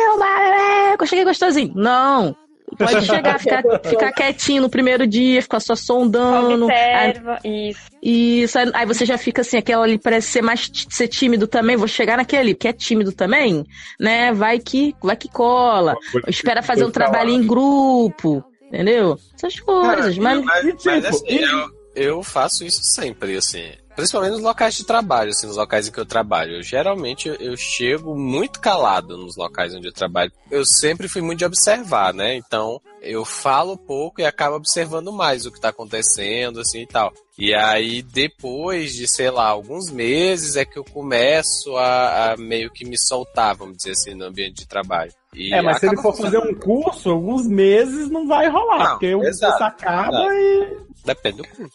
eu, 0.06 0.92
eu, 0.92 0.98
eu 1.00 1.06
cheguei 1.08 1.24
gostosinho. 1.26 1.72
Não. 1.76 2.36
Pode 2.78 3.06
chegar, 3.06 3.38
ficar, 3.38 3.62
ficar 3.84 4.12
quietinho 4.14 4.62
no 4.62 4.70
primeiro 4.70 5.06
dia, 5.06 5.42
ficar 5.42 5.60
só 5.60 5.76
sondando. 5.76 6.70
Aí, 6.70 7.10
Observa. 7.10 7.40
Isso. 7.44 7.80
isso, 8.02 8.58
aí- 8.60 8.72
aí 8.74 8.86
você 8.86 9.06
já 9.06 9.18
fica 9.18 9.42
assim, 9.42 9.58
aquela 9.58 9.84
ali 9.84 9.98
parece 10.00 10.32
ser 10.32 10.42
mais 10.42 10.72
ser 10.90 11.10
tímido 11.10 11.48
também, 11.48 11.76
vou 11.76 11.88
chegar 11.88 12.16
naquele 12.16 12.42
ali, 12.42 12.56
que 12.56 12.70
é 12.70 12.74
tímido 12.74 13.12
também, 13.12 13.66
né? 14.00 14.32
Vai 14.32 14.58
que, 14.58 14.96
vai 15.04 15.18
que 15.18 15.28
cola. 15.28 15.96
Coisa 16.14 16.30
Espera 16.30 16.64
fazer 16.64 16.86
um 16.86 16.92
trabalho 16.92 17.30
em 17.32 17.46
grupo, 17.46 18.42
entendeu? 18.68 19.20
Essas 19.36 19.60
coisas, 19.60 20.18
mas 20.18 20.40
E, 20.40 20.46
Mas 20.46 20.82
tipo, 20.82 20.90
assim, 21.08 21.26
e- 21.28 21.42
eu, 21.44 21.70
eu 21.94 22.24
faço 22.24 22.64
isso 22.64 22.80
sempre, 22.96 23.36
assim. 23.36 23.74
Principalmente 23.96 24.34
nos 24.34 24.42
locais 24.42 24.76
de 24.76 24.86
trabalho, 24.86 25.30
assim, 25.30 25.48
nos 25.48 25.58
locais 25.58 25.88
em 25.88 25.92
que 25.92 26.00
eu 26.00 26.06
trabalho. 26.06 26.56
Eu, 26.56 26.64
geralmente 26.64 27.28
eu, 27.28 27.56
chego 27.58 28.16
muito 28.16 28.60
calado 28.60 29.18
nos 29.18 29.36
locais 29.38 29.74
onde 29.74 29.88
eu 29.88 29.94
trabalho. 29.94 30.32
Eu 30.50 30.66
sempre 30.66 31.08
fui 31.08 31.22
muito 31.22 31.40
de 31.40 31.46
observar, 31.46 32.14
né? 32.14 32.36
Então 32.36 32.82
eu 33.02 33.26
falo 33.26 33.78
pouco 33.78 34.22
e 34.22 34.26
acabo 34.26 34.56
observando 34.56 35.12
mais 35.12 35.46
o 35.46 35.52
que 35.52 35.60
tá 35.60 35.70
acontecendo, 35.70 36.60
assim 36.60 36.82
e 36.82 36.88
tal. 36.88 37.14
E 37.38 37.56
aí, 37.56 38.04
depois 38.04 38.94
de, 38.94 39.08
sei 39.08 39.32
lá, 39.32 39.48
alguns 39.48 39.90
meses, 39.90 40.56
é 40.56 40.64
que 40.64 40.78
eu 40.78 40.84
começo 40.84 41.76
a, 41.76 42.34
a 42.34 42.38
meio 42.38 42.70
que 42.70 42.86
me 42.86 43.00
soltar, 43.00 43.56
vamos 43.56 43.78
dizer 43.78 43.92
assim, 43.92 44.14
no 44.14 44.26
ambiente 44.26 44.58
de 44.58 44.68
trabalho. 44.68 45.12
E 45.34 45.54
É, 45.54 45.62
mas 45.62 45.80
se 45.80 45.88
ele 45.88 45.98
for 45.98 46.16
fazer 46.16 46.38
um 46.38 46.54
curso, 46.54 47.10
alguns 47.10 47.48
meses 47.48 48.10
não 48.10 48.28
vai 48.28 48.50
rolar, 48.50 48.80
Não, 48.80 48.90
porque 48.92 49.16
o 49.16 49.24
exato, 49.24 49.54
curso 49.54 49.64
acaba 49.64 50.18
exato. 50.18 50.34
e. 50.34 50.91
Depende 51.06 51.38
do 51.38 51.48
curso. 51.48 51.74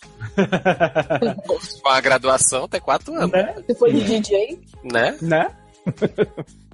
Com 1.83 1.89
a 1.89 2.01
graduação, 2.01 2.69
tem 2.69 2.81
quatro 2.81 3.15
anos, 3.15 3.31
Né? 3.33 3.55
Se 3.67 3.75
for 3.75 3.91
de 3.93 4.01
DJ, 4.05 4.61
né? 4.85 5.17
Né? 5.21 5.51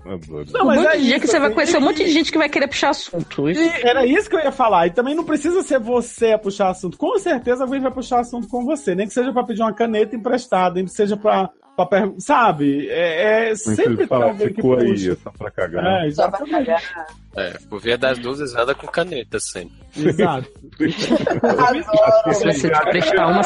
Adoro. 0.05 0.47
Não, 0.53 0.63
um 0.63 0.67
mas 0.67 0.81
monte 0.81 0.89
é 0.89 0.97
de 0.99 1.05
dia 1.05 1.21
que 1.21 1.27
você 1.29 1.39
vai 1.39 1.51
e- 1.51 1.55
conhecer 1.55 1.77
um 1.77 1.81
monte 1.81 2.05
de 2.05 2.11
gente 2.11 2.33
que 2.33 2.39
vai 2.39 2.49
querer 2.49 2.67
puxar 2.67 2.91
assunto. 2.91 3.49
Isso. 3.49 3.87
Era 3.87 4.05
isso 4.05 4.29
que 4.29 4.35
eu 4.35 4.41
ia 4.41 4.51
falar. 4.51 4.89
E 4.89 4.91
também 4.91 5.15
não 5.15 5.23
precisa 5.25 5.63
ser 5.63 5.79
você 5.79 6.33
a 6.33 6.39
puxar 6.39 6.71
assunto. 6.71 6.99
Com 6.99 7.17
certeza 7.19 7.63
alguém 7.63 7.81
vai 7.81 7.93
puxar 7.93 8.21
assunto 8.21 8.49
com 8.49 8.65
você. 8.65 8.95
Nem 8.97 9.07
que 9.07 9.15
seja 9.15 9.33
pra 9.33 9.45
pedir 9.45 9.63
uma 9.63 9.73
caneta 9.73 10.17
emprestada, 10.17 10.75
nem 10.77 10.87
que 10.87 10.91
seja 10.93 11.17
pra, 11.17 11.49
pra 11.77 11.87
perguntar. 11.87 12.21
Sabe? 12.21 12.89
É, 12.89 13.47
é 13.47 13.49
Não 13.51 13.57
sempre 13.57 14.07
falar, 14.07 14.27
alguém 14.27 14.49
que 14.49 14.55
ficou 14.55 14.79
aí, 14.79 14.89
puxa. 14.91 15.13
é 15.13 15.17
só 15.17 15.31
pra 15.31 15.51
cagar. 15.51 16.07
É, 16.07 16.11
só 16.11 16.31
pra 16.31 16.47
cagar. 16.47 16.83
É, 17.37 17.51
por 17.69 17.81
via 17.81 17.97
das 17.97 18.19
dúvidas, 18.19 18.55
anda 18.55 18.75
com 18.75 18.87
caneta 18.87 19.39
sempre. 19.41 19.77
Exato. 19.97 20.49
Se 22.35 22.45
você 22.45 22.71
te 22.71 22.81
prestar 22.91 23.27
uma. 23.29 23.43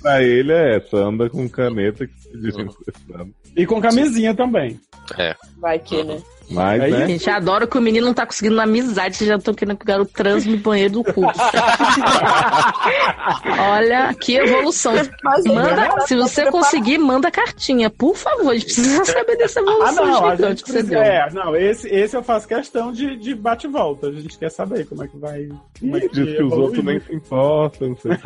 Pra 0.00 0.22
ele 0.22 0.52
é 0.52 0.76
essa, 0.76 0.96
anda 0.96 1.28
com 1.28 1.48
caneta 1.48 2.06
que 2.06 2.20
se 2.20 2.28
pediu 2.30 2.60
emprestado. 2.60 3.34
E 3.56 3.66
com 3.66 3.80
camisinha 3.80 4.34
também. 4.34 4.80
É. 5.18 5.34
Vai 5.58 5.78
que, 5.78 6.02
né? 6.04 6.20
Mas, 6.48 6.80
Aí, 6.80 6.90
né? 6.92 7.06
Gente, 7.08 7.28
adoro 7.28 7.66
que 7.66 7.76
o 7.76 7.80
menino 7.80 8.06
não 8.06 8.14
tá 8.14 8.24
conseguindo 8.24 8.60
amizade, 8.60 9.16
vocês 9.16 9.26
já 9.28 9.34
estão 9.36 9.52
querendo 9.52 9.76
que 9.76 9.82
o 9.84 9.86
garoto 9.86 10.12
transe 10.12 10.48
no 10.48 10.56
banheiro 10.58 10.92
do 10.94 11.04
curso. 11.04 11.40
Olha, 13.70 14.14
que 14.14 14.36
evolução. 14.36 14.92
Manda, 15.46 16.00
se 16.06 16.14
você 16.14 16.50
conseguir, 16.50 16.98
manda 16.98 17.30
cartinha, 17.30 17.88
por 17.90 18.16
favor. 18.16 18.50
A 18.50 18.54
gente 18.54 18.64
precisa 18.66 19.04
saber 19.04 19.36
dessa 19.36 19.60
Ah, 19.60 19.62
evolução 19.62 20.06
não, 20.06 20.26
a 20.26 20.30
gigante 20.36 20.48
gente 20.48 20.64
que 20.64 20.72
você 20.72 20.82
deu. 20.82 21.00
é, 21.02 21.30
não, 21.32 21.56
esse, 21.56 21.88
esse 21.88 22.16
eu 22.16 22.22
faço 22.22 22.46
questão 22.46 22.92
de, 22.92 23.16
de 23.16 23.34
bate 23.34 23.66
e 23.66 23.70
volta. 23.70 24.08
A 24.08 24.12
gente 24.12 24.38
quer 24.38 24.50
saber 24.50 24.86
como 24.86 25.02
é 25.02 25.08
que 25.08 25.16
vai. 25.16 25.48
Como 25.80 25.96
é 25.96 26.00
Ih, 26.04 26.08
diz 26.12 26.36
que 26.36 26.42
os 26.42 26.52
outros 26.52 26.84
nem 26.84 27.00
se 27.00 27.14
importam, 27.14 27.88
não 27.90 27.96
sei 27.96 28.12
o 28.12 28.16
que. 28.16 28.22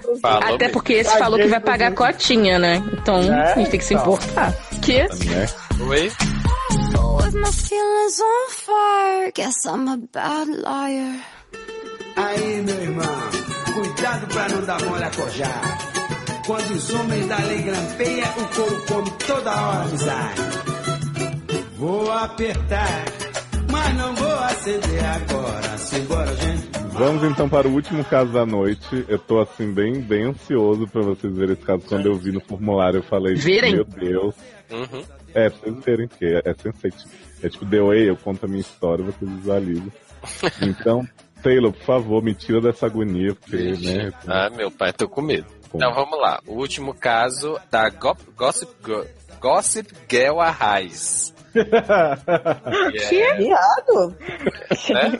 Pro 0.00 0.16
Falou 0.18 0.54
Até 0.54 0.68
porque 0.68 0.92
esse 0.94 1.18
falou 1.18 1.38
que 1.38 1.46
vai 1.46 1.60
pagar 1.60 1.92
cotinha, 1.94 2.58
né? 2.58 2.82
Então 2.94 3.20
É, 3.22 3.52
a 3.52 3.54
gente 3.56 3.70
tem 3.70 3.78
que 3.80 3.84
se 3.84 3.94
então. 3.94 4.14
importar. 4.14 4.52
Que? 4.82 5.02
né? 5.26 5.46
Oi? 5.88 6.10
With 7.16 7.34
my 7.34 7.50
feelings 7.50 8.20
on 8.20 8.50
fire, 8.50 9.30
guess 9.32 9.66
I'm 9.66 9.88
a 9.88 9.96
bad 9.96 10.48
liar. 10.48 11.20
Aí, 12.16 12.62
meu 12.62 12.82
irmão, 12.82 13.06
cuidado 13.74 14.26
pra 14.28 14.48
não 14.48 14.64
dar 14.64 14.82
mole 14.84 15.04
a 15.04 15.10
cojar. 15.10 15.78
Quando 16.46 16.70
os 16.72 16.90
homens 16.94 17.26
da 17.28 17.38
lei 17.38 17.62
grampeia, 17.62 18.24
o 18.36 18.54
couro 18.54 18.82
come 18.88 19.10
toda 19.26 19.50
hora, 19.50 19.82
amizade. 19.84 20.40
Vou 21.76 22.12
apertar, 22.12 23.04
mas 23.70 23.96
não 23.96 24.14
vou 24.14 24.34
acender 24.40 25.04
agora. 25.04 25.78
Simbora, 25.78 26.36
gente. 26.36 26.70
Vamos 26.92 27.24
então 27.24 27.48
para 27.48 27.66
o 27.66 27.72
último 27.72 28.04
caso 28.04 28.30
da 28.32 28.44
noite. 28.44 29.06
Eu 29.08 29.18
tô 29.18 29.40
assim 29.40 29.72
bem, 29.72 30.00
bem 30.00 30.24
ansioso 30.24 30.86
pra 30.88 31.00
vocês 31.02 31.34
verem 31.34 31.54
esse 31.54 31.62
caso. 31.64 31.82
Quando 31.88 32.06
eu 32.06 32.16
vi 32.16 32.32
no 32.32 32.40
formulário, 32.40 32.98
eu 32.98 33.02
falei, 33.02 33.34
Verem? 33.36 33.74
meu 33.76 33.84
Deus. 33.84 34.34
Uhum. 34.70 35.04
É, 35.34 35.48
pra 35.50 35.58
vocês 35.58 35.84
verem 35.84 36.08
que 36.08 36.24
é, 36.26 36.42
é 36.44 36.54
sensate. 36.54 37.04
É 37.42 37.48
tipo 37.48 37.64
The 37.66 37.80
Way, 37.80 38.08
eu 38.08 38.16
conto 38.16 38.44
a 38.44 38.48
minha 38.48 38.60
história, 38.60 39.04
vocês 39.04 39.30
visualizam. 39.30 39.90
Então, 40.62 41.06
Taylor, 41.42 41.72
por 41.72 41.82
favor, 41.82 42.22
me 42.22 42.34
tira 42.34 42.60
dessa 42.60 42.84
agonia, 42.86 43.34
porque, 43.34 43.56
né? 43.56 44.12
Ah, 44.26 44.50
meu 44.50 44.70
pai, 44.70 44.92
tô 44.92 45.08
com 45.08 45.22
medo. 45.22 45.46
com- 45.70 45.78
Então 45.78 45.94
vamos 45.94 46.18
lá. 46.20 46.40
O 46.46 46.52
último 46.54 46.92
caso 46.92 47.58
da 47.70 47.88
Go- 47.88 48.14
Gossip 48.36 48.70
Girl, 48.84 49.02
Gossip 49.40 49.90
Girl 50.10 50.38
Arraes. 50.40 51.32
Que 53.08 53.22
é, 53.22 53.34
Viado. 53.36 54.14
né? 54.90 55.18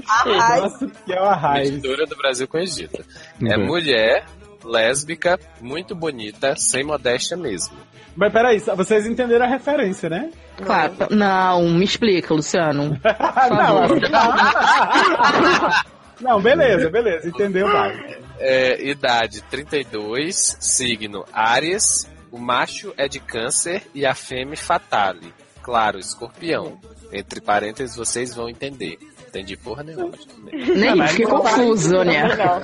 É 1.09 1.21
uma 1.21 1.35
raiva. 1.35 1.71
mistura 1.73 2.07
do 2.07 2.17
Brasil 2.17 2.47
com 2.47 2.59
o 2.59 2.61
Egito. 2.61 3.05
É 3.43 3.57
Uhum. 3.57 3.67
mulher, 3.67 4.25
lésbica, 4.65 5.39
muito 5.61 5.95
bonita, 5.95 6.55
sem 6.57 6.85
modéstia 6.85 7.37
mesmo. 7.37 7.77
Mas 8.21 8.33
peraí, 8.35 8.59
vocês 8.59 9.07
entenderam 9.07 9.47
a 9.47 9.49
referência, 9.49 10.11
né? 10.11 10.31
Claro. 10.59 10.93
Não, 11.09 11.67
me 11.71 11.87
explica, 11.87 12.35
Luciano. 12.35 12.91
Por 13.01 13.57
não, 13.57 13.89
favor. 13.89 14.01
não, 16.21 16.43
beleza, 16.43 16.91
beleza, 16.91 17.27
entendeu, 17.27 17.67
vai. 17.67 18.19
É, 18.39 18.91
idade 18.91 19.41
32, 19.45 20.59
signo 20.61 21.25
Áries, 21.33 22.11
o 22.31 22.39
macho 22.39 22.93
é 22.99 23.09
de 23.09 23.21
câncer 23.21 23.85
e 23.95 24.05
a 24.05 24.15
fêmea 24.15 24.55
fatale. 24.55 25.33
Claro, 25.63 25.99
escorpião. 25.99 26.79
Entre 27.11 27.41
parênteses, 27.41 27.97
vocês 27.97 28.35
vão 28.35 28.51
entender. 28.51 28.99
Entendi 29.29 29.57
porra 29.57 29.83
nenhuma. 29.83 30.13
Nem 30.53 31.09
fiquei 31.09 31.25
confuso, 31.25 32.05
né? 32.05 32.27
legal. 32.27 32.61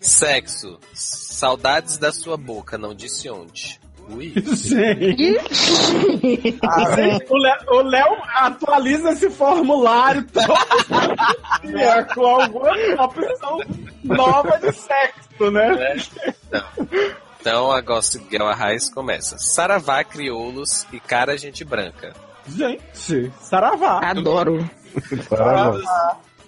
Sexo. 0.00 0.78
Saudades 0.92 1.96
da 1.96 2.12
sua 2.12 2.36
boca, 2.36 2.76
não 2.76 2.94
disse 2.94 3.30
onde. 3.30 3.80
Ui. 4.10 4.32
Gente, 4.56 5.38
gente, 6.96 7.26
o 7.70 7.82
Léo- 7.82 8.22
atualiza 8.34 9.10
esse 9.12 9.28
formulário 9.30 10.24
todo 10.32 10.54
dia 11.70 12.04
com 12.14 12.26
alguma 12.26 13.04
opção 13.04 13.60
nova 14.04 14.58
de 14.58 14.72
sexo, 14.72 15.50
né? 15.50 15.96
Então 17.40 17.70
a 17.70 17.80
Gossip 17.80 18.26
Girl 18.30 18.46
Arraes 18.48 18.92
começa. 18.92 19.36
Saravá, 19.38 20.02
crioulos 20.04 20.86
e 20.92 20.98
cara 21.00 21.36
gente 21.36 21.64
branca. 21.64 22.12
Gente, 22.48 23.30
saravá. 23.40 24.00
Adoro. 24.02 24.68
Parabéns. 25.28 25.84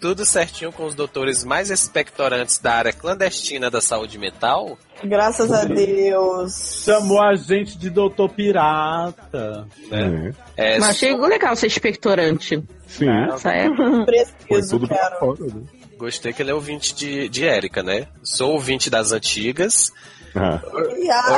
Tudo 0.01 0.25
certinho 0.25 0.73
com 0.73 0.87
os 0.87 0.95
doutores 0.95 1.45
mais 1.45 1.71
expectorantes 1.71 2.59
da 2.59 2.73
área 2.73 2.93
clandestina 2.93 3.71
da 3.71 3.83
saúde 3.83 4.17
mental? 4.19 4.79
Graças 5.05 5.53
a 5.53 5.65
Deus. 5.65 6.83
Chamou 6.85 7.21
a 7.23 7.35
gente 7.35 7.77
de 7.77 7.91
doutor 7.91 8.31
pirata. 8.31 9.67
É. 9.93 10.33
É, 10.57 10.79
Mas 10.79 10.91
achei 10.91 11.15
legal 11.17 11.55
ser 11.55 11.67
expectorante. 11.67 12.63
Sim, 12.87 13.09
Essa 13.31 13.51
é. 13.53 13.67
foi 13.77 14.05
Preciso, 14.07 14.79
tudo 14.79 14.89
quero. 14.89 15.19
fora. 15.19 15.45
Né? 15.45 15.63
Gostei 15.99 16.33
que 16.33 16.41
ele 16.43 16.51
é 16.51 16.55
ouvinte 16.55 16.95
de, 16.95 17.29
de 17.29 17.47
Érica, 17.47 17.83
né? 17.83 18.07
Sou 18.23 18.53
ouvinte 18.53 18.89
das 18.89 19.13
antigas. 19.13 19.93
Ah. 20.35 20.61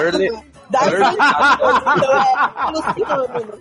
Early- 0.00 0.30
Das 0.70 0.86
Early- 0.86 1.16
Luciano. 2.72 3.60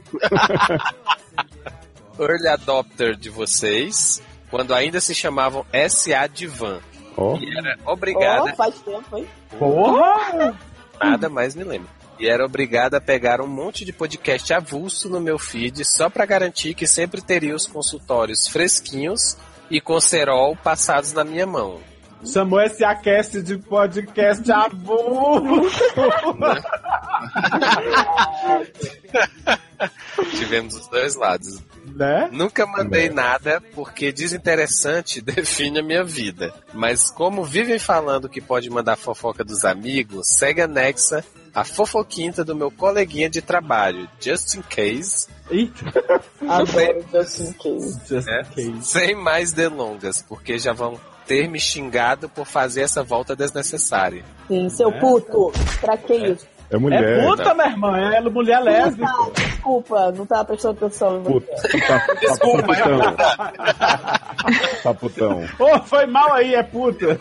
Early 2.19 2.47
adopter 2.49 3.15
de 3.15 3.29
vocês. 3.29 4.21
Quando 4.51 4.75
ainda 4.75 4.99
se 5.01 5.15
chamavam 5.15 5.65
SA 5.89 6.27
Divan. 6.27 6.79
ó. 7.17 7.35
E 7.37 7.57
era 7.57 7.77
obrigada. 7.85 8.51
Oh, 8.51 8.55
faz 8.55 8.75
tempo, 8.81 9.17
hein? 9.17 9.27
Porra! 9.57 10.55
Nada 11.01 11.29
mais 11.29 11.55
me 11.55 11.63
lembro. 11.63 11.89
E 12.19 12.27
era 12.27 12.45
obrigada 12.45 12.97
a 12.97 13.01
pegar 13.01 13.41
um 13.41 13.47
monte 13.47 13.83
de 13.83 13.91
podcast 13.91 14.53
avulso 14.53 15.09
no 15.09 15.19
meu 15.19 15.39
feed 15.39 15.83
só 15.83 16.07
pra 16.09 16.25
garantir 16.25 16.75
que 16.75 16.85
sempre 16.85 17.19
teria 17.21 17.55
os 17.55 17.65
consultórios 17.65 18.47
fresquinhos 18.47 19.35
e 19.71 19.81
com 19.81 19.99
cerol 19.99 20.55
passados 20.55 21.13
na 21.13 21.23
minha 21.23 21.47
mão. 21.47 21.79
Chamou 22.23 22.61
esse 22.61 22.83
aquece 22.83 23.41
de 23.41 23.57
podcast 23.57 24.51
avulso. 24.51 25.81
Tivemos 30.37 30.75
os 30.75 30.87
dois 30.87 31.15
lados. 31.15 31.59
Né? 31.95 32.29
Nunca 32.31 32.65
mandei 32.65 33.09
nada 33.09 33.61
porque 33.73 34.11
desinteressante 34.11 35.19
define 35.21 35.79
a 35.79 35.83
minha 35.83 36.03
vida. 36.03 36.53
Mas 36.73 37.09
como 37.11 37.43
vivem 37.43 37.79
falando 37.79 38.29
que 38.29 38.41
pode 38.41 38.69
mandar 38.69 38.95
fofoca 38.97 39.43
dos 39.43 39.63
amigos, 39.65 40.27
segue 40.37 40.61
anexa 40.61 41.23
a 41.53 41.63
fofoquinta 41.65 42.45
do 42.45 42.55
meu 42.55 42.71
coleguinha 42.71 43.29
de 43.29 43.41
trabalho, 43.41 44.09
just 44.21 44.55
in 44.55 44.61
case, 44.61 45.27
Eita, 45.49 45.83
Adoro 46.47 47.05
Justin 47.11 47.51
Case. 47.53 47.99
just 48.07 48.27
É. 48.29 48.41
in 48.61 48.73
case. 48.77 48.85
sem 48.87 49.15
mais 49.15 49.51
delongas, 49.51 50.21
porque 50.21 50.57
já 50.57 50.71
vão 50.71 50.97
ter 51.27 51.49
me 51.49 51.59
xingado 51.59 52.27
por 52.29 52.45
fazer 52.45 52.81
essa 52.81 53.03
volta 53.03 53.35
desnecessária. 53.35 54.23
Sim, 54.47 54.69
seu 54.69 54.91
puto. 54.93 55.51
Pra 55.79 55.95
que 55.97 56.13
isso? 56.15 56.47
É 56.71 56.77
mulher. 56.77 57.03
É 57.03 57.25
puta, 57.25 57.53
minha 57.53 57.67
irmã, 57.67 57.99
é 58.13 58.21
mulher 58.21 58.59
lésbica. 58.61 59.11
Puta, 59.11 59.41
desculpa, 59.41 60.11
não 60.13 60.25
tava 60.25 60.45
prestando 60.45 60.85
atenção 60.85 61.17
em 61.17 61.23
você. 61.23 61.67
Puta, 61.67 61.87
tá, 61.87 62.13
Desculpa, 62.19 62.67
Paputão. 62.67 63.15
Paputão. 64.83 65.49
Ô, 65.59 65.79
foi 65.81 66.05
mal 66.05 66.33
aí, 66.33 66.55
é 66.55 66.63
puta. 66.63 67.19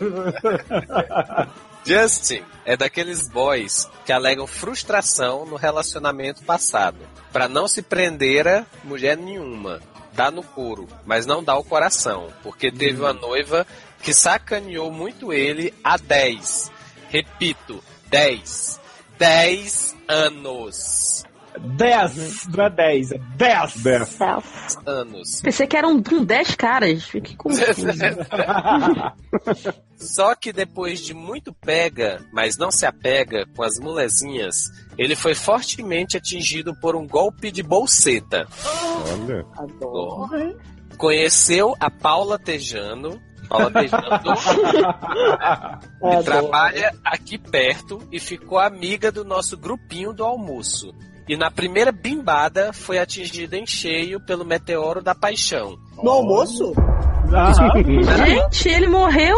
Justin 1.85 2.43
é 2.65 2.77
daqueles 2.77 3.29
boys 3.29 3.89
que 4.05 4.13
alegam 4.13 4.47
frustração 4.47 5.45
no 5.47 5.57
relacionamento 5.57 6.43
passado, 6.45 6.99
Pra 7.33 7.49
não 7.49 7.69
se 7.69 7.81
prender 7.81 8.47
a 8.47 8.67
mulher 8.85 9.17
nenhuma. 9.17 9.81
Dá 10.13 10.31
no 10.31 10.43
couro, 10.43 10.89
mas 11.07 11.25
não 11.27 11.43
dá 11.43 11.57
o 11.57 11.65
coração, 11.65 12.29
porque 12.43 12.71
teve 12.71 13.01
uma 13.01 13.13
noiva 13.13 13.65
que 14.03 14.13
sacaneou 14.13 14.91
muito 14.91 15.33
ele 15.33 15.73
há 15.85 15.97
10. 15.97 16.71
Repito, 17.09 17.83
10. 18.09 18.80
10 19.21 19.97
anos. 20.09 21.25
10, 21.77 22.49
não 22.49 22.65
é 22.65 22.71
10, 22.71 23.13
é 23.13 23.19
10. 23.37 23.75
10. 23.83 24.19
Anos. 24.87 25.43
Pensei 25.43 25.67
que 25.67 25.77
eram 25.77 26.03
com 26.03 26.25
10 26.25 26.55
caras. 26.55 27.05
Fiquei 27.05 27.37
confuso. 27.37 27.67
Só 29.99 30.35
que 30.35 30.55
depois 30.55 31.01
de 31.01 31.13
muito 31.13 31.53
pega, 31.53 32.25
mas 32.33 32.57
não 32.57 32.71
se 32.71 32.87
apega 32.87 33.45
com 33.55 33.63
as 33.63 33.79
mulezinhas, 33.79 34.57
ele 34.97 35.15
foi 35.15 35.35
fortemente 35.35 36.17
atingido 36.17 36.75
por 36.81 36.97
um 36.97 37.07
golpe 37.07 37.53
de 37.53 37.63
bolseta. 37.63 38.49
Olha. 39.13 39.45
Adoro. 39.59 40.59
Conheceu 40.97 41.75
a 41.79 41.91
Paula 41.91 42.39
Tejano. 42.39 43.21
Paula 43.51 43.71
Tejano 43.73 44.03
que 46.01 46.25
trabalha 46.25 46.95
aqui 47.05 47.37
perto 47.37 47.99
e 48.13 48.21
ficou 48.21 48.59
amiga 48.59 49.11
do 49.11 49.25
nosso 49.25 49.59
grupinho 49.59 50.13
do 50.13 50.25
almoço. 50.25 50.95
E 51.29 51.37
na 51.37 51.51
primeira 51.51 51.93
bimbada 51.93 52.73
foi 52.73 52.99
atingida 52.99 53.57
em 53.57 53.67
cheio 53.67 54.21
pelo 54.21 54.45
meteoro 54.45 55.03
da 55.03 55.15
paixão. 55.15 55.77
No 56.03 56.11
almoço? 56.11 56.73
Gente, 58.27 58.69
ele 58.69 58.87
morreu? 58.89 59.37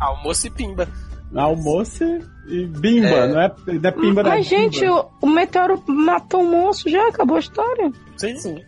Almoço 0.00 0.46
e 0.46 0.50
pimba. 0.50 0.88
Almoço 1.34 2.04
e 2.48 2.66
bimba, 2.66 3.08
É. 3.08 3.26
não 3.28 3.40
é, 3.40 3.54
não 3.66 3.88
é 3.88 3.92
pimba 3.92 4.22
da 4.22 4.30
Mas, 4.30 4.46
gente, 4.46 4.86
o, 4.86 5.06
o 5.22 5.26
meteoro 5.26 5.82
matou 5.86 6.42
o 6.42 6.50
moço, 6.50 6.90
já 6.90 7.08
acabou 7.08 7.36
a 7.36 7.40
história. 7.40 7.90
Sim. 8.16 8.36
Sim. 8.38 8.62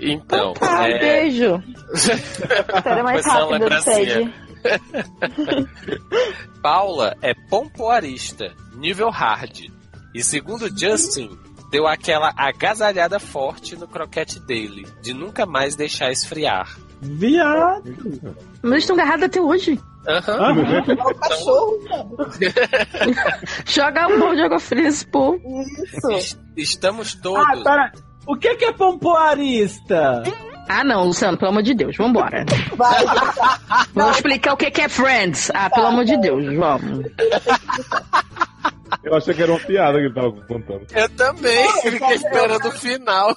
Então, 0.00 0.54
Tá, 0.54 0.88
é, 0.88 0.98
beijo. 0.98 1.62
Mais 3.04 3.22
Foi 3.24 3.32
só 3.32 3.48
uma 3.48 3.58
rápida 3.58 3.78
do. 3.78 3.84
Ted. 3.84 4.34
Paula 6.62 7.16
é 7.22 7.32
pompoarista, 7.48 8.52
nível 8.74 9.10
hard. 9.10 9.66
E 10.14 10.22
segundo 10.22 10.68
Justin, 10.76 11.30
deu 11.70 11.86
aquela 11.86 12.32
agasalhada 12.36 13.18
forte 13.18 13.76
no 13.76 13.86
croquete 13.88 14.38
dele, 14.40 14.86
de 15.02 15.14
nunca 15.14 15.46
mais 15.46 15.76
deixar 15.76 16.10
esfriar. 16.10 16.76
Viado. 17.00 17.96
Mas 18.62 18.72
eles 18.72 18.82
estão 18.84 18.96
agarrados 18.96 19.24
até 19.24 19.40
hoje. 19.40 19.80
Aham. 20.06 20.54
É 20.88 20.92
o 21.02 21.14
cachorro, 21.14 21.78
Joga 23.66 24.08
um 24.08 24.18
bom 24.18 24.34
de 24.34 24.42
água 24.42 24.58
fria 24.58 24.82
nesse 24.84 25.06
povo. 25.06 25.40
Isso. 25.82 26.10
Es- 26.10 26.38
Estamos 26.56 27.16
Ah, 27.16 27.20
todos. 27.22 27.62
O 28.30 28.36
que 28.36 28.54
que 28.54 28.64
é 28.66 28.72
pompoarista? 28.72 30.22
Ah, 30.68 30.84
não, 30.84 31.06
Luciano, 31.06 31.36
pelo 31.36 31.50
amor 31.50 31.64
de 31.64 31.74
Deus, 31.74 31.96
vambora. 31.96 32.46
Vai, 32.76 33.04
Vamos 33.92 34.16
explicar 34.16 34.52
o 34.52 34.56
que 34.56 34.70
que 34.70 34.82
é 34.82 34.88
Friends. 34.88 35.50
Ah, 35.52 35.68
pelo 35.68 35.88
amor 35.88 36.04
de 36.04 36.16
Deus, 36.16 36.44
vamos. 36.56 37.06
Eu 39.02 39.16
achei 39.16 39.34
que 39.34 39.42
era 39.42 39.50
uma 39.50 39.58
piada 39.58 39.98
que 39.98 40.04
ele 40.04 40.14
tava 40.14 40.30
contando. 40.30 40.86
Eu 40.94 41.08
também, 41.10 41.68
fiquei 41.82 42.14
esperando 42.14 42.68
o 42.68 42.70
final. 42.70 43.36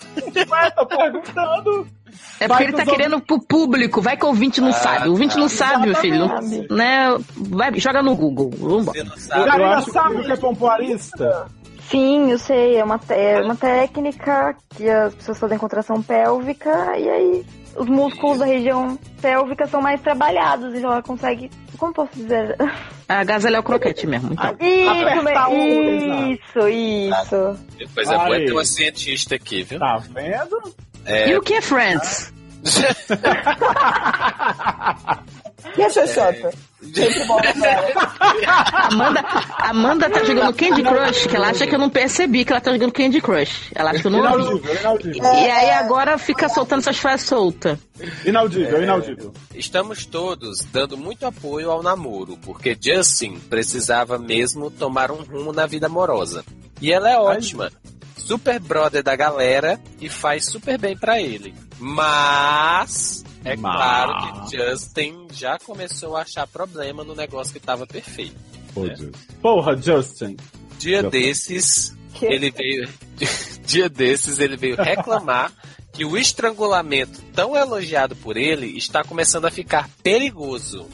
Ué, 0.51 0.69
tô 0.71 0.85
perguntando. 0.85 1.87
É 2.39 2.47
Vai 2.47 2.57
porque 2.59 2.63
ele 2.75 2.85
tá 2.85 2.91
querendo 2.91 3.19
pro 3.19 3.41
público, 3.41 3.99
vai 3.99 4.15
que 4.15 4.25
o 4.25 4.27
ouvinte 4.27 4.61
não 4.61 4.71
sabe. 4.71 5.07
O 5.07 5.11
ouvinte 5.13 5.35
não 5.35 5.49
sabe, 5.49 5.87
meu 5.87 5.95
filho. 5.95 6.27
Não- 6.27 6.77
né? 6.77 7.17
Vai, 7.35 7.79
joga 7.79 8.03
no 8.03 8.15
Google. 8.15 8.51
Vambora. 8.51 8.99
Você 8.99 9.03
não 9.03 9.17
sabe. 9.17 9.45
Karina 9.49 9.75
acho 9.77 9.91
sabe 9.91 10.15
o 10.17 10.23
que 10.23 10.31
é 10.31 10.35
pompoarista? 10.35 11.47
Sim, 11.93 12.31
eu 12.31 12.39
sei. 12.39 12.77
É 12.77 12.83
uma, 12.83 12.99
é 13.09 13.39
uma 13.39 13.55
técnica 13.55 14.55
que 14.75 14.89
as 14.89 15.13
pessoas 15.13 15.37
fazem 15.37 15.59
contração 15.59 16.01
pélvica 16.01 16.97
e 16.97 17.07
aí 17.07 17.45
os 17.75 17.85
músculos 17.85 18.39
da 18.39 18.45
região 18.45 18.97
pélvica 19.21 19.67
são 19.67 19.79
mais 19.79 20.01
trabalhados, 20.01 20.73
então 20.73 20.91
ela 20.91 21.03
consegue. 21.03 21.51
Como 21.77 21.93
posso 21.93 22.15
dizer? 22.15 22.57
Agasalhar 23.07 23.61
o 23.61 23.63
croquete 23.63 24.07
mesmo. 24.07 24.33
Então. 24.33 24.55
Isso, 24.59 26.67
isso, 26.67 26.67
isso. 26.67 27.59
Depois 27.77 28.09
é 28.09 28.17
bom 28.17 28.31
Aí. 28.31 28.45
ter 28.45 28.53
uma 28.53 28.65
cientista 28.65 29.35
aqui, 29.35 29.61
viu? 29.61 29.77
Tá 29.77 29.97
vendo? 29.97 30.73
É, 31.05 31.29
E 31.29 31.37
o 31.37 31.41
que 31.41 31.53
é 31.53 31.61
Friends? 31.61 32.33
E 35.77 35.81
a 35.81 35.89
Xoxota? 35.89 36.51
Lembrar. 36.81 38.15
Amanda, 38.91 39.25
Amanda 39.57 40.09
tá 40.09 40.23
jogando 40.23 40.53
Candy 40.53 40.83
Crush, 40.83 41.27
que 41.27 41.35
ela 41.35 41.49
acha 41.49 41.65
que 41.65 41.73
eu 41.73 41.79
não 41.79 41.89
percebi 41.89 42.43
que 42.43 42.51
ela 42.51 42.59
tá 42.59 42.73
jogando 42.73 42.91
Candy 42.91 43.21
Crush. 43.21 43.71
Ela 43.73 43.91
acha 43.91 44.01
que 44.01 44.07
eu 44.07 44.11
não 44.11 44.19
ouvi. 44.19 44.43
Inaudível, 44.43 44.75
inaudível. 44.75 45.23
E 45.23 45.51
aí 45.51 45.69
agora 45.71 46.17
fica 46.17 46.49
soltando 46.49 46.79
essas 46.79 46.97
frases 46.97 47.25
soltas. 47.27 47.79
Inaudível, 48.25 48.83
inaudível. 48.83 49.33
Estamos 49.55 50.05
todos 50.05 50.59
dando 50.71 50.97
muito 50.97 51.25
apoio 51.25 51.71
ao 51.71 51.81
namoro, 51.81 52.37
porque 52.37 52.77
Justin 52.79 53.39
precisava 53.49 54.17
mesmo 54.17 54.69
tomar 54.69 55.11
um 55.11 55.23
rumo 55.23 55.53
na 55.53 55.65
vida 55.65 55.85
amorosa. 55.85 56.43
E 56.81 56.91
ela 56.91 57.09
é 57.09 57.17
ótima. 57.17 57.71
Super 58.17 58.59
brother 58.59 59.03
da 59.03 59.15
galera 59.15 59.79
e 59.99 60.09
faz 60.09 60.45
super 60.45 60.77
bem 60.77 60.97
pra 60.97 61.21
ele. 61.21 61.53
Mas 61.79 63.23
é 63.45 63.55
Mas. 63.55 63.75
claro 63.75 64.45
que 64.49 64.57
Justin 64.57 65.27
já 65.31 65.57
começou 65.59 66.15
a 66.15 66.21
achar 66.21 66.47
problema 66.47 67.03
no 67.03 67.13
negócio 67.15 67.53
que 67.53 67.59
tava 67.59 67.85
perfeito. 67.87 68.35
Pô, 68.73 68.87
Deus. 68.87 69.11
Porra, 69.41 69.75
Justin. 69.77 70.35
Dia 70.79 71.01
Já- 71.03 71.09
desses, 71.09 71.95
Que? 72.13 72.25
ele 72.25 72.51
veio. 72.51 72.89
Dia 73.65 73.87
desses, 73.89 74.39
ele 74.39 74.57
veio 74.57 74.75
reclamar 74.75 75.51
que 75.91 76.03
o 76.03 76.17
estrangulamento 76.17 77.21
tão 77.33 77.55
elogiado 77.55 78.15
por 78.15 78.35
ele 78.35 78.75
está 78.77 79.03
começando 79.03 79.45
a 79.45 79.51
ficar 79.51 79.87
perigoso. 80.01 80.87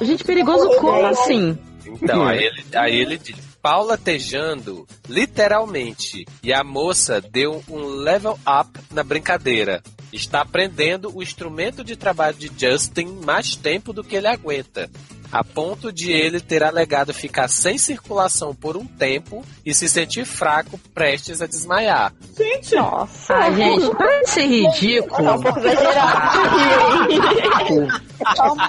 Gente, 0.00 0.24
perigoso 0.24 0.68
como 0.78 1.04
assim? 1.06 1.56
Então, 1.84 2.26
aí 2.26 2.44
ele, 2.44 2.64
aí 2.74 2.96
ele 2.96 3.18
diz. 3.18 3.36
Paula 3.60 3.98
tejando, 3.98 4.86
literalmente. 5.08 6.26
E 6.42 6.52
a 6.52 6.62
moça 6.64 7.20
deu 7.20 7.62
um 7.68 7.84
level 7.84 8.38
up 8.46 8.78
na 8.92 9.02
brincadeira. 9.02 9.82
Está 10.12 10.40
aprendendo 10.40 11.14
o 11.14 11.22
instrumento 11.22 11.84
de 11.84 11.96
trabalho 11.96 12.36
de 12.36 12.50
Justin 12.56 13.20
mais 13.24 13.54
tempo 13.54 13.92
do 13.92 14.02
que 14.02 14.16
ele 14.16 14.26
aguenta. 14.26 14.90
A 15.30 15.44
ponto 15.44 15.92
de 15.92 16.10
ele 16.10 16.40
ter 16.40 16.64
alegado 16.64 17.12
ficar 17.12 17.48
sem 17.48 17.76
circulação 17.76 18.54
por 18.54 18.78
um 18.78 18.86
tempo 18.86 19.44
e 19.64 19.74
se 19.74 19.86
sentir 19.86 20.24
fraco, 20.24 20.80
prestes 20.94 21.42
a 21.42 21.46
desmaiar. 21.46 22.14
Gente, 22.34 22.74
Nossa. 22.74 23.34
Ah, 23.34 23.50
gente, 23.50 23.94
para 23.94 24.22
de 24.22 24.30
ser 24.30 24.46
ridículo. 24.46 25.28
Um 25.38 25.42
pouco 25.42 25.58
exagerado. 25.58 26.38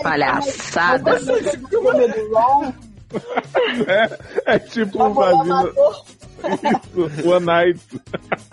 Palhaçada. 0.03 1.21
É, 3.87 4.55
é 4.55 4.59
tipo 4.59 5.01
um 5.01 5.21
amador. 5.21 6.03
Isso, 6.95 7.29
One 7.29 7.45
Night. 7.45 7.79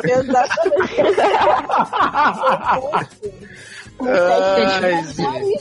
Exatamente. 0.04 0.96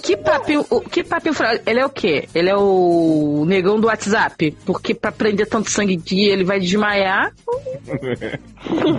Que 0.03 0.17
papinho, 0.17 0.65
o- 0.69 0.81
que 0.81 1.03
papinho 1.03 1.33
Ele 1.65 1.79
é 1.79 1.85
o 1.85 1.89
quê? 1.89 2.27
Ele 2.35 2.49
é 2.49 2.55
o 2.57 3.45
negão 3.47 3.79
do 3.79 3.87
WhatsApp? 3.87 4.51
Porque 4.65 4.93
pra 4.93 5.11
prender 5.11 5.47
tanto 5.47 5.71
sangue 5.71 5.95
de 5.95 6.19
ele 6.25 6.43
vai 6.43 6.59
desmaiar. 6.59 7.33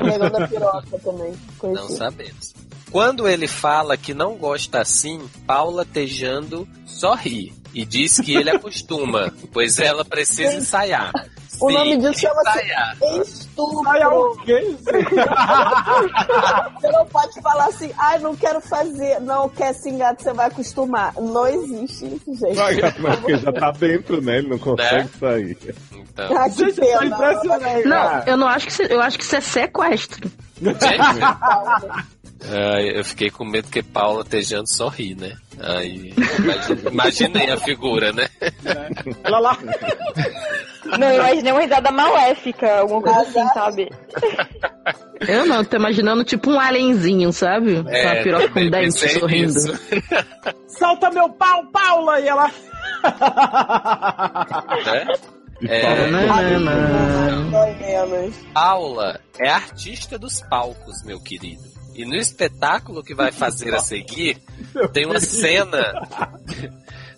Negão 0.04 0.30
da 0.30 0.48
piroca 0.48 0.98
também. 1.04 1.34
Não 1.62 1.88
sabemos. 1.88 2.54
Quando 2.90 3.28
ele 3.28 3.46
fala 3.46 3.96
que 3.96 4.14
não 4.14 4.36
gosta 4.36 4.80
assim, 4.80 5.20
Paula 5.46 5.84
Tejando 5.84 6.66
sorri 6.86 7.52
e 7.74 7.84
diz 7.84 8.18
que 8.18 8.34
ele 8.34 8.48
acostuma, 8.48 9.32
pois 9.52 9.78
ela 9.78 10.04
precisa 10.04 10.54
ensaiar. 10.54 11.12
O 11.60 11.68
Sim, 11.68 11.74
nome 11.74 11.96
disso 11.98 12.20
chama-se 12.20 12.58
estupro. 13.22 13.88
É? 13.88 14.60
Você 16.80 16.90
não 16.90 17.06
pode 17.06 17.40
falar 17.40 17.66
assim, 17.66 17.90
ai, 17.98 18.18
não 18.18 18.36
quero 18.36 18.60
fazer. 18.60 19.20
Não, 19.20 19.48
quer 19.48 19.72
se 19.74 19.88
enganar, 19.88 20.16
você 20.18 20.32
vai 20.32 20.46
acostumar. 20.46 21.14
Não 21.14 21.46
existe 21.48 22.06
isso, 22.06 22.34
gente. 22.34 22.56
Mas 23.00 23.16
porque 23.20 23.38
já 23.38 23.52
tá 23.52 23.70
dentro, 23.72 24.20
né? 24.20 24.38
Ele 24.38 24.48
não 24.48 24.58
consegue 24.58 25.04
Né? 25.04 25.08
sair. 25.18 25.58
Então, 25.92 26.36
Ah, 26.36 26.48
que 26.50 26.56
Gente, 26.58 26.80
eu 26.80 26.92
tô 26.92 26.98
pena. 26.98 27.04
impressionado. 27.06 27.88
Não, 27.88 28.22
eu 28.26 28.36
não 28.36 28.48
acho 28.48 28.66
que 28.66 28.72
isso, 28.72 28.82
eu 28.82 29.00
acho 29.00 29.18
que 29.18 29.24
isso 29.24 29.36
é 29.36 29.40
sequestro. 29.40 30.30
gente, 30.60 30.76
eu 32.96 33.04
fiquei 33.04 33.30
com 33.30 33.44
medo 33.44 33.68
que 33.70 33.82
Paula 33.82 34.24
Tejando 34.24 34.68
sorri, 34.68 35.14
né? 35.14 35.32
Aí, 35.58 36.12
imagine- 36.38 36.90
imaginei 36.90 37.50
a 37.50 37.56
figura, 37.58 38.12
né? 38.12 38.28
Ela 39.24 39.38
lá. 39.38 39.58
Não, 40.98 41.08
eu 41.08 41.14
imaginei 41.20 41.52
uma 41.52 41.60
risada 41.62 41.90
maléfica, 41.90 42.80
alguma 42.80 43.02
coisa 43.02 43.20
assim, 43.22 43.48
sabe? 43.54 43.90
Eu 45.26 45.46
não, 45.46 45.64
tô 45.64 45.76
imaginando 45.76 46.22
tipo 46.24 46.50
um 46.50 46.60
alienzinho, 46.60 47.32
sabe? 47.32 47.82
Com 47.82 47.88
É, 47.90 48.12
uma 48.12 48.22
piroca 48.22 48.48
com 48.50 48.68
dente 48.70 49.08
sorrindo. 49.18 49.52
nisso. 49.54 49.72
Solta 50.78 51.10
meu 51.10 51.28
pau, 51.30 51.64
Paula! 51.72 52.20
E 52.20 52.28
ela. 52.28 52.50
né? 54.84 55.06
É. 55.68 56.18
menos. 57.78 58.36
Paula 58.52 59.18
é 59.38 59.48
artista 59.48 60.18
dos 60.18 60.40
palcos, 60.42 61.02
meu 61.04 61.18
querido. 61.20 61.62
E 61.96 62.04
no 62.04 62.14
espetáculo 62.14 63.02
que 63.02 63.14
vai 63.14 63.32
fazer 63.32 63.74
a 63.74 63.78
seguir, 63.78 64.36
tem 64.92 65.06
uma 65.06 65.18
cena 65.18 66.06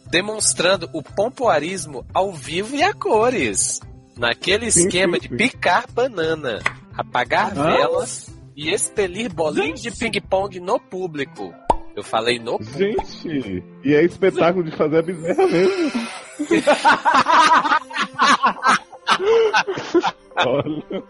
demonstrando 0.09 0.89
o 0.93 1.03
pompoarismo 1.03 2.07
ao 2.15 2.33
vivo 2.33 2.77
e 2.77 2.85
a 2.85 2.95
cores. 2.95 3.81
Naquele 4.17 4.67
esquema 4.67 5.19
de 5.19 5.29
picar 5.29 5.91
banana, 5.93 6.61
apagar 6.97 7.53
velas 7.55 8.33
e 8.57 8.73
expelir 8.73 9.33
bolinhos 9.33 9.83
de 9.83 9.91
ping-pong 9.91 10.61
no 10.61 10.79
público. 10.79 11.53
Eu 11.97 12.05
falei 12.05 12.39
no 12.39 12.59
público. 12.59 12.79
Gente, 12.79 13.65
e 13.85 13.95
é 13.95 14.05
espetáculo 14.05 14.65
de 14.65 14.71
fazer 14.77 14.99
a 14.99 15.03
bezerra 15.03 15.45
mesmo. 15.49 15.91
Olha, 20.47 21.03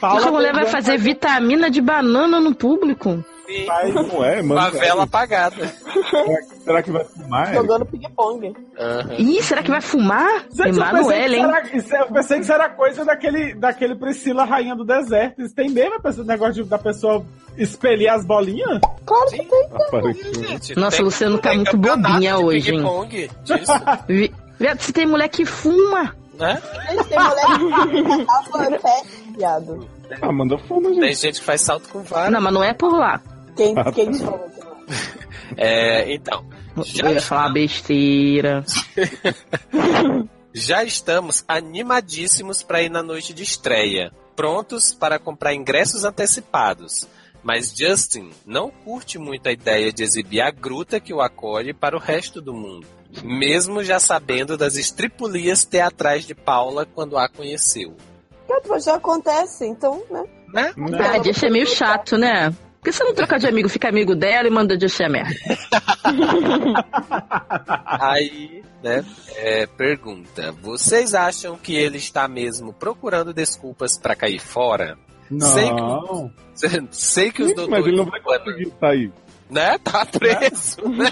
Paula 0.00 0.20
Essa 0.20 0.30
mulher 0.30 0.52
vai 0.54 0.66
fazer 0.66 0.98
vitamina 0.98 1.70
de 1.70 1.80
banana 1.80 2.40
no 2.40 2.54
público. 2.54 3.24
Sim, 3.46 3.66
não 3.92 4.24
é, 4.24 4.40
mano. 4.40 4.60
a 4.60 4.70
vela 4.70 5.02
apagada. 5.02 5.66
Será 6.64 6.82
que 6.82 6.90
vai 6.90 7.04
filmar? 7.04 7.52
Jogando 7.52 7.84
ping-pong. 7.84 8.54
Aham. 8.78 9.14
Ih, 9.18 9.42
será 9.42 9.62
que 9.62 9.70
vai 9.70 9.80
fumar? 9.80 10.44
Que 11.30 11.36
hein? 11.36 11.44
era, 11.44 11.76
isso- 11.76 11.94
eu 11.94 12.06
pensei 12.06 12.36
que 12.38 12.42
isso 12.44 12.52
era 12.52 12.70
coisa 12.70 13.04
daquele, 13.04 13.54
daquele 13.54 13.94
Priscila 13.96 14.44
Rainha 14.44 14.74
do 14.74 14.84
Deserto. 14.84 15.42
Isso 15.42 15.54
tem 15.54 15.68
mesmo 15.68 15.96
esse 16.04 16.22
negócio 16.22 16.62
de, 16.62 16.64
da 16.64 16.78
pessoa 16.78 17.24
expelir 17.58 18.08
as 18.10 18.24
bolinhas? 18.24 18.80
Claro 19.04 19.26
que 19.30 19.44
tem. 19.44 20.34
Gente, 20.48 20.78
Nossa, 20.78 20.96
tem- 20.96 21.04
Luciano 21.04 21.38
tá 21.38 21.52
muito 21.52 21.76
bobinha 21.76 22.38
hoje, 22.38 22.70
hein? 22.70 22.76
ping-pong 22.78 23.30
disso, 23.44 23.72
Vi- 24.08 24.32
Viado, 24.58 24.80
Se 24.80 24.92
tem 24.92 25.04
mulher 25.06 25.28
que 25.28 25.44
fuma. 25.44 26.14
Gente, 26.50 27.08
tem 27.08 27.18
mulher 27.18 28.18
que 28.18 28.24
tava 28.26 28.78
pé, 28.78 29.02
viado. 29.36 29.88
Ah, 30.20 30.32
manda 30.32 30.58
fuma, 30.58 30.90
Tem 30.90 31.00
gente. 31.00 31.20
gente 31.20 31.40
que 31.40 31.46
faz 31.46 31.60
salto 31.60 31.88
com 31.88 32.02
vara. 32.02 32.30
Não, 32.30 32.40
mas 32.40 32.52
não 32.52 32.62
é 32.62 32.74
por 32.74 32.92
lá. 32.92 33.20
Quem, 33.56 33.74
quem 33.94 34.14
falou 34.14 34.48
que 34.50 34.60
não? 34.60 34.72
É, 35.56 36.12
então, 36.12 36.44
Já 36.84 37.08
Eu 37.08 37.14
ia 37.14 37.20
falar 37.22 37.50
besteira. 37.50 38.64
já 40.54 40.84
estamos 40.84 41.44
animadíssimos 41.46 42.62
para 42.62 42.82
ir 42.82 42.90
na 42.90 43.02
noite 43.02 43.32
de 43.34 43.42
estreia, 43.42 44.12
prontos 44.36 44.94
para 44.94 45.18
comprar 45.18 45.54
ingressos 45.54 46.04
antecipados. 46.04 47.06
Mas 47.42 47.74
Justin 47.76 48.30
não 48.46 48.70
curte 48.70 49.18
muito 49.18 49.48
a 49.48 49.52
ideia 49.52 49.92
de 49.92 50.02
exibir 50.02 50.40
a 50.40 50.50
gruta 50.50 51.00
que 51.00 51.12
o 51.12 51.20
acolhe 51.20 51.74
para 51.74 51.96
o 51.96 52.00
resto 52.00 52.40
do 52.40 52.54
mundo, 52.54 52.86
mesmo 53.22 53.82
já 53.84 53.98
sabendo 53.98 54.56
das 54.56 54.76
estripulias 54.76 55.64
teatrais 55.64 56.26
de 56.26 56.34
Paula 56.34 56.86
quando 56.86 57.18
a 57.18 57.28
conheceu. 57.28 57.94
Cara, 58.48 58.80
já 58.80 58.94
acontece, 58.94 59.66
então, 59.66 60.02
né? 60.10 60.24
Né? 60.52 60.72
Ah, 61.00 61.18
é 61.46 61.50
meio 61.50 61.66
chato, 61.66 62.18
né? 62.18 62.50
Por 62.50 62.84
que 62.84 62.92
você 62.92 63.04
não 63.04 63.14
troca 63.14 63.38
de 63.38 63.46
amigo, 63.46 63.68
fica 63.68 63.88
amigo 63.88 64.14
dela 64.14 64.48
e 64.48 64.50
manda 64.50 64.78
Just 64.78 65.00
a 65.00 65.08
merda? 65.08 65.32
Aí, 67.86 68.62
né, 68.82 69.04
é, 69.36 69.66
pergunta: 69.66 70.52
vocês 70.60 71.14
acham 71.14 71.56
que 71.56 71.74
ele 71.76 71.98
está 71.98 72.26
mesmo 72.26 72.72
procurando 72.72 73.32
desculpas 73.32 73.96
para 73.96 74.16
cair 74.16 74.40
fora? 74.40 74.98
Sei 75.40 75.70
Não. 75.70 76.32
que, 76.58 76.88
sei 76.90 77.30
que 77.30 77.42
os 77.42 77.50
Gente, 77.50 77.70
Mas 77.70 77.86
ele 77.86 77.96
doutores 77.96 77.96
não 77.96 78.04
vai 78.04 78.20
conseguir 78.20 78.72
sair. 78.78 79.12
né? 79.48 79.78
Tá 79.78 80.04
preso, 80.04 80.82
né? 80.88 81.06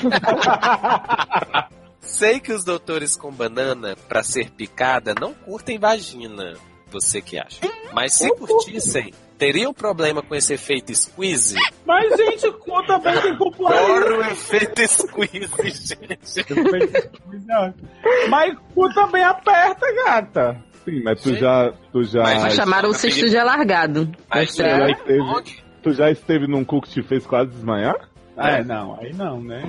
Sei 2.10 2.40
que 2.40 2.52
os 2.52 2.64
doutores 2.64 3.16
com 3.16 3.30
banana 3.30 3.96
pra 4.08 4.24
ser 4.24 4.50
picada 4.50 5.14
não 5.18 5.32
curtem 5.32 5.78
vagina. 5.78 6.54
Você 6.90 7.22
que 7.22 7.38
acha? 7.38 7.60
Mas 7.94 8.14
se 8.14 8.28
curtissem, 8.34 9.14
teriam 9.38 9.72
problema 9.72 10.20
com 10.20 10.34
esse 10.34 10.52
efeito 10.52 10.92
squeeze? 10.92 11.54
Mas, 11.86 12.14
gente, 12.16 12.50
cu 12.58 12.84
também 12.84 13.22
tem 13.22 13.38
popularidade. 13.38 13.92
Adoro 13.92 14.18
o 14.18 14.22
efeito 14.22 14.88
squeeze, 14.88 15.86
gente. 15.86 16.44
Mas 18.28 18.58
cu 18.74 18.92
também 18.92 19.22
aperta, 19.22 19.86
gata. 20.04 20.64
Sim, 20.84 21.02
mas 21.04 21.22
tu 21.22 21.34
já. 21.36 21.72
Tu 21.92 22.04
já. 22.04 22.22
Mas 22.22 22.54
chamaram 22.54 22.88
o 22.88 22.94
cesto 22.94 23.28
de 23.28 23.36
alargado. 23.36 24.10
Mas 24.28 24.50
tu 24.50 24.62
já 24.62 24.88
é, 24.88 24.90
esteve, 24.90 25.62
tu 25.82 25.92
já 25.92 26.10
esteve 26.10 26.46
num 26.46 26.64
cu 26.64 26.80
que 26.80 26.88
te 26.88 27.02
fez 27.02 27.24
quase 27.24 27.50
desmaiar? 27.50 28.08
É, 28.36 28.64
não, 28.64 28.98
aí 28.98 29.12
não, 29.12 29.42
né? 29.42 29.62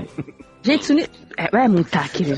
Gente, 0.63 0.81
isso 0.81 0.93
é, 1.37 1.49
é 1.51 1.67
muito 1.67 1.95
aqui. 1.95 2.23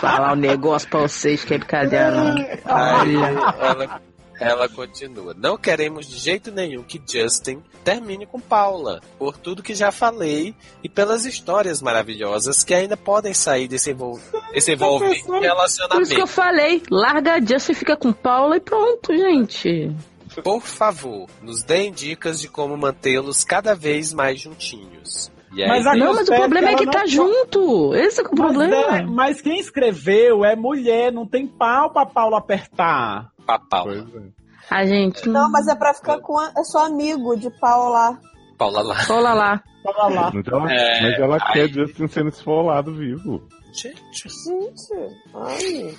Falar 0.00 0.32
um 0.32 0.36
negócio 0.36 0.88
pra 0.88 1.00
vocês 1.00 1.44
que 1.44 1.54
é 1.54 1.58
brincadeira, 1.58 2.10
não. 2.10 2.34
Aí 2.64 3.14
ela, 3.16 4.00
ela 4.40 4.68
continua. 4.68 5.34
Não 5.36 5.58
queremos 5.58 6.06
de 6.08 6.16
jeito 6.18 6.50
nenhum 6.50 6.82
que 6.82 7.00
Justin 7.06 7.62
termine 7.84 8.26
com 8.26 8.40
Paula, 8.40 9.00
por 9.18 9.36
tudo 9.36 9.62
que 9.62 9.74
já 9.74 9.92
falei 9.92 10.54
e 10.82 10.88
pelas 10.88 11.24
histórias 11.24 11.80
maravilhosas 11.82 12.64
que 12.64 12.74
ainda 12.74 12.96
podem 12.96 13.32
sair 13.34 13.68
desse, 13.68 13.90
envol 13.90 14.18
desse 14.52 14.72
envolvente 14.72 15.08
Por 15.08 15.16
isso 15.16 15.26
que 15.26 15.32
eu 15.34 15.40
relacionamento. 15.40 16.26
falei, 16.26 16.82
larga 16.90 17.34
a 17.34 17.40
Just 17.40 17.68
e 17.68 17.74
fica 17.74 17.96
com 17.96 18.12
Paula 18.12 18.56
e 18.56 18.60
pronto, 18.60 19.16
gente. 19.16 19.94
Por 20.42 20.62
favor, 20.62 21.26
nos 21.42 21.62
deem 21.62 21.92
dicas 21.92 22.40
de 22.40 22.48
como 22.48 22.76
mantê-los 22.76 23.44
cada 23.44 23.74
vez 23.74 24.12
mais 24.12 24.40
juntinhos. 24.40 25.30
Aí, 25.52 25.66
Mas 25.66 25.86
a 25.86 25.94
Não, 25.94 26.12
mas 26.14 26.28
o 26.28 26.34
problema 26.34 26.68
é 26.70 26.74
que 26.74 26.84
tá 26.90 27.00
não- 27.00 27.06
junto. 27.06 27.94
Esse 27.94 28.20
é 28.20 28.24
o 28.24 28.28
Mas, 28.30 28.38
problema. 28.52 28.98
é- 28.98 29.02
mas 29.06 29.40
quem 29.40 29.58
escreveu 29.58 30.44
é 30.44 30.54
mulher, 30.54 31.10
não 31.10 31.26
tem 31.26 31.46
pau 31.46 31.90
pra 31.90 32.04
Paulo 32.04 32.36
apertar. 32.36 33.30
pra 33.46 33.58
Paula. 33.60 33.94
É. 34.14 34.74
A 34.74 34.84
gente. 34.84 35.28
Não, 35.28 35.48
mas 35.50 35.68
é 35.68 35.74
pra 35.76 35.94
ficar 35.94 36.18
com 36.20 36.36
a, 36.38 36.50
é 36.58 36.64
só 36.64 36.84
amigo 36.86 37.36
de 37.36 37.48
pau 37.60 37.90
lá. 37.90 38.18
Paula 38.58 38.82
lá. 38.82 38.96
Paula 39.06 39.32
lá. 39.32 39.62
Fala 39.84 40.08
lá. 40.08 40.30
Mas 40.34 40.46
ela, 40.48 40.72
É, 40.72 41.02
mas 41.02 41.18
ela 41.20 41.52
quer 41.52 41.68
Justin 41.68 42.08
sendo 42.08 42.28
esfolado 42.30 42.92
vivo. 42.92 43.46
Gente. 43.72 44.02
Gente, 44.12 45.16
ai. 45.34 45.94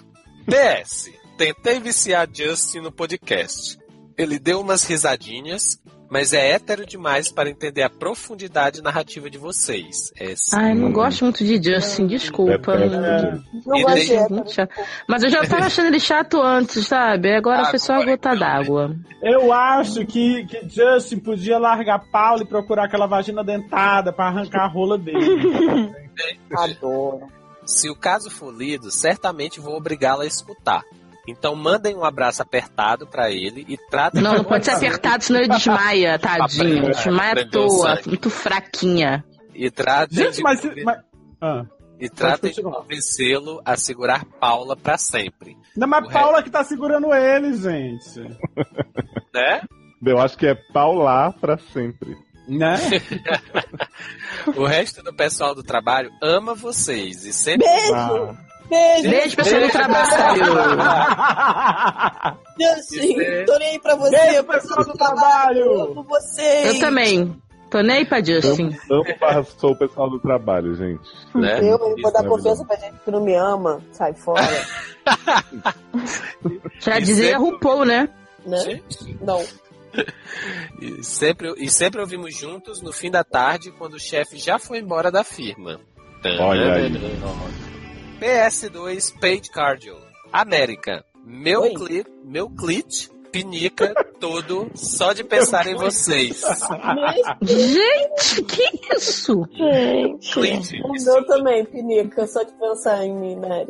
PS. 0.45 1.11
Tentei 1.37 1.79
viciar 1.79 2.27
Justin 2.31 2.79
no 2.81 2.91
podcast. 2.91 3.77
Ele 4.17 4.39
deu 4.39 4.59
umas 4.61 4.83
risadinhas, 4.83 5.79
mas 6.09 6.33
é 6.33 6.51
hétero 6.53 6.85
demais 6.85 7.31
para 7.31 7.49
entender 7.49 7.83
a 7.83 7.89
profundidade 7.89 8.81
narrativa 8.81 9.29
de 9.29 9.37
vocês. 9.37 10.11
É 10.19 10.35
sim. 10.35 10.55
Ai, 10.55 10.71
eu 10.71 10.75
não 10.75 10.91
gosto 10.91 11.23
muito 11.25 11.43
de 11.43 11.61
Justin, 11.61 12.07
desculpa. 12.07 12.73
É, 12.73 12.85
é, 12.85 12.89
não- 12.89 13.43
Não 13.65 13.81
gosto 13.83 14.05
de. 14.05 14.33
Muito 14.33 14.51
chato. 14.53 14.73
Mas 15.07 15.23
eu 15.23 15.29
já 15.29 15.45
tava 15.45 15.65
achando 15.67 15.87
ele 15.87 15.99
chato 15.99 16.41
antes, 16.41 16.87
sabe? 16.87 17.35
Agora 17.35 17.65
foi 17.65 17.77
só 17.77 17.93
a 17.93 18.03
gota 18.05 18.33
né? 18.33 18.39
d'água. 18.39 18.95
Eu 19.21 19.53
acho 19.53 20.05
que, 20.05 20.45
que 20.45 20.67
Justin 20.69 21.19
podia 21.19 21.59
largar 21.59 21.99
Paulo 22.11 22.41
e 22.41 22.45
procurar 22.47 22.85
aquela 22.85 23.05
vagina 23.05 23.43
dentada 23.43 24.11
pra 24.11 24.27
arrancar 24.27 24.63
a 24.63 24.67
rola 24.67 24.97
dele. 24.97 25.91
Adoro. 26.55 27.27
Se 27.65 27.89
o 27.89 27.95
caso 27.95 28.29
for 28.31 28.53
lido, 28.53 28.89
certamente 28.89 29.59
vou 29.59 29.75
obrigá-la 29.75 30.23
a 30.23 30.27
escutar. 30.27 30.83
Então 31.27 31.53
mandem 31.55 31.95
um 31.95 32.05
abraço 32.05 32.41
apertado 32.41 33.05
pra 33.05 33.29
ele 33.29 33.65
e 33.67 33.77
tratem 33.89 34.21
Não, 34.21 34.35
não 34.35 34.43
pode 34.43 34.63
ser 34.65 34.71
apertado, 34.71 35.23
senão 35.23 35.41
ele 35.41 35.49
desmaia, 35.49 36.17
tadinho. 36.17 36.85
Desmaia 36.91 37.33
à 37.41 37.49
toa, 37.49 37.99
muito 38.05 38.29
fraquinha. 38.29 39.25
e 39.53 39.69
tratem 39.69 40.17
Gente, 40.17 40.35
de, 40.37 40.41
mas, 40.43 40.61
mas- 40.85 40.99
ah. 41.41 41.65
e 41.99 42.09
tratem 42.09 42.51
de 42.53 42.61
convencê-lo 42.61 43.61
a 43.65 43.75
segurar 43.75 44.23
Paula 44.39 44.75
pra 44.77 44.97
sempre, 44.97 45.57
Não, 45.75 45.87
mas 45.87 46.05
O 46.05 46.09
Paula 46.09 46.41
que 46.41 46.49
tá 46.49 46.63
segurando 46.63 47.13
ele, 47.13 47.53
gente. 47.57 48.19
né? 49.33 49.61
Eu 50.05 50.19
acho 50.19 50.37
que 50.37 50.47
é 50.47 50.55
Paula 50.73 51.33
pra 51.41 51.57
sempre. 51.57 52.15
Né? 52.47 52.75
O 54.55 54.63
resto 54.65 55.03
do 55.03 55.13
pessoal 55.13 55.53
do 55.53 55.61
trabalho 55.63 56.09
ama 56.23 56.55
vocês 56.55 57.25
e 57.25 57.33
sempre 57.33 57.67
Beijo, 57.67 57.93
Ah, 57.93 58.35
beijo. 58.69 59.09
Beijo, 59.09 59.35
pessoal 59.37 59.61
do 59.61 59.69
trabalho. 59.69 60.43
Justin, 62.59 63.15
Beijo. 63.17 63.45
tô 63.45 63.57
nem 63.59 63.69
aí 63.69 63.79
pra 63.79 63.95
você. 63.95 64.09
Beijo, 64.17 64.35
eu 64.35 64.43
pessoal 64.43 64.83
do 64.85 64.93
trabalho. 64.93 65.81
Amo 65.81 66.03
vocês. 66.03 66.73
Eu 66.75 66.79
também. 66.79 67.41
Tô 67.69 67.81
nem 67.81 67.97
aí 67.97 68.05
pra 68.05 68.23
Justin. 68.23 68.69
amo 68.89 69.03
barra 69.19 69.43
sou 69.43 69.71
o 69.71 69.77
pessoal 69.77 70.09
do 70.09 70.19
trabalho, 70.19 70.73
gente. 70.75 71.01
né? 71.35 71.59
Eu, 71.59 71.77
eu 71.77 71.95
vou 72.01 72.13
dar 72.13 72.23
é 72.23 72.27
confiança 72.27 72.63
pra 72.65 72.77
gente 72.77 72.95
que 73.03 73.11
não 73.11 73.21
me 73.21 73.35
ama. 73.35 73.81
Sai 73.91 74.13
fora. 74.13 74.41
Já 76.79 76.97
E 76.97 77.01
dizia 77.01 77.31
sempre- 77.37 77.39
RuPaul, 77.51 77.85
né? 77.85 78.09
né? 78.45 78.81
Não. 79.21 79.43
E 80.79 81.03
sempre, 81.03 81.51
e 81.57 81.71
sempre 81.71 81.99
ouvimos 81.99 82.37
juntos 82.37 82.83
no 82.83 82.93
fim 82.93 83.09
da 83.09 83.23
tarde, 83.23 83.71
quando 83.71 83.95
o 83.95 83.99
chefe 83.99 84.37
já 84.37 84.59
foi 84.59 84.77
embora 84.77 85.09
da 85.11 85.23
firma. 85.23 85.79
Olha 86.39 86.73
aí. 86.75 86.91
PS2 88.19 89.13
Page 89.19 89.49
Cardio. 89.51 89.95
América. 90.31 91.05
Meu, 91.23 91.61
Oi. 91.61 91.73
cli, 91.73 92.05
meu 92.23 92.49
clit 92.49 93.09
pinica 93.31 93.93
todo 94.19 94.71
só 94.73 95.13
de 95.13 95.23
pensar 95.23 95.67
em 95.67 95.75
vocês. 95.75 96.41
Gente, 97.41 98.43
que 98.43 98.95
isso? 98.95 99.45
Clint, 100.33 100.73
O 100.83 100.91
meu 100.93 101.25
também, 101.25 101.65
pinica, 101.65 102.25
só 102.25 102.43
de 102.43 102.53
pensar 102.53 103.05
em 103.05 103.13
mim, 103.13 103.35
né? 103.35 103.67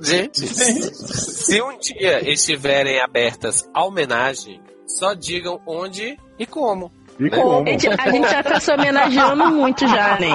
Gente, 0.00 0.46
se 0.46 1.60
um 1.60 1.76
dia 1.78 2.30
estiverem 2.30 3.00
abertas 3.00 3.68
a 3.74 3.84
homenagem, 3.84 4.60
só 4.86 5.14
digam 5.14 5.60
onde 5.66 6.18
e 6.38 6.46
como. 6.46 6.90
E 7.20 7.28
como? 7.28 7.68
A 7.68 7.70
gente, 7.70 7.86
a 7.86 8.10
gente 8.10 8.30
já 8.30 8.42
tá 8.42 8.58
se 8.58 8.72
homenageando 8.72 9.46
muito 9.50 9.86
já, 9.86 10.18
né? 10.18 10.28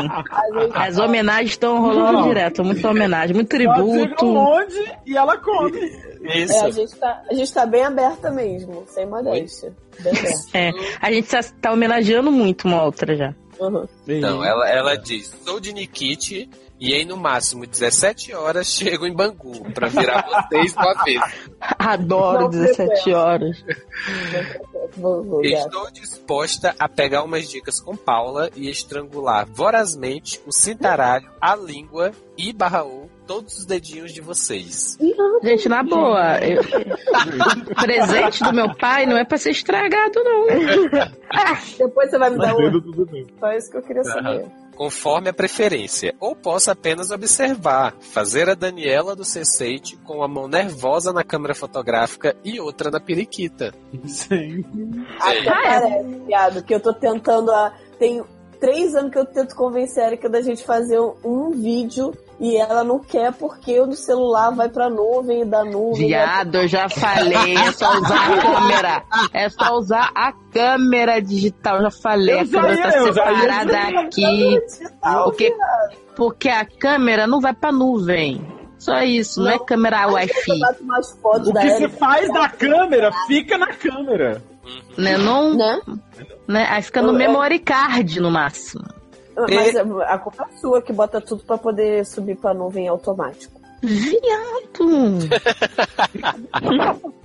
As 0.73 0.99
homenagens 0.99 1.51
estão 1.51 1.81
rolando 1.81 2.19
Não. 2.19 2.27
direto, 2.27 2.63
muita 2.63 2.89
homenagem, 2.89 3.33
muito 3.33 3.49
tributo. 3.49 4.25
onde 4.25 4.93
e 5.05 5.17
ela 5.17 5.37
come. 5.37 5.79
Isso. 6.21 6.53
É, 6.53 6.65
a, 6.65 6.69
gente 6.69 6.95
tá, 6.95 7.23
a 7.29 7.33
gente 7.33 7.53
tá 7.53 7.65
bem 7.65 7.83
aberta 7.83 8.29
mesmo, 8.29 8.83
sem 8.87 9.05
modéstia. 9.07 9.73
Bem 9.99 10.13
aberta. 10.13 10.45
É, 10.53 10.71
a 11.01 11.11
gente 11.11 11.27
tá, 11.27 11.39
tá 11.59 11.71
homenageando 11.71 12.31
muito 12.31 12.67
uma 12.67 12.83
outra 12.83 13.15
já. 13.15 13.33
Uhum. 13.59 13.87
Então, 14.07 14.43
ela, 14.43 14.69
ela 14.69 14.95
diz: 14.95 15.33
sou 15.43 15.59
de 15.59 15.73
Nikit 15.73 16.49
e 16.79 16.93
em 16.93 17.05
no 17.05 17.15
máximo 17.17 17.65
17 17.65 18.33
horas 18.33 18.67
chego 18.73 19.05
em 19.05 19.13
Bangu 19.13 19.63
pra 19.73 19.87
virar 19.87 20.25
vocês 20.27 20.73
uma 20.75 21.03
vez. 21.03 21.21
Adoro 21.61 22.41
Não 22.43 22.49
17 22.49 22.75
frequento. 23.03 23.17
horas. 23.17 23.63
Estou 25.43 25.91
disposta 25.91 26.75
a 26.79 26.87
pegar 26.87 27.23
umas 27.23 27.47
dicas 27.49 27.79
com 27.79 27.95
Paula 27.95 28.49
e 28.55 28.69
estrangular 28.69 29.45
vorazmente 29.51 30.41
o 30.45 30.51
cintaralho, 30.51 31.29
a 31.41 31.55
língua 31.55 32.11
e 32.37 32.51
barra 32.53 32.83
ou 32.83 33.09
todos 33.27 33.57
os 33.59 33.65
dedinhos 33.65 34.13
de 34.13 34.21
vocês. 34.21 34.97
Gente, 35.43 35.67
na 35.67 35.81
boa, 35.83 36.37
eu- 36.39 36.61
presente 37.75 38.43
do 38.43 38.53
meu 38.53 38.73
pai 38.75 39.05
não 39.05 39.17
é 39.17 39.25
pra 39.25 39.37
ser 39.37 39.51
estragado, 39.51 40.23
não. 40.23 40.45
Depois 41.77 42.09
você 42.09 42.17
vai 42.17 42.29
me 42.29 42.37
dar 42.37 42.55
um. 42.55 43.27
Só 43.39 43.51
isso 43.53 43.71
que 43.71 43.77
eu 43.77 43.81
queria 43.81 44.03
saber. 44.03 44.45
Conforme 44.75 45.29
a 45.29 45.33
preferência, 45.33 46.13
ou 46.19 46.35
posso 46.35 46.69
apenas 46.69 47.09
observar, 47.11 47.95
fazer 48.01 48.49
a 48.49 48.53
Daniela 48.55 49.15
do 49.15 49.23
C6 49.23 49.97
com 50.03 50.21
a 50.21 50.27
mão 50.27 50.47
nervosa 50.47 51.13
na 51.13 51.23
câmera 51.23 51.55
fotográfica 51.55 52.35
e 52.43 52.59
outra 52.59 52.91
na 52.91 52.99
periquita. 52.99 53.73
Sim. 54.05 54.63
Até 55.19 55.29
Ah, 55.29 55.33
é? 55.33 55.43
parece, 55.79 56.09
viado, 56.25 56.63
que 56.63 56.75
eu 56.75 56.79
tô 56.79 56.93
tentando. 56.93 57.51
A... 57.51 57.73
Tem 57.97 58.21
três 58.59 58.95
anos 58.95 59.11
que 59.11 59.17
eu 59.17 59.25
tento 59.25 59.55
convencer 59.55 60.03
a 60.03 60.07
Erika 60.07 60.29
da 60.29 60.41
gente 60.41 60.63
fazer 60.63 60.99
um, 60.99 61.15
um 61.23 61.51
vídeo 61.51 62.13
e 62.39 62.57
ela 62.57 62.83
não 62.83 62.99
quer 62.99 63.31
porque 63.33 63.79
o 63.79 63.85
do 63.87 63.95
celular 63.95 64.49
vai 64.51 64.67
pra 64.69 64.89
nuvem 64.89 65.41
e 65.41 65.45
da 65.45 65.63
nuvem. 65.63 66.07
Viado, 66.07 66.55
eu 66.55 66.67
já 66.67 66.89
falei, 66.89 67.55
é 67.55 67.71
só 67.71 67.97
usar 67.97 68.33
a 68.33 68.41
câmera. 68.41 69.03
É 69.33 69.49
só 69.49 69.73
usar 69.77 70.11
a 70.13 70.33
câmera 70.51 71.21
digital, 71.21 71.77
eu 71.77 71.83
já 71.83 71.91
falei. 71.91 72.35
Eu 72.35 72.39
a 72.41 72.45
câmera 72.47 72.75
ia- 72.75 72.91
tá 72.91 72.97
eu 72.97 73.13
já 73.13 73.31
ia 73.31 73.37
separada 73.39 73.77
aqui. 74.01 74.59
Digital, 74.67 75.23
Porque, 75.25 75.55
porque 76.15 76.49
a 76.49 76.65
câmera 76.65 77.25
não 77.27 77.39
vai 77.39 77.53
pra 77.53 77.71
nuvem. 77.71 78.45
Só 78.77 79.01
isso, 79.01 79.41
não, 79.41 79.51
é 79.51 79.57
câmera 79.59 80.05
Wi-Fi. 80.07 80.51
eu 80.51 80.59
bato 80.59 80.83
umas 80.83 81.11
fotos 81.19 81.47
O 81.47 81.53
que 81.53 81.69
se 81.71 81.87
faz 81.89 82.31
da 82.31 82.49
câmera, 82.49 83.11
fica 83.27 83.57
na 83.57 83.67
câmera. 83.73 84.43
Né, 84.97 85.17
não, 85.17 85.55
né? 85.55 85.79
né? 86.47 86.67
Aí 86.69 86.81
fica 86.81 87.01
no 87.01 87.09
eu- 87.09 87.13
memory 87.13 87.59
card 87.59 88.19
no 88.19 88.29
máximo. 88.29 88.83
Mas 89.37 89.75
a 89.75 90.17
culpa 90.17 90.47
é 90.51 90.57
sua 90.57 90.81
que 90.81 90.93
bota 90.93 91.19
tudo 91.21 91.43
pra 91.43 91.57
poder 91.57 92.05
subir 92.05 92.35
pra 92.37 92.53
nuvem 92.53 92.87
automático. 92.87 93.59
Viado! 93.81 95.19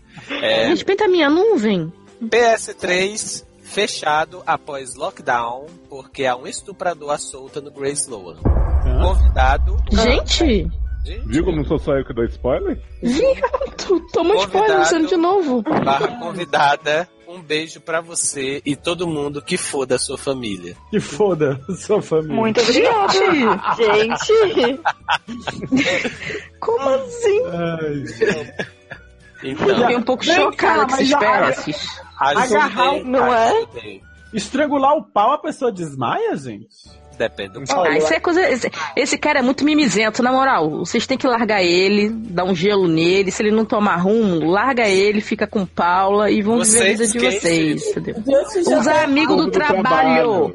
É, 0.43 0.69
Respeita 0.69 1.05
a 1.07 1.09
minha 1.09 1.31
nuvem. 1.31 1.93
PS3 2.23 3.45
fechado 3.63 4.43
após 4.47 4.95
lockdown 4.95 5.67
porque 5.89 6.27
há 6.27 6.37
um 6.37 6.47
estuprador 6.47 7.11
à 7.11 7.19
solta 7.19 7.61
no 7.61 7.71
Grey 7.71 7.93
Sloan. 7.93 8.37
Convidado. 9.03 9.77
Gente, 9.91 10.69
Gente, 11.05 11.27
Viu 11.29 11.45
como 11.45 11.65
sou 11.65 11.79
só 11.79 11.97
eu 11.97 12.05
que 12.05 12.13
dou 12.13 12.25
spoiler? 12.27 12.79
viado! 13.03 14.01
Toma 14.13 14.35
spoiler 14.37 14.85
sendo 14.87 15.09
de 15.09 15.17
novo. 15.17 15.63
barra 15.63 16.09
convidada. 16.19 17.09
Um 17.33 17.41
beijo 17.41 17.81
pra 17.81 18.01
você 18.01 18.61
e 18.67 18.75
todo 18.75 19.07
mundo 19.07 19.41
que 19.41 19.57
for 19.57 19.87
da 19.87 19.99
sua 19.99 20.19
família. 20.19 20.77
Que 20.91 20.99
foda, 20.99 21.61
sua 21.77 22.03
família. 22.03 22.35
Muito 22.35 22.61
obrigada. 22.61 23.13
Gente, 23.79 24.81
Como 26.59 26.89
assim? 26.89 27.41
Ai, 27.47 28.05
Então, 29.45 29.67
Fiquei 29.79 29.97
um 29.97 30.03
pouco 30.03 30.25
cá, 30.27 30.35
chocada 30.35 30.97
com 30.97 31.05
já- 31.05 31.19
peças. 31.19 32.01
agarrar 32.19 33.05
não 33.05 33.33
é? 33.33 34.01
estrangular 34.35 34.95
o 34.97 35.05
pau, 35.05 35.33
a 35.33 35.39
pessoa 35.39 35.73
desmaia, 35.73 36.37
gente? 36.37 36.69
Depende 37.21 37.53
do. 37.53 37.65
Ah, 37.71 37.99
isso 37.99 38.15
é 38.15 38.19
coisa. 38.19 38.41
Esse, 38.49 38.71
esse 38.97 39.19
cara 39.19 39.41
é 39.41 39.43
muito 39.43 39.63
mimizento, 39.63 40.23
na 40.23 40.33
moral. 40.33 40.71
Vocês 40.79 41.07
têm 41.07 41.19
que 41.19 41.27
largar 41.27 41.63
ele, 41.63 42.09
dar 42.09 42.45
um 42.45 42.55
gelo 42.55 42.89
nele. 42.89 43.31
Se 43.31 43.43
ele 43.43 43.51
não 43.51 43.67
tomar 43.67 43.97
rumo, 43.97 44.51
larga 44.51 44.89
ele, 44.89 45.21
fica 45.21 45.47
com 45.47 45.67
Paula 45.67 46.31
e 46.31 46.41
vão 46.41 46.63
viver 46.63 46.81
a 46.81 46.85
vida 46.85 47.07
Vocês 47.07 47.13
de 47.13 47.19
vocês, 47.19 47.89
entendeu? 47.89 48.15
Deus 48.21 48.67
já 48.67 48.79
Usar 48.79 48.95
tá 48.95 49.05
amigo 49.05 49.37
do 49.37 49.45
Do 49.45 49.51
trabalho. 49.51 50.51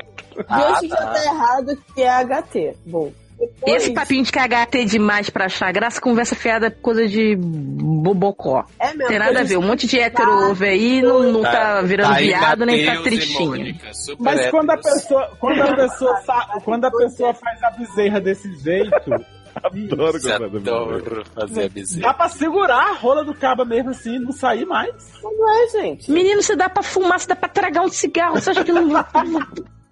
Ah, 0.48 0.58
Deus 0.58 0.90
já 0.90 0.96
tá. 0.96 1.06
tá 1.06 1.24
errado 1.24 1.84
que 1.94 2.02
é 2.02 2.26
HT. 2.26 2.78
Bom. 2.84 3.12
Depois- 3.40 3.84
Esse 3.84 3.94
papinho 3.94 4.24
de 4.24 4.32
que 4.32 4.40
é 4.40 4.44
HT 4.48 4.86
demais 4.86 5.30
pra 5.30 5.46
achar 5.46 5.72
graça, 5.74 6.00
conversa 6.02 6.36
fiada, 6.36 6.70
coisa 6.72 7.08
de 7.08 7.36
bobocó. 7.38 8.66
É 8.80 8.94
mesmo. 8.94 9.08
Tem 9.08 9.20
nada 9.20 9.40
a 9.42 9.44
ver. 9.44 9.58
Um 9.58 9.62
monte 9.62 9.88
de 9.88 10.00
hétero 10.00 10.48
ouve 10.48 10.66
aí, 10.68 11.02
não, 11.02 11.32
não 11.32 11.42
tá 11.42 11.82
virando 11.82 12.14
aí 12.14 12.28
viado 12.28 12.66
nem 12.66 12.86
tá 12.86 12.96
e 12.96 13.04
tristinho. 13.04 13.76
Mas 14.20 14.50
quando 14.50 14.70
a 14.72 14.78
pessoa, 14.78 15.32
quando 15.40 15.62
a 15.62 15.76
pessoa, 15.76 16.18
sa- 16.26 16.60
quando 16.64 16.86
a 16.86 16.92
pessoa 16.92 17.34
faz 17.34 17.64
a 17.64 17.72
bezerra 17.72 18.20
desse 18.22 18.54
jeito, 18.58 18.92
Adoro 19.64 20.20
Você 20.20 20.34
adoro 20.34 21.24
fazer 21.34 21.64
a 21.64 21.70
bezerra. 21.70 22.08
dá 22.08 22.14
pra 22.14 22.28
segurar 22.28 22.90
a 22.90 22.94
rola 22.94 23.24
do 23.24 23.34
cabo 23.34 23.64
mesmo 23.64 23.92
assim, 23.92 24.20
não 24.20 24.34
sair 24.34 24.66
mais. 24.66 24.92
Não 25.24 25.50
é, 25.64 25.68
gente. 25.70 26.12
Menino, 26.12 26.44
se 26.44 26.58
dá 26.58 26.68
pra 26.68 26.84
fumar, 26.84 27.18
se 27.22 27.28
dá 27.30 27.38
pra 27.38 27.48
tragar 27.48 27.82
um 27.84 27.88
cigarro, 27.88 28.36
você 28.36 28.50
acha 28.50 28.66
que 28.66 28.74
não 28.74 28.90
vai. 28.90 29.06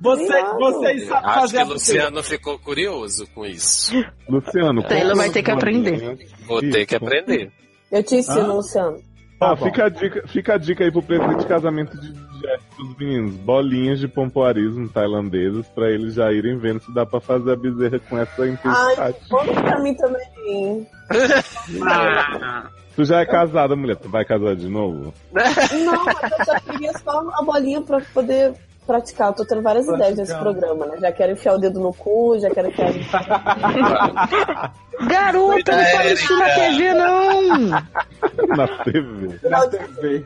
Você, 0.04 0.28
Não. 0.42 0.60
vocês 0.60 1.08
sabem 1.08 1.30
Acho 1.30 1.40
fazer 1.40 1.58
que 1.58 1.64
o 1.64 1.74
Luciano 1.74 2.24
ficou 2.24 2.60
curioso 2.60 3.26
com 3.34 3.46
isso. 3.46 3.94
Luciano, 4.30 4.84
Taylor 4.84 5.12
conta 5.12 5.16
vai 5.16 5.30
ter 5.30 5.42
que 5.44 5.52
aprender. 5.52 5.92
bolinhas. 6.00 6.32
Vou 6.46 6.60
Isso, 6.60 6.72
ter 6.72 6.86
que 6.86 6.96
aprender. 6.96 7.52
Eu 7.92 8.04
te 8.04 8.16
ensino, 8.18 8.40
Hã? 8.42 8.54
Luciano. 8.54 8.98
Ó, 9.40 9.50
Tá 9.50 9.56
bom. 9.56 9.66
fica, 9.66 9.86
a 9.86 9.90
dica, 9.90 10.28
fica 10.28 10.54
a 10.54 10.58
dica 10.58 10.84
aí 10.84 10.92
pro 10.92 11.02
presente 11.02 11.40
de 11.40 11.46
casamento 11.48 12.00
de 12.00 12.12
Jeff 12.14 12.64
pros 12.76 12.98
meninos. 12.98 13.36
Bolinhas 13.38 14.00
de 14.00 14.08
pompoarismo 14.08 14.88
tailandeses 14.90 15.66
pra 15.70 15.90
eles 15.90 16.14
já 16.16 16.32
irem 16.32 16.58
vendo 16.58 16.82
se 16.82 16.94
dá 16.94 17.06
pra 17.06 17.20
fazer 17.22 17.52
a 17.54 17.56
bezerra 17.56 18.00
com 18.00 18.18
essa 18.18 18.42
Ai, 18.44 18.50
intensidade. 18.50 19.18
conta 19.30 19.54
pra 19.62 19.80
mim 19.80 19.96
também. 19.96 20.88
Tu 22.96 23.06
já 23.06 23.22
é 23.22 23.26
casada, 23.26 23.76
mulher. 23.76 23.96
Tu 23.96 24.08
vai 24.08 24.24
casar 24.24 24.56
de 24.56 24.70
novo? 24.70 25.12
Não, 25.34 26.06
mas 26.06 26.32
eu 26.32 26.46
só 26.46 26.60
queria 26.60 26.94
só 27.00 27.24
a 27.34 27.42
bolinha 27.44 27.82
pra 27.82 28.00
poder 28.14 28.54
praticar. 28.86 29.30
Eu 29.30 29.34
tô 29.34 29.46
tendo 29.46 29.62
várias 29.62 29.88
ideias 29.88 30.18
nesse 30.18 30.36
programa, 30.38 30.86
né? 30.86 30.98
Já 31.00 31.12
quero 31.12 31.32
enfiar 31.32 31.56
o 31.56 31.58
dedo 31.58 31.80
no 31.80 31.94
cu, 31.94 32.38
já 32.40 32.50
quero 32.50 32.68
enfiar. 32.70 32.92
Garota, 35.08 35.76
não 35.76 35.86
fala 35.86 36.06
isso 36.06 36.38
na 36.38 36.50
TV, 36.50 36.94
não! 36.94 37.70
Na 38.56 38.68
TV. 38.84 39.40
Na 39.50 39.68
TV. 39.68 40.26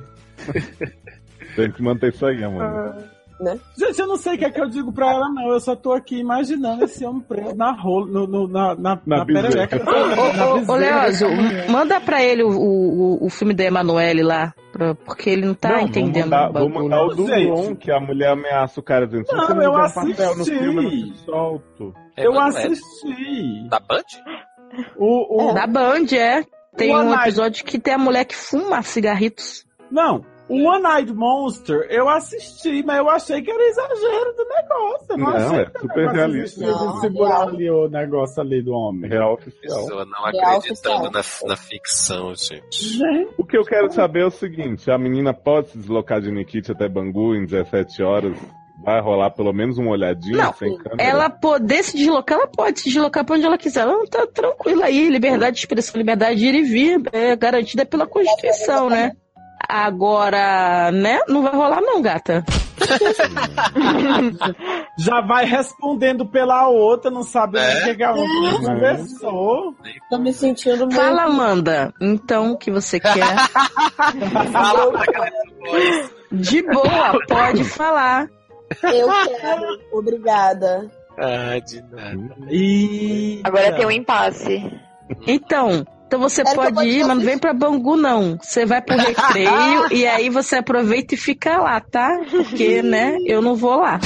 Tem 1.56 1.72
que 1.72 1.82
manter 1.82 2.14
isso 2.14 2.26
aí, 2.26 2.44
amor. 2.44 2.96
Né? 3.40 3.60
Gente, 3.78 4.00
eu 4.00 4.08
não 4.08 4.18
sei 4.18 4.36
o 4.36 4.38
que 4.38 4.46
é 4.46 4.50
que 4.50 4.60
eu 4.62 4.68
digo 4.70 4.92
pra 4.92 5.12
ela, 5.14 5.30
não. 5.30 5.50
Eu 5.52 5.60
só 5.60 5.76
tô 5.76 5.94
aqui 5.94 6.18
imaginando 6.20 6.84
esse 6.86 7.06
homem 7.06 7.22
preso 7.22 7.56
na 7.56 7.72
rola, 7.72 8.06
no, 8.08 8.28
no- 8.28 8.48
na, 8.48 8.76
na, 8.76 9.00
Na 9.06 9.18
na 9.18 9.26
perereca. 9.26 9.82
Ô. 10.68 10.76
Leózio, 10.76 11.28
manda 11.70 12.00
pra 12.02 12.24
ele 12.24 12.44
o, 12.44 12.50
o, 12.50 13.26
o 13.26 13.30
filme 13.30 13.54
da 13.54 13.64
Emanuele 13.66 14.24
lá, 14.24 14.54
pra- 14.72 14.96
porque 14.96 15.30
ele 15.30 15.46
não 15.46 15.54
tá 15.54 15.70
Não, 15.70 15.80
entendendo 15.82 16.30
Vou 16.30 16.40
mandar, 16.40 16.50
o 16.50 16.54
vou 16.54 16.70
mandar 16.70 17.04
o 17.04 17.08
do 17.16 17.28
Gente. 17.28 17.50
Ron, 17.50 17.76
que 17.76 17.92
a 17.92 18.00
mulher 18.00 18.30
ameaça 18.32 18.80
o 18.80 18.84
cara 18.84 19.06
dizendo: 19.06 19.26
Não, 19.32 19.48
não 19.50 19.62
eu 19.62 19.72
um 19.72 19.74
papel 19.94 20.16
no 20.36 20.42
assisti. 20.42 20.58
filme, 20.60 21.10
eu 21.10 21.16
solto. 21.26 21.94
Eu 22.16 22.32
Emanuele. 22.32 22.68
assisti. 22.74 23.70
Da 23.70 23.80
Band? 23.80 24.04
O, 24.98 25.50
o, 25.52 25.54
Da 25.54 25.68
Band, 25.68 26.06
é. 26.14 26.44
Tem 26.76 26.94
One 26.96 27.10
um 27.10 27.14
episódio 27.16 27.66
que 27.66 27.80
tem 27.80 27.94
a 27.96 27.98
mulher 27.98 28.24
que 28.26 28.36
fuma 28.36 28.82
cigarritos. 28.84 29.66
Não, 29.90 30.22
o 30.50 30.64
One 30.64 30.86
Eyed 30.86 31.14
Monster 31.14 31.88
eu 31.90 32.08
assisti, 32.10 32.84
mas 32.84 32.98
eu 32.98 33.10
achei 33.10 33.42
que 33.42 33.52
era 33.52 33.64
exagero 33.68 34.34
do 34.36 34.46
negócio. 34.46 35.06
Eu 35.10 35.18
não, 35.18 35.26
Não, 35.26 35.36
achei 35.38 35.60
é 35.62 35.80
super 35.80 36.10
realista. 36.10 36.66
Não, 36.66 37.00
segurar 37.00 37.30
real. 37.38 37.48
ali 37.50 37.70
o 37.70 37.88
negócio 37.90 38.42
ali 38.42 38.62
do 38.62 38.72
homem. 38.74 39.10
Real 39.10 39.34
oficial. 39.34 39.82
Pessoa 39.84 40.06
não 40.06 40.32
Real 40.32 40.58
acreditando 40.58 41.12
na, 41.12 41.22
na 41.48 41.56
ficção, 41.56 42.34
gente. 42.36 42.82
Gente, 42.98 43.34
O 43.38 43.46
que 43.46 43.58
eu 43.58 43.64
quero 43.64 43.92
saber 43.92 44.22
é 44.22 44.26
o 44.26 44.32
seguinte: 44.32 44.90
a 44.90 44.98
menina 44.98 45.34
pode 45.34 45.70
se 45.70 45.78
deslocar 45.78 46.22
de 46.22 46.32
Nikit 46.32 46.72
até 46.72 46.88
Bangu 46.88 47.36
em 47.36 47.46
17 47.46 48.04
horas? 48.04 48.38
Vai 48.84 49.02
rolar 49.02 49.32
pelo 49.32 49.52
menos 49.52 49.80
uma 49.80 49.90
olhadinha 49.90 50.38
Não, 50.38 50.54
sem 50.54 50.78
câmera? 50.78 51.02
Ela 51.02 51.30
poder 51.32 51.84
se 51.84 51.98
deslocar, 51.98 52.38
ela 52.38 52.48
pode 52.48 52.80
se 52.80 52.90
deslocar 52.90 53.26
pra 53.26 53.36
onde 53.36 53.44
ela 53.46 53.58
quiser. 53.58 53.82
Ela 53.82 54.06
tá 54.08 54.28
tranquila 54.28 54.86
aí, 54.86 55.10
liberdade 55.10 55.56
de 55.56 55.62
expressão, 55.62 55.98
liberdade 55.98 56.40
de 56.40 56.46
ir 56.46 56.56
e 56.56 56.62
vir, 56.64 57.02
é 57.12 57.36
garantida 57.36 57.86
pela 57.88 58.06
Constituição, 58.06 58.88
né? 58.88 59.14
Agora, 59.68 60.92
né? 60.92 61.20
Não 61.28 61.42
vai 61.44 61.54
rolar 61.54 61.82
não, 61.82 62.02
gata. 62.02 62.44
Já 64.98 65.22
vai 65.22 65.46
respondendo 65.46 66.26
pela 66.26 66.68
outra, 66.68 67.12
não 67.12 67.24
sabe 67.24 67.60
É. 67.60 67.82
o 67.82 67.84
que 67.86 67.96
que 67.96 68.04
a 68.04 68.12
outra 68.12 68.60
conversou. 68.60 69.76
Tô 70.10 70.18
me 70.18 70.34
sentindo 70.34 70.80
muito. 70.80 70.96
Fala, 70.96 71.24
Amanda. 71.24 71.94
Então, 72.02 72.52
o 72.52 72.58
que 72.58 72.72
você 72.72 73.00
quer? 73.00 73.14
Fala 74.52 74.92
pra 74.92 75.06
galera. 75.12 76.10
De 76.32 76.62
boa, 76.64 77.20
pode 77.28 77.64
falar. 77.64 78.28
Eu 78.84 79.08
quero. 79.40 79.64
Obrigada. 79.94 80.92
Ah, 81.18 81.60
de 81.60 81.82
nada. 81.92 82.36
E 82.50 83.42
Agora 83.44 83.74
tem 83.76 83.86
um 83.86 83.92
impasse. 83.92 84.72
Então, 85.26 85.86
então 86.08 86.20
você 86.20 86.44
pode 86.44 86.74
pode 86.74 86.88
ir, 86.88 87.06
mas 87.06 87.18
não 87.18 87.26
vem 87.26 87.38
pra 87.38 87.54
Bangu, 87.54 87.98
não. 87.98 88.38
Você 88.42 88.66
vai 88.66 88.82
pro 88.82 88.96
recreio 88.96 89.92
e 89.92 90.08
aí 90.08 90.30
você 90.30 90.56
aproveita 90.56 91.16
e 91.16 91.18
fica 91.18 91.58
lá, 91.58 91.82
tá? 91.82 92.18
Porque, 92.32 92.82
né, 92.82 93.18
eu 93.26 93.42
não 93.42 93.56
vou 93.56 93.76
lá. 93.76 94.00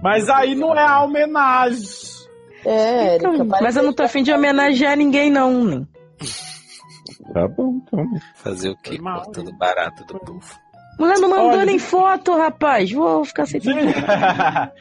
Mas 0.00 0.28
aí 0.30 0.54
não 0.54 0.74
é 0.76 0.82
a 0.84 1.02
homenagem. 1.02 1.88
É. 2.64 3.16
Então, 3.16 3.46
parece 3.46 3.62
mas 3.64 3.76
eu 3.76 3.82
não 3.82 3.92
tô 3.92 4.04
afim 4.04 4.22
de 4.22 4.32
homenagear 4.32 4.96
ninguém, 4.96 5.30
não. 5.30 5.64
né? 5.64 5.82
Tá 7.32 7.48
bom, 7.48 7.80
então. 7.82 8.04
Fazer 8.36 8.70
o 8.70 8.76
quê? 8.76 8.98
Mal, 9.00 9.22
Cortando 9.24 9.52
barato 9.52 10.04
do 10.04 10.18
povo. 10.20 10.40
Mulher 10.98 11.18
não 11.18 11.28
mandou 11.28 11.50
Olha, 11.50 11.66
nem 11.66 11.78
foto, 11.78 12.34
rapaz. 12.36 12.90
Vou 12.90 13.24
ficar 13.24 13.46
sem 13.46 13.60
tempo. 13.60 13.80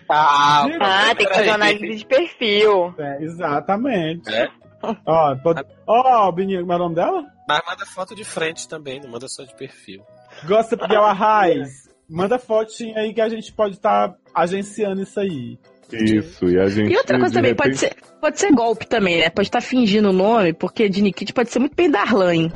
Ah, 0.09 0.67
Ah, 0.79 1.15
tem 1.15 1.27
que 1.27 1.33
fazer 1.33 1.47
uma 1.49 1.55
análise 1.55 1.95
de 1.95 2.05
perfil. 2.05 2.93
É, 2.97 3.23
exatamente. 3.23 4.33
É? 4.33 4.47
Ó, 5.05 5.35
pode... 5.35 5.63
Ó, 5.87 6.31
Beninha, 6.31 6.59
como 6.61 6.73
é 6.73 6.75
o 6.75 6.79
nome 6.79 6.95
dela? 6.95 7.23
Mas 7.47 7.61
manda 7.67 7.85
foto 7.85 8.15
de 8.15 8.23
frente 8.23 8.67
também, 8.67 8.99
não 9.01 9.09
manda 9.09 9.27
só 9.27 9.43
de 9.43 9.55
perfil. 9.55 10.01
Gosta 10.47 10.75
de 10.75 10.93
Ela 10.95 11.13
Raiz. 11.13 11.89
Manda 12.09 12.37
fotinha 12.37 12.99
aí 12.99 13.13
que 13.13 13.21
a 13.21 13.29
gente 13.29 13.51
pode 13.51 13.75
estar 13.75 14.13
agenciando 14.33 15.01
isso 15.01 15.19
aí. 15.19 15.57
Isso, 15.91 16.45
e 16.49 16.59
a 16.59 16.67
gente. 16.67 16.91
E 16.91 16.97
outra 16.97 17.19
coisa 17.19 17.33
também, 17.35 17.55
pode 17.55 17.75
repente- 17.75 17.95
ser, 17.95 18.19
pode 18.19 18.39
ser 18.39 18.51
golpe 18.51 18.87
também, 18.87 19.19
né? 19.19 19.29
Pode 19.29 19.47
estar 19.47 19.61
fingindo 19.61 20.09
o 20.09 20.13
nome, 20.13 20.51
porque 20.53 20.89
de 20.89 21.01
Nikit 21.01 21.31
pode 21.33 21.49
ser 21.49 21.59
muito 21.59 21.75
bem 21.75 21.89
Darlan, 21.89 22.33
hein? 22.33 22.51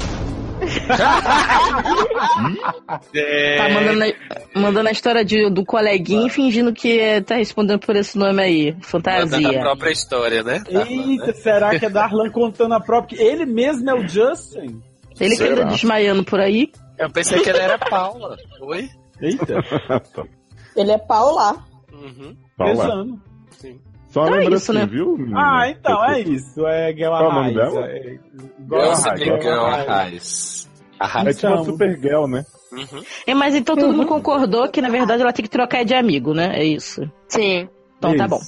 É, 3.13 3.57
Tá 3.57 3.69
mandando, 3.69 4.03
a- 4.03 4.59
mandando 4.59 4.89
a 4.89 4.91
história 4.91 5.23
de, 5.25 5.49
do 5.49 5.65
coleguinha 5.65 6.29
fingindo 6.29 6.73
que 6.73 6.99
é, 6.99 7.21
tá 7.21 7.35
respondendo 7.35 7.79
por 7.79 7.95
esse 7.95 8.17
nome 8.17 8.41
aí. 8.41 8.71
mandando 8.71 8.79
a 8.81 8.83
Fantasia. 8.87 9.59
própria 9.59 9.91
história, 9.91 10.43
né? 10.43 10.63
Eita, 10.69 11.33
será 11.33 11.77
que 11.77 11.85
é 11.85 11.89
Darlan 11.89 12.29
contando 12.31 12.73
a 12.73 12.79
própria. 12.79 13.21
Ele 13.21 13.45
mesmo 13.45 13.89
é 13.89 13.93
o 13.93 14.07
Justin? 14.07 14.81
Ele 15.19 15.35
que 15.35 15.43
anda 15.43 15.55
Será? 15.57 15.63
desmaiando 15.65 16.23
por 16.23 16.39
aí. 16.39 16.71
Eu 16.97 17.09
pensei 17.11 17.39
que 17.41 17.49
ele 17.49 17.59
era 17.59 17.77
Paula. 17.77 18.37
Oi? 18.61 18.89
Eita, 19.21 19.55
Ele 20.75 20.91
é 20.91 20.97
Paula. 20.97 21.57
Uhum. 21.91 22.35
Paula. 22.57 22.83
pesando. 22.85 23.21
Só 24.09 24.23
Então 24.23 24.35
é 24.35 24.39
lembra 24.39 24.57
isso, 24.57 24.71
assim, 24.71 24.79
né? 24.81 24.85
viu? 24.87 25.17
Ah, 25.35 25.69
então 25.69 26.03
é 26.05 26.19
isso. 26.21 26.65
É 26.67 26.93
Gela 26.93 27.19
Qual 27.19 27.29
o 27.29 27.33
nome 27.33 27.53
Raiz. 27.53 27.73
dela? 27.73 27.87
É, 27.87 28.19
Raiz, 28.71 29.05
é 29.05 29.41
Gela 29.41 29.83
Raiz. 29.83 30.69
É 30.99 31.33
tipo 31.33 31.47
a 31.47 31.51
Então. 31.51 31.63
Supergirl, 31.65 32.25
né? 32.27 32.43
Uhum. 32.71 33.01
É, 33.25 33.33
mas 33.33 33.55
então 33.55 33.75
todo 33.75 33.93
mundo 33.93 34.07
concordou 34.07 34.67
que, 34.69 34.81
na 34.81 34.89
verdade, 34.89 35.21
ela 35.21 35.33
tem 35.33 35.43
que 35.43 35.49
trocar 35.49 35.83
de 35.85 35.93
amigo, 35.93 36.33
né? 36.33 36.51
É 36.53 36.63
isso. 36.63 37.01
Sim. 37.27 37.67
Então 37.97 38.15
tá 38.15 38.27
bom. 38.27 38.39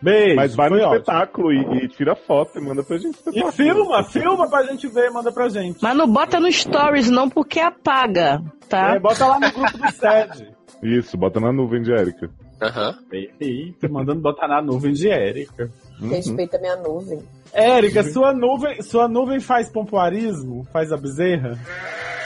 Beijo. 0.00 0.34
Mas 0.34 0.54
vai 0.56 0.68
no 0.68 0.78
espetáculo 0.78 1.52
e, 1.52 1.84
e 1.84 1.88
tira 1.88 2.16
foto 2.16 2.58
e 2.58 2.60
manda 2.60 2.82
pra 2.82 2.98
gente. 2.98 3.16
E 3.32 3.52
filma, 3.52 4.02
filma 4.02 4.48
pra 4.50 4.64
gente 4.64 4.88
ver, 4.88 5.10
manda 5.10 5.30
pra 5.30 5.48
gente. 5.48 5.78
Mas 5.80 5.96
não 5.96 6.08
bota 6.10 6.40
no 6.40 6.50
stories, 6.50 7.08
não, 7.08 7.30
porque 7.30 7.60
apaga, 7.60 8.42
tá? 8.68 8.96
É, 8.96 8.98
bota 8.98 9.26
lá 9.26 9.38
no 9.38 9.52
grupo 9.52 9.78
do 9.78 9.88
SED. 9.92 10.48
Isso, 10.82 11.16
bota 11.16 11.38
na 11.38 11.52
nuvem 11.52 11.82
de 11.82 11.92
Érica. 11.92 12.28
Aham. 12.62 12.98
Eita, 13.40 13.88
mandando 13.88 14.20
botar 14.20 14.48
na 14.48 14.62
nuvem 14.62 14.92
de 14.92 15.08
Érica. 15.10 15.70
Uhum. 16.00 16.08
Respeita 16.08 16.58
minha 16.58 16.76
nuvem. 16.76 17.20
Érica, 17.52 18.02
sua 18.04 18.32
nuvem, 18.32 18.80
sua 18.82 19.08
nuvem 19.08 19.40
faz 19.40 19.68
pompoarismo? 19.68 20.66
Faz 20.72 20.92
a 20.92 20.96
bezerra? 20.96 21.58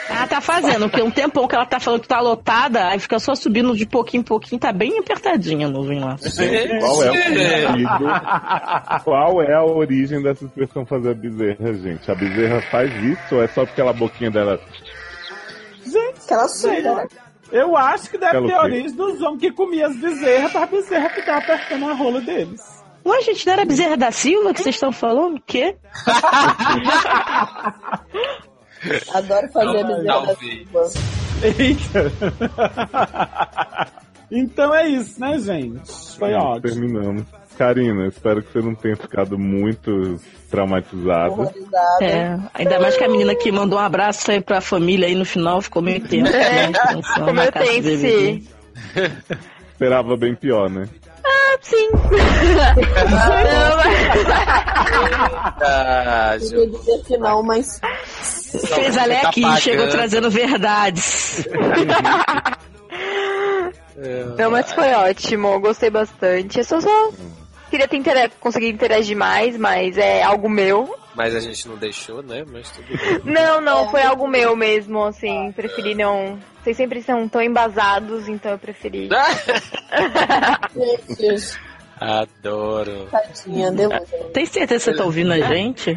Ah, 0.08 0.26
tá 0.26 0.40
fazendo, 0.40 0.88
porque 0.88 1.02
um 1.02 1.10
tempão 1.10 1.48
que 1.48 1.54
ela 1.56 1.66
tá 1.66 1.80
falando 1.80 2.00
que 2.00 2.08
tá 2.08 2.20
lotada, 2.20 2.86
aí 2.86 2.98
fica 2.98 3.18
só 3.18 3.34
subindo 3.34 3.74
de 3.76 3.84
pouquinho 3.84 4.20
em 4.20 4.24
pouquinho, 4.24 4.60
tá 4.60 4.72
bem 4.72 4.98
apertadinha 4.98 5.66
a 5.66 5.70
nuvem 5.70 5.98
lá. 5.98 6.16
Qual 6.78 7.02
é 7.02 7.10
o? 9.00 9.02
Qual 9.02 9.42
é 9.42 9.52
a 9.52 9.64
origem 9.64 10.22
dessa 10.22 10.44
expressão 10.44 10.86
fazer 10.86 11.10
a 11.10 11.14
bezerra, 11.14 11.74
gente? 11.74 12.08
A 12.08 12.14
bezerra 12.14 12.62
faz 12.70 12.92
isso 13.02 13.34
ou 13.34 13.42
é 13.42 13.48
só 13.48 13.66
porque 13.66 13.80
ela 13.80 13.90
a 13.90 13.94
boquinha 13.94 14.30
dela. 14.30 14.60
Gente, 15.84 16.18
Aquela 16.24 16.48
suga, 16.48 16.94
né? 16.94 17.06
Eu 17.52 17.77
acho 17.77 18.10
que 18.10 18.18
deve 18.18 18.32
Pelo 18.32 18.48
ter 18.48 18.56
origem 18.56 18.93
dos 18.93 19.20
homens 19.23 19.40
que 19.40 19.52
comiam 19.52 19.89
as 19.90 19.97
bezerras 19.97 20.51
pra 20.52 20.66
bezerra 20.66 21.09
ficar 21.10 21.39
apertando 21.39 21.89
a 21.89 21.93
rola 21.94 22.20
deles. 22.20 22.60
Ué, 23.05 23.20
gente, 23.23 23.47
não 23.47 23.52
era 23.52 23.64
Bezerra 23.64 23.97
da 23.97 24.10
Silva 24.10 24.52
que 24.52 24.60
vocês 24.60 24.74
estão 24.74 24.90
falando? 24.90 25.36
O 25.36 25.43
quê? 25.43 25.77
Adoro 29.14 29.48
fazer 29.52 29.78
a 29.78 29.85
bezerra 29.85 30.02
da 30.02 30.12
Talvez. 30.27 30.39
Silva. 30.39 30.90
Eita! 31.43 32.12
então 34.31 34.74
é 34.74 34.89
isso, 34.89 35.20
né, 35.20 35.39
gente? 35.39 35.93
Foi 36.18 36.32
ótimo. 36.35 36.62
Terminamos. 36.62 37.24
Karina, 37.56 38.06
espero 38.08 38.42
que 38.42 38.52
você 38.52 38.60
não 38.60 38.74
tenha 38.74 38.96
ficado 38.96 39.38
muito 39.38 40.20
traumatizada. 40.50 41.52
É, 42.00 42.38
ainda 42.54 42.78
mais 42.80 42.96
que 42.96 43.04
a 43.04 43.08
menina 43.08 43.34
que 43.34 43.50
mandou 43.50 43.78
um 43.78 43.82
abraço 43.82 44.30
aí 44.30 44.40
pra 44.40 44.60
família 44.60 45.06
aí 45.08 45.14
no 45.14 45.24
final 45.24 45.60
ficou 45.62 45.82
meio 45.82 46.00
tenso. 46.06 46.32
né? 46.32 46.72
Como 47.14 47.40
eu 47.40 47.52
tenho. 47.52 48.42
Esperava 49.72 50.16
bem 50.16 50.34
pior, 50.34 50.70
né? 50.70 50.88
Sim. 51.62 51.88
Ah. 55.62 56.36
Queria 56.38 56.66
dizer 56.70 57.02
que 57.04 57.16
não, 57.18 57.42
mas 57.42 57.80
Fez 58.74 58.96
a 58.96 59.04
Tá 59.06 59.30
e 59.36 59.40
pagando. 59.42 59.60
chegou 59.60 59.88
trazendo 59.88 60.30
verdades. 60.30 61.46
Não, 64.38 64.50
mas 64.50 64.72
foi 64.72 64.92
ótimo. 64.92 65.58
Gostei 65.60 65.90
bastante. 65.90 66.58
Eu 66.58 66.64
só, 66.64 66.80
só 66.80 67.10
queria 67.76 67.88
ter 67.88 67.96
intera- 67.96 68.30
conseguir 68.40 68.68
interagir 68.68 69.16
mais, 69.16 69.56
mas 69.56 69.98
é 69.98 70.22
algo 70.22 70.48
meu. 70.48 70.96
Mas 71.14 71.34
a 71.34 71.40
gente 71.40 71.68
não 71.68 71.76
deixou, 71.76 72.22
né? 72.22 72.44
Mas 72.50 72.70
tudo 72.70 72.86
bem. 72.88 73.20
Não, 73.32 73.60
não, 73.60 73.90
foi 73.90 74.02
algo 74.02 74.26
meu 74.28 74.54
mesmo, 74.56 75.02
assim. 75.04 75.52
Preferi 75.52 75.94
não. 75.94 76.38
Vocês 76.62 76.76
sempre 76.76 77.02
são 77.02 77.26
tão 77.28 77.40
embasados, 77.42 78.28
então 78.28 78.52
eu 78.52 78.58
preferi. 78.58 79.08
Adoro. 81.98 83.08
tadinha, 83.10 83.72
deu. 83.72 83.88
Tem 84.34 84.44
certeza 84.44 84.90
que 84.90 84.90
você 84.90 84.98
tá 84.98 85.04
ouvindo 85.04 85.32
a 85.32 85.40
gente? 85.40 85.96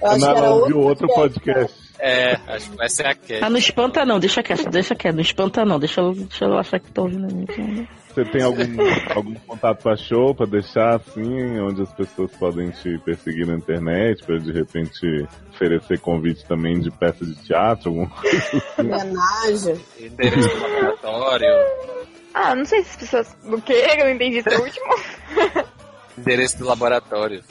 Eu 0.00 0.08
acho 0.10 0.18
Não, 0.20 0.52
ouviu 0.60 0.80
outro 0.80 1.06
podcast. 1.08 1.76
É, 1.98 2.38
acho 2.48 2.70
que 2.70 2.76
vai 2.76 2.88
ser 2.88 3.06
a 3.06 3.14
Cat. 3.14 3.40
Ah, 3.42 3.50
não 3.50 3.58
espanta 3.58 4.04
não, 4.06 4.18
deixa 4.18 4.42
quieto, 4.42 4.70
deixa 4.70 4.94
quieto, 4.94 5.14
não 5.16 5.22
espanta 5.22 5.64
não, 5.64 5.78
deixa 5.78 6.00
eu, 6.00 6.14
deixa 6.14 6.44
eu 6.46 6.58
achar 6.58 6.80
que 6.80 6.90
tá 6.90 7.02
ouvindo 7.02 7.26
a 7.26 7.28
gente. 7.28 7.88
Você 8.16 8.24
tem 8.24 8.42
algum, 8.42 8.64
algum 9.14 9.34
contato 9.46 9.82
pra 9.82 9.94
show 9.94 10.34
pra 10.34 10.46
deixar 10.46 10.96
assim, 10.96 11.60
onde 11.60 11.82
as 11.82 11.92
pessoas 11.92 12.30
podem 12.38 12.70
te 12.70 12.96
perseguir 13.04 13.46
na 13.46 13.56
internet, 13.56 14.24
pra 14.24 14.38
de 14.38 14.50
repente 14.52 15.28
oferecer 15.52 16.00
convite 16.00 16.42
também 16.46 16.80
de 16.80 16.90
peça 16.90 17.26
de 17.26 17.34
teatro, 17.34 17.90
alguma 17.90 18.08
coisa? 18.08 18.62
homenagem. 18.78 19.84
Endereço 20.00 20.48
do 20.48 20.62
laboratório. 20.62 21.46
Ah, 22.32 22.54
não 22.54 22.64
sei 22.64 22.84
se 22.84 22.88
as 22.88 22.96
pessoas. 22.96 23.36
O 23.44 23.60
quê? 23.60 23.86
Eu 23.98 24.06
não 24.06 24.12
entendi 24.12 24.38
esse 24.38 24.48
último. 24.48 25.66
Endereço 26.18 26.58
do 26.58 26.64
laboratório. 26.66 27.42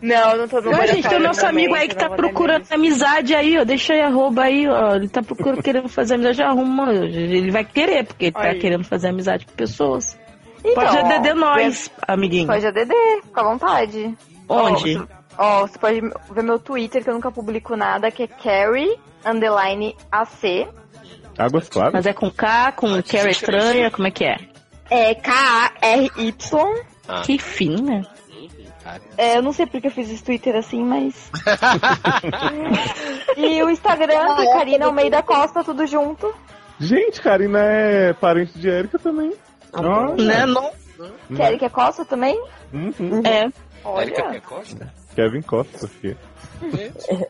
Não, 0.00 0.36
não 0.36 0.48
tô 0.48 0.60
no 0.60 0.70
Não, 0.72 0.86
gente, 0.86 1.08
tem 1.08 1.18
o 1.18 1.22
nosso 1.22 1.42
no 1.42 1.48
amigo 1.48 1.74
aí 1.74 1.86
que 1.88 1.94
tá 1.94 2.10
procurando 2.10 2.60
mesmo. 2.62 2.74
amizade 2.74 3.34
aí, 3.34 3.58
ó. 3.58 3.64
Deixa 3.64 3.92
aí 3.92 4.00
arroba 4.00 4.42
aí, 4.42 4.66
ó. 4.68 4.96
Ele 4.96 5.08
tá 5.08 5.22
procurando, 5.22 5.62
querendo 5.62 5.88
fazer 5.88 6.14
amizade, 6.14 6.42
arruma. 6.42 6.92
Ele 6.92 7.50
vai 7.50 7.64
querer, 7.64 8.04
porque 8.04 8.26
ele 8.26 8.32
tá 8.32 8.42
Aí. 8.42 8.58
querendo 8.58 8.84
fazer 8.84 9.08
amizade 9.08 9.46
com 9.46 9.52
pessoas. 9.52 10.18
Então, 10.64 10.74
Pode 10.74 10.96
ó, 10.96 11.06
ADD 11.06 11.34
nós, 11.34 11.90
amiguinho. 12.06 12.46
Pode 12.46 12.66
ADD, 12.66 12.92
fica 13.24 13.40
à 13.40 13.44
vontade. 13.44 14.14
Onde? 14.48 15.02
Ó, 15.38 15.60
você 15.66 15.78
pode 15.78 16.00
ver 16.00 16.42
meu 16.42 16.58
Twitter, 16.58 17.02
que 17.02 17.10
eu 17.10 17.14
nunca 17.14 17.30
publico 17.32 17.74
nada, 17.76 18.10
que 18.10 18.24
é 18.24 18.26
Carrie, 18.26 18.98
underline 19.24 19.96
AC. 20.10 20.68
águas 21.38 21.68
claras? 21.68 21.92
Mas 21.94 22.06
é 22.06 22.12
com 22.12 22.30
K, 22.30 22.72
com 22.72 23.02
Cara 23.02 23.30
estranha, 23.30 23.90
como 23.90 24.06
é 24.08 24.10
que 24.10 24.24
é? 24.24 24.36
É 24.90 25.14
K-A-R-Y. 25.14 26.91
Ah. 27.08 27.22
Que 27.22 27.38
fina. 27.38 28.06
É, 29.16 29.36
eu 29.38 29.42
não 29.42 29.52
sei 29.52 29.66
porque 29.66 29.86
eu 29.86 29.90
fiz 29.90 30.10
esse 30.10 30.24
Twitter 30.24 30.56
assim, 30.56 30.82
mas. 30.82 31.30
e 33.36 33.62
o 33.62 33.70
Instagram, 33.70 34.34
que 34.36 34.42
é 34.42 34.52
Karina 34.52 34.86
Almeida 34.86 35.22
Costa, 35.22 35.62
tudo 35.62 35.86
junto. 35.86 36.34
Gente, 36.80 37.20
Karina 37.22 37.60
é 37.60 38.12
parente 38.12 38.58
de 38.58 38.68
Erika 38.68 38.98
também. 38.98 39.32
Olha. 39.72 40.14
Né? 40.24 40.46
Não. 40.46 40.70
Quer 41.36 41.58
que 41.58 41.64
é 41.64 41.68
Costa 41.68 42.04
também? 42.04 42.36
Uhum. 42.72 43.22
É. 43.24 43.48
Érica 44.00 44.24
Olha. 44.28 44.40
Costa? 44.40 44.92
Kevin 45.14 45.42
Costa, 45.42 45.86
aqui. 45.86 46.16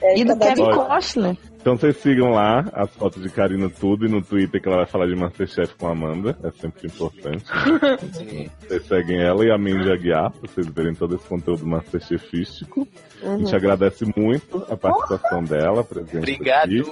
É, 0.00 0.16
E 0.20 0.24
do 0.24 0.38
Kevin 0.38 0.64
vez- 0.64 0.76
Costner. 0.76 1.36
Então 1.60 1.76
vocês 1.76 1.96
sigam 1.98 2.30
lá 2.30 2.64
as 2.72 2.90
fotos 2.94 3.22
de 3.22 3.28
Karina 3.28 3.68
tudo 3.68 4.06
e 4.06 4.08
no 4.08 4.22
Twitter 4.22 4.60
que 4.60 4.68
ela 4.68 4.78
vai 4.78 4.86
falar 4.86 5.06
de 5.06 5.14
Masterchef 5.14 5.74
com 5.74 5.88
a 5.88 5.92
Amanda. 5.92 6.38
É 6.42 6.50
sempre 6.52 6.86
importante. 6.86 7.44
Vocês 8.66 8.86
seguem 8.86 9.20
ela 9.20 9.44
e 9.44 9.50
a 9.50 9.58
Mindy 9.58 9.90
Aguiar 9.90 10.30
pra 10.30 10.48
vocês 10.48 10.66
verem 10.68 10.94
todo 10.94 11.16
esse 11.16 11.26
conteúdo 11.26 11.66
Masterchefístico. 11.66 12.86
A 13.22 13.36
gente 13.36 13.54
agradece 13.54 14.04
muito 14.16 14.64
a 14.70 14.76
participação 14.76 15.42
dela, 15.42 15.80
a 15.80 15.84
presença 15.84 16.18
Obrigado. 16.18 16.64
aqui. 16.64 16.84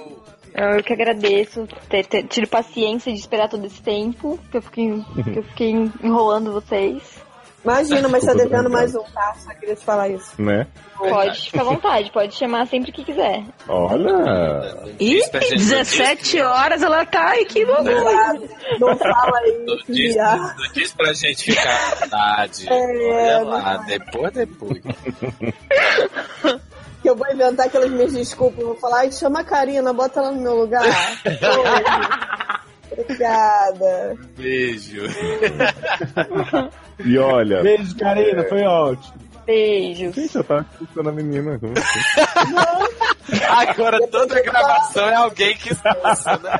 Eu 0.53 0.83
que 0.83 0.93
agradeço 0.93 1.67
ter, 1.87 2.05
ter 2.05 2.23
tido 2.23 2.47
paciência 2.47 3.11
de 3.11 3.19
esperar 3.19 3.47
todo 3.47 3.65
esse 3.65 3.81
tempo, 3.81 4.39
que 4.49 4.57
eu 4.57 4.61
fiquei, 4.61 5.03
que 5.23 5.39
eu 5.39 5.43
fiquei 5.43 5.71
enrolando 6.03 6.51
vocês. 6.51 7.26
Imagina, 7.63 8.07
mas 8.07 8.23
tá 8.23 8.33
devendo 8.33 8.69
mais 8.69 8.95
um, 8.95 9.03
tá? 9.13 9.33
Só 9.43 9.51
queria 9.53 9.75
te 9.75 9.83
falar 9.83 10.09
isso. 10.09 10.41
Né? 10.41 10.65
Pode 10.97 11.41
ficar 11.41 11.61
à 11.61 11.65
vontade, 11.65 12.11
pode 12.11 12.33
chamar 12.33 12.65
sempre 12.67 12.91
que 12.91 13.03
quiser. 13.03 13.43
Olha! 13.67 14.85
Ih, 14.99 15.15
Diz 15.17 15.27
pra 15.29 15.41
gente, 15.41 15.57
17 15.57 16.41
horas 16.41 16.81
ela 16.81 17.05
tá 17.05 17.33
aqui 17.33 17.65
no 17.65 17.73
Não 18.79 18.97
fala 18.97 19.37
aí, 19.39 19.65
Não 19.65 19.75
diz, 19.89 20.15
não 20.15 20.73
diz 20.73 20.93
pra 20.93 21.13
gente 21.13 21.51
ficar 21.51 21.75
à 21.75 21.95
vontade. 21.95 22.69
É, 22.69 23.37
Olha 23.37 23.39
lá, 23.43 23.77
depois, 23.85 24.31
depois. 24.33 24.81
Que 26.99 27.11
eu 27.11 27.15
vou 27.15 27.31
inventar 27.31 27.67
aquelas 27.67 27.91
minhas 27.91 28.11
desculpas. 28.11 28.65
Vou 28.65 28.75
falar, 28.75 29.01
ai, 29.01 29.11
chama 29.11 29.41
a 29.41 29.43
Karina, 29.43 29.93
bota 29.93 30.19
ela 30.19 30.31
no 30.31 30.41
meu 30.41 30.55
lugar. 30.55 30.83
Obrigada. 32.91 34.17
Beijo. 34.37 35.03
E 37.05 37.17
olha, 37.17 37.61
Beijo, 37.61 37.95
Karina, 37.95 38.43
foi 38.45 38.63
ótimo. 38.63 39.27
Beijos. 39.47 40.13
gente, 40.13 40.35
eu 40.35 40.43
tava 40.43 40.65
escutando 40.73 41.07
a 41.09 41.11
menina. 41.13 41.57
Como 41.57 41.73
assim? 41.77 41.99
Agora 43.47 44.05
toda 44.07 44.41
gravação 44.41 45.07
é 45.09 45.15
alguém 45.15 45.55
que 45.55 45.71
escuta, 45.71 46.37
né? 46.43 46.59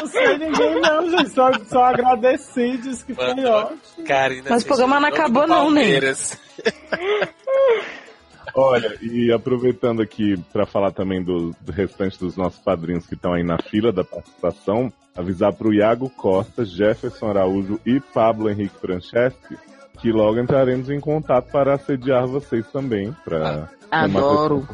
Não 0.00 0.06
sei 0.06 0.38
ninguém 0.38 0.80
não, 0.80 1.10
gente. 1.10 1.30
Só, 1.30 1.52
só 1.68 1.84
agradeci 1.84 2.60
e 2.60 2.78
disse 2.78 3.04
que 3.04 3.14
foi 3.14 3.34
Mano, 3.34 3.48
ótimo. 3.48 4.06
Karina 4.06 4.46
Mas 4.48 4.62
o 4.62 4.66
programa 4.66 4.98
não 4.98 5.08
acabou 5.08 5.46
não, 5.46 5.70
né? 5.70 5.82
Olha, 8.54 8.96
e 9.02 9.30
aproveitando 9.30 10.00
aqui 10.00 10.42
para 10.50 10.64
falar 10.64 10.92
também 10.92 11.22
do, 11.22 11.54
do 11.60 11.70
restante 11.70 12.18
dos 12.18 12.34
nossos 12.36 12.58
padrinhos 12.58 13.06
que 13.06 13.12
estão 13.12 13.34
aí 13.34 13.44
na 13.44 13.58
fila 13.58 13.92
da 13.92 14.02
participação, 14.02 14.90
avisar 15.16 15.52
para 15.52 15.68
o 15.68 15.74
Iago 15.74 16.10
Costa, 16.10 16.64
Jefferson 16.64 17.28
Araújo 17.28 17.80
e 17.86 18.00
Pablo 18.00 18.50
Henrique 18.50 18.78
Franceschi 18.80 19.56
que 20.00 20.12
logo 20.12 20.38
entraremos 20.38 20.90
em 20.90 21.00
contato 21.00 21.50
para 21.50 21.74
assediar 21.74 22.26
vocês 22.26 22.66
também, 22.70 23.14
para 23.24 23.68
Adoro. 23.90 24.68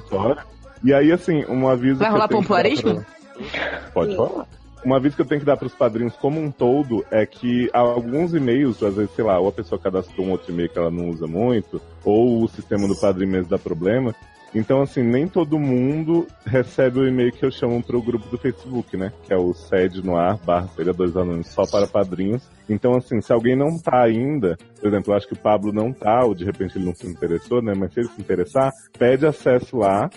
E 0.82 0.92
aí, 0.92 1.12
assim, 1.12 1.44
um 1.48 1.68
aviso. 1.68 2.00
Vai 2.00 2.10
rolar 2.10 2.26
pompoarismo? 2.28 3.04
pra- 3.40 3.80
Pode 3.94 4.16
rolar. 4.16 4.46
Um 4.84 4.92
aviso 4.96 5.14
que 5.14 5.22
eu 5.22 5.26
tenho 5.26 5.40
que 5.40 5.46
dar 5.46 5.56
para 5.56 5.68
os 5.68 5.74
padrinhos 5.74 6.16
como 6.16 6.40
um 6.40 6.50
todo 6.50 7.04
é 7.08 7.24
que 7.24 7.70
alguns 7.72 8.34
e-mails, 8.34 8.82
às 8.82 8.96
vezes, 8.96 9.14
sei 9.14 9.24
lá, 9.24 9.38
ou 9.38 9.48
a 9.48 9.52
pessoa 9.52 9.80
cadastrou 9.80 10.26
um 10.26 10.32
outro 10.32 10.52
e-mail 10.52 10.68
que 10.68 10.76
ela 10.78 10.90
não 10.90 11.08
usa 11.08 11.28
muito, 11.28 11.80
ou 12.04 12.42
o 12.42 12.48
sistema 12.48 12.88
do 12.88 12.96
padrinho 12.96 13.30
mesmo 13.30 13.48
dá 13.48 13.58
problema. 13.58 14.12
Então, 14.54 14.82
assim, 14.82 15.02
nem 15.02 15.26
todo 15.26 15.58
mundo 15.58 16.26
recebe 16.44 17.00
o 17.00 17.08
e-mail 17.08 17.32
que 17.32 17.44
eu 17.44 17.50
chamo 17.50 17.82
para 17.82 17.96
o 17.96 18.02
grupo 18.02 18.28
do 18.28 18.36
Facebook, 18.36 18.96
né? 18.96 19.10
Que 19.24 19.32
é 19.32 19.36
o 19.36 19.54
sede 19.54 20.04
no 20.04 20.16
ar, 20.16 20.36
barra 20.44 20.68
seria 20.68 20.92
dois 20.92 21.16
alunos 21.16 21.46
só 21.46 21.64
para 21.66 21.86
padrinhos. 21.86 22.42
Então, 22.68 22.94
assim, 22.94 23.20
se 23.20 23.32
alguém 23.32 23.56
não 23.56 23.78
tá 23.78 24.02
ainda, 24.02 24.58
por 24.78 24.88
exemplo, 24.88 25.12
eu 25.12 25.16
acho 25.16 25.26
que 25.26 25.32
o 25.32 25.38
Pablo 25.38 25.72
não 25.72 25.92
tá, 25.92 26.24
ou 26.24 26.34
de 26.34 26.44
repente 26.44 26.76
ele 26.76 26.84
não 26.84 26.94
se 26.94 27.06
interessou, 27.06 27.62
né? 27.62 27.72
Mas 27.74 27.94
se 27.94 28.00
ele 28.00 28.08
se 28.08 28.20
interessar, 28.20 28.70
pede 28.98 29.26
acesso 29.26 29.78
lá 29.78 30.10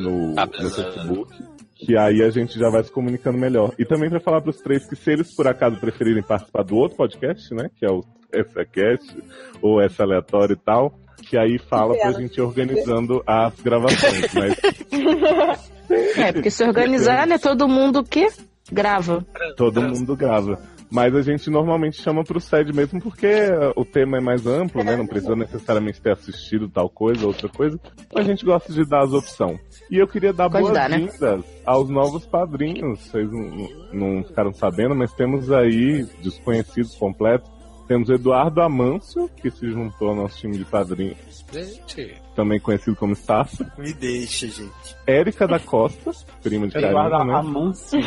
no, 0.00 0.34
no 0.34 0.70
Facebook. 0.70 1.32
Que 1.76 1.96
aí 1.96 2.22
a 2.22 2.30
gente 2.30 2.58
já 2.58 2.70
vai 2.70 2.82
se 2.82 2.90
comunicando 2.90 3.36
melhor. 3.36 3.72
E 3.78 3.84
também 3.84 4.08
para 4.08 4.18
falar 4.18 4.40
para 4.40 4.50
os 4.50 4.60
três 4.60 4.86
que 4.86 4.96
se 4.96 5.12
eles 5.12 5.34
por 5.34 5.46
acaso 5.46 5.78
preferirem 5.78 6.22
participar 6.22 6.62
do 6.62 6.74
outro 6.74 6.96
podcast, 6.96 7.54
né? 7.54 7.70
Que 7.78 7.84
é 7.84 7.90
o 7.90 8.02
essa 8.32 8.64
cast 8.64 9.22
ou 9.62 9.80
essa 9.80 10.02
aleatório 10.02 10.54
e 10.54 10.56
tal, 10.56 10.98
que 11.28 11.36
aí 11.36 11.58
fala 11.58 11.96
pra 11.96 12.12
gente 12.12 12.38
ir 12.38 12.42
organizando 12.42 13.22
as 13.26 13.54
gravações. 13.60 14.32
Mas 14.34 15.70
É, 15.88 16.32
porque 16.32 16.50
se 16.50 16.64
organizar, 16.64 17.26
né? 17.26 17.38
Todo 17.38 17.68
mundo 17.68 18.02
que 18.02 18.28
grava. 18.70 19.24
todo 19.56 19.82
mundo 19.82 20.16
grava. 20.16 20.58
Mas 20.88 21.16
a 21.16 21.20
gente 21.20 21.50
normalmente 21.50 22.00
chama 22.00 22.22
pro 22.22 22.40
SED 22.40 22.72
mesmo 22.72 23.00
porque 23.00 23.26
o 23.74 23.84
tema 23.84 24.18
é 24.18 24.20
mais 24.20 24.46
amplo, 24.46 24.84
né? 24.84 24.96
Não 24.96 25.06
precisa 25.06 25.34
necessariamente 25.34 26.00
ter 26.00 26.12
assistido 26.12 26.68
tal 26.68 26.88
coisa, 26.88 27.26
outra 27.26 27.48
coisa. 27.48 27.78
A 28.14 28.22
gente 28.22 28.44
gosta 28.44 28.72
de 28.72 28.88
dar 28.88 29.02
as 29.02 29.12
opções. 29.12 29.58
E 29.90 29.98
eu 29.98 30.06
queria 30.06 30.32
dar 30.32 30.48
né? 30.48 30.60
boas-vindas 30.60 31.44
aos 31.64 31.90
novos 31.90 32.24
padrinhos. 32.24 33.00
Vocês 33.00 33.28
não, 33.30 33.68
não 33.92 34.24
ficaram 34.24 34.52
sabendo, 34.52 34.94
mas 34.94 35.12
temos 35.12 35.50
aí 35.50 36.04
desconhecidos 36.22 36.94
completos. 36.94 37.50
Temos 37.86 38.08
Eduardo 38.08 38.60
Amâncio, 38.60 39.28
que 39.40 39.50
se 39.50 39.70
juntou 39.70 40.08
ao 40.08 40.16
nosso 40.16 40.38
time 40.38 40.58
de 40.58 40.64
padrinhos, 40.64 41.44
Gente, 41.52 42.20
também 42.34 42.58
conhecido 42.58 42.96
como 42.96 43.14
Sassa. 43.14 43.70
Me 43.78 43.92
deixa, 43.92 44.48
gente. 44.48 44.96
Érica 45.06 45.46
da 45.46 45.60
Costa, 45.60 46.10
prima 46.42 46.66
de 46.66 46.76
Eduardo 46.76 47.10
Karina, 47.10 47.32
né? 47.32 47.38
Amâncio. 47.38 48.00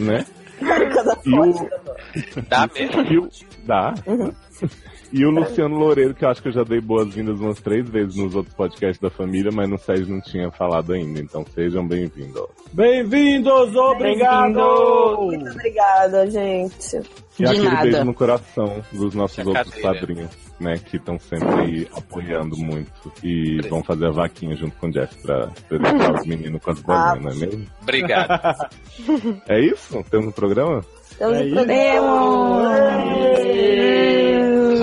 né? 0.00 0.26
Cada 0.58 1.18
E 1.26 1.38
o, 1.38 1.70
dá 2.48 2.68
mesmo. 2.74 3.02
E 3.02 3.18
o, 3.18 3.28
dá. 3.64 3.94
E 5.16 5.24
o 5.24 5.30
Luciano 5.30 5.76
Loureiro, 5.78 6.12
que 6.12 6.24
eu 6.24 6.28
acho 6.28 6.42
que 6.42 6.48
eu 6.48 6.52
já 6.52 6.64
dei 6.64 6.80
boas-vindas 6.80 7.38
umas 7.38 7.60
três 7.60 7.88
vezes 7.88 8.16
nos 8.16 8.34
outros 8.34 8.52
podcasts 8.52 8.98
da 9.00 9.08
família, 9.08 9.52
mas 9.54 9.68
no 9.70 9.78
SED 9.78 10.10
não 10.10 10.20
tinha 10.20 10.50
falado 10.50 10.92
ainda. 10.92 11.20
Então 11.20 11.44
sejam 11.54 11.86
bem-vindos. 11.86 12.42
Bem-vindos, 12.72 13.76
obrigado! 13.76 14.58
Muito 15.20 15.50
obrigada, 15.52 16.28
gente. 16.28 16.96
E 17.38 17.44
De 17.44 17.46
aquele 17.46 17.68
nada. 17.68 17.82
beijo 17.82 18.04
no 18.04 18.14
coração 18.14 18.82
dos 18.92 19.14
nossos 19.14 19.46
outros 19.46 19.72
padrinhos, 19.80 20.30
né? 20.58 20.78
Que 20.84 20.96
estão 20.96 21.16
sempre 21.20 21.48
aí 21.60 21.88
apoiando 21.96 22.56
muito. 22.56 23.12
E 23.22 23.60
vão 23.68 23.84
fazer 23.84 24.06
a 24.06 24.10
vaquinha 24.10 24.56
junto 24.56 24.76
com 24.78 24.88
o 24.88 24.90
Jeff 24.90 25.16
pra 25.22 25.48
presentar 25.68 26.12
os 26.12 26.26
meninos 26.26 26.60
com 26.60 26.72
as 26.72 26.80
bolinhas, 26.80 27.22
não 27.22 27.30
é 27.30 27.34
mesmo? 27.36 27.64
Obrigado. 27.82 28.68
É 29.48 29.60
isso? 29.60 30.02
Temos 30.10 30.26
um 30.26 30.32
programa? 30.32 30.84
Temos 31.18 31.36
É 31.36 31.40
um 31.40 31.44
isso. 31.46 31.54
programa. 31.54 32.94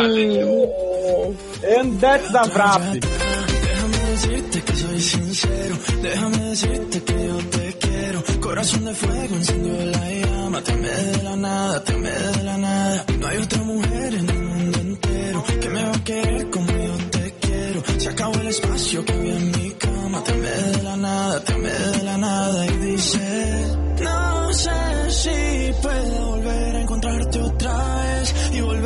And 0.03 1.99
that's 1.99 2.33
a 2.33 2.43
wrap. 2.55 2.81
Déjame 2.81 3.97
decirte 4.09 4.61
que 4.63 4.75
soy 4.75 4.99
sincero, 4.99 5.77
déjame 6.01 6.37
decirte 6.49 7.03
que 7.03 7.27
yo 7.27 7.37
te 7.37 7.73
quiero. 7.73 8.23
Corazón 8.39 8.85
de 8.85 8.95
fuego 8.95 9.35
encendió 9.35 9.85
la 9.85 10.09
llama, 10.09 10.63
te 10.63 10.75
de 10.75 11.23
la 11.23 11.35
nada, 11.35 11.83
te 11.83 11.93
de 11.93 12.43
la 12.43 12.57
nada. 12.57 13.05
No 13.19 13.27
hay 13.27 13.37
otra 13.37 13.61
mujer 13.61 14.13
en 14.15 14.29
el 14.29 14.41
mundo 14.41 14.79
entero 14.79 15.43
que 15.61 15.69
me 15.69 15.83
va 15.83 15.95
a 15.95 16.03
querer 16.03 16.49
como 16.49 16.71
yo 16.71 16.97
te 17.11 17.33
quiero. 17.39 17.83
Se 17.99 18.09
acabó 18.09 18.33
el 18.41 18.47
espacio 18.47 19.05
que 19.05 19.13
había 19.13 19.37
en 19.37 19.51
mi 19.51 19.69
cama, 19.71 20.23
te 20.23 20.41
de 20.41 20.83
la 20.83 20.97
nada, 20.97 21.43
te 21.43 21.53
de 21.53 22.03
la 22.03 22.17
nada 22.17 22.65
y 22.65 22.77
dice, 22.77 23.77
no 24.01 24.53
sé 24.53 25.11
si 25.11 25.73
puedo 25.79 26.30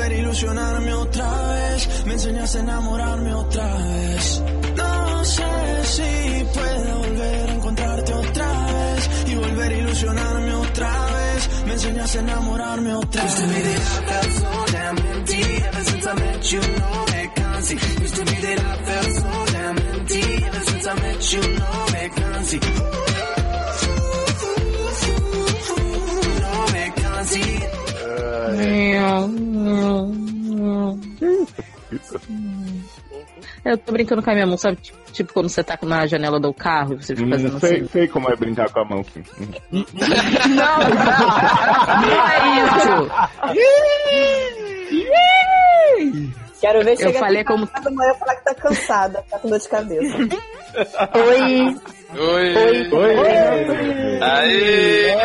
volver 0.05 0.11
a 0.11 0.21
ilusionarme 0.21 0.93
otra 0.93 1.47
vez. 1.47 2.05
Me 2.05 2.13
enseñas 2.13 2.55
a 2.55 2.59
enamorarme 2.59 3.33
otra 3.33 3.67
vez. 3.75 4.43
No 4.75 5.25
sé 5.25 5.83
si 5.83 6.45
puedo 6.53 6.97
volver 6.99 7.49
a 7.49 7.53
encontrarte 7.53 8.13
otra 8.13 8.65
vez 8.67 9.09
y 9.27 9.35
volver 9.35 9.71
a 9.71 9.77
ilusionarme 9.77 10.53
otra 10.53 11.05
vez. 11.15 11.65
Me 11.65 11.73
enseñas 11.73 12.15
a 12.15 12.19
enamorarme 12.19 12.93
otra 12.93 13.23
vez. 13.23 13.31
Used 13.35 13.43
to 13.45 13.53
be 13.53 13.61
that 13.61 13.79
I 13.79 14.05
felt 14.05 14.31
so 14.31 14.65
damn 14.71 14.97
empty 14.97 15.41
ever 15.63 15.83
since 15.83 16.07
I 16.07 16.13
met 16.13 16.51
you. 16.51 16.61
No 16.61 17.05
vacancy. 17.05 17.75
Used 18.01 18.15
to 18.15 18.25
be 18.25 18.35
that 18.45 18.59
I 18.59 18.75
felt 18.85 19.11
so 19.15 19.53
damn 19.53 19.77
empty 19.77 20.21
ever 20.45 20.63
since 20.65 20.87
I 20.87 20.93
met 20.93 21.33
you. 21.33 21.41
No 21.41 21.85
vacancy. 21.91 23.14
Eu 33.63 33.77
tô 33.77 33.91
brincando 33.91 34.21
com 34.21 34.29
a 34.29 34.33
minha 34.33 34.45
mão, 34.45 34.57
sabe? 34.57 34.77
Tipo, 34.77 35.11
tipo 35.11 35.33
quando 35.33 35.49
você 35.49 35.63
tá 35.63 35.77
na 35.83 36.05
janela 36.05 36.39
do 36.39 36.53
carro 36.53 36.93
e 36.93 36.97
você 37.03 37.15
fica 37.15 37.29
fazendo 37.31 37.59
sei, 37.59 37.77
assim. 37.77 37.87
sei 37.87 38.07
como 38.07 38.29
é 38.31 38.35
brincar 38.35 38.69
com 38.71 38.79
a 38.79 38.85
mão, 38.85 39.03
sim. 39.03 39.23
Não, 39.71 40.79
não 42.01 42.27
é 42.27 42.37
isso. 42.65 43.09
Quero 46.61 46.83
ver 46.83 46.93
Eu 46.93 46.97
chegar 46.97 47.19
falei 47.19 47.43
como- 47.43 47.65
da 47.65 47.91
manhã 47.91 48.11
e 48.11 48.19
falar 48.19 48.35
que 48.35 48.43
tá 48.43 48.55
cansada, 48.55 49.23
tá 49.29 49.39
com 49.39 49.49
dor 49.49 49.59
de 49.59 49.67
cabeça. 49.69 50.17
Oi. 51.15 51.75
Oi. 52.13 52.89
Oi! 52.91 53.15
Aê! 54.21 55.15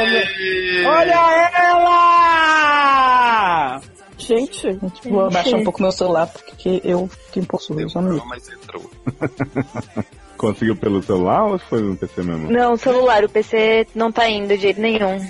Olha 0.86 1.50
ela! 1.58 3.80
Gente, 4.18 4.78
Vou 5.08 5.26
abaixar 5.26 5.58
um 5.60 5.64
pouco 5.64 5.82
meu 5.82 5.92
celular 5.92 6.26
porque 6.28 6.80
eu 6.84 7.08
fiquei 7.26 7.42
um 7.42 7.46
pouco 7.46 7.64
surdo, 7.64 7.86
Não, 8.00 8.26
mas 8.26 8.48
entrou. 8.48 8.90
Conseguiu 10.36 10.74
pelo 10.76 11.02
celular 11.02 11.44
ou 11.46 11.58
foi 11.58 11.80
no 11.82 11.96
PC 11.96 12.22
mesmo? 12.22 12.50
Não, 12.50 12.76
celular, 12.76 13.22
o 13.24 13.28
PC 13.28 13.86
não 13.94 14.10
tá 14.10 14.28
indo 14.28 14.48
de 14.48 14.56
jeito 14.56 14.80
nenhum. 14.80 15.20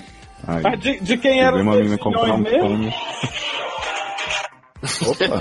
Ai, 0.47 0.61
Mas 0.63 0.81
de, 0.81 1.01
de 1.01 1.17
quem 1.19 1.41
era 1.43 1.57
os 1.57 1.63
uma 1.63 1.75
menina 1.75 1.99
comprar 1.99 2.33
um 2.35 2.39
milhões 2.39 2.79
mesmo? 2.79 2.93
fone. 2.93 2.95
Opa, 5.11 5.39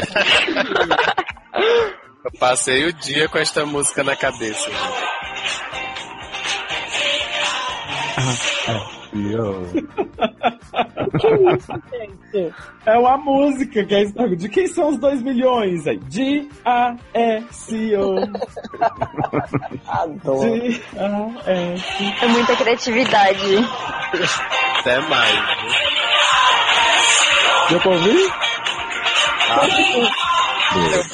Eu 2.25 2.31
passei 2.37 2.85
o 2.85 2.91
dia 2.93 3.29
com 3.29 3.37
esta 3.37 3.65
música 3.65 4.03
na 4.03 4.13
cabeça. 4.15 4.69
e 4.69 4.73
eu... 4.73 4.79
Que 11.19 11.27
isso, 11.55 11.73
gente? 11.91 12.53
É 12.85 12.97
uma 12.97 13.17
música 13.17 13.83
que 13.83 13.95
é 13.95 14.03
isso. 14.03 14.13
De 14.35 14.47
quem 14.49 14.67
são 14.67 14.89
os 14.89 14.99
2 14.99 15.23
milhões? 15.23 15.87
Aí, 15.87 15.97
D-A-S-O. 15.97 16.55
Adoro. 19.87 20.51
D-A-S. 20.61 22.15
É 22.21 22.27
muita 22.27 22.55
criatividade. 22.55 23.57
Até 24.79 24.99
mais. 25.01 25.39
Deu 27.69 27.79
pra 27.79 27.91
ouvir? 27.91 28.31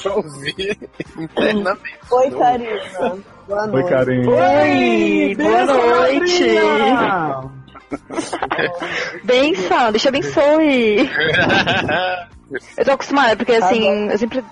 Eu 0.05 0.17
ouvir 0.17 0.77
internamente. 1.17 1.99
Oi, 2.11 2.31
Karina. 2.31 3.17
Boa 3.47 3.61
Oi, 3.61 3.67
noite. 3.67 3.89
Karim. 3.89 4.27
Oi, 4.27 5.35
boa 5.35 5.65
noite. 5.65 6.55
Sabrina! 6.59 7.51
Benção, 9.23 9.91
deixa 9.91 10.07
eu 10.07 10.09
abençoe. 10.09 11.09
Eu 12.77 12.85
tô 12.85 12.91
acostumada, 12.91 13.35
porque 13.35 13.53
assim, 13.53 14.07
eu 14.09 14.17
sempre. 14.19 14.43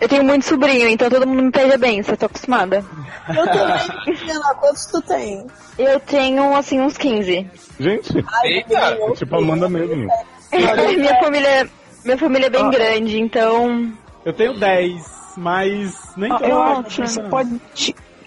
Eu 0.00 0.08
tenho 0.08 0.24
muito 0.24 0.46
sobrinho, 0.46 0.88
então 0.88 1.10
todo 1.10 1.26
mundo 1.26 1.44
me 1.44 1.50
pede 1.52 1.74
a 1.74 1.78
benção, 1.78 2.14
eu 2.14 2.18
tô 2.18 2.26
acostumada. 2.26 2.84
Eu 3.28 3.44
também, 3.44 4.16
Karina. 4.16 4.54
Quantos 4.58 4.86
tu 4.86 5.02
tem? 5.02 5.46
Eu 5.78 6.00
tenho, 6.00 6.56
assim, 6.56 6.80
uns 6.80 6.96
15. 6.96 7.46
Gente, 7.78 8.24
Eita! 8.44 8.74
é 8.74 9.12
tipo 9.12 9.36
Amanda 9.36 9.68
mesmo. 9.68 9.94
minha 10.50 11.20
família. 11.20 11.70
Minha 12.04 12.18
família 12.18 12.46
é 12.46 12.50
bem 12.50 12.70
grande, 12.70 13.20
então. 13.20 13.92
Eu 14.24 14.32
tenho 14.32 14.58
10, 14.58 15.34
mas 15.36 16.14
nem 16.16 16.32
Ah, 16.32 16.38
eu 16.42 16.58
lá, 16.58 16.78
acho 16.78 17.02
que 17.02 17.08
você 17.08 17.22
pode, 17.24 17.60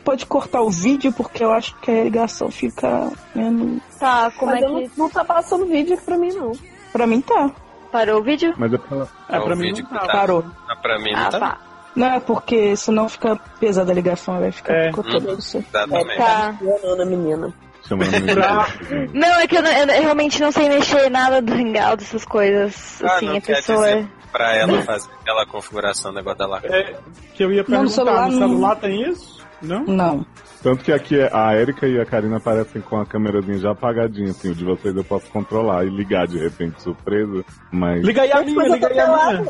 pode 0.04 0.26
cortar 0.26 0.62
o 0.62 0.70
vídeo, 0.70 1.12
porque 1.14 1.44
eu 1.44 1.52
acho 1.54 1.76
que 1.78 1.90
a 1.92 2.04
ligação 2.04 2.50
fica 2.52 3.12
menos. 3.34 3.82
Tá, 4.00 4.32
como 4.38 4.52
Mas 4.52 4.62
é 4.62 4.66
eu 4.66 4.72
não, 4.74 4.82
que. 4.82 4.92
não 4.98 5.10
tá 5.10 5.24
passando 5.24 5.66
vídeo 5.66 5.94
aqui 5.96 6.04
pra 6.04 6.18
mim, 6.18 6.30
não. 6.34 6.52
Pra 6.92 7.08
mim 7.08 7.22
tá. 7.22 7.50
Parou 7.92 8.20
o 8.20 8.24
vídeo? 8.24 8.54
Mas 8.58 8.74
é 8.74 8.78
pra... 8.78 9.08
É, 9.30 9.40
pra 9.40 9.54
o 9.54 9.58
mim 9.58 9.68
vídeo 9.68 9.84
não 9.90 10.00
tá. 10.00 10.06
tá. 10.08 10.12
Parou. 10.12 10.44
Ah, 10.68 10.76
pra 10.76 11.00
mim 11.00 11.12
não 11.14 11.20
Ah, 11.22 11.30
tá. 11.30 11.40
tá. 11.40 11.58
Não 11.96 12.08
é 12.08 12.20
porque 12.20 12.76
senão 12.76 13.08
fica 13.08 13.38
pesada 13.58 13.92
a 13.92 13.96
ligação, 13.96 14.38
vai 14.38 14.52
ficar 14.52 14.74
É. 14.74 14.88
picoteando 14.90 15.40
isso. 15.40 15.60
Exatamente. 15.60 16.18
Tá. 16.18 16.54
Eu 16.62 16.98
não, 16.98 17.06
menina. 17.06 17.54
menina. 17.90 18.66
Não, 19.14 19.40
é 19.40 19.48
que 19.48 19.56
eu, 19.58 19.62
não- 19.64 19.72
eu 19.72 20.02
realmente 20.04 20.42
não 20.42 20.52
sei 20.52 20.68
mexer 20.68 21.10
nada 21.10 21.42
do 21.42 21.54
Hangout, 21.54 22.04
essas 22.04 22.26
coisas. 22.26 23.02
Ah, 23.02 23.16
assim, 23.16 23.28
não 23.28 23.38
a 23.38 23.42
quer 23.42 23.56
pessoa. 23.56 23.78
dizer 23.88 24.08
pra 24.36 24.54
ela 24.56 24.82
fazer 24.82 25.10
aquela 25.22 25.46
configuração, 25.46 26.12
o 26.12 26.14
negócio 26.14 26.38
dela. 26.40 26.60
É, 26.66 26.96
que 27.34 27.42
eu 27.44 27.52
ia 27.54 27.64
Não, 27.68 27.84
no 27.84 27.90
perguntar, 27.90 27.94
celular 27.94 28.30
no 28.30 28.38
celular 28.38 28.76
tem 28.76 29.10
isso? 29.10 29.42
Não? 29.62 29.86
Não. 29.86 30.26
Tanto 30.62 30.84
que 30.84 30.92
aqui 30.92 31.18
é- 31.20 31.30
a 31.32 31.56
Erika 31.56 31.88
e 31.88 32.00
a 32.02 32.06
Karina 32.06 32.36
aparecem 32.38 32.82
com 32.82 33.00
a 33.00 33.06
câmerazinha 33.06 33.58
já 33.60 33.72
apagadinha, 33.72 34.32
assim. 34.32 34.52
O 34.52 34.56
de 34.56 34.66
vocês 34.66 34.94
eu 34.96 35.04
posso 35.04 35.30
controlar 35.32 35.86
e 35.86 35.90
ligar 35.90 36.28
de 36.28 36.38
repente, 36.38 36.82
surpresa. 36.82 37.46
Mas. 37.72 38.04
Liga 38.04 38.24
aí 38.24 38.32
a 38.34 38.42
minha, 38.42 38.68
liga 38.68 38.88
aí 38.88 39.00
a 39.00 39.08
minha. 39.08 39.46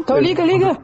Então 0.00 0.18
liga, 0.18 0.42
liga. 0.44 0.76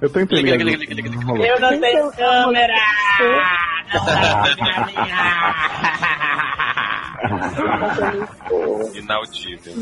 Eu 0.00 0.08
tentei 0.10 0.42
Liga, 0.42 0.56
liga, 0.62 0.76
liga, 0.78 0.94
liga, 0.94 1.10
não 1.10 1.22
rolou. 1.26 1.44
Eu 1.44 1.58
não 1.60 1.80
tenho 1.80 2.10
câmera. 2.12 2.74
Não, 3.20 4.04
inaudível. 8.94 9.74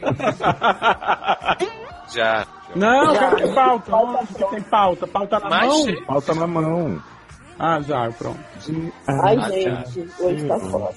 Já. 2.12 2.46
Não, 2.76 3.14
cadê 3.14 3.48
pauta? 3.54 3.96
Onde 3.96 4.34
que 4.34 4.44
tem 4.50 4.62
pauta? 4.62 5.06
Pauta 5.06 5.38
na 5.40 5.48
Mas, 5.48 5.68
mão? 5.68 5.84
gente, 5.84 6.04
Falta 6.04 6.34
na 6.34 6.46
mão. 6.46 7.02
Ah, 7.58 7.80
já, 7.80 8.10
pronto. 8.10 8.38
Ai, 9.06 9.38
gente, 9.50 10.08
hoje 10.20 10.46
tá 10.46 10.58
foda. 10.58 10.90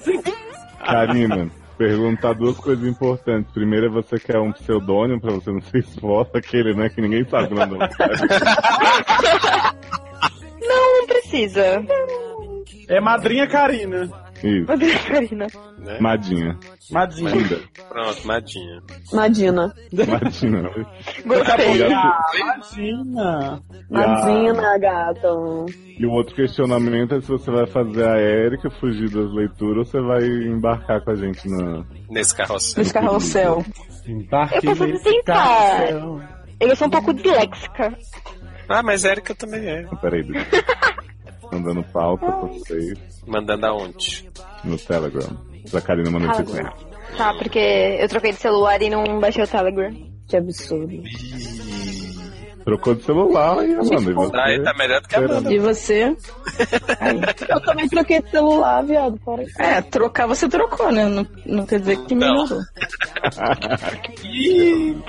Karina, 0.83 1.49
perguntar 1.77 2.33
duas 2.33 2.57
coisas 2.57 2.83
importantes. 2.87 3.51
Primeiro 3.53 3.91
você 3.91 4.19
quer 4.19 4.39
um 4.39 4.51
pseudônimo 4.51 5.21
pra 5.21 5.33
você 5.33 5.51
não 5.51 5.61
se 5.61 5.77
expor, 5.77 6.27
aquele, 6.33 6.73
né? 6.73 6.89
Que 6.89 6.99
ninguém 6.99 7.23
sabe 7.29 7.53
o 7.53 7.57
nome. 7.57 7.77
Não, 10.61 10.99
não 10.99 11.07
precisa. 11.07 11.83
É 12.89 12.99
Madrinha 12.99 13.47
Karina. 13.47 14.09
Isso, 14.43 14.67
Madrinha 14.67 14.99
Karina. 14.99 15.47
né? 15.79 15.97
Madinha. 15.99 16.59
Madinha. 16.91 17.29
Linda. 17.31 17.59
Pronto, 17.89 18.27
Madinha. 18.27 18.81
Madina. 19.13 19.73
Madinha. 19.91 20.61
Gostei. 21.25 21.83
Ah, 21.83 22.19
Madinha. 22.39 23.63
Madina, 23.89 24.77
gata. 24.77 25.27
E 25.99 26.05
o 26.05 26.11
outro 26.11 26.35
questionamento 26.35 27.15
é 27.15 27.21
se 27.21 27.27
você 27.27 27.49
vai 27.49 27.65
fazer 27.67 28.07
a 28.07 28.19
Erika 28.19 28.69
fugir 28.69 29.09
das 29.09 29.31
leituras 29.33 29.77
ou 29.77 29.85
você 29.85 30.01
vai 30.01 30.23
embarcar 30.25 31.01
com 31.03 31.11
a 31.11 31.15
gente 31.15 31.49
na. 31.49 31.83
Nesse 32.09 32.35
carrossel. 32.35 32.77
Nesse 32.79 32.93
carrossel. 32.93 33.65
Embarque 34.07 34.55
Eu 34.67 34.75
posso 34.75 34.85
nesse 34.87 35.03
tentar. 35.03 35.33
carrossel. 35.33 36.21
Eu 36.59 36.75
sou 36.75 36.87
um 36.87 36.91
pouco 36.91 37.13
disléxica. 37.13 37.97
Ah, 38.69 38.83
mas 38.83 39.05
Érica 39.05 39.33
também 39.35 39.65
é. 39.67 39.83
Peraí, 40.01 40.23
mandando 41.51 41.83
pauta 41.91 42.25
pra 42.25 42.35
vocês 42.47 42.97
Mandando 43.25 43.65
aonde? 43.65 44.29
no 44.63 44.77
Telegram. 44.77 45.37
A 45.73 45.81
Karina 45.81 46.09
mandou 46.09 46.31
esse 46.31 46.43
Telegram. 46.43 46.73
Tá, 47.17 47.33
porque 47.33 47.59
eu 47.99 48.07
troquei 48.09 48.31
de 48.31 48.37
celular 48.37 48.81
e 48.81 48.89
não 48.89 49.19
baixei 49.19 49.43
o 49.43 49.47
Telegram. 49.47 49.91
Que 50.27 50.37
absurdo. 50.37 51.03
Trocou 52.65 52.95
de 52.95 53.03
celular 53.03 53.65
e 53.65 53.73
Amanda. 53.75 54.11
E 54.11 54.13
você? 54.13 54.37
Aí 54.37 54.61
tá 54.61 54.73
melhor 54.73 55.01
do 55.01 55.07
que 55.07 55.15
a 55.15 55.19
Amanda. 55.19 55.53
E 55.53 55.57
você? 55.57 56.03
Eu 57.47 57.61
também 57.61 57.87
troquei 57.87 58.21
de 58.21 58.29
celular, 58.29 58.83
viado. 58.83 59.17
Para. 59.23 59.43
É, 59.57 59.81
trocar 59.83 60.27
você 60.27 60.49
trocou, 60.49 60.91
né? 60.91 61.05
Não, 61.05 61.25
não 61.45 61.65
quer 61.65 61.79
dizer 61.79 61.97
que 62.05 62.13
Não. 62.13 62.27
melhorou. 62.27 62.59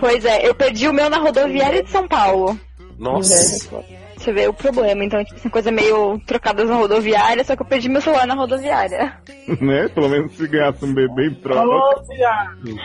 Pois 0.00 0.24
é, 0.24 0.48
eu 0.48 0.54
perdi 0.54 0.88
o 0.88 0.92
meu 0.92 1.10
na 1.10 1.18
rodoviária 1.18 1.82
de 1.82 1.90
São 1.90 2.06
Paulo. 2.06 2.58
Nossa. 2.98 3.82
Você 4.28 4.32
vê 4.34 4.46
o 4.46 4.52
problema. 4.52 5.02
Então, 5.02 5.24
tipo, 5.24 5.36
assim, 5.36 5.48
coisa 5.48 5.70
meio 5.70 6.18
trocadas 6.26 6.68
na 6.68 6.76
rodoviária, 6.76 7.42
só 7.44 7.56
que 7.56 7.62
eu 7.62 7.66
perdi 7.66 7.88
meu 7.88 8.02
celular 8.02 8.26
na 8.26 8.34
rodoviária. 8.34 9.14
né? 9.58 9.88
Pelo 9.88 10.06
menos 10.10 10.32
se 10.36 10.46
ganhasse 10.46 10.84
um 10.84 10.92
bebê 10.92 11.28
em 11.28 11.34
troca. 11.36 11.60
Alô, 11.60 12.02
viado. 12.06 12.76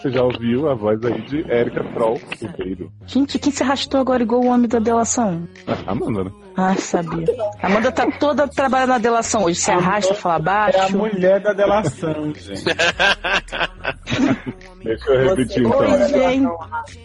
Você 0.00 0.10
já 0.12 0.22
ouviu 0.22 0.70
a 0.70 0.74
voz 0.74 1.04
aí 1.04 1.20
de 1.22 1.38
Erika 1.50 1.82
Troll, 1.92 2.20
primeiro. 2.38 2.92
Gente, 3.04 3.36
quem 3.36 3.50
se 3.50 3.64
arrastou 3.64 4.00
agora 4.00 4.22
igual 4.22 4.42
o 4.42 4.46
homem 4.46 4.68
da 4.68 4.78
delação? 4.78 5.48
Amanda, 5.88 6.22
né? 6.22 6.30
Ah, 6.56 6.74
sabia. 6.76 7.26
A 7.60 7.66
Amanda 7.66 7.90
tá 7.90 8.08
toda 8.12 8.46
trabalhando 8.46 8.90
na 8.90 8.98
delação 8.98 9.42
hoje. 9.42 9.58
Se 9.58 9.72
arrasta, 9.72 10.14
fala 10.14 10.34
É 10.34 10.38
a 10.38 10.40
baixo. 10.40 10.96
mulher 10.96 11.40
da 11.40 11.52
delação, 11.52 12.32
gente. 12.32 12.62
Deixa 14.88 15.10
eu 15.12 15.28
repetir 15.28 15.66
Oi, 15.66 15.86
então. 15.86 16.08
gente. 16.08 16.48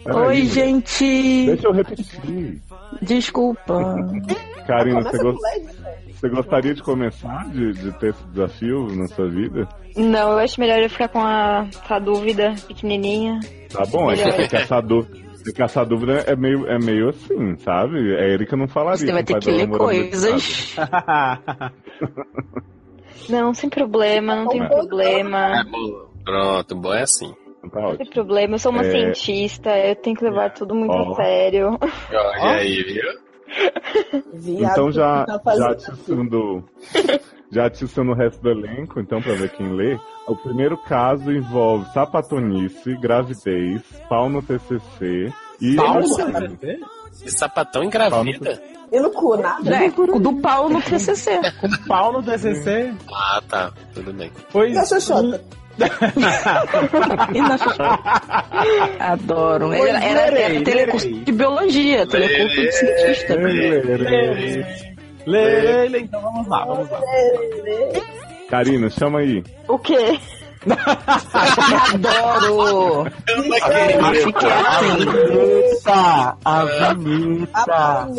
Peraí. 0.04 0.16
Oi, 0.26 0.42
gente. 0.46 1.46
Deixa 1.46 1.66
eu 1.68 1.72
repetir. 1.72 2.60
Desculpa. 3.02 3.94
Karina, 4.66 5.02
você, 5.02 5.18
com 5.18 5.24
gos- 5.32 5.42
LED. 5.42 5.66
você 6.14 6.28
gostaria 6.30 6.74
de 6.74 6.82
começar, 6.82 7.48
de, 7.50 7.72
de 7.74 7.92
ter 7.98 8.10
esse 8.10 8.24
desafio 8.28 8.86
na 8.96 9.06
sua 9.08 9.28
vida? 9.28 9.68
Não, 9.96 10.32
eu 10.32 10.38
acho 10.38 10.58
melhor 10.58 10.78
eu 10.80 10.88
ficar 10.88 11.08
com 11.08 11.18
a, 11.20 11.66
com 11.86 11.94
a 11.94 11.98
dúvida 11.98 12.54
pequenininha. 12.66 13.40
Tá 13.70 13.84
bom, 13.86 14.10
é 14.10 14.16
que, 14.16 14.22
é 14.22 14.48
que 14.48 14.56
essa 14.56 14.80
dúvida. 14.80 15.18
é 15.46 15.52
que 15.52 15.62
essa 15.62 15.84
dúvida 15.84 16.12
é 16.26 16.34
meio, 16.34 16.66
é 16.66 16.78
meio 16.78 17.10
assim, 17.10 17.56
sabe? 17.58 17.98
A 18.16 18.22
Erika 18.26 18.56
não 18.56 18.66
falaria. 18.66 18.96
Você 19.06 19.12
vai 19.12 19.22
ter 19.22 19.38
que 19.38 19.50
ler 19.50 19.68
coisas. 19.68 20.74
Não, 23.28 23.54
sem 23.54 23.68
problema, 23.70 24.34
não 24.36 24.48
tem 24.48 24.62
É. 24.62 24.68
problema. 24.68 25.60
É 25.60 25.64
bom. 25.64 26.04
Pronto, 26.24 26.74
bom 26.76 26.94
é 26.94 27.02
assim. 27.02 27.34
Tá 27.74 27.80
Não 27.80 27.88
ótimo. 27.88 28.04
tem 28.04 28.06
problema, 28.12 28.54
eu 28.54 28.58
sou 28.58 28.70
uma 28.72 28.84
É. 28.84 28.90
cientista, 28.90 29.76
eu 29.78 29.96
tenho 29.96 30.16
que 30.16 30.24
levar 30.24 30.50
tudo 30.54 30.74
muito 30.74 30.92
Ó. 30.94 31.12
a 31.12 31.16
sério. 31.16 31.78
Olha 31.80 32.50
aí, 32.60 32.82
viu? 32.84 33.24
Viado, 34.32 34.72
Então 34.72 34.90
já, 34.92 35.24
tá 35.24 35.32
já 35.34 35.38
fazendo 35.40 35.70
atiçando, 35.70 36.64
já 37.50 37.66
atiçando 37.66 38.12
o 38.12 38.14
resto 38.14 38.40
do 38.42 38.50
elenco, 38.50 39.00
então 39.00 39.20
pra 39.20 39.34
ver 39.34 39.50
quem 39.50 39.72
lê. 39.72 39.98
O 40.26 40.34
primeiro 40.36 40.76
caso 40.78 41.30
envolve 41.32 41.84
sapatonice, 41.92 42.96
gravidez, 43.00 43.82
pau 44.08 44.28
no 44.28 44.40
TCC 44.42 45.32
e... 45.60 45.76
E 47.24 47.30
sapatão 47.30 47.84
engravida? 47.84 48.60
E 48.90 49.00
no 49.00 49.10
cu, 49.10 49.36
nada. 49.36 49.76
É, 49.84 49.88
do 49.90 50.36
pau 50.40 50.68
no 50.68 50.80
TCC. 50.82 51.40
Com 51.60 51.68
pau 51.86 52.12
no 52.12 52.22
TCC. 52.22 52.92
Ah, 53.12 53.42
tá. 53.48 53.72
Tudo 53.94 54.12
bem. 54.12 54.30
Pois 54.52 54.76
E 54.76 54.86
Xoxota? 54.86 55.40
E. 55.78 55.84
Adoro. 59.00 59.68
Pois 59.68 59.80
Era, 59.80 60.04
era, 60.04 60.38
era 60.38 60.62
telecurso 60.64 61.08
de 61.10 61.32
biologia, 61.32 62.06
telecurso 62.06 62.60
de 62.60 62.72
cientista. 62.72 63.34
Lê, 65.26 65.86
então 65.98 66.20
vamos 66.20 66.46
lá, 66.48 66.64
vamos 66.66 66.90
lá. 66.90 67.00
Karina, 68.50 68.90
chama 68.90 69.20
aí. 69.20 69.42
O 69.68 69.78
quê? 69.78 70.18
Adoro. 71.94 73.06
É 73.06 73.12
assim. 74.00 74.32
Vinheta, 75.04 76.36
a. 76.44 76.64
Vinheta, 76.94 78.16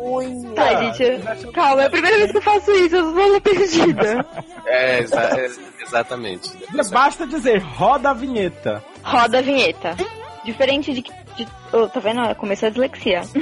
unha. 0.00 0.50
Tá, 0.54 0.82
gente, 0.82 1.02
eu- 1.02 1.52
calma, 1.52 1.82
é 1.82 1.86
a 1.86 1.90
primeira 1.90 2.16
vez 2.18 2.30
que 2.32 2.38
eu 2.38 2.42
faço 2.42 2.70
isso, 2.72 2.96
eu 2.96 3.14
tô 3.14 3.40
perdida. 3.40 4.26
É, 4.66 5.00
exa- 5.00 5.38
é, 5.38 5.50
exatamente. 5.82 6.50
Basta 6.90 7.26
dizer, 7.26 7.58
roda 7.62 8.10
a 8.10 8.14
vinheta. 8.14 8.82
Roda 9.02 9.38
a 9.38 9.42
vinheta. 9.42 9.96
Diferente 10.44 10.92
de. 10.94 11.02
de 11.36 11.46
oh, 11.72 11.88
tá 11.88 12.00
vendo? 12.00 12.34
Começou 12.36 12.66
a 12.68 12.70
dislexia. 12.70 13.22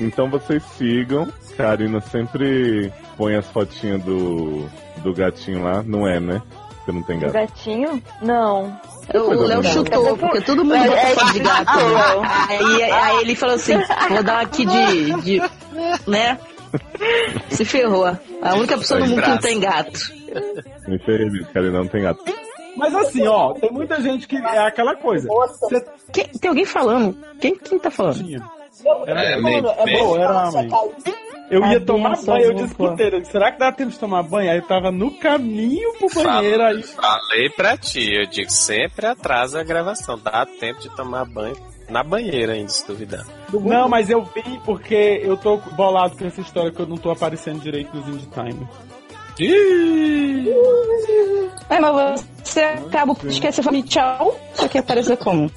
Então 0.00 0.30
vocês 0.30 0.62
sigam. 0.76 1.26
Karina 1.56 2.00
sempre 2.00 2.92
põe 3.16 3.34
as 3.34 3.46
fotinhas 3.48 4.00
do, 4.04 4.68
do 4.98 5.12
gatinho 5.12 5.64
lá. 5.64 5.82
Não 5.82 6.06
é, 6.06 6.20
né? 6.20 6.40
Você 6.88 6.92
não 6.92 7.02
tem 7.02 7.18
gato. 7.18 7.32
Gatinho? 7.34 8.02
Não. 8.22 8.80
O 9.14 9.34
Léo 9.42 9.62
chutou, 9.62 10.16
porque 10.16 10.40
todo 10.40 10.64
mundo 10.64 10.74
É, 10.76 10.86
bota 10.88 11.00
é, 11.00 11.14
foto 11.14 11.32
de 11.34 11.40
gato. 11.40 11.78
Aí, 12.48 12.82
aí 12.82 13.20
ele 13.20 13.34
falou 13.36 13.56
assim: 13.56 13.74
vou 14.08 14.22
dar 14.22 14.40
aqui 14.40 14.64
de. 14.64 15.12
de 15.20 15.42
né? 16.06 16.38
Se 17.50 17.62
ferrou. 17.66 18.06
A 18.06 18.54
única 18.54 18.78
pessoa 18.78 19.00
no 19.00 19.06
mundo 19.06 19.20
que 19.22 19.28
não 19.28 19.36
tem 19.38 19.60
gato. 19.60 20.00
Me 20.86 20.98
ferrei 21.00 21.28
nisso, 21.28 21.48
Karina 21.52 21.78
não 21.78 21.86
tem 21.88 22.02
gato. 22.02 22.24
Mas 22.74 22.94
assim, 22.94 23.26
ó, 23.26 23.52
tem 23.52 23.70
muita 23.70 24.00
gente 24.00 24.26
que 24.26 24.36
é 24.36 24.58
aquela 24.66 24.96
coisa. 24.96 25.28
Você 25.28 25.84
Quem- 26.10 26.28
tem 26.28 26.48
alguém 26.48 26.64
falando? 26.64 27.14
Quem, 27.38 27.54
quem 27.54 27.78
tá 27.78 27.90
falando? 27.90 28.24
tinha. 28.24 28.40
Era, 29.06 29.24
É, 29.24 29.32
é 29.32 29.98
Pô, 29.98 30.06
bom. 30.06 30.16
era 30.16 30.32
uma 30.32 30.52
mãe. 30.52 30.68
Eu 31.50 31.64
ia 31.66 31.80
tomar 31.80 32.16
banho, 32.22 32.44
eu 32.44 32.54
disse 32.54 32.74
pro 32.74 32.94
Teiro, 32.94 33.24
será 33.24 33.50
que 33.50 33.58
dá 33.58 33.72
tempo 33.72 33.90
de 33.90 33.98
tomar 33.98 34.22
banho? 34.22 34.50
Aí 34.50 34.58
eu 34.58 34.66
tava 34.66 34.90
no 34.90 35.10
caminho 35.12 35.92
pro 35.94 36.22
banheiro, 36.22 36.62
aí 36.62 36.82
Falei 36.82 37.50
pra 37.56 37.76
ti, 37.76 38.12
eu 38.12 38.26
digo 38.26 38.50
sempre 38.50 39.06
atrasa 39.06 39.60
a 39.60 39.64
gravação. 39.64 40.18
Dá 40.18 40.44
tempo 40.44 40.80
de 40.80 40.94
tomar 40.94 41.24
banho 41.24 41.56
na 41.88 42.02
banheira 42.02 42.52
ainda, 42.52 42.68
se 42.68 42.86
duvidar. 42.86 43.24
Não, 43.52 43.88
mas 43.88 44.10
eu 44.10 44.22
vi 44.24 44.60
porque 44.64 45.20
eu 45.22 45.36
tô 45.36 45.56
bolado 45.74 46.16
com 46.16 46.26
essa 46.26 46.40
história 46.40 46.70
que 46.70 46.80
eu 46.80 46.86
não 46.86 46.98
tô 46.98 47.10
aparecendo 47.10 47.60
direito 47.60 47.96
nos 47.96 48.06
Indie 48.08 48.28
Time. 48.28 48.68
É, 51.70 51.80
mas 51.80 52.26
você 52.42 52.60
acaba 52.60 53.14
podcast, 53.14 53.56
você 53.56 53.62
fala 53.62 53.82
tchau, 53.82 54.38
só 54.54 54.68
que 54.68 54.78
aparecer 54.78 55.16
como? 55.16 55.50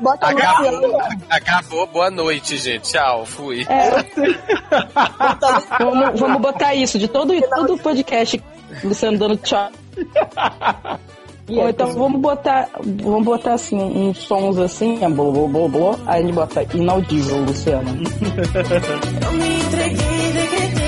Bota 0.00 0.32
no 0.32 0.38
Acabou, 0.38 1.00
acabou, 1.30 1.86
boa 1.86 2.10
noite, 2.10 2.56
gente. 2.58 2.92
Tchau, 2.92 3.24
fui. 3.24 3.66
Vamos, 5.78 6.20
vamos 6.20 6.40
botar 6.40 6.74
isso. 6.74 6.98
De 6.98 7.08
todo, 7.08 7.32
todo 7.40 7.78
podcast, 7.78 8.42
Luciano 8.82 9.18
dando 9.18 9.36
tchau. 9.38 9.70
Ou 11.48 11.68
então 11.68 11.92
vamos 11.92 12.20
botar, 12.20 12.68
vamos 12.82 13.24
botar 13.24 13.54
assim, 13.54 13.76
uns 13.76 14.18
sons 14.18 14.58
assim, 14.58 15.04
é 15.04 15.08
blá 15.08 15.30
blá 15.30 15.46
blá 15.46 15.68
blá, 15.68 15.98
aí 16.06 16.22
a 16.22 16.22
gente 16.22 16.34
bota 16.34 16.66
inaudível, 16.74 17.44
Luciano. 17.44 17.90
Eu 17.90 19.32
me 19.32 19.60
entreguei, 19.60 20.83